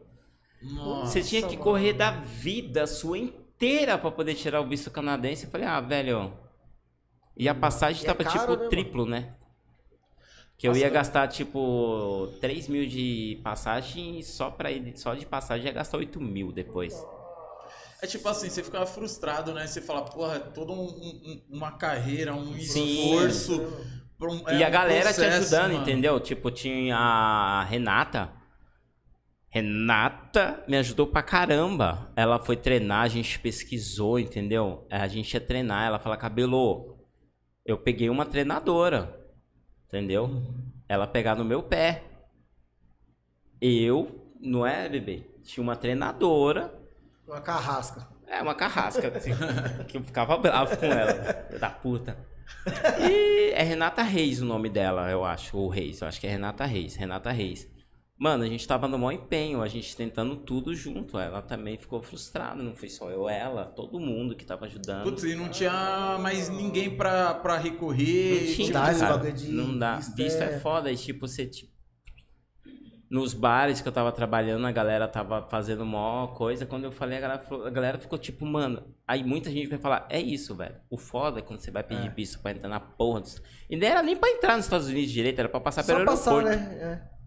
[0.61, 1.63] Nossa, você tinha que mano.
[1.63, 5.45] correr da vida sua inteira pra poder tirar o visto canadense.
[5.45, 6.33] Eu falei, ah, velho.
[7.35, 8.69] E a passagem E é tava caro, tipo né, mano?
[8.69, 9.33] triplo, né?
[10.57, 15.25] Que eu Nossa, ia gastar tipo 3 mil de passagem e só, pra só de
[15.25, 16.93] passagem ia gastar 8 mil depois.
[17.99, 19.65] É tipo assim, você ficava frustrado, né?
[19.65, 22.85] Você fala, porra, é toda um- um- uma carreira, um Sim.
[23.15, 23.61] esforço.
[24.21, 25.81] um- e é a um galera te processo, ajudando, mano.
[25.81, 26.19] entendeu?
[26.19, 28.31] Tipo, tinha a Renata.
[29.53, 32.09] Renata me ajudou pra caramba.
[32.15, 34.87] Ela foi treinar, a gente pesquisou, entendeu?
[34.89, 36.97] A gente ia treinar, ela fala, cabelo,
[37.65, 39.13] eu peguei uma treinadora,
[39.87, 40.41] entendeu?
[40.87, 42.01] Ela pegar no meu pé.
[43.59, 45.23] Eu, não é, bebê?
[45.43, 46.73] Tinha uma treinadora
[47.27, 48.07] Uma carrasca.
[48.27, 49.31] é, uma carrasca, assim,
[49.87, 51.13] que eu ficava bravo com ela,
[51.59, 52.17] da puta.
[52.99, 56.29] E é Renata Reis o nome dela, eu acho, ou Reis, eu acho que é
[56.29, 57.69] Renata Reis, Renata Reis.
[58.21, 62.03] Mano, a gente tava no maior empenho, a gente tentando tudo junto, ela também ficou
[62.03, 65.05] frustrada, não foi só eu, ela, todo mundo que tava ajudando.
[65.05, 68.41] Putz, e não tinha mais ninguém pra, pra recorrer.
[68.41, 69.31] Não tinha, tipo, dá esse cara.
[69.31, 69.95] de não dá.
[69.95, 70.53] visto Visto, é...
[70.53, 70.91] é- foda.
[70.91, 71.47] E tipo, você.
[71.47, 71.71] Tipo,
[73.09, 76.63] nos bares que eu tava trabalhando, a galera tava fazendo mó coisa.
[76.67, 78.83] Quando eu falei, a galera, falou- a galera ficou tipo, mano.
[79.07, 80.75] Aí muita gente vai falar: é isso, velho.
[80.91, 83.21] O foda é quando você vai pedir visto pra entrar na porra.
[83.21, 83.41] Dos...
[83.67, 86.05] E não era nem pra entrar nos Estados Unidos direito, era pra passar pelo Só
[86.05, 86.55] passar, aeroporto.
[86.59, 86.77] né?
[87.07, 87.20] É.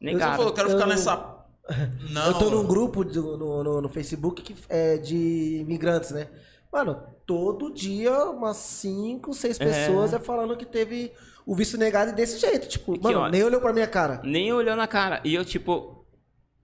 [0.00, 0.36] Você Negaram.
[0.36, 1.34] falou, eu quero ficar Eu- nessa.
[2.10, 2.26] Não.
[2.28, 6.28] Eu tô num grupo de- no, no, no Facebook que é de imigrantes, né?
[6.72, 10.18] Mano, todo dia umas 5, 6 pessoas é.
[10.18, 11.12] falando que teve
[11.46, 12.68] o visto negado e desse jeito.
[12.68, 14.20] Tipo, que, mano, ó, nem olhou pra minha cara.
[14.24, 15.20] Nem olhou na cara.
[15.24, 16.06] E eu, tipo,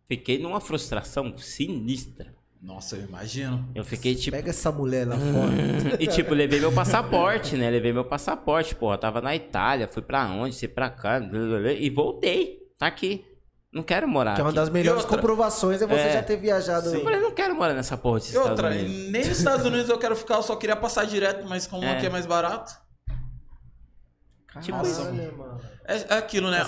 [0.06, 2.34] fiquei numa frustração sinistra.
[2.62, 3.68] Nossa, eu imagino.
[3.74, 4.34] Eu fiquei tipo.
[4.36, 5.54] Pega essa mulher lá fora.
[6.00, 7.68] E tipo, levei meu passaporte, né?
[7.68, 8.96] Levei meu passaporte, porra.
[8.96, 12.63] Tava na Itália, fui pra onde, fui pra cá, blá, blá, blá, e voltei.
[12.84, 13.24] Tá aqui.
[13.72, 14.56] Não quero morar Que é uma aqui.
[14.56, 15.16] das melhores outra?
[15.16, 16.12] comprovações é você É.
[16.12, 16.94] já ter viajado.
[16.94, 19.10] Eu falei, não quero morar nessa porra desses E outra, Estados Unidos.
[19.12, 21.96] nem nos Estados Unidos eu quero ficar, eu só queria passar direto, mas como É.
[21.96, 22.72] aqui é mais barato.
[24.60, 25.36] Tipo Caralho, isso.
[25.36, 25.60] mano.
[25.86, 26.62] É, é aquilo, né?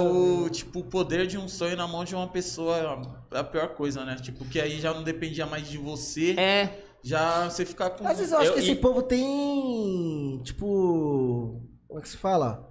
[0.00, 3.68] O, tipo, o poder de um sonho na mão de uma pessoa é a pior
[3.74, 4.16] coisa, né?
[4.16, 6.32] Tipo, que aí já não dependia mais de você.
[6.38, 8.04] É, Já você ficar com.
[8.08, 10.40] Às vezes eu acho Eu- que esse e- povo tem.
[10.42, 11.62] Tipo.
[11.86, 12.68] Como é que se fala?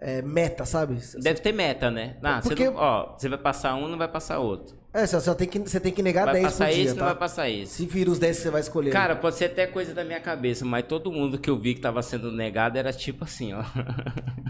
[0.00, 0.96] É, meta, sabe?
[1.20, 2.16] deve ter meta, né?
[2.22, 4.78] Ah, você Porque- não- ó, você vai passar um, não vai passar outro.
[4.94, 6.90] É, você só tem que, você tem que negar Vai 10 por passar dia, esse,
[6.94, 7.04] não tá?
[7.06, 7.72] vai passar esse.
[7.74, 8.90] Se vira os 10 que você vai escolher.
[8.92, 11.80] Cara, pode ser até coisa da minha cabeça, mas todo mundo que eu vi que
[11.80, 13.62] tava sendo negado era tipo assim, ó.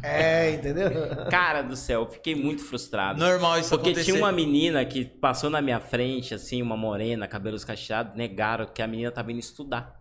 [0.02, 0.90] É, entendeu?
[1.30, 3.18] Cara do céu, eu fiquei muito frustrado.
[3.18, 4.12] Normal isso Porque acontecer.
[4.12, 8.82] tinha uma menina que passou na minha frente, assim, uma morena, cabelos cacheados, negaram que
[8.82, 9.98] a menina tava indo estudar.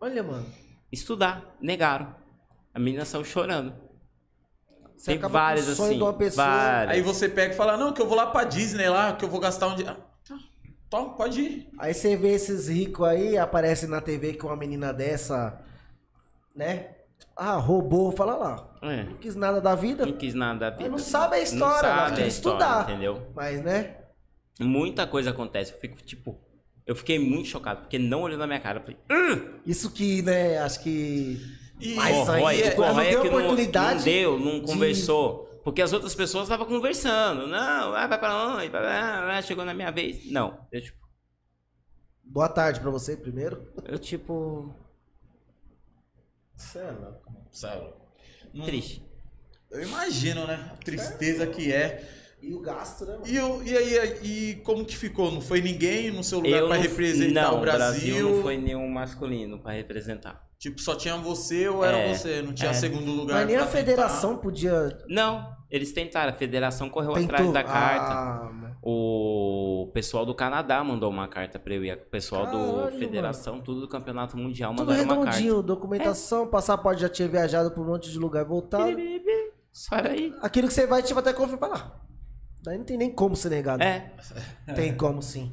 [0.00, 0.46] Olha, mano.
[0.92, 2.14] Estudar, negaram.
[2.72, 3.74] A menina saiu chorando.
[5.04, 5.98] Você Tem várias com o sonho assim.
[5.98, 6.46] de uma pessoa.
[6.46, 6.96] várias.
[6.96, 9.28] Aí você pega e fala, não, que eu vou lá pra Disney lá, que eu
[9.28, 9.90] vou gastar um dia.
[9.90, 10.38] Ah, tá.
[10.88, 11.68] Toma, pode ir.
[11.78, 15.60] Aí você vê esses ricos aí, aparece na TV com uma menina dessa,
[16.56, 16.88] né?
[17.36, 18.70] Ah, roubou, fala lá.
[18.80, 20.06] É, Não quis nada da vida.
[20.06, 20.88] não quis nada da vida.
[20.88, 22.82] não sabe a Não história, sabe a quer história, estudar.
[22.90, 23.26] entendeu?
[23.34, 23.96] Mas, né?
[24.58, 25.72] Muita coisa acontece.
[25.74, 26.38] Eu fico, tipo...
[26.86, 28.78] Eu fiquei muito chocado, porque não olhou na minha cara.
[28.78, 31.40] Eu falei, "Hum, Isso que, né, acho que.
[31.80, 32.76] E Mas isso aí aí é- é, que
[33.30, 35.44] não, não deu, não de- conversou.
[35.64, 37.46] Porque as outras pessoas estavam conversando.
[37.46, 39.46] Não, vai, pra onde?
[39.46, 40.30] Chegou na minha vez.
[40.30, 40.66] Não.
[40.70, 40.98] Eu, tipo,
[42.22, 43.70] Boa tarde pra você primeiro.
[43.86, 44.74] eu, tipo
[46.56, 47.32] Cê é louco.
[47.50, 47.92] Sério.
[48.52, 49.02] Não- triste.
[49.70, 50.70] Eu imagino, né?
[50.72, 52.08] A tristeza que é.
[52.46, 53.26] E o gasto, né, mano?
[53.26, 55.30] E, o- e aí, e como que ficou?
[55.30, 58.30] Não foi ninguém no seu lugar Eu pra não- representar não, o Brasil?
[58.36, 60.44] não foi nenhum masculino pra representar.
[60.58, 62.40] Tipo, só tinha você ou era É, você?
[62.42, 62.74] Não tinha é.
[62.74, 63.78] segundo lugar Mas nem a pra tentar?
[63.78, 64.98] federação podia.
[65.08, 66.30] Não, eles tentaram.
[66.30, 67.34] A federação correu Tentou.
[67.34, 68.12] atrás da carta.
[68.14, 68.74] Ah, mano.
[68.82, 71.92] O pessoal do Canadá mandou uma carta pra eu ir.
[71.94, 75.30] O pessoal Caralho, do Federação, tudo do Campeonato Mundial Tudo mandaram uma carta.
[75.38, 78.96] redondinho, documentação, passaporte já tinha viajado por um monte de lugar e voltado.
[79.72, 80.32] Só aí.
[80.40, 82.00] Aquilo que você vai, tipo, até confirmar lá.
[82.64, 83.82] Daí não tem nem como ser negado.
[83.82, 84.10] É,
[84.74, 85.50] Tem como sim.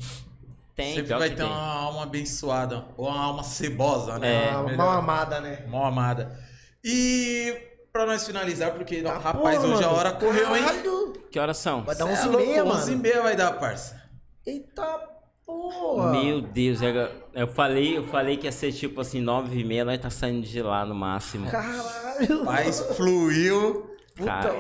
[0.76, 0.96] tem.
[0.96, 1.46] Sempre vai ter tem.
[1.46, 2.86] uma alma abençoada.
[2.98, 4.48] Ou uma alma cebosa, né?
[4.48, 4.78] É, Melhor.
[4.78, 5.66] mal amada, né?
[5.68, 6.40] Mal amada.
[6.84, 7.54] E
[7.92, 10.00] pra nós finalizar, porque, Tá rapaz, porra, hoje a mano.
[10.00, 10.64] hora correu, hein?
[10.64, 11.14] Caralho.
[11.30, 11.84] Que horas são?
[11.84, 13.04] Vai dar Cê 11 é e louco, meia, 11 e mano.
[13.04, 14.02] meia vai dar, parça.
[14.46, 15.00] Eita
[15.46, 16.12] porra.
[16.12, 19.84] Meu Deus, é- eu falei, eu falei que ia ser tipo assim, nove e meia,
[19.86, 21.50] nós tá saindo de lá no máximo.
[21.52, 22.46] Caralho.
[22.46, 23.91] Mas fluiu.
[24.26, 24.54] Cara,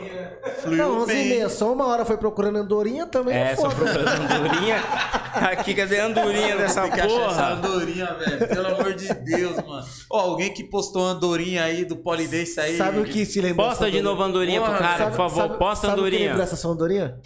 [0.62, 1.50] Fluiu Não, 11 e meia.
[1.50, 3.76] Só uma hora foi procurando andorinha também é, é, só foda.
[3.76, 4.76] procurando andorinha.
[5.34, 7.54] Aqui, cadê a andorinha dessa Tem que achar essa porra?
[7.54, 8.48] andorinha, velho.
[8.48, 9.86] Pelo amor de Deus, mano.
[10.12, 12.78] Ó, alguém que postou andorinha aí do Polidense aí.
[12.78, 13.66] Sabe o que se lembra?
[13.66, 16.08] Posta dessa de novo andorinha pro Porra, cara, por favor, sabe, posta sabe o que
[16.10, 16.30] andorinha.
[16.30, 17.20] lembra essa sua andorinha?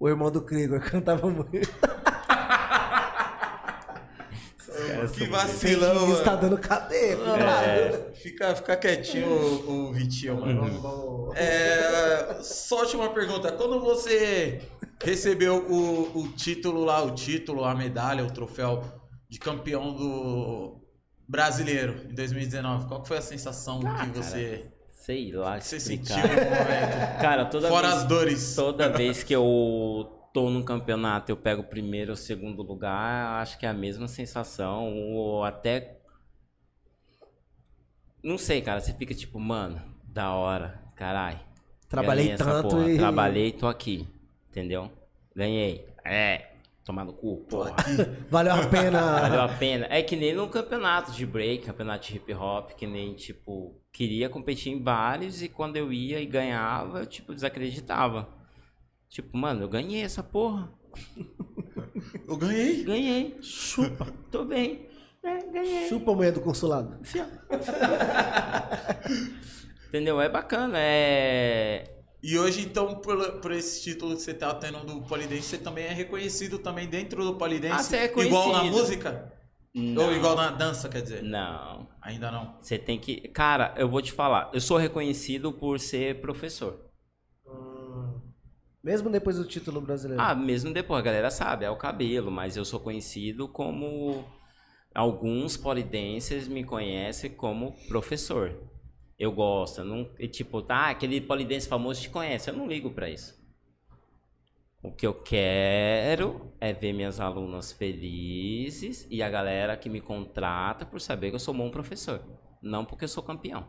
[0.00, 1.68] O irmão do Krieger cantava muito.
[5.12, 6.40] Que vacilão, tá mano.
[6.42, 7.16] dando cadeia.
[7.16, 10.80] É, fica, fica quietinho, o, o Vitinho, mano.
[10.80, 13.52] Vamos- É, só última pergunta.
[13.52, 14.60] Quando você
[15.02, 18.82] recebeu o, o título lá, o título, a medalha, o troféu
[19.28, 20.80] de campeão do
[21.28, 26.16] brasileiro em 2019, qual que foi a sensação que você, Sei lá, que você sentiu
[26.16, 26.44] explicar.
[26.44, 27.20] no momento?
[27.20, 28.54] Cara, toda Fora vez, as dores.
[28.56, 33.58] toda vez que eu tô num campeonato, eu pego o primeiro ou segundo lugar, acho
[33.58, 35.98] que é a mesma sensação, ou até
[38.22, 41.38] não sei, cara, você fica tipo, mano, da hora, caralho.
[41.88, 44.06] Trabalhei tanto porra, e- Trabalhei, tô aqui.
[44.50, 44.90] Entendeu?
[45.34, 45.86] Ganhei.
[46.04, 46.52] É.
[46.84, 47.76] Tomar no cu, porra.
[48.30, 49.20] Valeu a pena.
[49.20, 49.86] Valeu a pena.
[49.90, 54.28] É que nem no campeonato de break, campeonato de hip hop, que nem, tipo, queria
[54.28, 58.28] competir em vários e quando eu ia e ganhava, eu, tipo, desacreditava.
[59.08, 60.72] Tipo, mano, eu ganhei essa porra.
[62.26, 62.84] Eu ganhei.
[62.84, 63.36] Ganhei.
[63.42, 64.06] Chupa.
[64.30, 64.86] Tô bem.
[65.22, 65.88] É, ganhei.
[65.88, 66.98] Chupa a mulher do consulado.
[69.88, 70.20] Entendeu?
[70.20, 71.84] É bacana, é.
[72.22, 75.84] E hoje, então, por, por esse título que você tá tendo do Polidense, você também
[75.84, 77.74] é reconhecido também dentro do Polidense?
[77.74, 79.32] Ah, você é Igual na música?
[79.74, 80.12] Ou Não.
[80.12, 81.22] igual na dança, quer dizer?
[81.22, 81.86] Não.
[82.02, 82.56] Ainda não.
[82.60, 83.28] Você tem que.
[83.28, 84.50] Cara, eu vou te falar.
[84.52, 86.87] Eu sou reconhecido por ser professor.
[88.82, 90.22] Mesmo depois do título brasileiro.
[90.22, 94.24] Ah, mesmo depois, a galera sabe, é o cabelo, mas eu sou conhecido como.
[94.94, 98.56] Alguns polidenses me conhecem como professor.
[99.18, 103.36] Eu gosto, não, tipo, tá, aquele polidense famoso te conhece, eu não ligo pra isso.
[104.80, 110.86] O que eu quero é ver minhas alunas felizes e a galera que me contrata
[110.86, 112.22] por saber que eu sou bom professor,
[112.62, 113.68] não porque eu sou campeão.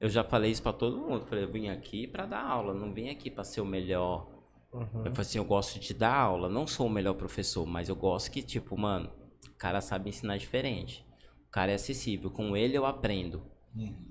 [0.00, 2.92] Eu já falei isso pra todo mundo, falei, eu vim aqui pra dar aula, não
[2.92, 4.28] vim aqui pra ser o melhor.
[4.72, 7.96] Eu falei assim, eu gosto de dar aula, não sou o melhor professor, mas eu
[7.96, 9.12] gosto que, tipo, mano,
[9.46, 11.04] o cara sabe ensinar diferente.
[11.46, 13.42] O cara é acessível, com ele eu aprendo.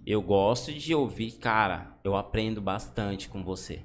[0.05, 3.81] Eu gosto de ouvir, cara, eu aprendo bastante com você.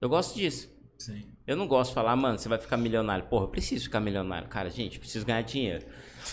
[0.00, 0.68] Eu gosto disso.
[0.98, 1.24] Sim.
[1.46, 3.26] Eu não gosto de falar, mano, você vai ficar milionário.
[3.26, 4.48] Porra, eu preciso ficar milionário.
[4.48, 5.86] Cara, gente, eu preciso ganhar dinheiro.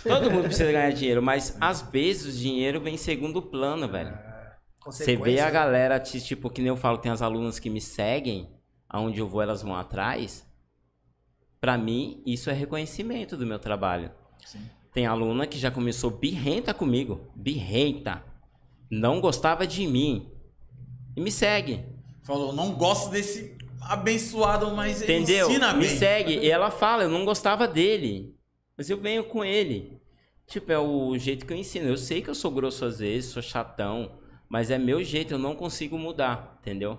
[0.03, 4.28] Todo mundo precisa ganhar dinheiro, mas às vezes o dinheiro vem em segundo plano, velho.
[4.85, 7.81] Você vê a galera, ti- tipo, que nem eu falo, tem as alunas que me
[7.81, 8.49] seguem,
[8.87, 10.45] aonde eu vou, elas vão atrás.
[11.59, 14.11] Pra mim, isso é reconhecimento do meu trabalho.
[14.45, 14.61] Sim.
[14.93, 18.23] Tem aluna que já começou birrenta comigo, birrenta.
[18.89, 20.31] Não gostava de mim.
[21.15, 21.85] E me segue.
[22.23, 25.49] Falou, não gosto desse abençoado, mas ele Entendeu?
[25.49, 25.97] ensina Me bem.
[25.97, 26.37] segue.
[26.39, 28.35] E ela fala, eu não gostava dele.
[28.77, 29.99] Mas eu venho com ele.
[30.47, 31.87] Tipo, é o jeito que eu ensino.
[31.89, 34.18] Eu sei que eu sou grosso às vezes, sou chatão.
[34.49, 36.97] Mas é meu jeito, eu não consigo mudar, entendeu?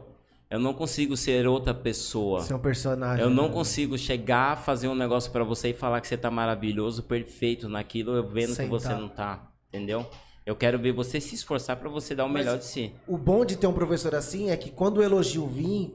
[0.49, 2.45] Eu não consigo ser outra pessoa.
[2.49, 3.23] É um personagem.
[3.25, 3.53] Eu não né?
[3.55, 8.13] consigo chegar, fazer um negócio pra você e falar que você tá maravilhoso, perfeito naquilo,
[8.17, 8.97] eu vendo Sem que você tá.
[8.99, 10.07] não tá, entendeu?
[10.47, 12.93] Eu quero ver você se esforçar pra você dar o melhor de si.
[13.07, 15.93] O bom de ter um professor assim é que quando o elogio vir,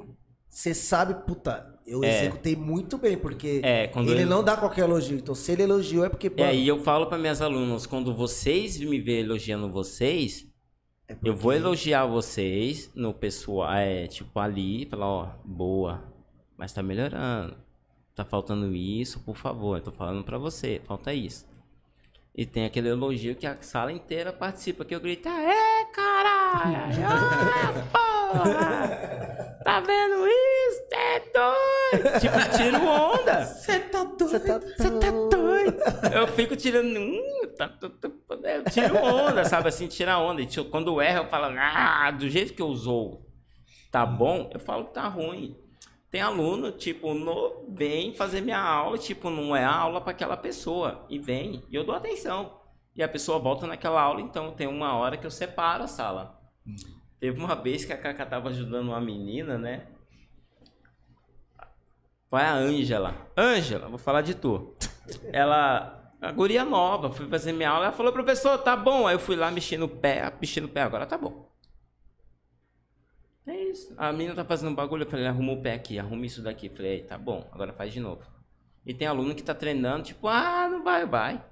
[0.50, 2.20] você sabe, puta, eu É.
[2.22, 5.18] executei muito bem, porque É, ele ele- não dá qualquer elogio.
[5.18, 6.32] Então, se ele elogiou é porque.
[6.38, 10.46] É, e eu falo para minhas alunas, quando vocês me verem elogiando vocês,
[11.08, 16.04] É Eu vou elogiar vocês no pessoal, é, tipo, ali, falar, ó, boa,
[16.58, 17.56] mas tá melhorando.
[18.16, 21.46] Tá faltando isso, por favor, eu tô falando pra você, falta isso.
[22.34, 26.96] E tem aquele elogio que a sala inteira participa, que eu grito, é, caralho!
[27.94, 28.25] Ah,
[29.64, 30.84] Tá vendo isso?
[30.90, 32.20] Cê é doido!
[32.20, 33.46] Tipo, tiro onda!
[33.46, 34.28] Você tá doido?
[34.28, 35.78] Você tá, Você tá doido?
[36.14, 36.98] Eu fico tirando.
[36.98, 39.70] Hum, tá, tá, tá, eu tiro onda, sabe?
[39.70, 40.42] Assim, tirar onda.
[40.42, 43.26] E, tipo, quando erra, eu falo, ah, do jeito que eu usou
[43.96, 45.58] tá bom, eu falo que tá ruim.
[46.12, 50.36] Tem aluno, tipo, no, vem fazer minha aula, tipo, não é a aula para aquela
[50.36, 51.06] pessoa.
[51.10, 52.60] E vem, e eu dou atenção.
[52.94, 56.38] E a pessoa volta naquela aula, então tem uma hora que eu separo a sala.
[57.26, 59.88] Teve uma vez que a Cacá tava ajudando uma menina, né?
[62.30, 63.16] Foi a Ângela.
[63.36, 64.76] Ângela, vou falar de tu.
[65.34, 69.08] Ela, a guria nova, fui fazer minha aula, ela falou, professor, tá bom.
[69.08, 71.52] Aí eu fui lá mexendo no pé, mexendo no pé, agora tá bom.
[73.48, 73.92] É isso.
[73.98, 76.68] A menina tá fazendo um bagulho, eu falei, arruma o pé aqui, arruma isso daqui.
[76.68, 78.22] Eu falei, tá bom, agora faz de novo.
[78.86, 81.44] E tem aluno que tá treinando, tipo, ah, não vai, vai.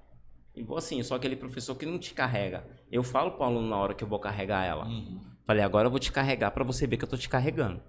[0.56, 2.64] E vou assim, sou aquele professor que não te carrega.
[2.92, 4.86] Eu falo pro aluno na hora que eu vou carregar ela.
[5.46, 7.82] Falei, agora eu vou te carregar pra você ver que eu tô te carregando.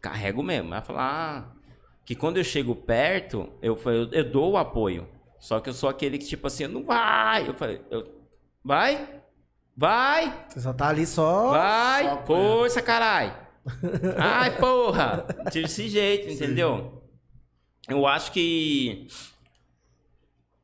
[0.00, 0.72] Carrego mesmo.
[0.72, 1.60] Ela fala, ah,
[2.04, 5.08] que quando eu chego perto, eu, eu, eu dou o apoio.
[5.38, 7.48] Só que eu sou aquele que, tipo assim, não vai.
[7.48, 8.06] Eu falei, eu,
[8.64, 9.20] vai?
[9.76, 10.46] Vai?
[10.48, 11.50] Você só tá ali só.
[11.50, 13.34] Vai, Só força, caralho.
[14.18, 15.26] Ai, porra.
[15.52, 17.02] Desse jeito, entendeu?
[17.88, 19.06] Eu acho que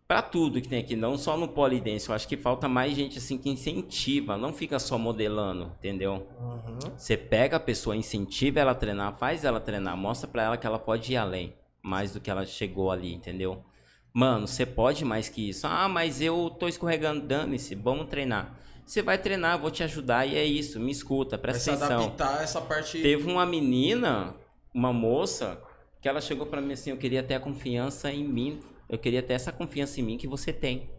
[0.09, 3.19] Pra tudo que tem aqui, não só no polidense, eu acho que falta mais gente
[3.19, 6.29] assim que incentiva, não fica só modelando, entendeu?
[6.41, 6.79] Uhum.
[6.97, 10.65] Você pega a pessoa, incentiva ela a treinar, faz ela treinar, mostra pra ela que
[10.67, 13.65] ela pode ir além, mais do que ela chegou ali, entendeu?
[14.13, 15.67] Mano, você pode mais que isso.
[15.67, 18.57] Ah, mas eu tô escorregando, dane-se, vamos treinar.
[18.87, 22.05] Você vai treinar, vou te ajudar e é isso, me escuta, Vai presta atenção.
[22.05, 23.03] adaptar essa parte.
[23.03, 24.37] Teve uma menina,
[24.73, 25.61] uma moça,
[26.01, 28.61] que ela chegou pra mim assim, eu queria ter a confiança em mim.
[28.89, 30.91] Eu queria ter essa confiança em mim que você tem.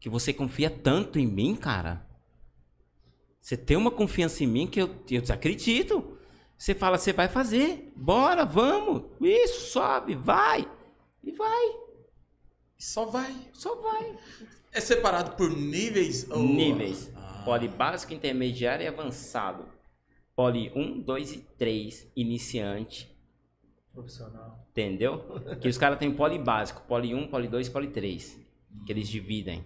[0.00, 2.04] Que você confia tanto em mim, cara.
[3.40, 6.18] Você tem uma confiança em mim que eu, eu desacredito.
[6.56, 7.92] Você fala, você vai fazer.
[7.96, 9.04] Bora, vamos.
[9.20, 10.68] Isso, sobe, vai.
[11.22, 11.76] E vai.
[12.78, 13.34] Só vai.
[13.52, 14.16] Só vai.
[14.72, 16.28] É separado por níveis?
[16.30, 17.10] ou- Níveis.
[17.16, 17.42] Ah.
[17.44, 19.66] Poli básico, intermediário e avançado.
[20.34, 23.14] Poli 1, 2 e 3, iniciante.
[23.92, 24.61] Profissional.
[24.72, 25.18] Entendeu?
[25.60, 28.40] Que os caras têm poli básico, poli 1, poli 2, poli 3.
[28.86, 29.64] Que eles dividem.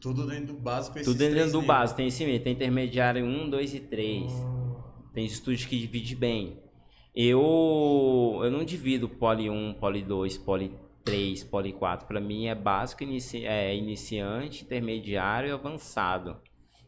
[0.00, 0.98] Tudo dentro do básico.
[0.98, 1.98] Tudo dentro três do básico.
[1.98, 2.42] Tem esse mesmo.
[2.42, 4.32] Tem intermediário 1, 2 e 3.
[5.12, 6.58] Tem estúdio que divide bem.
[7.14, 12.06] Eu, eu não divido poli 1, poli 2, poli 3, poli 4.
[12.06, 16.38] Pra mim é básico, inici, é iniciante, intermediário e avançado.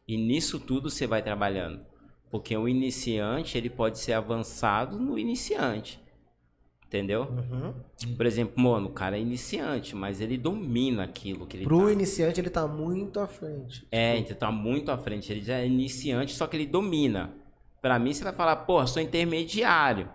[0.09, 1.85] E nisso tudo você vai trabalhando.
[2.31, 6.01] Porque o iniciante, ele pode ser avançado no iniciante.
[6.93, 7.23] Entendeu?
[7.23, 7.73] Uhum.
[8.19, 11.93] Por exemplo, mano, o cara é iniciante, mas ele domina aquilo que ele Pro tá.
[11.93, 13.87] iniciante, ele tá muito à frente.
[13.91, 15.33] É, então tá muito à frente.
[15.33, 17.33] Ele já é iniciante, só que ele domina.
[17.81, 20.11] Pra mim, você vai falar, porra, sou intermediário.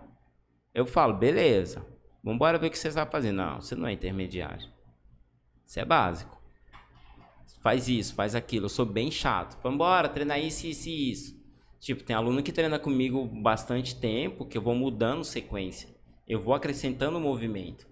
[0.72, 1.84] Eu falo, beleza.
[2.22, 3.32] Vambora ver o que você sabe fazer.
[3.32, 4.68] Não, você não é intermediário.
[5.66, 6.40] Você é básico.
[7.60, 8.66] Faz isso, faz aquilo.
[8.66, 9.60] Eu sou bem chato.
[9.64, 11.36] Vambora, treinar isso, isso e isso.
[11.80, 15.97] Tipo, tem aluno que treina comigo bastante tempo, que eu vou mudando sequência.
[16.28, 17.86] Eu vou acrescentando movimento.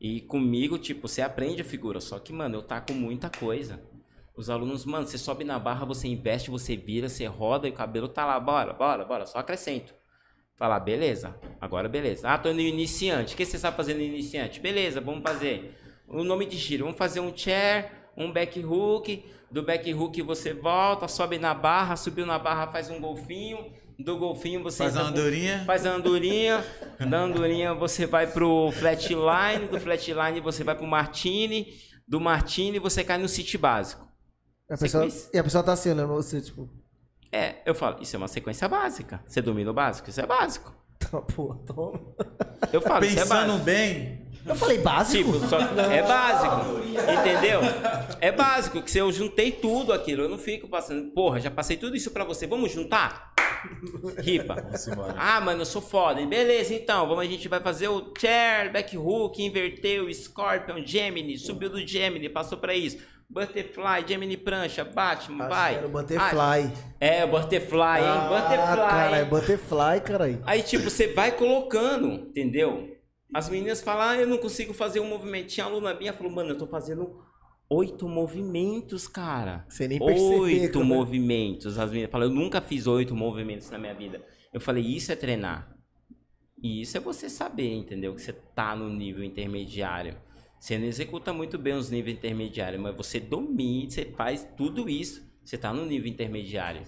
[0.00, 2.00] E comigo, tipo, você aprende a figura.
[2.00, 3.82] Só que, mano, eu taco muita coisa.
[4.34, 7.74] Os alunos, mano, você sobe na barra, você investe, você vira, você roda e o
[7.74, 8.40] cabelo tá lá.
[8.40, 9.26] Bora, bora, bora.
[9.26, 9.94] Só acrescento.
[10.56, 11.38] Falar, beleza.
[11.60, 12.28] Agora beleza.
[12.28, 13.34] Ah, tô no iniciante.
[13.34, 14.58] O que você sabe fazer no iniciante?
[14.58, 15.76] Beleza, vamos fazer.
[16.08, 16.84] O nome de giro.
[16.84, 19.22] Vamos fazer um chair, um back hook.
[19.50, 23.70] Do back hook você volta, sobe na barra, subiu na barra, faz um golfinho.
[23.98, 25.64] Do golfinho você Faz a pro- andorinha.
[25.66, 26.64] Faz a andorinha.
[27.08, 29.68] da andorinha você vai pro flatline.
[29.70, 31.68] Do flatline você vai pro martini.
[32.06, 34.06] Do martini você cai no city básico.
[34.70, 36.68] A pessoa, e a pessoa tá assim, olhando você, tipo,
[37.30, 39.22] É, eu falo, isso é uma sequência básica.
[39.26, 40.08] Você domina o básico?
[40.10, 40.74] Isso é básico.
[40.98, 42.00] tá, pô, toma.
[42.72, 43.64] Eu falo, isso é Pensando básico.
[43.64, 44.22] bem.
[44.44, 45.32] Eu falei básico?
[45.32, 45.58] Tipo, só,
[45.90, 46.80] é básico.
[47.20, 47.60] Entendeu?
[48.20, 51.76] É básico, que se eu juntei tudo aquilo, eu não fico passando, porra, já passei
[51.76, 53.31] tudo isso pra você, vamos juntar?
[54.18, 54.56] Ripa.
[55.16, 56.20] Ah, mano, eu sou foda.
[56.20, 61.36] E Beleza, então, vamos, a gente vai fazer o chair, back hook, inverteu, scorpion, Gemini,
[61.38, 62.98] subiu do Gemini, passou pra isso.
[63.28, 65.76] Butterfly, Gemini prancha, Batman, vai.
[65.76, 66.72] Era o Ah, Butterfly.
[67.00, 68.28] é, Butterfly, hein?
[68.28, 68.76] Butterfly.
[68.76, 69.24] cara, é?
[69.24, 70.42] Butterfly, caralho.
[70.44, 72.90] Aí, tipo, você vai colocando, entendeu?
[73.34, 75.46] As meninas falam, ah, eu não consigo fazer um movimento.
[75.46, 77.22] Tinha aluna minha falou, mano, eu tô fazendo
[77.74, 79.64] oito movimentos, cara.
[79.68, 80.84] Você nem percebeu, Oito né?
[80.84, 81.78] movimentos.
[81.78, 84.24] As meninas falam, eu nunca fiz oito movimentos na minha vida.
[84.52, 85.74] Eu falei, isso é treinar.
[86.62, 88.14] E isso é você saber, entendeu?
[88.14, 90.16] Que você tá no nível intermediário.
[90.60, 95.22] Você não executa muito bem os níveis intermediários, mas você domina, você faz tudo isso.
[95.44, 96.82] Você tá no nível intermediário.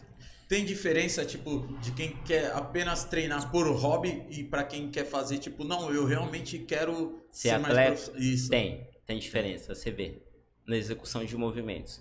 [0.48, 5.38] Tem diferença, tipo, de quem quer apenas treinar por hobby e pra quem quer fazer,
[5.38, 8.10] tipo, não, eu realmente quero Ser mais atleta?
[8.10, 8.50] profi- Isso.
[8.50, 10.22] Tem, tem diferença, você vê.
[10.67, 12.01] Na execução de movimentos.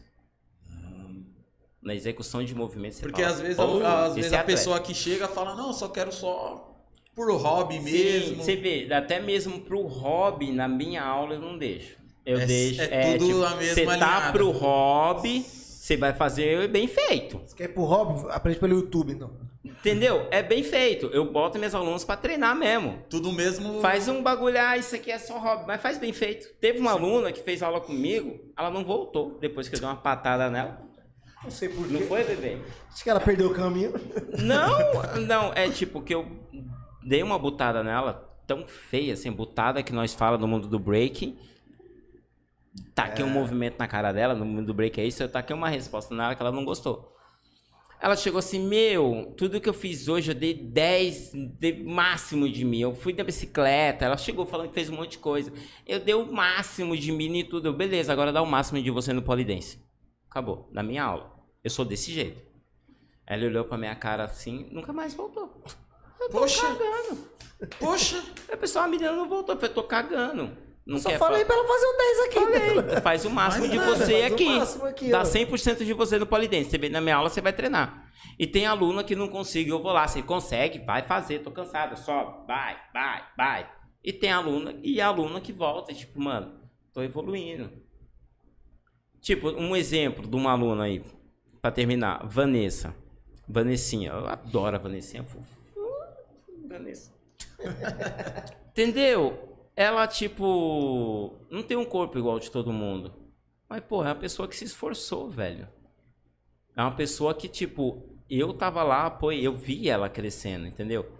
[1.81, 4.39] Na execução de movimentos, você Porque fala, às vezes, "Oh, a, às vezes é a
[4.39, 6.73] atleta." pessoa que chega fala, não, eu só quero só
[7.13, 8.35] por hobby Sim, mesmo.
[8.43, 11.97] você vê, até mesmo pro hobby, na minha aula eu não deixo.
[12.25, 12.81] Eu É- deixo.
[12.81, 14.31] é tudo a mesma Você tá alinhada.
[14.31, 17.37] pro hobby, você vai fazer bem feito.
[17.45, 18.29] Você quer ir pro hobby?
[18.31, 19.29] Aprende pelo YouTube, então.
[19.63, 20.27] Entendeu?
[20.29, 21.05] É bem feito.
[21.07, 23.01] Eu boto meus alunos pra treinar mesmo.
[23.09, 23.79] Tudo mesmo.
[23.79, 26.53] Faz um bagulho, ah, isso aqui é só hobby, mas faz bem feito.
[26.59, 29.95] Teve uma aluna que fez aula comigo, ela não voltou depois que eu dei uma
[29.95, 30.81] patada nela.
[31.43, 31.93] Não sei porquê.
[31.93, 32.57] Não foi, bebê?
[32.91, 33.93] Acho que ela perdeu o caminho.
[34.37, 36.27] Não, não, é tipo que eu
[37.01, 41.37] dei uma butada nela tão feia, assim, butada que nós fala no mundo do breaking.
[42.93, 45.69] Taquei um movimento na cara dela, no mundo do break é isso, eu taquei uma
[45.69, 47.13] resposta nela que ela não gostou.
[48.03, 52.65] Ela chegou assim, meu, tudo que eu fiz hoje eu dei 10, dei máximo de
[52.65, 52.81] mim.
[52.81, 55.53] Eu fui da bicicleta, ela chegou falando que fez um monte de coisa.
[55.87, 57.69] Eu dei o máximo de mim e tudo.
[57.69, 59.79] Eu, beleza, agora dá o máximo de você no polidense.
[60.29, 61.31] Acabou, na minha aula.
[61.63, 62.43] Eu sou desse jeito.
[63.25, 65.63] Ela olhou pra minha cara assim, nunca mais voltou.
[66.19, 66.61] Eu tô Poxa.
[66.61, 67.29] cagando.
[67.79, 70.51] Poxa, A pessoa, a menina não voltou, eu falei, tô cagando.
[70.85, 72.39] Não Só quer falei fa- pra ela fazer o 10 aqui.
[72.83, 74.45] Falei, faz o máximo de nada, você faz o aqui.
[74.57, 75.23] máximo aqui, Dá ó.
[75.23, 76.69] 100% de você no polidense.
[76.69, 78.11] Você vem na minha aula, você vai treinar.
[78.37, 80.05] E tem aluna que não consegue, eu vou lá.
[80.07, 83.71] Você consegue, vai fazer, tô cansado, sobe, vai, vai, vai.
[84.03, 86.59] E tem aluna, e aluna que volta, tipo, mano,
[86.91, 87.71] tô evoluindo.
[89.21, 91.01] Tipo, um exemplo de uma aluna aí,
[91.61, 92.93] pra terminar, Vanessa.
[93.47, 95.25] Vanessinha, eu adoro a Vanessinha.
[96.67, 97.13] Vanessa.
[98.71, 99.52] Entendeu?
[99.75, 103.13] Ela, tipo, não tem um corpo igual de todo mundo.
[103.67, 105.67] Mas, porra, é uma pessoa que se esforçou, velho.
[106.75, 111.11] É uma pessoa que, tipo, eu tava lá, pô, eu vi ela crescendo, entendeu?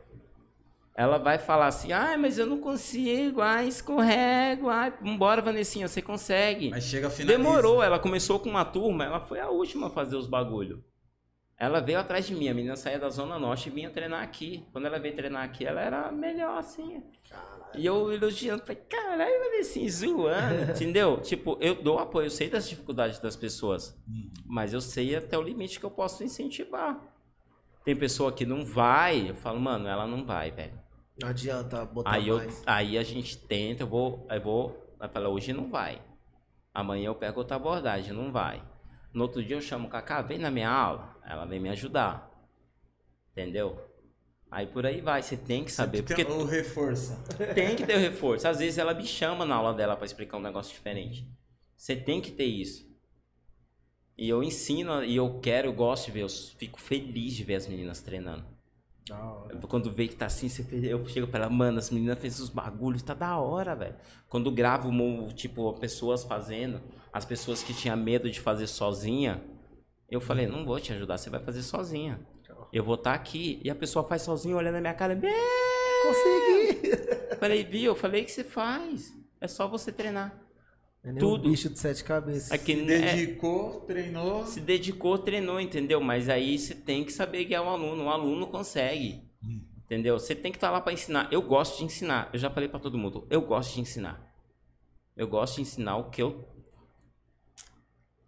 [0.96, 6.04] Ela vai falar assim, ai, mas eu não consigo, ai, escorrego, ai, vambora, Vanessinha, você
[6.04, 6.70] consegue.
[6.70, 7.44] mas chega a finalizar.
[7.44, 10.84] Demorou, ela começou com uma turma, ela foi a última a fazer os bagulho.
[11.64, 14.68] Ela veio atrás de mim, a menina saía da Zona Norte e vinha treinar aqui.
[14.74, 17.02] Quando ela veio treinar aqui, ela era melhor assim.
[17.74, 21.22] E eu elogiando, falei, caralho, mas assim, zoando, entendeu?
[21.22, 23.98] Tipo, eu dou apoio, eu sei das dificuldades das pessoas,
[24.46, 27.02] mas eu sei até o limite que eu posso incentivar.
[27.86, 30.78] Tem pessoa que não vai, eu falo, mano, ela não vai, velho.
[31.22, 32.62] Não adianta botar Aí, eu, mais.
[32.66, 36.02] aí a gente tenta, eu vou, eu vou, vai falar, hoje não vai.
[36.74, 38.62] Amanhã eu pego outra abordagem, não vai.
[39.14, 42.32] No outro dia eu chamo Cacá, vem na minha aula, ela vem me ajudar.
[43.32, 43.80] Entendeu?
[44.50, 47.18] Aí por aí vai, você tem que saber, Sempre porque tem o reforço.
[47.56, 48.48] tem que ter o reforço.
[48.48, 51.28] Às vezes ela me chama na aula dela pra explicar um negócio diferente.
[51.76, 52.92] Você tem que ter isso.
[54.16, 57.56] E eu ensino, e eu quero, eu gosto de ver, eu fico feliz de ver
[57.56, 58.46] as meninas treinando.
[59.08, 59.58] Da hora.
[59.68, 62.50] Quando vê que tá assim, você eu chego pra ela, mano, as meninas fez os
[62.50, 63.96] bagulhos, tá da hora, velho.
[64.30, 64.92] Quando gravo,
[65.34, 66.80] tipo, pessoas fazendo,
[67.14, 69.42] as pessoas que tinham medo de fazer sozinha,
[70.10, 72.20] eu falei, não vou te ajudar, você vai fazer sozinha.
[72.72, 73.62] Eu vou estar aqui.
[73.64, 75.16] E a pessoa faz sozinha, olhando na minha cara!
[75.16, 76.92] Consegui!
[77.40, 79.14] falei, viu, eu falei que você faz.
[79.40, 80.40] É só você treinar.
[81.04, 81.48] É Tudo.
[81.48, 82.52] um bicho de sete cabeças.
[82.52, 84.46] Aqui Se é- dedicou, treinou.
[84.46, 86.00] se dedicou, treinou, entendeu?
[86.00, 88.06] Mas aí você tem que saber guiar o aluno.
[88.06, 89.22] O aluno consegue.
[89.86, 90.18] Entendeu?
[90.18, 91.28] Você tem que estar lá para ensinar.
[91.32, 92.30] Eu gosto de ensinar.
[92.32, 93.28] Eu já falei para todo mundo.
[93.30, 94.34] Eu gosto de ensinar.
[95.16, 96.48] Eu gosto de ensinar o que eu.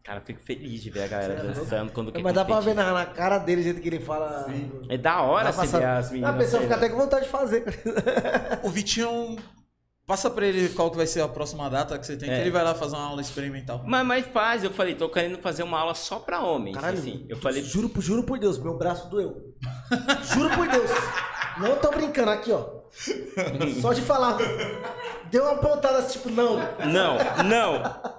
[0.05, 2.75] Cara, eu fico feliz de ver a galera dançando quando quer Mas dá pra ver
[2.75, 2.85] competir.
[2.85, 4.45] na, na cara dele o jeito que ele fala.
[4.87, 6.35] É da hora você ver as a meninas.
[6.37, 7.63] pessoa fica até com vontade de fazer.
[8.61, 9.35] O Vitinho,
[10.05, 12.35] passa pra ele qual que vai ser a próxima data que você tem, É.
[12.35, 13.81] que ele vai lá fazer uma aula experimental.
[13.83, 16.75] Mas, mas faz, eu falei, tô querendo fazer uma aula só pra homens.
[16.75, 17.25] Caralho, assim.
[17.27, 19.55] Eu falei, juro, por- juro por Deus, meu braço doeu.
[20.35, 20.91] juro por Deus.
[21.57, 22.63] Não tô brincando aqui, ó.
[23.81, 24.37] Só de falar.
[25.31, 26.57] Deu uma pontada tipo, não.
[26.85, 28.14] não, não.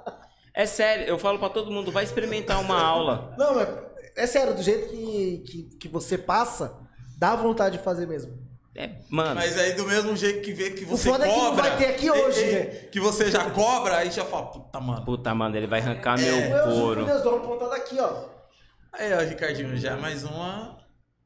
[0.57, 3.35] É sério, eu falo pra todo mundo, vai experimentar uma aula.
[3.37, 3.69] Não, mas
[4.17, 6.75] é sério, do jeito que, que, que você passa,
[7.19, 8.33] dá vontade de fazer mesmo.
[8.75, 9.35] É, mano.
[9.37, 11.63] Mas aí do mesmo jeito que vê que você foda é que não cobra.
[11.63, 12.65] vai ter aqui hoje, e- né?
[12.91, 15.05] Que você já cobra, aí já fala, puta, mano.
[15.05, 17.05] Puta, mano, ele vai arrancar Eu meu couro.
[17.05, 18.25] Deus, dou uma pontada aqui, ó.
[18.93, 20.77] Aí, ó, Ricardinho, já é mais uma.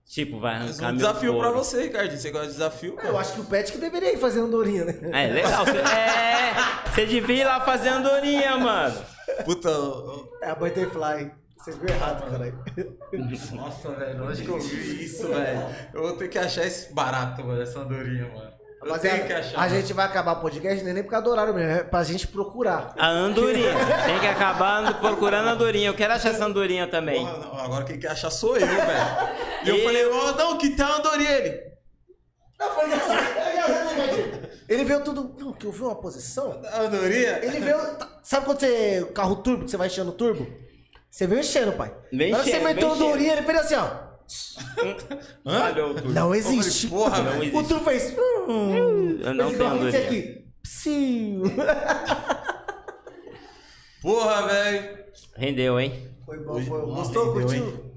[0.09, 1.49] Tipo, vai Mais arrancar um meu desafio couro.
[1.49, 2.20] pra você, Ricardinho.
[2.20, 2.97] Você gosta de desafio?
[3.02, 4.94] Eu acho que o Pet que deveria ir fazer andorinha, né?
[5.12, 5.65] É, legal.
[5.65, 6.55] Cê, é,
[6.92, 9.00] você devia ir lá fazer andorinha, mano.
[9.44, 11.31] Puta, ô- É a Butterfly.
[11.59, 12.59] Vocês viram errado, caralho.
[13.12, 15.67] ô- nossa, velho, onde que eu vi isso, velho?
[15.93, 18.51] Eu vou ter que achar esse barato, mano, essa andorinha, mano.
[18.83, 19.57] Eu tenho que achar.
[19.59, 19.75] a mano.
[19.75, 22.27] gente vai acabar o podcast nem nem por causa do horário mesmo, é pra gente
[22.27, 22.94] procurar.
[22.99, 23.75] A andorinha.
[24.07, 25.89] Tem que acabar ando- procurando a andorinha.
[25.91, 27.27] Eu quero achar essa andorinha também.
[27.27, 28.81] Porra, não, agora quem quer achar sou eu, velho.
[29.65, 31.60] E eu Eu- falei, ó, não, que tem a andorinha ele.
[32.59, 33.19] Não, foi engraçado.
[33.36, 34.51] É engraçado, né, Gatinho?
[34.71, 35.35] Ele veio tudo.
[35.39, 36.61] Não, que eu vi uma posição.
[36.73, 37.45] A andorinha?
[37.45, 37.77] Ele veio.
[38.23, 39.05] Sabe quando você.
[39.13, 40.47] Carro turbo, que você vai enchendo o turbo?
[41.11, 41.93] Você veio enchendo, pai.
[42.13, 43.91] Vem Na hora que você meteu vem o Dorinha, ele fez assim, ó.
[45.45, 46.13] Falhou tudo.
[46.13, 46.87] Não existe.
[46.87, 47.57] Porra, Não existe.
[47.57, 48.17] O turbo fez.
[48.49, 49.99] hum, Eu não tenho a andorinha.
[50.07, 50.47] aqui.
[50.63, 51.43] Psiu.
[54.01, 54.99] Porra, velho.
[55.37, 56.09] Rendeu, hein?
[56.25, 56.81] Foi bom, foi.
[56.83, 57.33] Gostou?
[57.33, 57.90] Curtiu?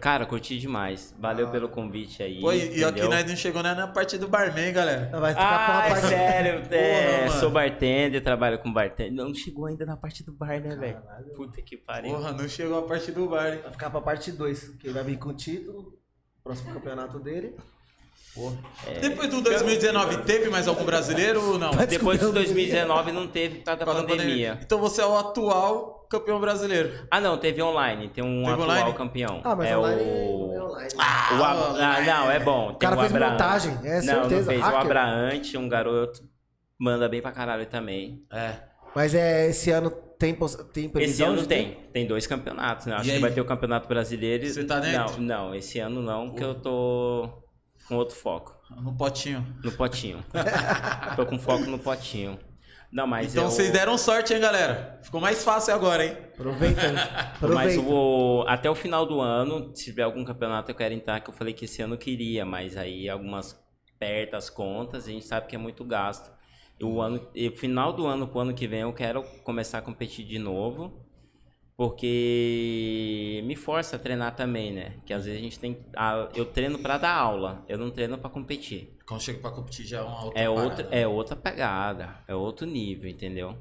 [0.00, 1.14] Cara, curti demais.
[1.18, 2.40] Valeu pelo convite aí.
[2.40, 5.10] Pô, e, aqui nós não chegou nem na parte do barman, galera.
[5.18, 6.06] Vai ficar Ah, uma é parte.
[6.08, 9.12] sério, é, Porra, sou bartender, trabalho com bartender.
[9.12, 11.02] Não chegou ainda na parte do bar, né, velho?
[11.36, 12.14] Puta que pariu.
[12.14, 13.60] Porra, não chegou a parte do bar, hein?
[13.62, 14.68] Vai ficar pra parte 2.
[14.80, 15.98] Que ele vai vir com o título.
[16.42, 17.54] Próximo campeonato dele.
[19.00, 21.70] Depois do 2019, teve mais algum brasileiro ou não?
[21.70, 24.58] Depois de descobrir o 2019 não teve por causa da Por causa da pandemia.
[24.62, 27.06] Então você é o atual campeão brasileiro.
[27.10, 28.08] Ah, não, teve online.
[28.08, 28.92] Tem um Teve atual online?
[28.94, 29.40] campeão.
[29.42, 30.52] Ah, mas é online o...
[30.54, 30.88] é online.
[30.94, 32.70] O Ab- ah, não, é bom.
[32.70, 34.50] O cara Tem fez montagem, é não, não certeza.
[34.50, 34.60] fez.
[34.60, 34.80] O hacker.
[34.80, 36.20] Abraante, um garoto,
[36.78, 38.24] manda bem pra caralho também.
[38.32, 38.54] É.
[38.94, 40.44] Mas é, esse ano tem, tem
[40.84, 41.28] Esse previsão?
[41.30, 41.72] ano de tem.
[41.92, 42.94] Tem dois campeonatos, né?
[42.94, 44.46] Acho que vai ter o Campeonato Brasileiro.
[44.46, 45.20] Você tá dentro?
[45.20, 47.28] Não, não, esse ano não, porque eu tô
[47.88, 48.54] com outro foco.
[48.70, 49.44] No potinho.
[49.64, 50.22] No potinho.
[51.16, 52.38] tô com foco no potinho.
[52.92, 53.50] Não, mas Então eu...
[53.50, 55.00] vocês deram sorte, hein, galera?
[55.02, 56.12] Ficou mais fácil agora, hein?
[56.34, 56.82] Aproveita.
[57.54, 57.74] Mas
[58.46, 61.54] até o final do ano, se tiver algum campeonato eu quero entrar, que eu falei
[61.54, 63.58] que esse ano eu queria, mas aí algumas
[63.98, 66.30] perto as contas, a gente sabe que é muito gasto.
[66.78, 69.82] E o ano, e final do ano pro ano que vem eu quero começar a
[69.82, 71.06] competir de novo,
[71.76, 74.94] porque me força a treinar também, né?
[75.06, 78.18] Que às vezes a gente tem, a- eu treino pra dar aula, eu não treino
[78.18, 78.91] pra competir.
[79.06, 80.62] Quando chega pra competir já é uma outra É parada.
[80.68, 83.56] outra, é outra pegada, é outro nível, entendeu?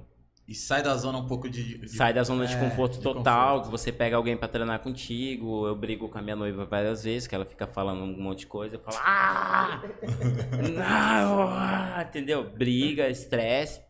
[0.47, 1.77] E sai da zona um pouco de...
[1.77, 3.65] de- Sai da zona de É, conforto de total, conforto.
[3.65, 5.65] que você pega alguém pra treinar contigo.
[5.65, 8.47] Eu brigo com a minha noiva várias vezes, que ela fica falando um monte de
[8.47, 8.75] coisa.
[8.75, 9.81] Eu falo, ah!
[10.73, 11.47] Não!
[11.49, 12.43] ah", Entendeu?
[12.49, 13.81] Briga, estresse.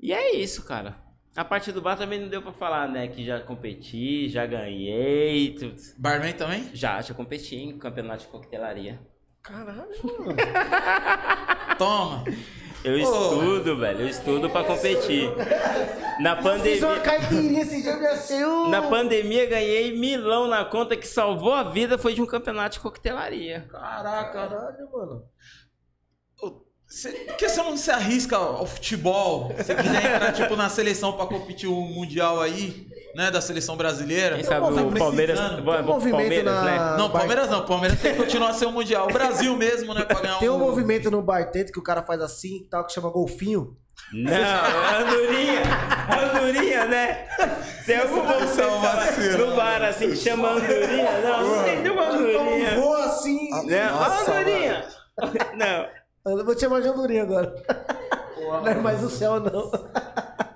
[0.00, 0.96] E é isso, cara.
[1.36, 3.08] A parte do bar também não deu pra falar, né?
[3.08, 5.54] Que já competi, já ganhei.
[5.54, 5.76] tudo.
[5.98, 6.70] Barman também?
[6.72, 8.98] Já, já competi em campeonato de coquetelaria.
[9.46, 10.36] Caralho, mano.
[11.78, 12.24] Toma.
[12.84, 12.96] Eu Ô.
[12.98, 14.00] estudo, velho.
[14.02, 15.28] Eu estudo pra competir.
[16.20, 17.00] Na Fiz uma pandemia.
[17.00, 18.68] caipirinha esse dia, meu Senhor.
[18.68, 22.80] Na pandemia ganhei milão na conta que salvou a vida foi de um campeonato de
[22.80, 23.66] coquetelaria.
[23.70, 24.32] Caraca.
[24.32, 25.24] Caralho, mano.
[26.96, 29.52] Cê, por que você não se arrisca ao futebol?
[29.62, 33.30] Se quiser entrar, tipo, na seleção pra competir o Mundial aí, né?
[33.30, 34.36] Da seleção brasileira.
[34.36, 35.38] Quem sabe Tá o Palmeiras.
[35.62, 36.96] Bom, um movimento Palmeiras, na- né?
[36.96, 37.66] Não, Palmeiras não.
[37.66, 39.08] Palmeiras tem que continuar a ser o Mundial.
[39.10, 40.06] O Brasil mesmo, né?
[40.06, 40.58] Pra ganhar Tem um um...
[40.58, 43.76] movimento no bartento que o cara faz assim e tal, que chama golfinho.
[44.12, 45.62] Não, é andorinha.
[46.34, 47.26] Andorinha, né?
[47.84, 49.46] Tem algum um vacilo.
[49.50, 51.20] no bar assim que chama andorinha?
[51.22, 52.70] Não, não tem nenhuma andorinha.
[52.70, 53.50] Então voa assim.
[53.66, 53.90] Né?
[53.90, 54.84] Nossa, andorinha.
[55.56, 55.95] Não.
[56.26, 57.54] Eu vou te chamar de andorinha agora.
[58.38, 59.70] Não é mais o céu, não.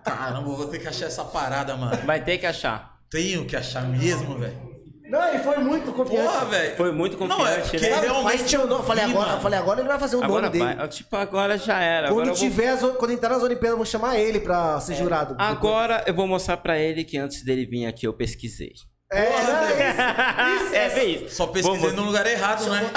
[0.04, 1.96] Caramba, vou ter que achar essa parada, mano.
[2.04, 2.94] Vai ter que achar.
[3.10, 4.70] Tenho que achar mesmo, velho.
[5.08, 6.24] Não, ele foi muito confiante.
[6.28, 6.76] Porra, velho.
[6.76, 8.00] Foi muito Não, é confiante, porque né?
[8.00, 8.72] Realmente nome.
[8.72, 10.88] Eu falei vi, agora, eu falei agora ele vai fazer o Agora nome dele.
[10.88, 12.06] Tipo, agora já era.
[12.08, 12.36] Quando Agora vou...
[12.48, 15.34] tiver, as o- quando entrar nas Olimpíadas, eu vou chamar ele pra ser jurado.
[15.38, 18.72] Agora eu vou mostrar pra ele que antes dele vir aqui eu pesquisei.
[19.12, 21.34] É, não, é, bem isso.
[21.34, 22.88] Só pesquisei Vamos- no lugar errado, né?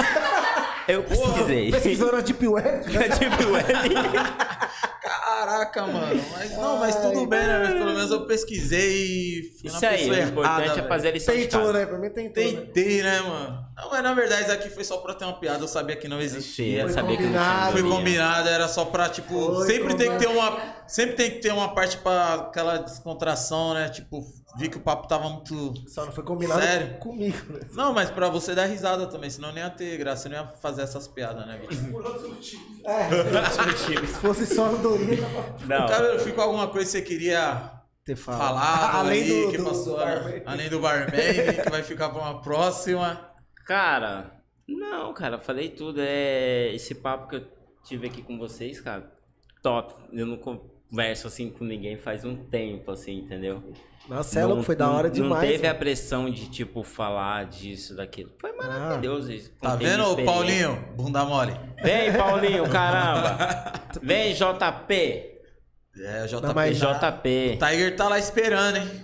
[0.88, 1.72] Eu pesquisei.
[1.72, 2.84] pesquisou na Deep Web.
[2.84, 3.96] tipo, ele...
[5.02, 6.24] Caraca, mano.
[6.32, 7.60] Mas, não, mas tudo bem, né?
[7.60, 11.08] Mas pelo menos eu pesquisei e fui na Isso aí, o importante errada, é fazer
[11.10, 11.86] a lição Tentou, né?
[11.86, 12.52] Pra mim tentou, né?
[12.52, 13.66] Tentei, né, mano?
[13.76, 16.08] Não, mas na verdade isso aqui foi só pra ter uma piada, eu sabia que
[16.08, 16.82] não existia.
[16.82, 17.72] eu Foi sabia que não combinado.
[17.74, 20.56] Foi combinado, era só pra, tipo, Foi sempre tem que ter combinado.
[20.56, 20.74] uma.
[20.88, 23.90] Sempre tem que ter uma parte pra aquela descontração, né?
[23.90, 24.24] Tipo,
[24.58, 25.74] vi que o papo tava muito.
[25.90, 26.98] Só não foi combinado Sério?
[27.00, 27.62] comigo, né?
[27.74, 30.82] Não, mas pra você dar risada também, senão nem ia ter graça, não ia fazer
[30.84, 31.82] essas piadas, né, bicho?
[32.86, 35.18] É, se fosse só andorinha,
[35.68, 37.72] Não, Cara, ficou alguma coisa que você queria
[38.06, 38.56] ter falado.
[38.58, 40.42] falar Além aí, do, que do, passou, do barman.
[40.46, 41.08] além do barman,
[41.64, 43.30] que vai ficar pra uma próxima.
[43.66, 44.32] cara,
[44.68, 46.00] não, cara, falei tudo.
[46.02, 47.48] É esse papo que eu
[47.84, 49.12] tive aqui com vocês, cara.
[49.62, 49.94] Top.
[50.12, 53.64] Eu não converso assim com ninguém faz um tempo, assim, entendeu?
[54.08, 55.44] Nossa, é louco, foi da hora não, demais.
[55.44, 55.80] Não teve a mano.
[55.80, 58.32] pressão de, tipo, falar disso, daquilo.
[58.40, 59.50] Foi maravilhoso isso.
[59.62, 60.18] Tá vendo.
[60.26, 60.76] Paulinho?
[60.96, 61.54] Bunda mole.
[61.82, 63.72] Vem, Paulinho, caramba.
[64.04, 64.94] Vem, JP.
[65.96, 66.42] É, JP.
[66.42, 67.60] Não, mas- JP.
[67.62, 69.03] O Tiger tá lá esperando, hein?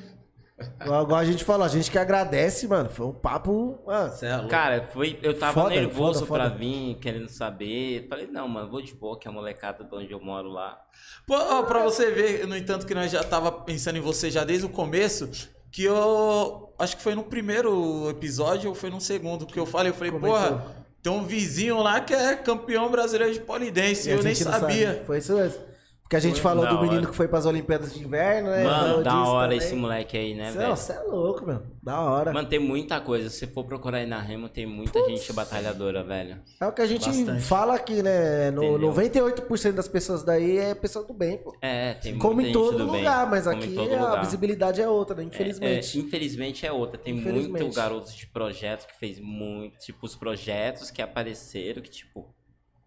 [0.81, 2.89] Igual igual a gente falou, a gente que agradece, mano.
[2.89, 3.79] Foi um papo.
[3.85, 4.47] Mano, é.
[4.47, 6.49] Cara, foi, eu tava Foda, nervoso foda, foda.
[6.49, 8.07] pra vir, querendo saber.
[8.09, 10.79] Falei, não, mano, vou de boa, que é a molecada de onde eu moro lá.
[11.25, 14.43] Pô, ó, pra você ver, no entanto, que nós já tava pensando em você já
[14.43, 15.29] desde o começo,
[15.71, 19.91] que eu acho que foi no primeiro episódio ou foi no segundo que eu falei,
[19.91, 20.37] eu falei, Comentou.
[20.37, 24.93] porra, tem um vizinho lá que é campeão brasileiro de polidense, e eu nem sabia.
[24.93, 25.05] sabe.
[25.05, 25.68] Foi isso mesmo.
[26.09, 27.05] Porque a gente Foi falou do menino hora.
[27.11, 28.63] que foi pras Olimpíadas de Inverno, né?
[28.63, 29.57] Mano, da hora também.
[29.59, 30.75] esse moleque aí, né, Cê- velho?
[30.75, 31.61] Você é louco, meu.
[31.83, 32.33] Da hora.
[32.33, 33.29] Mano, tem muita coisa.
[33.29, 36.41] Se você for procurar aí na Remo, tem muita gente batalhadora, velho.
[36.59, 37.43] É o que a gente Bastante.
[37.43, 38.49] fala aqui, né?
[38.49, 38.89] No, Entendeu?
[38.91, 41.55] 98% das pessoas daí é pessoa do bem, pô.
[41.61, 43.01] É, tem Como muita em gente todo do bem.
[43.01, 45.21] lugar, mas Como em aqui todo a visibilidade é outra, né?
[45.21, 45.95] É, Infelizmente.
[45.95, 46.97] é, infelizmente é outra.
[46.97, 49.77] Tem muito garotos de projeto que fez muito.
[49.77, 52.33] Tipo, os projetos que apareceram que, tipo,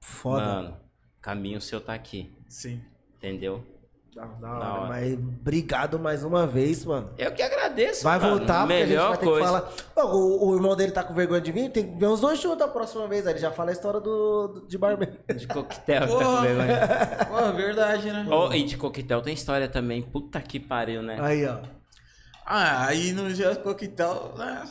[0.01, 0.44] Foda.
[0.44, 0.76] mano,
[1.20, 2.34] caminho seu tá aqui.
[2.49, 2.81] Sim.
[3.23, 3.62] Entendeu?
[4.15, 4.89] Da, da Da hora.
[4.89, 7.10] Mas obrigado mais uma vez, mano.
[7.17, 8.36] Eu que agradeço, Vai mano.
[8.39, 9.60] voltar, porque a gente vai ter coisa.
[9.62, 10.12] que falar.
[10.15, 12.60] O, o irmão dele tá com vergonha de vir, tem que ver os dois juntos
[12.60, 13.26] a próxima vez.
[13.26, 15.09] Aí ele já fala a história do, do- de barman.
[15.34, 16.42] De coquetel, tá com Porra.
[16.42, 16.78] vergonha.
[17.31, 18.26] Pô, verdade, né?
[18.31, 20.02] Ó, e de coquetel tem história também.
[20.02, 21.17] Puta que pariu, né?
[21.18, 21.57] Aí, ó.
[22.44, 24.62] Ah, aí no dia coquetel, né?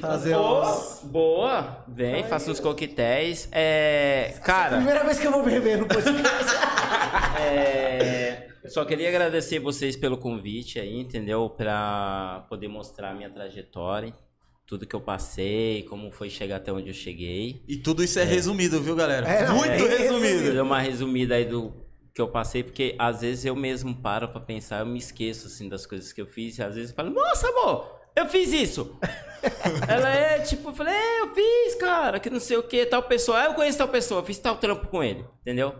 [0.00, 1.00] Fazer boa, uns...
[1.04, 1.84] boa.
[1.88, 3.48] Vem, faça uns coquetéis.
[3.52, 4.34] É.
[4.44, 4.76] Cara.
[4.76, 6.20] Primeira vez que eu vou beber no podcast.
[7.42, 11.48] É, só queria agradecer vocês pelo convite aí, entendeu?
[11.48, 14.14] Pra poder mostrar a minha trajetória,
[14.66, 17.64] tudo que eu passei, como foi chegar até onde eu cheguei.
[17.66, 19.26] E tudo isso é, resumido, viu, galera?
[19.26, 20.52] É, Muito é resumido.
[20.52, 21.72] Deu uma resumida aí do
[22.14, 25.68] que eu passei, porque às vezes eu mesmo paro pra pensar, eu me esqueço assim
[25.68, 28.98] das coisas que eu fiz, e às vezes eu falo, nossa, amor, eu fiz isso.
[29.88, 33.02] Ela é tipo, eu falei, é, eu fiz, cara, que não sei o que, tal
[33.02, 35.74] pessoa, ah, eu conheço tal pessoa, fiz tal trampo com ele, entendeu?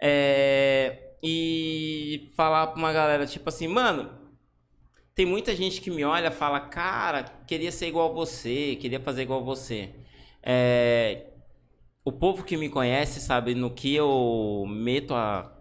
[0.00, 4.10] É, e falar pra uma galera, tipo assim, mano,
[5.14, 9.22] tem muita gente que me olha fala, cara, queria ser igual a você, queria fazer
[9.22, 9.90] igual a você.
[10.42, 11.26] É,
[12.04, 15.52] o povo que me conhece sabe no que eu meto a,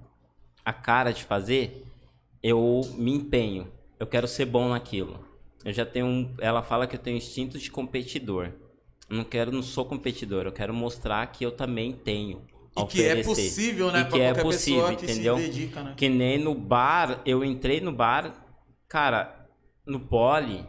[0.64, 1.85] a cara de fazer,
[2.41, 3.72] eu me empenho.
[3.99, 5.28] Eu quero ser bom naquilo.
[5.64, 8.54] Eu já tenho um, ela fala que eu tenho instinto de competidor.
[9.10, 12.42] Eu não quero, não sou competidor, eu quero mostrar que eu também tenho.
[12.78, 14.02] E que é possível, né?
[14.02, 15.38] E que é possível, pessoa que entendeu?
[15.38, 15.94] se dedica, né?
[15.98, 18.46] Que nem no bar, eu entrei no bar,
[18.88, 19.48] cara,
[19.86, 20.66] no pole,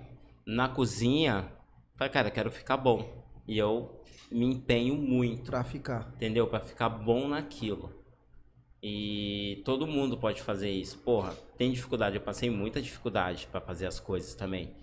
[0.47, 1.53] na cozinha,
[1.97, 3.25] falei, cara, eu quero ficar bom.
[3.47, 6.13] E eu me empenho muito, pra ficar.
[6.17, 6.47] entendeu?
[6.47, 7.93] Pra ficar bom naquilo.
[8.83, 10.99] E todo mundo pode fazer isso.
[10.99, 14.75] Porra, tem dificuldade, eu passei muita dificuldade pra fazer as coisas também.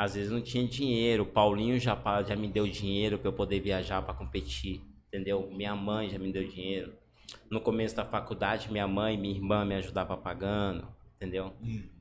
[0.00, 1.94] Às vezes não tinha dinheiro, o Paulinho já,
[2.26, 5.50] já me deu dinheiro pra eu poder viajar pra competir, entendeu?
[5.52, 6.94] Minha mãe já me deu dinheiro.
[7.50, 11.52] No começo da faculdade, minha mãe e minha irmã me ajudavam pagando, entendeu?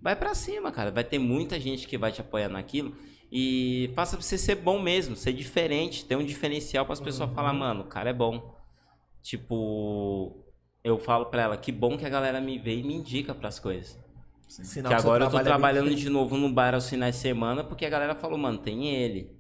[0.02, 0.92] Vai pra cima, cara.
[0.92, 2.96] Vai ter muita gente que vai te apoiar naquilo.
[3.30, 7.34] E faça pra você ser bom mesmo, ser diferente, ter um diferencial para as pessoas
[7.34, 8.56] falar, mano, o cara é bom.
[9.22, 10.42] Tipo,
[10.86, 13.60] eu falo pra ela, que bom que a galera me vê e me indica pras
[13.60, 14.00] coisas.
[14.50, 17.86] Sinal que agora eu tô trabalhando de novo no bar aos finais de semana porque
[17.86, 19.40] a galera falou, mano, tem ele.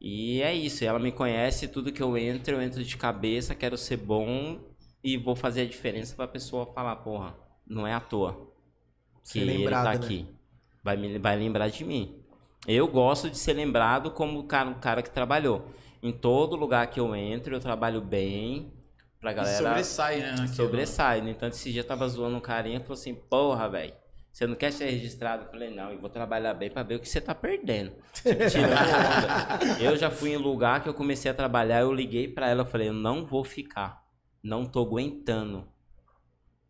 [0.00, 3.76] E é isso, ela me conhece, tudo que eu entro, eu entro de cabeça, quero
[3.76, 4.58] ser bom
[5.04, 8.50] e vou fazer a diferença pra pessoa falar, porra, não é à toa
[9.28, 10.06] que Ser ele tá né?
[10.06, 10.26] aqui.
[10.82, 12.24] Vai, me, vai lembrar de mim.
[12.66, 15.66] Eu gosto de ser lembrado como o cara, o cara que trabalhou.
[16.02, 18.72] Em todo lugar que eu entro, eu trabalho bem
[19.20, 20.32] pra E galera sobressai, né?
[20.32, 20.46] naquilo.
[20.46, 21.20] sobressai.
[21.20, 23.94] No entanto, esse dia eu tava zoando um carinha e falou assim, porra, velho,
[24.32, 25.44] você não quer ser registrado?
[25.44, 27.92] Eu falei, não, eu vou trabalhar bem pra ver o que você tá perdendo.
[28.14, 29.82] Tipo.
[29.82, 32.66] Eu já fui em lugar que eu comecei a trabalhar, eu liguei pra ela, eu
[32.66, 34.04] falei, eu não vou ficar.
[34.42, 35.58] Não tô aguentando.
[35.58, 35.66] Eu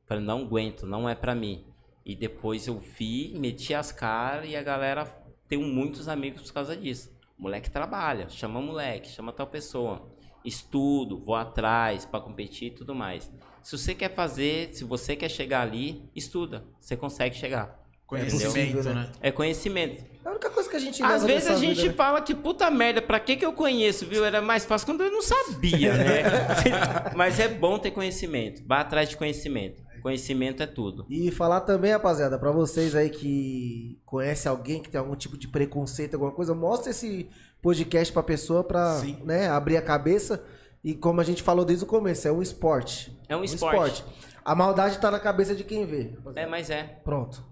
[0.07, 1.65] Falei, não aguento, não é pra mim.
[2.05, 5.05] E depois eu vi, meti as caras e a galera
[5.47, 7.15] tem muitos amigos por causa disso.
[7.39, 10.11] Moleque trabalha, chama moleque, chama tal pessoa.
[10.45, 13.31] Estudo, vou atrás pra competir e tudo mais.
[13.63, 16.65] Se você quer fazer, se você quer chegar ali, estuda.
[16.81, 17.79] Você consegue chegar.
[18.07, 19.13] Conhecimento, possível, né?
[19.21, 20.05] É conhecimento.
[20.25, 21.95] É a única coisa que a gente Às vezes a gente vida, né?
[21.95, 24.25] fala que puta merda, pra que que eu conheço, viu?
[24.25, 26.23] Era mais fácil quando eu não sabia, né?
[27.15, 28.63] Mas é bom ter conhecimento.
[28.67, 29.81] Vá atrás de conhecimento.
[30.03, 31.07] Conhecimento é tudo.
[31.09, 35.47] E falar também, rapaziada, pra vocês aí que conhece alguém que tem algum tipo de
[35.47, 37.29] preconceito, alguma coisa, mostra esse
[37.63, 39.19] podcast pra pessoa pra Sim.
[39.25, 40.43] né, abrir a cabeça.
[40.83, 43.17] E como a gente falou desde o começo, é um esporte.
[43.31, 44.05] É um esporte.
[44.45, 46.19] A maldade tá na cabeça de quem vê.
[46.35, 46.83] É, mas é.
[47.05, 47.45] Pronto.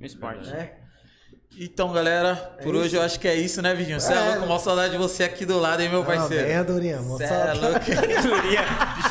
[0.00, 0.48] Um esporte.
[0.50, 0.87] É.
[1.56, 4.00] Então, galera, por hoje eu acho que é isso, né, Vidinho?
[4.00, 4.20] Você é, É.
[4.34, 6.46] louco, com saudade de você aqui do lado, hein, meu Ah, parceiro?
[6.46, 6.98] bem, Andorinha.
[6.98, 7.24] Cê moça.
[7.24, 7.80] é louco.
[8.22, 8.62] Durinha,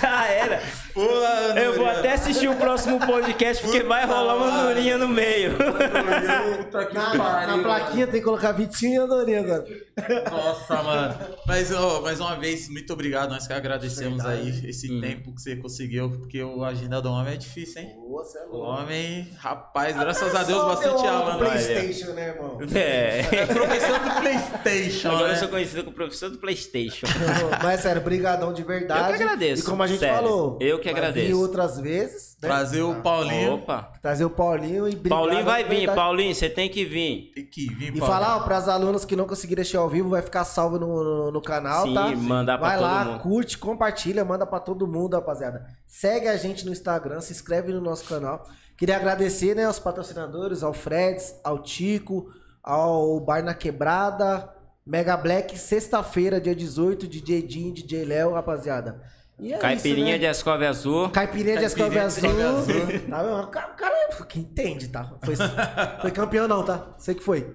[0.02, 0.62] já era.
[0.94, 1.92] Pô, Eu vou Andorinha.
[2.00, 5.58] até assistir o próximo podcast porque vai rolar uma durinha no meio.
[5.58, 7.58] Puta que Na, pariu.
[7.58, 9.66] na plaquinha tem que colocar Vitinho e Andorinha agora.
[10.32, 11.16] Nossa, mano.
[11.46, 13.30] Mas, ó, mais uma vez, muito obrigado.
[13.32, 14.42] Nós que agradecemos Verdade.
[14.64, 15.02] aí esse Hum.
[15.02, 17.94] tempo que você conseguiu, porque o agenda do homem é difícil, hein?
[18.10, 18.72] Você é O louco.
[18.84, 21.50] homem, rapaz, graças a Deus, bastante aula, do né?
[21.50, 22.58] Playstation, né, irmão?
[22.76, 23.20] É.
[23.32, 25.34] É professor do Playstation, Agora né?
[25.34, 27.08] eu sou conhecido como professor do Playstation.
[27.64, 29.12] Mas sério, brigadão de verdade.
[29.12, 30.16] Eu que agradeço, E como a gente sério.
[30.16, 31.28] falou, Eu que vai agradeço.
[31.28, 32.48] vir outras vezes, né?
[32.48, 33.54] Trazer o Paulinho.
[33.56, 33.92] Opa.
[34.02, 35.96] Trazer o Paulinho e Paulinho vai vir, verdade.
[35.96, 37.32] Paulinho, você tem que vir.
[37.34, 38.06] Tem que vir, E Paulinho.
[38.06, 41.32] falar, ó, pras alunas que não conseguiram assistir ao vivo, vai ficar salvo no, no,
[41.32, 42.08] no canal, Sim, tá?
[42.16, 43.20] mandar pra Vai todo lá, mundo.
[43.22, 45.66] curte, compartilha, manda pra todo mundo, rapaziada.
[45.86, 48.44] Segue a gente no Instagram, se inscreve no nosso canal.
[48.78, 52.32] Queria agradecer, né, aos patrocinadores, ao Freds, ao Tico,
[52.64, 54.54] ao Bar na Quebrada,
[54.86, 59.02] Mega Black, sexta-feira, dia 18, DJ Jim, DJ Léo, rapaziada.
[59.40, 60.32] E é Caipirinha isso, de né?
[60.32, 61.10] Escove Azul.
[61.10, 62.30] Caipirinha de Escove de Azul.
[63.10, 63.42] Tá vendo?
[63.42, 63.76] O cara,
[64.20, 65.12] é que entende, tá?
[65.24, 65.36] Foi,
[66.02, 66.96] foi campeão não, tá?
[66.98, 67.54] Sei que foi.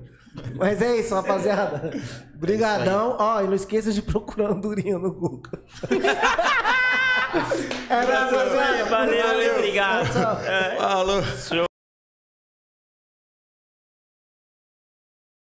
[0.56, 1.90] Mas é isso, rapaziada.
[2.34, 3.16] Brigadão.
[3.18, 5.42] Ó, e não esqueça de procurar Andorinha no Google.
[7.90, 8.84] é, rapaziada.
[8.86, 10.18] Valeu, obrigado.
[10.46, 10.76] É.
[10.76, 11.71] Falou.